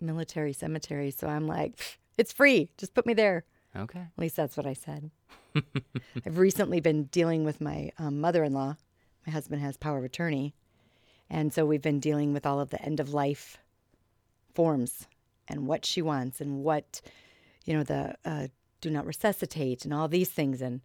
military 0.00 0.52
cemetery. 0.52 1.10
So 1.10 1.26
I'm 1.26 1.46
like, 1.46 1.98
it's 2.16 2.32
free. 2.32 2.70
Just 2.78 2.94
put 2.94 3.06
me 3.06 3.14
there. 3.14 3.44
Okay. 3.76 4.00
At 4.00 4.18
least 4.18 4.36
that's 4.36 4.56
what 4.56 4.66
I 4.66 4.72
said. 4.72 5.10
I've 6.26 6.38
recently 6.38 6.80
been 6.80 7.04
dealing 7.04 7.44
with 7.44 7.60
my 7.60 7.90
um, 7.98 8.20
mother 8.20 8.44
in 8.44 8.52
law. 8.52 8.76
My 9.26 9.32
husband 9.32 9.62
has 9.62 9.76
power 9.76 9.98
of 9.98 10.04
attorney. 10.04 10.54
And 11.30 11.52
so 11.52 11.66
we've 11.66 11.82
been 11.82 12.00
dealing 12.00 12.32
with 12.32 12.46
all 12.46 12.60
of 12.60 12.70
the 12.70 12.82
end 12.82 13.00
of 13.00 13.12
life 13.12 13.58
forms 14.54 15.06
and 15.46 15.66
what 15.66 15.84
she 15.84 16.00
wants 16.02 16.40
and 16.40 16.64
what, 16.64 17.00
you 17.64 17.74
know, 17.74 17.82
the 17.82 18.14
uh, 18.24 18.48
do 18.80 18.90
not 18.90 19.06
resuscitate 19.06 19.84
and 19.84 19.92
all 19.92 20.08
these 20.08 20.30
things. 20.30 20.62
And 20.62 20.80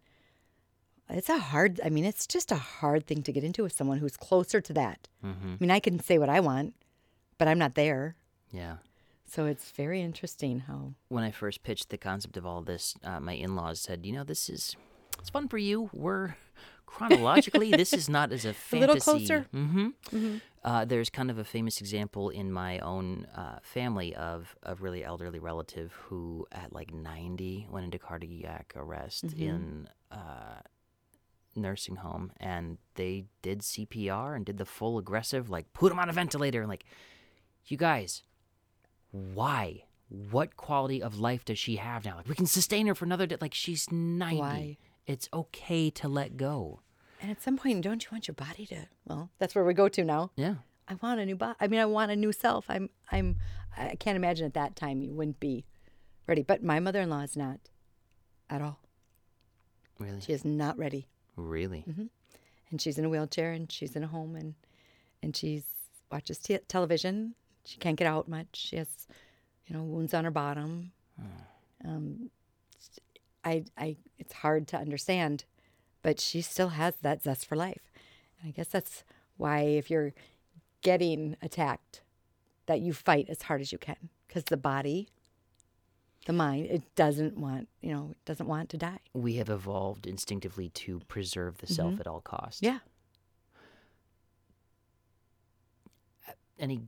it's 1.08 1.28
a 1.28 1.38
hard, 1.38 1.80
I 1.84 1.88
mean, 1.88 2.04
it's 2.04 2.26
just 2.26 2.52
a 2.52 2.56
hard 2.56 3.06
thing 3.06 3.22
to 3.22 3.32
get 3.32 3.44
into 3.44 3.62
with 3.62 3.72
someone 3.72 3.98
who's 3.98 4.16
closer 4.16 4.60
to 4.60 4.72
that. 4.74 5.08
Mm-hmm. 5.24 5.52
I 5.52 5.56
mean, 5.60 5.70
I 5.70 5.80
can 5.80 5.98
say 6.00 6.18
what 6.18 6.28
I 6.28 6.40
want, 6.40 6.74
but 7.38 7.48
I'm 7.48 7.58
not 7.58 7.74
there. 7.74 8.16
Yeah. 8.50 8.76
So 9.26 9.46
it's 9.46 9.70
very 9.70 10.00
interesting 10.00 10.60
how. 10.60 10.94
When 11.08 11.24
I 11.24 11.30
first 11.30 11.62
pitched 11.62 11.90
the 11.90 11.98
concept 11.98 12.36
of 12.36 12.46
all 12.46 12.62
this, 12.62 12.94
uh, 13.02 13.20
my 13.20 13.32
in-laws 13.32 13.80
said, 13.80 14.04
"You 14.06 14.12
know, 14.12 14.24
this 14.24 14.48
is 14.48 14.76
it's 15.18 15.30
fun 15.30 15.48
for 15.48 15.58
you. 15.58 15.90
We're 15.92 16.34
chronologically, 16.86 17.70
this 17.70 17.92
is 17.92 18.08
not 18.08 18.32
as 18.32 18.44
a 18.44 18.52
fantasy. 18.52 18.76
A 18.76 18.80
little 18.80 18.96
closer. 19.00 19.46
Mm-hmm. 19.54 20.36
Uh, 20.62 20.84
there's 20.84 21.10
kind 21.10 21.30
of 21.30 21.38
a 21.38 21.44
famous 21.44 21.80
example 21.80 22.30
in 22.30 22.50
my 22.52 22.78
own 22.78 23.26
uh, 23.36 23.58
family 23.62 24.14
of 24.14 24.54
a 24.62 24.74
really 24.76 25.04
elderly 25.04 25.38
relative 25.38 25.92
who, 25.92 26.46
at 26.52 26.72
like 26.72 26.92
90, 26.92 27.68
went 27.70 27.84
into 27.84 27.98
cardiac 27.98 28.72
arrest 28.76 29.24
in 29.36 29.88
uh, 30.10 30.60
nursing 31.54 31.96
home, 31.96 32.32
and 32.38 32.78
they 32.94 33.24
did 33.42 33.60
CPR 33.60 34.36
and 34.36 34.46
did 34.46 34.58
the 34.58 34.64
full 34.64 34.98
aggressive, 34.98 35.50
like 35.50 35.72
put 35.72 35.92
him 35.92 35.98
on 35.98 36.08
a 36.08 36.12
ventilator, 36.12 36.60
and 36.60 36.68
like, 36.68 36.84
you 37.66 37.76
guys, 37.76 38.22
why? 39.14 39.84
What 40.08 40.56
quality 40.56 41.02
of 41.02 41.18
life 41.18 41.44
does 41.44 41.58
she 41.58 41.76
have 41.76 42.04
now? 42.04 42.16
Like, 42.16 42.28
we 42.28 42.34
can 42.34 42.46
sustain 42.46 42.86
her 42.86 42.94
for 42.94 43.04
another 43.04 43.26
day. 43.26 43.36
Like, 43.40 43.54
she's 43.54 43.90
90. 43.90 44.38
Why? 44.38 44.76
It's 45.06 45.28
okay 45.32 45.90
to 45.90 46.08
let 46.08 46.36
go. 46.36 46.80
And 47.20 47.30
at 47.30 47.42
some 47.42 47.56
point, 47.56 47.82
don't 47.82 48.04
you 48.04 48.08
want 48.12 48.28
your 48.28 48.34
body 48.34 48.66
to? 48.66 48.86
Well, 49.06 49.30
that's 49.38 49.54
where 49.54 49.64
we 49.64 49.72
go 49.72 49.88
to 49.88 50.04
now. 50.04 50.30
Yeah. 50.36 50.56
I 50.88 50.94
want 51.00 51.20
a 51.20 51.26
new 51.26 51.36
body. 51.36 51.56
I 51.60 51.68
mean, 51.68 51.80
I 51.80 51.86
want 51.86 52.10
a 52.10 52.16
new 52.16 52.32
self. 52.32 52.66
I'm. 52.68 52.90
I'm. 53.10 53.36
I 53.76 53.96
can't 53.96 54.16
imagine 54.16 54.46
at 54.46 54.54
that 54.54 54.76
time 54.76 55.00
you 55.00 55.14
wouldn't 55.14 55.40
be 55.40 55.64
ready. 56.26 56.42
But 56.42 56.62
my 56.62 56.80
mother 56.80 57.00
in 57.00 57.10
law 57.10 57.20
is 57.20 57.36
not 57.36 57.60
at 58.50 58.60
all. 58.60 58.80
Really? 59.98 60.20
She 60.20 60.32
is 60.32 60.44
not 60.44 60.76
ready. 60.76 61.08
Really? 61.36 61.84
Mm-hmm. 61.88 62.06
And 62.70 62.80
she's 62.80 62.98
in 62.98 63.04
a 63.04 63.08
wheelchair 63.08 63.52
and 63.52 63.70
she's 63.70 63.96
in 63.96 64.04
a 64.04 64.08
home 64.08 64.36
and 64.36 64.54
and 65.22 65.34
she's 65.34 65.64
watches 66.10 66.38
t- 66.38 66.58
television. 66.68 67.34
She 67.64 67.78
can't 67.78 67.96
get 67.96 68.06
out 68.06 68.28
much. 68.28 68.48
She 68.52 68.76
has, 68.76 69.06
you 69.66 69.76
know, 69.76 69.82
wounds 69.82 70.14
on 70.14 70.24
her 70.24 70.30
bottom. 70.30 70.92
Um, 71.84 72.30
I, 73.44 73.64
I, 73.76 73.96
it's 74.18 74.32
hard 74.32 74.66
to 74.68 74.78
understand, 74.78 75.44
but 76.02 76.18
she 76.18 76.40
still 76.40 76.70
has 76.70 76.94
that 77.02 77.22
zest 77.22 77.46
for 77.46 77.56
life. 77.56 77.90
And 78.40 78.48
I 78.48 78.52
guess 78.52 78.68
that's 78.68 79.04
why 79.36 79.60
if 79.60 79.90
you're 79.90 80.14
getting 80.82 81.36
attacked, 81.42 82.02
that 82.66 82.80
you 82.80 82.92
fight 82.92 83.26
as 83.28 83.42
hard 83.42 83.60
as 83.60 83.72
you 83.72 83.78
can 83.78 84.08
because 84.26 84.44
the 84.44 84.56
body, 84.56 85.08
the 86.26 86.32
mind, 86.32 86.66
it 86.70 86.82
doesn't 86.94 87.36
want, 87.36 87.68
you 87.82 87.92
know, 87.92 88.08
it 88.12 88.24
doesn't 88.24 88.46
want 88.46 88.70
to 88.70 88.78
die. 88.78 88.98
We 89.12 89.34
have 89.34 89.50
evolved 89.50 90.06
instinctively 90.06 90.70
to 90.70 91.00
preserve 91.06 91.58
the 91.58 91.66
self 91.66 92.00
at 92.00 92.06
all 92.06 92.20
costs. 92.20 92.62
Yeah. 92.62 92.78
Any 96.58 96.82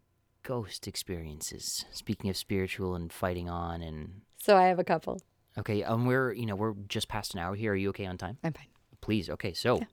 ghost 0.47 0.87
experiences? 0.87 1.85
Speaking 1.93 2.31
of 2.31 2.37
spiritual 2.37 2.95
and 2.95 3.13
fighting 3.13 3.49
on 3.49 3.83
and 3.83 4.23
So 4.39 4.57
I 4.57 4.69
have 4.69 4.79
a 4.79 4.85
couple. 4.85 5.21
okay, 5.59 5.83
um, 5.83 6.07
we're 6.07 6.33
you 6.33 6.47
know 6.47 6.55
we're 6.55 6.75
just 6.89 7.09
past 7.09 7.35
an 7.35 7.41
hour 7.41 7.55
here. 7.55 7.73
Are 7.73 7.77
you 7.77 7.89
okay 7.91 8.07
on 8.07 8.17
time? 8.17 8.39
I'm 8.45 8.53
fine. 8.53 8.67
Please. 9.01 9.29
Okay, 9.31 9.53
so 9.53 9.79
yeah. 9.79 9.85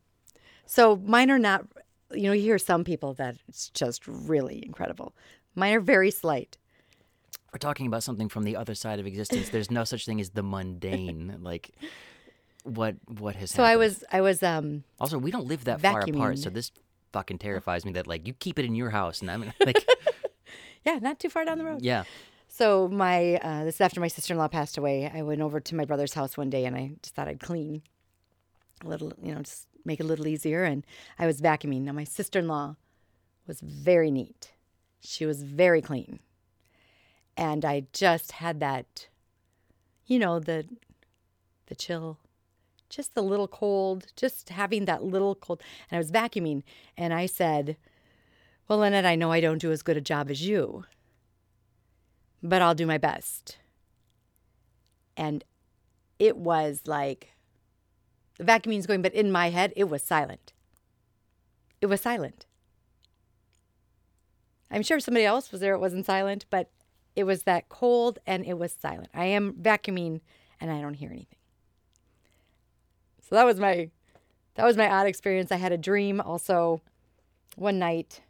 So 0.66 0.96
mine 0.96 1.30
are 1.30 1.40
not, 1.40 1.66
you 2.12 2.24
know, 2.24 2.32
you 2.32 2.42
hear 2.42 2.58
some 2.58 2.84
people 2.84 3.14
that 3.16 3.36
it's 3.50 3.70
just 3.70 4.08
really 4.08 4.64
incredible. 4.66 5.14
Mine 5.56 5.74
are 5.74 5.80
very 5.82 6.10
slight. 6.12 6.58
we're 7.52 7.58
talking 7.60 7.86
about 7.86 8.02
something 8.04 8.30
from 8.30 8.44
the 8.44 8.56
other 8.56 8.74
side 8.76 9.00
of 9.00 9.06
existence. 9.06 9.50
There's 9.50 9.70
no 9.70 9.84
such 9.84 10.06
thing 10.06 10.22
as 10.22 10.30
the 10.32 10.42
mundane. 10.44 11.38
like 11.42 11.72
what 12.64 12.96
what 13.08 13.36
has 13.36 13.52
So 13.52 13.64
I 13.64 13.76
was, 13.76 14.04
I 14.12 14.22
was, 14.22 14.42
um, 14.42 14.84
Also, 15.00 15.18
we 15.18 15.32
don't 15.32 15.48
live 15.48 15.66
that 15.66 15.82
far 15.82 16.02
apart, 16.02 16.40
so 16.40 16.50
this 16.50 16.72
fucking 17.12 17.38
terrifies 17.38 17.86
me 17.86 17.92
that 17.92 18.08
like 18.08 18.26
you 18.26 18.34
keep 18.34 18.58
it 18.58 18.66
in 18.66 18.74
your 18.74 18.90
house 18.90 19.22
and 19.22 19.30
I'm 19.30 19.52
like 19.66 19.86
yeah, 20.86 21.00
not 21.02 21.20
too 21.20 21.30
far 21.30 21.46
down 21.46 21.58
the 21.58 21.66
road. 21.66 21.82
yeah. 21.82 22.04
So 22.48 22.88
my, 22.88 23.38
uh, 23.38 23.64
this 23.64 23.76
is 23.76 23.82
after 23.82 24.00
my 24.00 24.08
sister-in-law 24.08 24.48
passed 24.50 24.78
away. 24.78 25.12
I 25.12 25.24
went 25.24 25.42
over 25.42 25.60
to 25.60 25.76
my 25.76 25.86
brother's 25.86 26.14
house 26.14 26.38
one 26.38 26.52
day 26.52 26.66
and 26.66 26.76
I 26.76 26.92
just 27.02 27.16
thought 27.16 27.28
I'd 27.28 27.40
clean 27.40 27.82
a 28.86 28.88
little, 28.88 29.12
you 29.24 29.34
know, 29.34 29.42
just 29.42 29.68
make 29.86 30.00
it 30.00 30.04
a 30.04 30.06
little 30.06 30.28
easier. 30.28 30.64
And 30.64 30.86
I 31.18 31.26
was 31.26 31.42
vacuuming. 31.42 31.82
Now 31.82 31.94
my 31.94 32.04
sister-in-law 32.04 32.76
was 33.48 33.60
very 33.60 34.12
neat. 34.12 34.52
She 35.02 35.26
was 35.26 35.42
very 35.42 35.82
clean. 35.82 36.20
And 37.36 37.66
I 37.66 37.88
just 37.92 38.34
had 38.34 38.60
that, 38.60 39.08
you 40.06 40.20
know, 40.20 40.40
the, 40.40 40.66
the 41.66 41.76
chill, 41.76 42.20
just 42.88 43.16
the 43.16 43.24
little 43.24 43.48
cold, 43.48 44.06
just 44.16 44.50
having 44.50 44.86
that 44.86 45.04
little 45.04 45.34
cold. 45.34 45.64
And 45.90 45.98
I 45.98 46.00
was 46.00 46.12
vacuuming 46.12 46.62
and 46.96 47.16
I 47.16 47.26
said, 47.26 47.78
well, 48.68 48.80
Lynette, 48.80 49.06
I 49.06 49.16
know 49.16 49.32
I 49.32 49.42
don't 49.42 49.60
do 49.60 49.72
as 49.72 49.84
good 49.84 49.98
a 49.98 50.02
job 50.02 50.30
as 50.30 50.46
you 50.46 50.86
but 52.44 52.62
I'll 52.62 52.76
do 52.76 52.86
my 52.86 52.98
best. 52.98 53.58
And 55.16 55.44
it 56.20 56.36
was 56.38 56.82
like 56.86 57.32
the 58.38 58.44
vacuuming's 58.44 58.86
going, 58.86 59.02
but 59.02 59.14
in 59.14 59.32
my 59.32 59.50
head, 59.50 59.72
it 59.76 59.86
was 59.86 60.04
silent. 60.04 60.52
It 61.80 61.86
was 61.86 62.02
silent. 62.02 62.46
I'm 64.70 64.84
sure 64.84 64.98
if 64.98 65.04
somebody 65.04 65.26
else 65.26 65.52
was 65.52 65.62
there, 65.62 65.74
it 65.74 65.80
wasn't 65.80 66.06
silent, 66.06 66.46
but 66.50 66.70
it 67.16 67.24
was 67.24 67.44
that 67.44 67.70
cold 67.70 68.20
and 68.26 68.46
it 68.46 68.58
was 68.58 68.74
silent. 68.74 69.10
I 69.14 69.26
am 69.26 69.54
vacuuming 69.54 70.22
and 70.60 70.72
I 70.72 70.82
don't 70.82 70.96
hear 70.96 71.12
anything. 71.12 71.38
So 73.22 73.36
that 73.36 73.46
was 73.46 73.60
my 73.60 73.90
that 74.56 74.66
was 74.66 74.78
my 74.78 74.90
odd 74.90 75.08
experience. 75.08 75.52
I 75.52 75.58
had 75.58 75.72
a 75.72 75.78
dream 75.78 76.20
also 76.20 76.82
one 77.56 77.80
night 77.80 78.22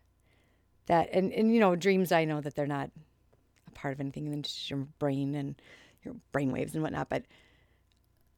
that 0.88 1.10
and, 1.14 1.32
and 1.32 1.54
you 1.54 1.60
know, 1.60 1.76
dreams 1.76 2.12
I 2.12 2.26
know 2.26 2.42
that 2.42 2.56
they're 2.56 2.68
not 2.68 2.90
a 3.68 3.72
part 3.72 3.94
of 3.94 4.00
anything 4.00 4.30
than 4.32 4.42
just 4.44 4.70
your 4.70 4.80
brain 5.00 5.36
and 5.36 5.56
your 6.04 6.16
brain 6.32 6.52
waves 6.52 6.74
and 6.74 6.84
whatnot. 6.84 7.10
But 7.10 7.24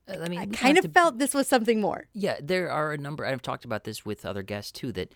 Uh, 0.07 0.17
I 0.23 0.29
mean, 0.29 0.39
I 0.39 0.45
kind 0.45 0.77
of 0.77 0.83
to- 0.85 0.89
felt 0.91 1.17
this 1.17 1.33
was 1.33 1.47
something 1.47 1.81
more. 1.81 2.05
Yeah, 2.13 2.37
there 2.41 2.69
are 2.69 2.93
a 2.93 2.97
number. 2.97 3.25
I've 3.25 3.41
talked 3.41 3.65
about 3.65 3.83
this 3.85 4.05
with 4.05 4.25
other 4.25 4.43
guests 4.43 4.71
too. 4.71 4.91
That 4.91 5.13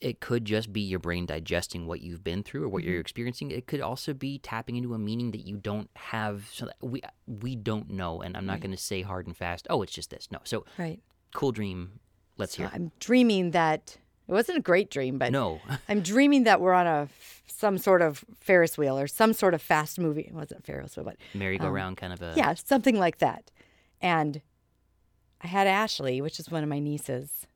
it 0.00 0.20
could 0.20 0.44
just 0.46 0.72
be 0.72 0.80
your 0.80 0.98
brain 1.00 1.26
digesting 1.26 1.86
what 1.86 2.00
you've 2.00 2.22
been 2.24 2.42
through 2.42 2.64
or 2.64 2.68
what 2.68 2.82
Mm-hmm. 2.82 2.92
you're 2.92 3.00
experiencing. 3.00 3.50
It 3.50 3.66
could 3.66 3.80
also 3.80 4.14
be 4.14 4.38
tapping 4.38 4.76
into 4.76 4.94
a 4.94 4.98
meaning 4.98 5.32
that 5.32 5.46
you 5.46 5.56
don't 5.56 5.90
have. 5.96 6.48
So 6.52 6.70
we 6.80 7.02
we 7.26 7.56
don't 7.56 7.90
know, 7.90 8.22
and 8.22 8.36
I'm 8.36 8.46
not 8.46 8.60
going 8.60 8.70
to 8.70 8.76
say 8.76 9.02
hard 9.02 9.26
and 9.26 9.36
fast. 9.36 9.66
Oh, 9.68 9.82
it's 9.82 9.92
just 9.92 10.10
this. 10.10 10.28
No. 10.30 10.38
So 10.44 10.64
Right. 10.78 11.00
cool 11.34 11.50
dream. 11.52 11.98
Let's 12.38 12.54
So 12.56 12.62
hear. 12.62 12.70
I'm 12.72 12.92
dreaming 13.00 13.50
that 13.52 13.98
it 14.28 14.32
wasn't 14.32 14.58
a 14.58 14.62
great 14.62 14.90
dream, 14.90 15.18
but 15.18 15.32
No. 15.32 15.60
I'm 15.88 16.00
dreaming 16.00 16.44
that 16.44 16.60
we're 16.60 16.72
on 16.72 16.86
a 16.86 17.08
some 17.46 17.78
sort 17.78 18.02
of 18.02 18.24
Ferris 18.40 18.76
wheel 18.76 18.98
or 18.98 19.06
some 19.06 19.32
sort 19.32 19.54
of 19.54 19.62
fast 19.62 19.98
movie. 19.98 20.22
It 20.22 20.34
wasn't 20.34 20.64
Ferris 20.66 20.96
wheel, 20.96 21.04
but 21.04 21.16
Merry-go-round 21.32 21.96
kind 21.96 22.12
of 22.12 22.20
a. 22.20 22.32
Um, 22.32 22.36
yeah, 22.36 22.54
something 22.54 22.98
like 22.98 23.18
that. 23.18 23.50
And 24.02 24.42
I 25.42 25.46
had 25.46 25.66
Ashley, 25.66 26.20
which 26.20 26.38
is 26.38 26.50
one 26.50 26.62
of 26.62 26.68
my 26.68 26.78
nieces, 26.80 27.46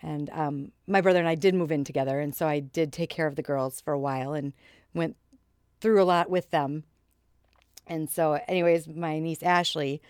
and 0.00 0.30
um, 0.30 0.72
my 0.86 1.00
brother 1.00 1.18
and 1.18 1.28
I 1.28 1.34
did 1.34 1.54
move 1.54 1.72
in 1.72 1.82
together, 1.84 2.20
and 2.20 2.34
so 2.34 2.46
I 2.46 2.60
did 2.60 2.92
take 2.92 3.10
care 3.10 3.26
of 3.26 3.36
the 3.36 3.42
girls 3.42 3.80
for 3.80 3.92
a 3.92 3.98
while 3.98 4.32
and 4.32 4.52
went 4.94 5.16
through 5.80 6.00
a 6.00 6.04
lot 6.04 6.30
with 6.30 6.50
them. 6.50 6.84
And 7.86 8.08
so, 8.08 8.38
anyways, 8.46 8.86
my 8.86 9.18
niece 9.18 9.42
Ashley 9.42 10.00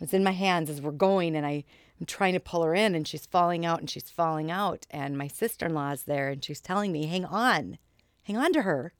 was 0.00 0.12
in 0.12 0.24
my 0.24 0.32
hands 0.32 0.68
as 0.70 0.80
we're 0.80 0.90
going, 0.92 1.36
and 1.36 1.46
I 1.46 1.64
am 2.02 2.06
trying 2.06 2.32
to 2.32 2.40
pull 2.40 2.64
her 2.64 2.74
in, 2.74 2.94
and 2.94 3.06
she's 3.06 3.26
falling 3.26 3.64
out, 3.64 3.80
and 3.80 3.88
she's 3.88 4.10
falling 4.10 4.50
out, 4.50 4.86
and 4.90 5.16
my 5.16 5.28
sister 5.28 5.66
in 5.66 5.74
law 5.74 5.92
is 5.92 6.04
there, 6.04 6.28
and 6.28 6.44
she's 6.44 6.60
telling 6.60 6.92
me, 6.92 7.06
"Hang 7.06 7.24
on, 7.24 7.78
hang 8.24 8.36
on 8.36 8.52
to 8.52 8.62
her." 8.62 8.92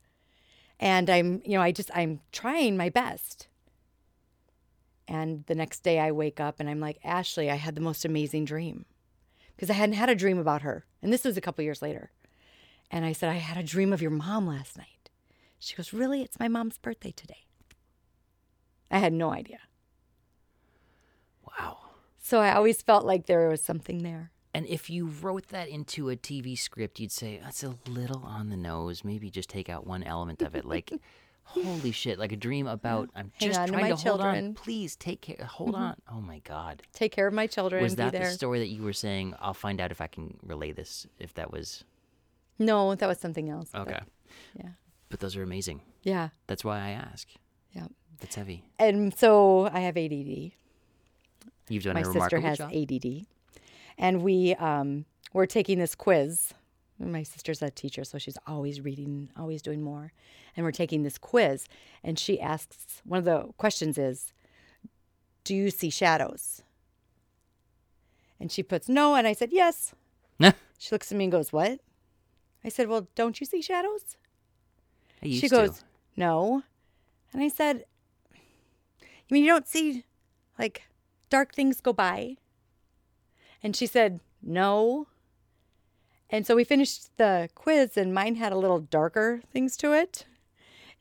And 0.79 1.09
I'm, 1.11 1.43
you 1.45 1.53
know, 1.53 1.63
I 1.63 1.73
just 1.73 1.91
I'm 1.95 2.21
trying 2.33 2.77
my 2.77 2.89
best. 2.89 3.49
And 5.07 5.45
the 5.47 5.55
next 5.55 5.81
day 5.83 5.99
I 5.99 6.11
wake 6.11 6.41
up 6.41 6.59
and 6.59 6.71
I'm 6.71 6.81
like, 6.81 6.99
Ashley, 7.05 7.51
I 7.51 7.57
had 7.57 7.75
the 7.75 7.81
most 7.81 8.05
amazing 8.05 8.45
dream. 8.45 8.87
Because 9.55 9.69
I 9.69 9.75
hadn't 9.75 9.97
had 9.97 10.09
a 10.09 10.15
dream 10.15 10.39
about 10.39 10.63
her. 10.63 10.87
And 11.03 11.13
this 11.13 11.25
was 11.25 11.37
a 11.37 11.41
couple 11.41 11.63
years 11.63 11.83
later. 11.83 12.11
And 12.91 13.05
I 13.05 13.13
said, 13.13 13.29
I 13.29 13.35
had 13.35 13.59
a 13.59 13.67
dream 13.67 13.93
of 13.93 14.01
your 14.01 14.11
mom 14.11 14.47
last 14.47 14.79
night. 14.79 15.11
She 15.59 15.77
goes, 15.77 15.93
Really? 15.93 16.23
It's 16.23 16.41
my 16.41 16.49
mom's 16.49 16.79
birthday 16.79 17.13
today. 17.13 17.45
I 18.91 18.99
had 18.99 19.13
no 19.13 19.33
idea. 19.33 19.61
Wow. 21.47 21.79
So 22.23 22.39
I 22.39 22.55
always 22.55 22.81
felt 22.81 23.05
like 23.05 23.27
there 23.27 23.49
was 23.49 23.61
something 23.61 23.99
there. 24.05 24.31
And 24.55 24.65
if 24.67 24.89
you 24.89 25.07
wrote 25.07 25.49
that 25.49 25.69
into 25.69 26.09
a 26.09 26.17
TV 26.17 26.57
script, 26.57 27.01
you'd 27.01 27.11
say 27.11 27.41
that's 27.43 27.65
a 27.65 27.75
little 27.89 28.23
on 28.25 28.49
the 28.49 28.57
nose. 28.57 29.03
Maybe 29.03 29.29
just 29.29 29.49
take 29.49 29.69
out 29.69 29.87
one 29.87 30.05
element 30.05 30.41
of 30.41 30.55
it. 30.55 30.65
Like, 30.65 30.93
holy 31.43 31.91
shit! 31.91 32.19
Like 32.19 32.31
a 32.31 32.37
dream 32.37 32.69
about 32.69 33.11
I'm 33.17 33.33
Hang 33.41 33.49
just 33.49 33.61
on 33.61 33.67
to 33.67 33.73
trying 33.73 33.91
my 33.91 33.97
to 33.97 34.09
hold 34.09 34.21
on. 34.21 34.55
Please 34.55 34.95
take 34.95 35.23
care. 35.23 35.45
Hold 35.45 35.75
mm-hmm. 35.75 35.83
on. 35.83 35.97
Oh 36.13 36.21
my 36.21 36.39
god. 36.41 36.83
Take 36.93 37.13
care 37.13 37.27
of 37.27 37.35
my 37.35 37.49
children. 37.49 37.83
Was 37.83 37.95
be 37.95 38.03
that 38.03 38.13
there. 38.13 38.27
the 38.27 38.31
story 38.31 38.61
that 38.61 38.69
you 38.69 38.83
were 38.83 38.93
saying? 38.93 39.35
I'll 39.41 39.55
find 39.55 39.81
out 39.81 39.91
if 39.91 40.01
I 40.01 40.07
can 40.07 40.39
relay 40.43 40.71
this. 40.71 41.07
If 41.19 41.35
that 41.35 41.51
was 41.51 41.83
No, 42.59 42.95
that 42.95 43.07
was 43.09 43.19
something 43.19 43.49
else. 43.49 43.71
but 43.73 43.89
okay. 43.89 44.01
yeah. 44.55 44.71
But 45.09 45.21
those 45.21 45.35
are 45.37 45.43
amazing. 45.43 45.81
Yeah. 46.03 46.29
That's 46.47 46.65
why 46.65 46.79
I 46.79 46.91
ask. 46.91 47.29
Yeah. 47.73 47.89
That's 48.21 48.37
heavy. 48.37 48.65
And 48.79 49.13
so 49.13 49.69
I 49.73 49.81
have 49.81 49.97
ADD. 49.97 50.53
You've 51.69 51.85
done 51.85 51.95
my 51.95 52.01
a 52.01 52.05
sister 52.05 52.37
remarkable 52.37 52.49
has 52.49 52.59
job. 52.59 52.73
ADD, 52.75 53.27
and 53.99 54.23
we 54.23 54.55
um, 54.57 55.05
we're 55.33 55.47
taking 55.47 55.79
this 55.79 55.95
quiz. 55.95 56.53
My 56.99 57.23
sister's 57.23 57.63
a 57.63 57.71
teacher, 57.71 58.05
so 58.05 58.19
she's 58.19 58.39
always 58.47 58.81
reading, 58.81 59.31
always 59.37 59.61
doing 59.63 59.83
more, 59.83 60.13
and 60.57 60.65
we're 60.65 60.71
taking 60.73 61.03
this 61.03 61.19
quiz. 61.19 61.67
And 62.05 62.19
she 62.19 62.41
asks 62.41 63.01
one 63.05 63.19
of 63.19 63.25
the 63.25 63.49
questions 63.57 63.99
is, 63.99 64.33
"Do 65.45 65.55
you 65.55 65.71
see 65.71 65.91
shadows?" 65.91 66.63
And 68.39 68.51
she 68.53 68.63
puts 68.63 68.89
no, 68.89 69.15
and 69.15 69.27
I 69.27 69.33
said 69.33 69.51
yes. 69.53 69.95
She 70.79 70.91
looks 70.91 71.13
at 71.13 71.19
me 71.19 71.25
and 71.25 71.33
goes, 71.33 71.53
"What?" 71.53 71.79
I 72.65 72.69
said, 72.69 72.89
"Well, 72.89 73.07
don't 73.15 73.39
you 73.41 73.47
see 73.47 73.63
shadows?" 73.63 74.17
I 75.23 75.27
used 75.27 75.41
she 75.41 75.49
to. 75.49 75.55
goes, 75.55 75.85
"No," 76.17 76.65
and 77.33 77.41
I 77.43 77.49
said, 77.49 77.85
"You 79.01 79.07
mean 79.31 79.45
you 79.45 79.51
don't 79.51 79.69
see 79.69 80.05
like 80.59 80.83
dark 81.37 81.55
things 81.55 81.81
go 81.81 81.93
by?" 81.93 82.37
And 83.63 83.75
she 83.75 83.87
said, 83.87 84.21
"No." 84.43 85.07
And 86.31 86.47
so 86.47 86.57
we 86.57 86.65
finished 86.65 87.01
the 87.19 87.49
quiz, 87.55 87.97
and 87.97 88.15
mine 88.15 88.37
had 88.37 88.53
a 88.53 88.57
little 88.57 88.81
darker 88.81 89.43
things 89.53 89.77
to 89.79 89.93
it. 89.93 90.25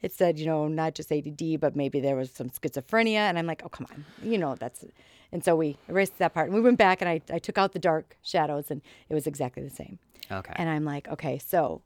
It 0.01 0.11
said, 0.11 0.39
you 0.39 0.45
know, 0.45 0.67
not 0.67 0.95
just 0.95 1.11
ADD, 1.11 1.59
but 1.59 1.75
maybe 1.75 1.99
there 1.99 2.15
was 2.15 2.31
some 2.31 2.49
schizophrenia. 2.49 3.23
And 3.29 3.37
I'm 3.39 3.45
like, 3.45 3.61
oh, 3.63 3.69
come 3.69 3.87
on, 3.91 4.05
you 4.23 4.37
know, 4.37 4.55
that's. 4.55 4.83
And 5.31 5.43
so 5.45 5.55
we 5.55 5.77
erased 5.87 6.17
that 6.17 6.33
part, 6.33 6.47
and 6.47 6.55
we 6.55 6.61
went 6.61 6.77
back, 6.77 7.01
and 7.01 7.09
I, 7.09 7.21
I 7.31 7.39
took 7.39 7.57
out 7.57 7.71
the 7.71 7.79
dark 7.79 8.17
shadows, 8.21 8.69
and 8.69 8.81
it 9.07 9.13
was 9.13 9.25
exactly 9.27 9.63
the 9.63 9.69
same. 9.69 9.99
Okay. 10.29 10.53
And 10.57 10.69
I'm 10.69 10.83
like, 10.83 11.07
okay, 11.07 11.37
so 11.37 11.81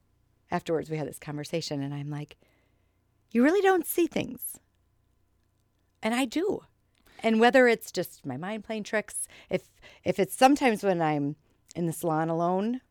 afterwards 0.49 0.89
we 0.89 0.97
had 0.97 1.07
this 1.07 1.19
conversation, 1.19 1.83
and 1.83 1.93
I'm 1.93 2.09
like, 2.09 2.37
you 3.31 3.43
really 3.43 3.61
don't 3.61 3.85
see 3.85 4.07
things. 4.07 4.57
And 6.01 6.15
I 6.15 6.25
do. 6.25 6.63
And 7.23 7.39
whether 7.39 7.67
it's 7.67 7.91
just 7.91 8.25
my 8.25 8.37
mind 8.37 8.63
playing 8.63 8.83
tricks, 8.83 9.27
if 9.49 9.63
if 10.03 10.19
it's 10.19 10.35
sometimes 10.35 10.83
when 10.83 11.01
I'm 11.01 11.35
in 11.75 11.85
the 11.87 11.93
salon 11.93 12.29
alone 12.29 12.81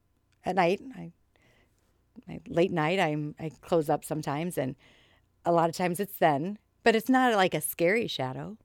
at 0.44 0.56
night, 0.56 0.80
I, 0.96 1.12
I 2.28 2.40
late 2.48 2.72
night 2.72 2.98
I'm 3.00 3.34
I 3.38 3.50
close 3.60 3.88
up 3.88 4.04
sometimes 4.04 4.56
and 4.58 4.76
a 5.44 5.52
lot 5.52 5.68
of 5.68 5.76
times 5.76 6.00
it's 6.00 6.16
then, 6.18 6.58
but 6.82 6.96
it's 6.96 7.08
not 7.08 7.34
like 7.34 7.54
a 7.54 7.60
scary 7.60 8.06
shadow. 8.06 8.56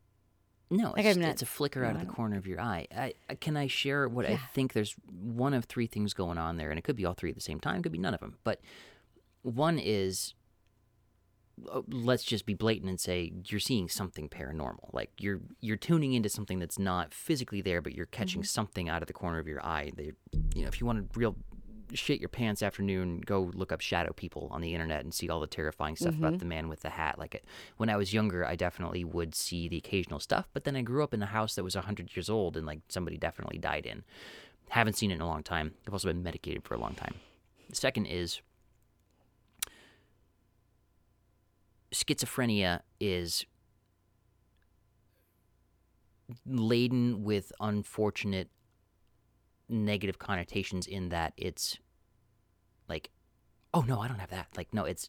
No, 0.71 0.91
Like, 0.91 0.99
it's, 0.99 1.07
just- 1.07 1.19
not- 1.19 1.29
it's 1.31 1.41
a 1.41 1.47
flicker 1.47 1.83
out 1.83 1.95
no, 1.95 2.01
of 2.01 2.07
the 2.07 2.13
corner 2.13 2.37
of 2.37 2.45
your 2.45 2.61
eye. 2.61 2.85
I, 2.95 3.13
I, 3.27 3.33
can 3.35 3.57
I 3.57 3.65
share 3.65 4.07
what 4.07 4.27
I 4.27 4.37
think? 4.53 4.73
There's 4.73 4.95
one 5.11 5.55
of 5.55 5.65
three 5.65 5.87
things 5.87 6.13
going 6.13 6.37
on 6.37 6.57
there, 6.57 6.69
and 6.69 6.77
it 6.77 6.83
could 6.83 6.95
be 6.95 7.05
all 7.05 7.15
three 7.15 7.29
at 7.31 7.35
the 7.35 7.41
same 7.41 7.59
time. 7.59 7.81
Could 7.81 7.91
be 7.91 7.97
none 7.97 8.13
of 8.13 8.19
them. 8.19 8.37
But 8.43 8.61
one 9.41 9.79
is, 9.79 10.35
Oh, 11.71 11.85
let's 11.89 12.23
just 12.23 12.45
be 12.45 12.53
blatant 12.53 12.89
and 12.89 12.99
say 12.99 13.31
you're 13.45 13.59
seeing 13.59 13.89
something 13.89 14.29
paranormal. 14.29 14.93
Like 14.93 15.11
you're 15.19 15.41
you're 15.59 15.77
tuning 15.77 16.13
into 16.13 16.29
something 16.29 16.59
that's 16.59 16.79
not 16.79 17.13
physically 17.13 17.61
there, 17.61 17.81
but 17.81 17.93
you're 17.93 18.05
catching 18.05 18.41
mm-hmm. 18.41 18.47
something 18.47 18.89
out 18.89 19.01
of 19.01 19.07
the 19.07 19.13
corner 19.13 19.39
of 19.39 19.47
your 19.47 19.65
eye. 19.65 19.91
That 19.95 20.15
you 20.55 20.61
know, 20.61 20.67
if 20.67 20.79
you 20.79 20.87
want 20.87 20.99
a 20.99 21.19
real 21.19 21.35
shit 21.93 22.19
your 22.19 22.29
pants 22.29 22.61
afternoon, 22.61 23.21
go 23.25 23.51
look 23.53 23.71
up 23.71 23.81
shadow 23.81 24.13
people 24.13 24.47
on 24.51 24.61
the 24.61 24.73
internet 24.73 25.03
and 25.03 25.13
see 25.13 25.29
all 25.29 25.39
the 25.39 25.47
terrifying 25.47 25.95
stuff 25.95 26.15
about 26.15 26.33
mm-hmm. 26.33 26.39
the 26.39 26.45
man 26.45 26.69
with 26.69 26.81
the 26.81 26.89
hat. 26.89 27.17
Like 27.17 27.35
it, 27.35 27.45
when 27.77 27.89
I 27.89 27.97
was 27.97 28.13
younger, 28.13 28.45
I 28.45 28.55
definitely 28.55 29.03
would 29.03 29.35
see 29.35 29.67
the 29.67 29.77
occasional 29.77 30.19
stuff, 30.19 30.47
but 30.53 30.63
then 30.63 30.75
I 30.75 30.81
grew 30.81 31.03
up 31.03 31.13
in 31.13 31.21
a 31.21 31.27
house 31.27 31.55
that 31.55 31.63
was 31.63 31.75
100 31.75 32.15
years 32.15 32.29
old 32.29 32.57
and 32.57 32.65
like 32.65 32.79
somebody 32.89 33.17
definitely 33.17 33.57
died 33.57 33.85
in. 33.85 34.03
Haven't 34.69 34.97
seen 34.97 35.11
it 35.11 35.15
in 35.15 35.21
a 35.21 35.27
long 35.27 35.43
time. 35.43 35.73
I've 35.87 35.93
also 35.93 36.07
been 36.07 36.23
medicated 36.23 36.63
for 36.63 36.75
a 36.75 36.79
long 36.79 36.93
time. 36.93 37.15
The 37.69 37.75
second 37.75 38.05
is 38.05 38.41
schizophrenia 41.93 42.81
is 42.99 43.45
laden 46.45 47.23
with 47.23 47.51
unfortunate 47.59 48.49
negative 49.67 50.19
connotations 50.19 50.87
in 50.87 51.09
that 51.09 51.33
it's 51.37 51.77
like 52.87 53.09
oh 53.73 53.81
no 53.81 53.99
i 53.99 54.07
don't 54.07 54.19
have 54.19 54.31
that. 54.31 54.47
Like 54.57 54.73
no 54.73 54.85
it's 54.85 55.07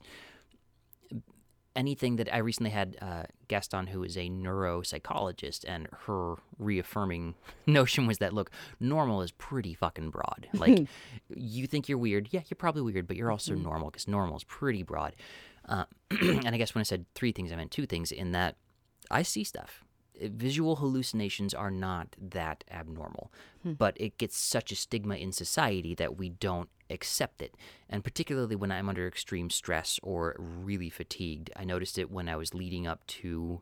anything 1.76 2.16
that 2.16 2.34
i 2.34 2.38
recently 2.38 2.70
had 2.70 2.96
a 2.96 3.26
guest 3.48 3.72
on 3.74 3.86
who 3.86 4.02
is 4.02 4.16
a 4.16 4.28
neuropsychologist 4.28 5.64
and 5.66 5.88
her 6.06 6.34
reaffirming 6.58 7.34
notion 7.66 8.06
was 8.06 8.18
that 8.18 8.32
look 8.32 8.50
normal 8.80 9.22
is 9.22 9.30
pretty 9.32 9.72
fucking 9.72 10.10
broad. 10.10 10.48
Like 10.52 10.86
you 11.34 11.66
think 11.66 11.88
you're 11.88 11.98
weird. 11.98 12.28
Yeah 12.30 12.42
you're 12.48 12.56
probably 12.56 12.82
weird 12.82 13.06
but 13.06 13.16
you're 13.16 13.30
also 13.30 13.52
mm-hmm. 13.52 13.64
normal 13.64 13.90
because 13.90 14.08
normal 14.08 14.36
is 14.36 14.44
pretty 14.44 14.82
broad 14.82 15.14
uh, 15.70 15.84
and 16.10 16.48
i 16.48 16.58
guess 16.58 16.74
when 16.74 16.80
i 16.80 16.84
said 16.84 17.06
three 17.14 17.32
things 17.32 17.50
i 17.50 17.56
meant 17.56 17.70
two 17.70 17.86
things 17.86 18.12
in 18.12 18.32
that 18.32 18.56
i 19.10 19.22
see 19.22 19.44
stuff 19.44 19.82
visual 20.28 20.76
hallucinations 20.76 21.54
are 21.54 21.70
not 21.70 22.14
that 22.20 22.64
abnormal, 22.70 23.32
but 23.78 23.96
it 23.98 24.18
gets 24.18 24.36
such 24.36 24.72
a 24.72 24.76
stigma 24.76 25.16
in 25.16 25.32
society 25.32 25.94
that 25.94 26.16
we 26.16 26.28
don't 26.28 26.68
accept 26.90 27.40
it. 27.40 27.54
And 27.88 28.04
particularly 28.04 28.56
when 28.56 28.72
I'm 28.72 28.88
under 28.88 29.06
extreme 29.06 29.50
stress 29.50 29.98
or 30.02 30.36
really 30.38 30.90
fatigued, 30.90 31.50
I 31.56 31.64
noticed 31.64 31.98
it 31.98 32.10
when 32.10 32.28
I 32.28 32.36
was 32.36 32.54
leading 32.54 32.86
up 32.86 33.06
to 33.06 33.60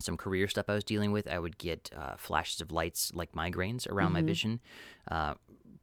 some 0.00 0.16
career 0.16 0.48
stuff 0.48 0.66
I 0.68 0.74
was 0.74 0.84
dealing 0.84 1.12
with. 1.12 1.28
I 1.28 1.38
would 1.38 1.58
get 1.58 1.90
uh, 1.96 2.16
flashes 2.16 2.60
of 2.60 2.72
lights 2.72 3.12
like 3.14 3.32
migraines 3.32 3.88
around 3.88 4.12
my 4.12 4.22
vision. 4.22 4.60
Uh, 5.10 5.34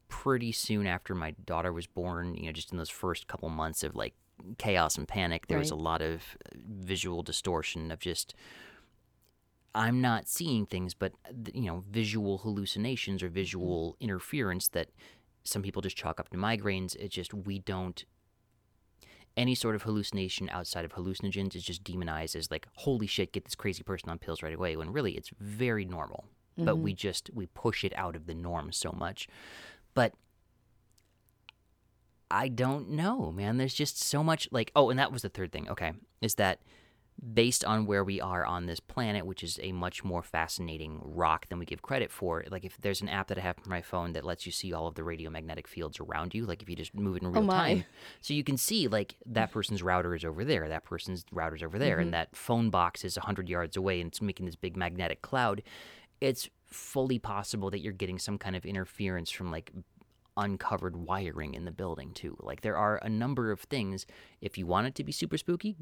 pretty 0.10 0.52
soon 0.52 0.86
after 0.86 1.16
my 1.16 1.32
daughter 1.46 1.72
was 1.72 1.88
born, 1.88 2.36
you 2.36 2.48
know, 2.48 2.52
just 2.52 2.72
in 2.72 2.78
those 2.78 2.90
first 2.90 3.28
couple 3.28 3.48
months 3.50 3.84
of 3.84 3.96
like 3.96 4.14
chaos 4.58 4.98
and 4.98 5.08
panic, 5.08 5.48
there 5.48 5.60
was 5.60 5.72
a 5.72 5.76
lot 5.76 6.02
of 6.02 6.38
uh, 6.46 6.58
visual 6.68 7.24
distortion 7.24 7.92
of 7.92 8.00
just 8.00 8.36
I'm 9.74 10.02
not 10.02 10.28
seeing 10.28 10.66
things, 10.66 10.94
but 10.94 11.14
uh, 11.26 11.34
you 11.54 11.66
know, 11.66 11.84
visual 11.90 12.40
hallucinations 12.40 13.24
or 13.24 13.30
visual 13.30 13.94
mm-hmm. 13.94 14.04
interference 14.04 14.68
that 14.70 14.90
some 15.44 15.62
people 15.62 15.82
just 15.82 15.98
chalk 15.98 16.20
up 16.20 16.30
to 16.30 16.38
migraines. 16.38 16.96
It's 16.96 17.16
just 17.16 17.34
we 17.34 17.60
don't. 17.60 18.04
Any 19.38 19.56
sort 19.56 19.76
of 19.76 19.84
hallucination 19.84 20.50
outside 20.50 20.84
of 20.84 20.92
hallucinogens 20.92 21.56
is 21.56 21.64
just 21.64 21.86
demonized 21.86 22.36
as 22.36 22.52
like, 22.52 22.68
holy 22.74 23.08
shit, 23.08 23.32
get 23.32 23.46
this 23.46 23.56
crazy 23.56 23.82
person 23.82 24.10
on 24.10 24.20
pills 24.20 24.44
right 24.44 24.54
away. 24.54 24.76
When 24.76 24.92
really 24.92 25.14
it's 25.14 25.32
very 25.40 25.86
normal, 25.86 26.26
but 26.58 26.78
we 26.78 26.92
mm-hmm. 26.92 26.98
just 26.98 27.30
we 27.34 27.46
push 27.48 27.86
it 27.86 27.94
out 27.96 28.16
of 28.18 28.26
the 28.26 28.34
norm 28.34 28.74
so 28.74 28.92
much. 28.92 29.30
But 29.94 30.14
I 32.32 32.48
don't 32.48 32.92
know, 32.92 33.32
man. 33.32 33.58
There's 33.58 33.74
just 33.74 34.02
so 34.02 34.24
much 34.24 34.48
like 34.52 34.72
oh, 34.76 34.90
and 34.90 35.00
that 35.00 35.12
was 35.12 35.22
the 35.22 35.30
third 35.30 35.52
thing. 35.52 35.70
Okay, 35.70 35.92
is 36.22 36.36
that 36.36 36.62
based 37.34 37.64
on 37.64 37.86
where 37.86 38.04
we 38.04 38.20
are 38.20 38.46
on 38.46 38.66
this 38.66 38.80
planet, 38.80 39.26
which 39.26 39.44
is 39.44 39.60
a 39.62 39.72
much 39.72 40.04
more 40.04 40.24
fascinating 40.24 41.00
rock 41.04 41.48
than 41.50 41.60
we 41.60 41.66
give 41.66 41.82
credit 41.82 42.12
for. 42.12 42.44
Like 42.50 42.66
if 42.66 42.78
there's 42.82 43.02
an 43.02 43.10
app 43.10 43.28
that 43.28 43.38
I 43.38 43.42
have 43.42 43.58
for 43.58 43.70
my 43.70 43.82
phone 43.82 44.14
that 44.14 44.26
lets 44.26 44.46
you 44.46 44.52
see 44.52 44.74
all 44.74 44.88
of 44.88 44.96
the 44.96 45.04
radiomagnetic 45.04 45.68
fields 45.68 46.00
around 46.00 46.34
you, 46.34 46.46
like 46.46 46.64
if 46.64 46.70
you 46.70 46.76
just 46.76 46.96
move 46.96 47.18
it 47.18 47.22
in 47.22 47.28
oh, 47.28 47.32
real 47.32 47.44
my. 47.44 47.54
time, 47.54 47.86
so 48.22 48.34
you 48.34 48.44
can 48.44 48.58
see 48.58 48.88
like 48.88 49.16
that 49.28 49.52
person's 49.52 49.84
router 49.84 50.16
is 50.16 50.26
over 50.26 50.44
there, 50.44 50.68
that 50.68 50.84
person's 50.84 51.24
router 51.32 51.56
is 51.56 51.64
over 51.64 51.78
there, 51.78 51.98
and 51.98 52.08
mm-hmm. 52.08 52.12
that 52.12 52.36
phone 52.36 52.70
box 52.70 53.04
is 53.06 53.18
hundred 53.18 53.50
yards 53.50 53.78
away, 53.78 54.02
and 54.02 54.08
it's 54.08 54.22
making 54.22 54.48
this 54.48 54.56
big 54.56 54.76
magnetic 54.76 55.22
cloud. 55.22 55.62
It's 56.22 56.50
fully 56.66 57.20
possible 57.20 57.70
that 57.70 57.82
you're 57.82 57.94
getting 57.94 58.18
some 58.18 58.38
kind 58.38 58.56
of 58.56 58.66
interference 58.66 59.30
from 59.30 59.52
like 59.52 59.72
uncovered 60.42 60.96
wiring 60.98 61.54
in 61.54 61.66
the 61.66 61.72
building 61.72 62.12
too. 62.14 62.36
Like 62.42 62.62
there 62.62 62.76
are 62.78 62.98
a 62.98 63.10
number 63.10 63.52
of 63.52 63.62
things. 63.62 64.06
If 64.42 64.58
you 64.58 64.66
want 64.68 64.88
it 64.88 64.96
to 64.96 65.04
be 65.04 65.12
super 65.12 65.38
spooky, 65.38 65.76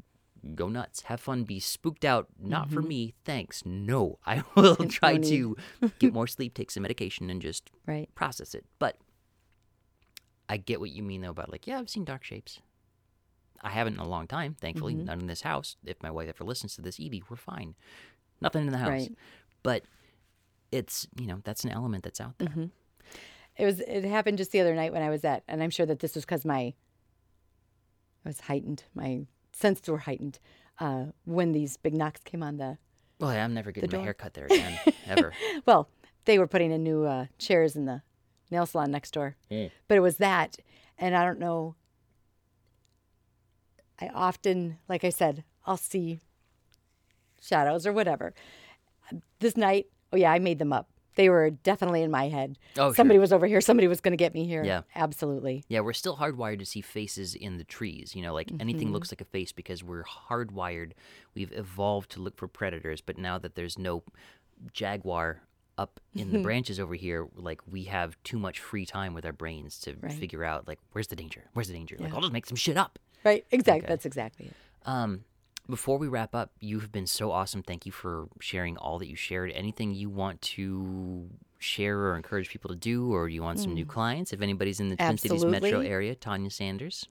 go 0.54 0.68
nuts, 0.68 1.02
have 1.02 1.20
fun, 1.20 1.44
be 1.44 1.58
spooked 1.60 2.04
out. 2.04 2.28
Not 2.38 2.70
for 2.70 2.80
me, 2.82 3.14
thanks. 3.24 3.62
No, 3.66 4.18
I 4.26 4.42
will 4.54 4.76
try 4.76 5.16
Mm-hmm. 5.16 5.54
to 5.82 5.90
get 5.98 6.12
more 6.14 6.26
sleep, 6.26 6.54
take 6.54 6.70
some 6.70 6.82
medication, 6.82 7.28
and 7.30 7.42
just 7.42 7.70
Right. 7.86 8.08
process 8.14 8.54
it. 8.54 8.64
But 8.78 8.96
I 10.48 10.56
get 10.56 10.80
what 10.80 10.90
you 10.90 11.02
mean 11.02 11.22
though 11.22 11.30
about 11.30 11.50
like, 11.50 11.66
yeah, 11.66 11.78
I've 11.78 11.90
seen 11.90 12.04
dark 12.04 12.24
shapes. 12.24 12.60
I 13.62 13.68
haven't 13.70 13.94
in 13.94 14.00
a 14.00 14.08
long 14.08 14.26
time, 14.26 14.56
thankfully. 14.60 14.94
Mm-hmm. 14.94 15.04
None 15.04 15.20
in 15.20 15.26
this 15.26 15.42
house. 15.42 15.76
If 15.84 16.02
my 16.02 16.10
wife 16.10 16.28
ever 16.28 16.44
listens 16.44 16.74
to 16.76 16.82
this, 16.82 16.98
Evie, 16.98 17.22
we're 17.28 17.36
fine. 17.36 17.74
Nothing 18.40 18.66
in 18.66 18.72
the 18.72 18.78
house. 18.78 18.88
Right. 18.88 19.12
But 19.62 19.82
it's 20.72 21.06
you 21.20 21.26
know 21.26 21.40
that's 21.44 21.64
an 21.64 21.70
element 21.70 22.04
that's 22.04 22.20
out 22.20 22.38
there. 22.38 22.48
Mm-hmm. 22.48 22.64
It 23.60 23.64
was. 23.66 23.80
It 23.80 24.04
happened 24.04 24.38
just 24.38 24.52
the 24.52 24.60
other 24.60 24.74
night 24.74 24.92
when 24.92 25.02
I 25.02 25.10
was 25.10 25.22
at, 25.24 25.42
and 25.46 25.62
I'm 25.62 25.70
sure 25.70 25.84
that 25.86 25.98
this 26.00 26.14
was 26.14 26.24
because 26.24 26.44
my. 26.44 26.72
I 28.24 28.28
was 28.28 28.40
heightened. 28.40 28.84
My 28.94 29.26
senses 29.52 29.88
were 29.88 29.98
heightened 29.98 30.38
uh, 30.78 31.06
when 31.24 31.52
these 31.52 31.76
big 31.76 31.94
knocks 31.94 32.20
came 32.24 32.42
on 32.42 32.56
the. 32.56 32.78
Well, 33.18 33.30
I'm 33.30 33.52
never 33.54 33.70
getting 33.70 33.90
my 33.98 34.02
hair 34.02 34.14
cut 34.14 34.32
there 34.34 34.46
again, 34.46 34.78
ever. 35.06 35.32
Well, 35.66 35.90
they 36.24 36.38
were 36.38 36.46
putting 36.46 36.70
in 36.72 36.82
new 36.82 37.04
uh, 37.04 37.26
chairs 37.38 37.76
in 37.76 37.84
the 37.84 38.00
nail 38.50 38.64
salon 38.66 38.90
next 38.90 39.12
door, 39.12 39.36
Mm. 39.50 39.70
but 39.88 39.96
it 39.96 40.00
was 40.00 40.16
that, 40.16 40.56
and 40.98 41.14
I 41.14 41.22
don't 41.24 41.38
know. 41.38 41.76
I 44.00 44.08
often, 44.14 44.78
like 44.88 45.04
I 45.04 45.10
said, 45.10 45.44
I'll 45.66 45.76
see 45.76 46.20
shadows 47.40 47.86
or 47.86 47.92
whatever. 47.92 48.32
This 49.40 49.56
night, 49.56 49.86
oh 50.12 50.16
yeah, 50.16 50.32
I 50.32 50.38
made 50.38 50.58
them 50.58 50.72
up. 50.72 50.88
They 51.20 51.28
were 51.28 51.50
definitely 51.50 52.00
in 52.02 52.10
my 52.10 52.30
head. 52.30 52.56
Oh, 52.78 52.94
somebody 52.94 53.16
sure. 53.16 53.20
was 53.20 53.30
over 53.34 53.46
here. 53.46 53.60
Somebody 53.60 53.88
was 53.88 54.00
going 54.00 54.12
to 54.12 54.16
get 54.16 54.32
me 54.32 54.46
here. 54.46 54.64
Yeah. 54.64 54.82
absolutely. 54.96 55.64
Yeah, 55.68 55.80
we're 55.80 55.92
still 55.92 56.16
hardwired 56.16 56.60
to 56.60 56.64
see 56.64 56.80
faces 56.80 57.34
in 57.34 57.58
the 57.58 57.64
trees. 57.64 58.14
You 58.16 58.22
know, 58.22 58.32
like 58.32 58.50
anything 58.58 58.90
looks 58.90 59.12
like 59.12 59.20
a 59.20 59.26
face 59.26 59.52
because 59.52 59.84
we're 59.84 60.04
hardwired. 60.04 60.92
We've 61.34 61.52
evolved 61.52 62.10
to 62.12 62.20
look 62.20 62.38
for 62.38 62.48
predators, 62.48 63.02
but 63.02 63.18
now 63.18 63.36
that 63.36 63.54
there's 63.54 63.78
no 63.78 64.02
jaguar 64.72 65.42
up 65.76 66.00
in 66.14 66.32
the 66.32 66.38
branches 66.42 66.80
over 66.80 66.94
here, 66.94 67.28
like 67.36 67.60
we 67.70 67.84
have 67.84 68.16
too 68.24 68.38
much 68.38 68.58
free 68.58 68.86
time 68.86 69.12
with 69.12 69.26
our 69.26 69.32
brains 69.32 69.78
to 69.80 69.96
Right. 70.00 70.10
figure 70.12 70.42
out 70.42 70.66
like 70.66 70.78
where's 70.92 71.08
the 71.08 71.16
danger? 71.16 71.44
Where's 71.52 71.68
the 71.68 71.74
danger? 71.74 71.96
Like 71.98 72.14
I'll 72.14 72.20
just 72.22 72.32
make 72.32 72.46
some 72.46 72.56
shit 72.56 72.78
up. 72.78 72.98
Right. 73.24 73.44
Exactly. 73.50 73.80
Okay. 73.80 73.86
That's 73.88 74.06
exactly 74.06 74.46
it. 74.46 74.54
Um, 74.86 75.24
before 75.70 75.96
we 75.98 76.08
wrap 76.08 76.34
up, 76.34 76.50
you 76.60 76.80
have 76.80 76.92
been 76.92 77.06
so 77.06 77.30
awesome. 77.30 77.62
Thank 77.62 77.86
you 77.86 77.92
for 77.92 78.28
sharing 78.40 78.76
all 78.76 78.98
that 78.98 79.08
you 79.08 79.16
shared. 79.16 79.50
Anything 79.52 79.94
you 79.94 80.10
want 80.10 80.42
to 80.42 81.28
share 81.58 81.98
or 81.98 82.16
encourage 82.16 82.48
people 82.50 82.68
to 82.70 82.76
do, 82.76 83.12
or 83.12 83.28
you 83.28 83.42
want 83.42 83.60
some 83.60 83.74
new 83.74 83.86
clients? 83.86 84.32
If 84.32 84.42
anybody's 84.42 84.80
in 84.80 84.88
the 84.90 84.96
Twin 84.96 85.18
Cities 85.18 85.44
metro 85.44 85.80
area, 85.80 86.14
Tanya 86.14 86.50
Sanders, 86.50 87.06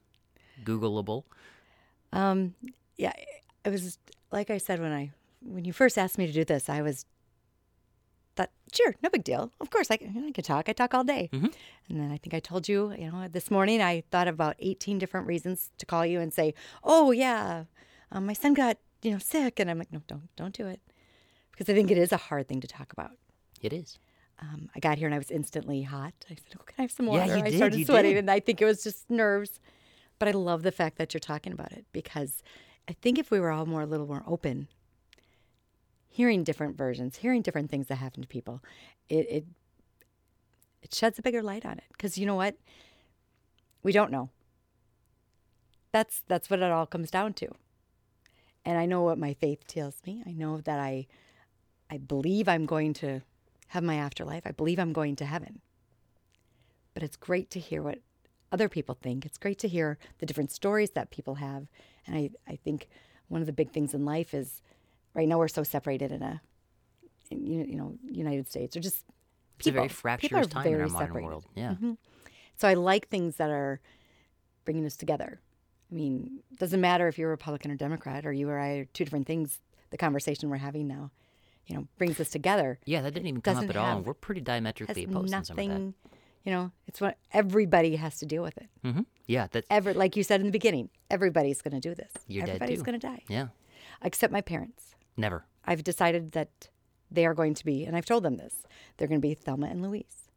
Googleable. 0.64 1.24
Um, 2.12 2.56
yeah, 2.98 3.14
it 3.64 3.70
was 3.70 3.98
like 4.32 4.50
I 4.50 4.58
said 4.58 4.80
when 4.80 4.92
I 4.92 5.12
when 5.42 5.66
you 5.66 5.74
first 5.74 5.98
asked 5.98 6.18
me 6.18 6.28
to 6.28 6.34
do 6.34 6.44
this, 6.44 6.70
I 6.70 6.82
was 6.82 7.06
thought, 8.36 8.50
sure, 8.74 8.96
no 9.04 9.10
big 9.10 9.24
deal. 9.24 9.52
Of 9.60 9.70
course, 9.70 9.90
I 9.92 9.98
can, 9.98 10.26
I 10.28 10.32
can 10.32 10.44
talk. 10.44 10.70
I 10.70 10.74
talk 10.74 10.94
all 10.94 11.04
day. 11.04 11.30
Mhm. 11.32 11.54
And 11.90 12.00
then 12.00 12.12
I 12.12 12.18
think 12.18 12.34
I 12.34 12.40
told 12.40 12.68
you, 12.68 12.94
you 12.98 13.12
know, 13.12 13.28
this 13.28 13.50
morning 13.52 13.82
I 13.82 14.04
thought 14.12 14.28
about 14.28 14.56
eighteen 14.60 14.98
different 14.98 15.28
reasons 15.28 15.72
to 15.78 15.86
call 15.86 16.06
you 16.06 16.20
and 16.20 16.34
say, 16.34 16.54
oh 16.84 17.12
yeah, 17.12 17.66
um, 18.12 18.26
my 18.26 18.34
son 18.34 18.54
got 18.54 18.78
you 19.02 19.12
know 19.12 19.20
sick, 19.20 19.60
and 19.60 19.70
I'm 19.70 19.78
like, 19.80 19.92
no, 19.92 20.02
don't 20.08 20.34
don't 20.36 20.54
do 20.56 20.68
it, 20.68 20.82
because 21.52 21.70
I 21.70 21.74
think 21.74 21.92
it 21.92 21.98
is 21.98 22.12
a 22.12 22.18
hard 22.18 22.48
thing 22.48 22.62
to 22.62 22.68
talk 22.68 22.92
about. 22.92 23.12
It 23.62 23.74
is. 23.74 23.98
Um, 24.42 24.70
I 24.74 24.80
got 24.80 24.98
here 24.98 25.08
and 25.08 25.14
I 25.16 25.18
was 25.18 25.32
instantly 25.32 25.82
hot. 25.84 26.14
I 26.30 26.36
said, 26.36 26.56
"Oh, 26.58 26.64
can 26.66 26.76
I 26.78 26.82
have 26.84 26.92
some 26.92 27.08
water?" 27.08 27.26
Yeah, 27.26 27.28
water?" 27.28 27.38
you 27.40 27.46
I 27.46 27.50
did, 27.50 27.58
started 27.58 27.80
you 27.80 27.86
sweating, 27.86 28.12
did. 28.14 28.20
and 28.20 28.32
I 28.32 28.40
think 28.40 28.62
it 28.62 28.66
was 28.66 28.84
just 28.84 29.10
nerves. 29.10 29.60
But 30.18 30.28
I 30.28 30.32
love 30.32 30.64
the 30.64 30.72
fact 30.72 30.98
that 30.98 31.14
you're 31.14 31.20
talking 31.20 31.54
about 31.54 31.72
it 31.72 31.86
because 31.94 32.44
I 32.90 32.94
think 32.94 33.18
if 33.18 33.32
we 33.32 33.40
were 33.40 33.52
all 33.52 33.66
more 33.66 33.82
a 33.82 33.86
little 33.86 34.08
more 34.08 34.24
open, 34.28 34.68
hearing 36.08 36.44
different 36.44 36.78
versions, 36.78 37.18
hearing 37.18 37.42
different 37.42 37.70
things 37.70 37.88
that 37.88 37.96
happen 37.96 38.22
to 38.22 38.28
people, 38.28 38.62
it 39.08 39.26
it, 39.30 39.46
it 40.82 40.94
sheds 40.94 41.20
a 41.20 41.22
bigger 41.22 41.42
light 41.42 41.66
on 41.66 41.74
it. 41.74 41.86
Because 41.92 42.18
you 42.18 42.26
know 42.26 42.36
what? 42.36 42.56
We 43.84 43.92
don't 43.92 44.12
know. 44.12 44.30
That's 45.92 46.22
that's 46.28 46.50
what 46.50 46.60
it 46.60 46.72
all 46.72 46.86
comes 46.86 47.12
down 47.12 47.34
to. 47.36 47.48
And 48.66 48.78
I 48.78 48.86
know 48.86 49.02
what 49.02 49.18
my 49.18 49.34
faith 49.34 49.66
tells 49.68 49.96
me. 50.06 50.24
I 50.26 50.32
know 50.32 50.60
that 50.62 50.80
I 50.80 51.08
I 51.90 51.98
believe 51.98 52.48
I'm 52.48 52.66
going 52.66 52.94
to 52.96 53.22
have 53.70 53.84
my 53.84 53.96
afterlife. 53.96 54.44
I 54.46 54.52
believe 54.52 54.78
I'm 54.80 54.94
going 54.94 55.16
to 55.18 55.26
heaven. 55.26 55.62
But 56.94 57.04
it's 57.04 57.16
great 57.18 57.50
to 57.52 57.60
hear 57.60 57.82
what 57.82 58.00
other 58.52 58.70
people 58.70 58.96
think. 59.02 59.26
It's 59.26 59.38
great 59.38 59.58
to 59.60 59.68
hear 59.68 59.98
the 60.20 60.26
different 60.26 60.52
stories 60.52 60.92
that 60.92 61.10
people 61.12 61.36
have. 61.36 61.68
And 62.06 62.16
I, 62.16 62.30
I 62.48 62.56
think 62.58 62.88
one 63.28 63.42
of 63.42 63.48
the 63.48 63.54
big 63.54 63.72
things 63.72 63.94
in 63.94 64.06
life 64.06 64.34
is 64.34 64.62
right 65.14 65.28
now 65.28 65.38
we're 65.40 65.48
so 65.48 65.64
separated 65.64 66.12
in 66.12 66.22
a, 66.22 66.42
in, 67.32 67.46
you, 67.46 67.64
you 67.64 67.76
know, 67.76 67.96
United 68.10 68.50
States 68.50 68.76
or 68.76 68.80
just 68.80 69.06
It's 69.60 69.68
a 69.68 69.72
very 69.72 69.88
people. 69.88 69.96
fractious 69.96 70.30
People 70.30 70.44
time 70.48 70.66
in 70.68 70.72
very 70.74 70.84
our 70.84 70.90
modern 70.90 71.08
separated. 71.08 71.28
world. 71.28 71.46
Yeah. 71.56 71.76
Mhm. 71.80 71.98
So 72.56 72.68
I 72.68 72.74
like 72.74 73.08
things 73.08 73.38
that 73.38 73.50
are 73.50 73.80
bringing 74.66 74.86
us 74.86 74.98
together. 74.98 75.40
I 75.92 75.96
mean, 75.96 76.42
it 76.52 76.60
doesn't 76.60 76.82
matter 76.82 77.08
if 77.08 77.18
you're 77.18 77.30
Republican 77.30 77.72
or 77.72 77.76
Democrat 77.76 78.26
or 78.26 78.32
you 78.32 78.50
or 78.50 78.60
I 78.60 78.70
are 78.78 78.86
two 78.86 79.04
different 79.06 79.28
things. 79.28 79.60
The 79.90 79.98
conversation 79.98 80.50
we're 80.50 80.58
having 80.58 80.88
now, 80.88 81.10
you 81.66 81.76
know, 81.76 81.88
brings 81.98 82.20
us 82.20 82.30
together. 82.30 82.80
Yeah, 82.86 83.02
that 83.02 83.12
didn't 83.14 83.28
even 83.28 83.42
come 83.42 83.58
up 83.58 83.70
at 83.70 83.76
all. 83.76 84.02
We're 84.02 84.14
pretty 84.14 84.42
diametrically 84.42 85.06
opposed 85.06 85.34
in 85.34 85.44
some 85.44 85.58
of 85.58 85.68
that. 85.68 85.94
you 86.44 86.52
know, 86.52 86.72
it's 86.88 87.02
what 87.02 87.18
everybody 87.34 87.96
has 87.96 88.20
to 88.20 88.26
deal 88.26 88.44
with 88.44 88.58
it. 88.58 88.70
hmm 88.84 89.02
Yeah, 89.26 89.48
that's 89.50 89.66
Ever, 89.72 89.94
like 89.96 90.16
you 90.16 90.24
said 90.24 90.42
in 90.42 90.46
the 90.46 90.52
beginning, 90.52 90.90
everybody's 91.10 91.62
going 91.64 91.74
to 91.74 91.80
do 91.80 91.96
this. 91.96 92.12
Your 92.28 92.44
Everybody's 92.44 92.84
going 92.84 93.00
to 93.00 93.08
die, 93.08 93.24
yeah. 93.28 93.48
except 94.04 94.32
my 94.32 94.42
parents. 94.42 94.96
Never. 95.18 95.46
I've 95.66 95.84
decided 95.84 96.34
that 96.34 96.70
they 97.12 97.26
are 97.26 97.34
going 97.34 97.56
to 97.56 97.66
be, 97.66 97.84
and 97.84 97.96
I've 97.96 98.06
told 98.06 98.24
them 98.24 98.38
this, 98.38 98.62
they're 98.98 99.08
going 99.08 99.20
to 99.22 99.28
be 99.28 99.34
Thelma 99.34 99.68
and 99.68 99.82
Louise. 99.82 100.30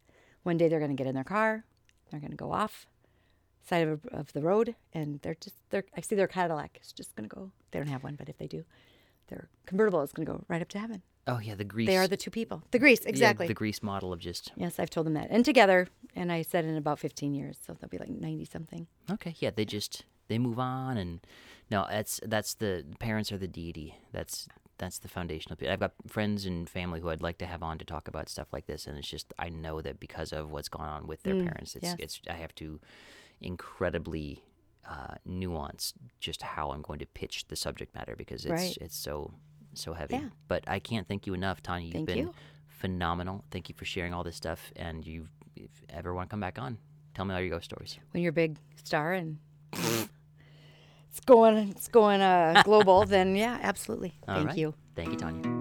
One 0.45 0.57
day 0.57 0.69
they're 0.69 0.81
going 0.81 0.91
to 0.91 0.97
get 0.97 1.07
in 1.07 1.15
their 1.15 1.25
car, 1.25 1.65
they're 2.11 2.21
going 2.21 2.31
to 2.33 2.37
go 2.37 2.53
off 2.53 2.87
side 3.65 3.87
of, 3.87 4.07
of 4.07 4.33
the 4.33 4.43
road, 4.43 4.75
and 4.93 5.21
they're 5.23 5.37
just, 5.41 5.57
they're, 5.71 5.85
I 5.97 6.01
see 6.01 6.15
their 6.15 6.29
Cadillac 6.29 6.79
is 6.83 6.93
just 6.93 7.15
going 7.17 7.29
to 7.29 7.35
go, 7.35 7.51
they 7.71 7.79
don't 7.79 7.89
have 7.89 8.03
one, 8.03 8.17
but 8.17 8.29
if 8.29 8.39
they 8.39 8.47
do, 8.47 8.65
their 9.29 9.49
convertible 9.67 10.03
is 10.03 10.13
going 10.13 10.27
to 10.27 10.33
go 10.33 10.45
right 10.49 10.63
up 10.63 10.69
to 10.71 10.79
heaven. 10.79 11.03
Oh 11.27 11.39
yeah, 11.39 11.55
the 11.55 11.65
grease. 11.65 11.87
They 11.87 11.97
are 11.97 12.09
the 12.09 12.17
two 12.17 12.31
people. 12.31 12.65
The 12.73 12.81
Grease, 12.81 13.03
yeah, 13.05 13.11
exactly. 13.11 13.47
the 13.47 13.55
grease 13.55 13.81
model 13.81 14.13
of 14.13 14.19
just 14.19 14.51
yes, 14.57 14.81
I've 14.81 14.91
told 14.91 15.07
them 15.07 15.15
that. 15.15 15.29
And 15.31 15.45
together, 15.45 15.87
and 16.17 16.33
I 16.33 16.43
said 16.43 16.65
in 16.65 16.77
about 16.77 16.99
15 16.99 17.33
years, 17.33 17.59
so 17.65 17.75
they'll 17.75 17.89
be 17.89 17.99
like 17.99 18.09
90 18.09 18.45
something. 18.47 18.89
okay. 19.09 19.37
Yeah, 19.39 19.51
they 19.55 19.65
just 19.65 20.05
they 20.27 20.39
move 20.39 20.59
on 20.59 20.97
and 20.97 21.21
no, 21.71 21.87
that's 21.89 22.21
that's 22.27 22.55
the 22.55 22.85
parents 22.99 23.31
are 23.31 23.39
the 23.39 23.47
deity. 23.47 23.95
That's 24.13 24.49
that's 24.79 24.99
the 24.99 25.09
foundational. 25.09 25.57
I've 25.71 25.81
got 25.81 25.93
friends 26.09 26.45
and 26.45 26.69
family 26.69 27.01
who 27.01 27.09
I'd 27.09 27.23
like 27.23 27.39
to 27.39 27.47
have 27.47 27.63
on 27.63 27.79
to 27.79 27.85
talk 27.85 28.09
about 28.09 28.29
stuff 28.29 28.49
like 28.53 28.67
this, 28.67 28.87
and 28.87 28.99
it's 28.99 29.09
just 29.09 29.33
I 29.39 29.49
know 29.49 29.81
that 29.81 30.01
because 30.01 30.33
of 30.33 30.51
what's 30.51 30.69
gone 30.69 30.89
on 30.89 31.07
with 31.07 31.23
their 31.23 31.35
mm, 31.35 31.45
parents, 31.45 31.77
it's 31.77 31.85
yes. 31.85 31.97
it's 31.99 32.21
I 32.29 32.35
have 32.35 32.55
to 32.57 32.81
incredibly 33.43 34.43
uh, 34.89 35.15
nuance 35.25 35.95
just 36.21 36.43
how 36.43 36.71
I'm 36.73 36.83
going 36.83 36.99
to 36.99 37.07
pitch 37.07 37.47
the 37.49 37.57
subject 37.57 37.95
matter 37.95 38.17
because 38.17 38.45
it's 38.45 38.51
Right. 38.53 38.77
it's 38.81 38.97
so 38.97 39.33
so 39.75 39.95
heavy. 39.95 40.15
Yeah. 40.17 40.29
But 40.49 40.65
I 40.69 40.79
can't 40.81 41.07
thank 41.09 41.27
you 41.27 41.35
enough, 41.35 41.63
Tanya. 41.63 41.87
You've 41.87 41.93
Thank 41.95 42.07
been 42.07 42.19
you. 42.19 42.35
phenomenal. 42.69 43.45
Thank 43.51 43.69
you 43.69 43.75
for 43.79 43.85
sharing 43.85 44.13
all 44.13 44.23
this 44.25 44.37
stuff, 44.37 44.73
and 44.77 45.07
you 45.07 45.29
if 45.57 45.71
ever 45.89 46.13
want 46.15 46.29
to 46.29 46.33
come 46.33 46.41
back 46.41 46.59
on, 46.59 46.79
tell 47.15 47.25
me 47.25 47.35
all 47.35 47.41
your 47.41 47.51
ghost 47.51 47.67
stories. 47.67 47.99
when 48.11 48.23
you're 48.23 48.31
a 48.31 48.33
big 48.33 48.59
star 48.85 49.13
and 49.13 49.39
it's 51.11 51.21
going 51.27 51.57
it's 51.69 51.89
going 51.89 52.21
uh, 52.21 52.63
global, 52.65 53.05
then 53.07 53.37
yeah, 53.37 53.59
absolutely. 53.63 54.15
All 54.29 54.35
Thank 54.37 54.49
right. 54.49 54.59
you. 54.59 54.75
Thank 54.97 55.11
you, 55.13 55.17
Tanya. 55.17 55.52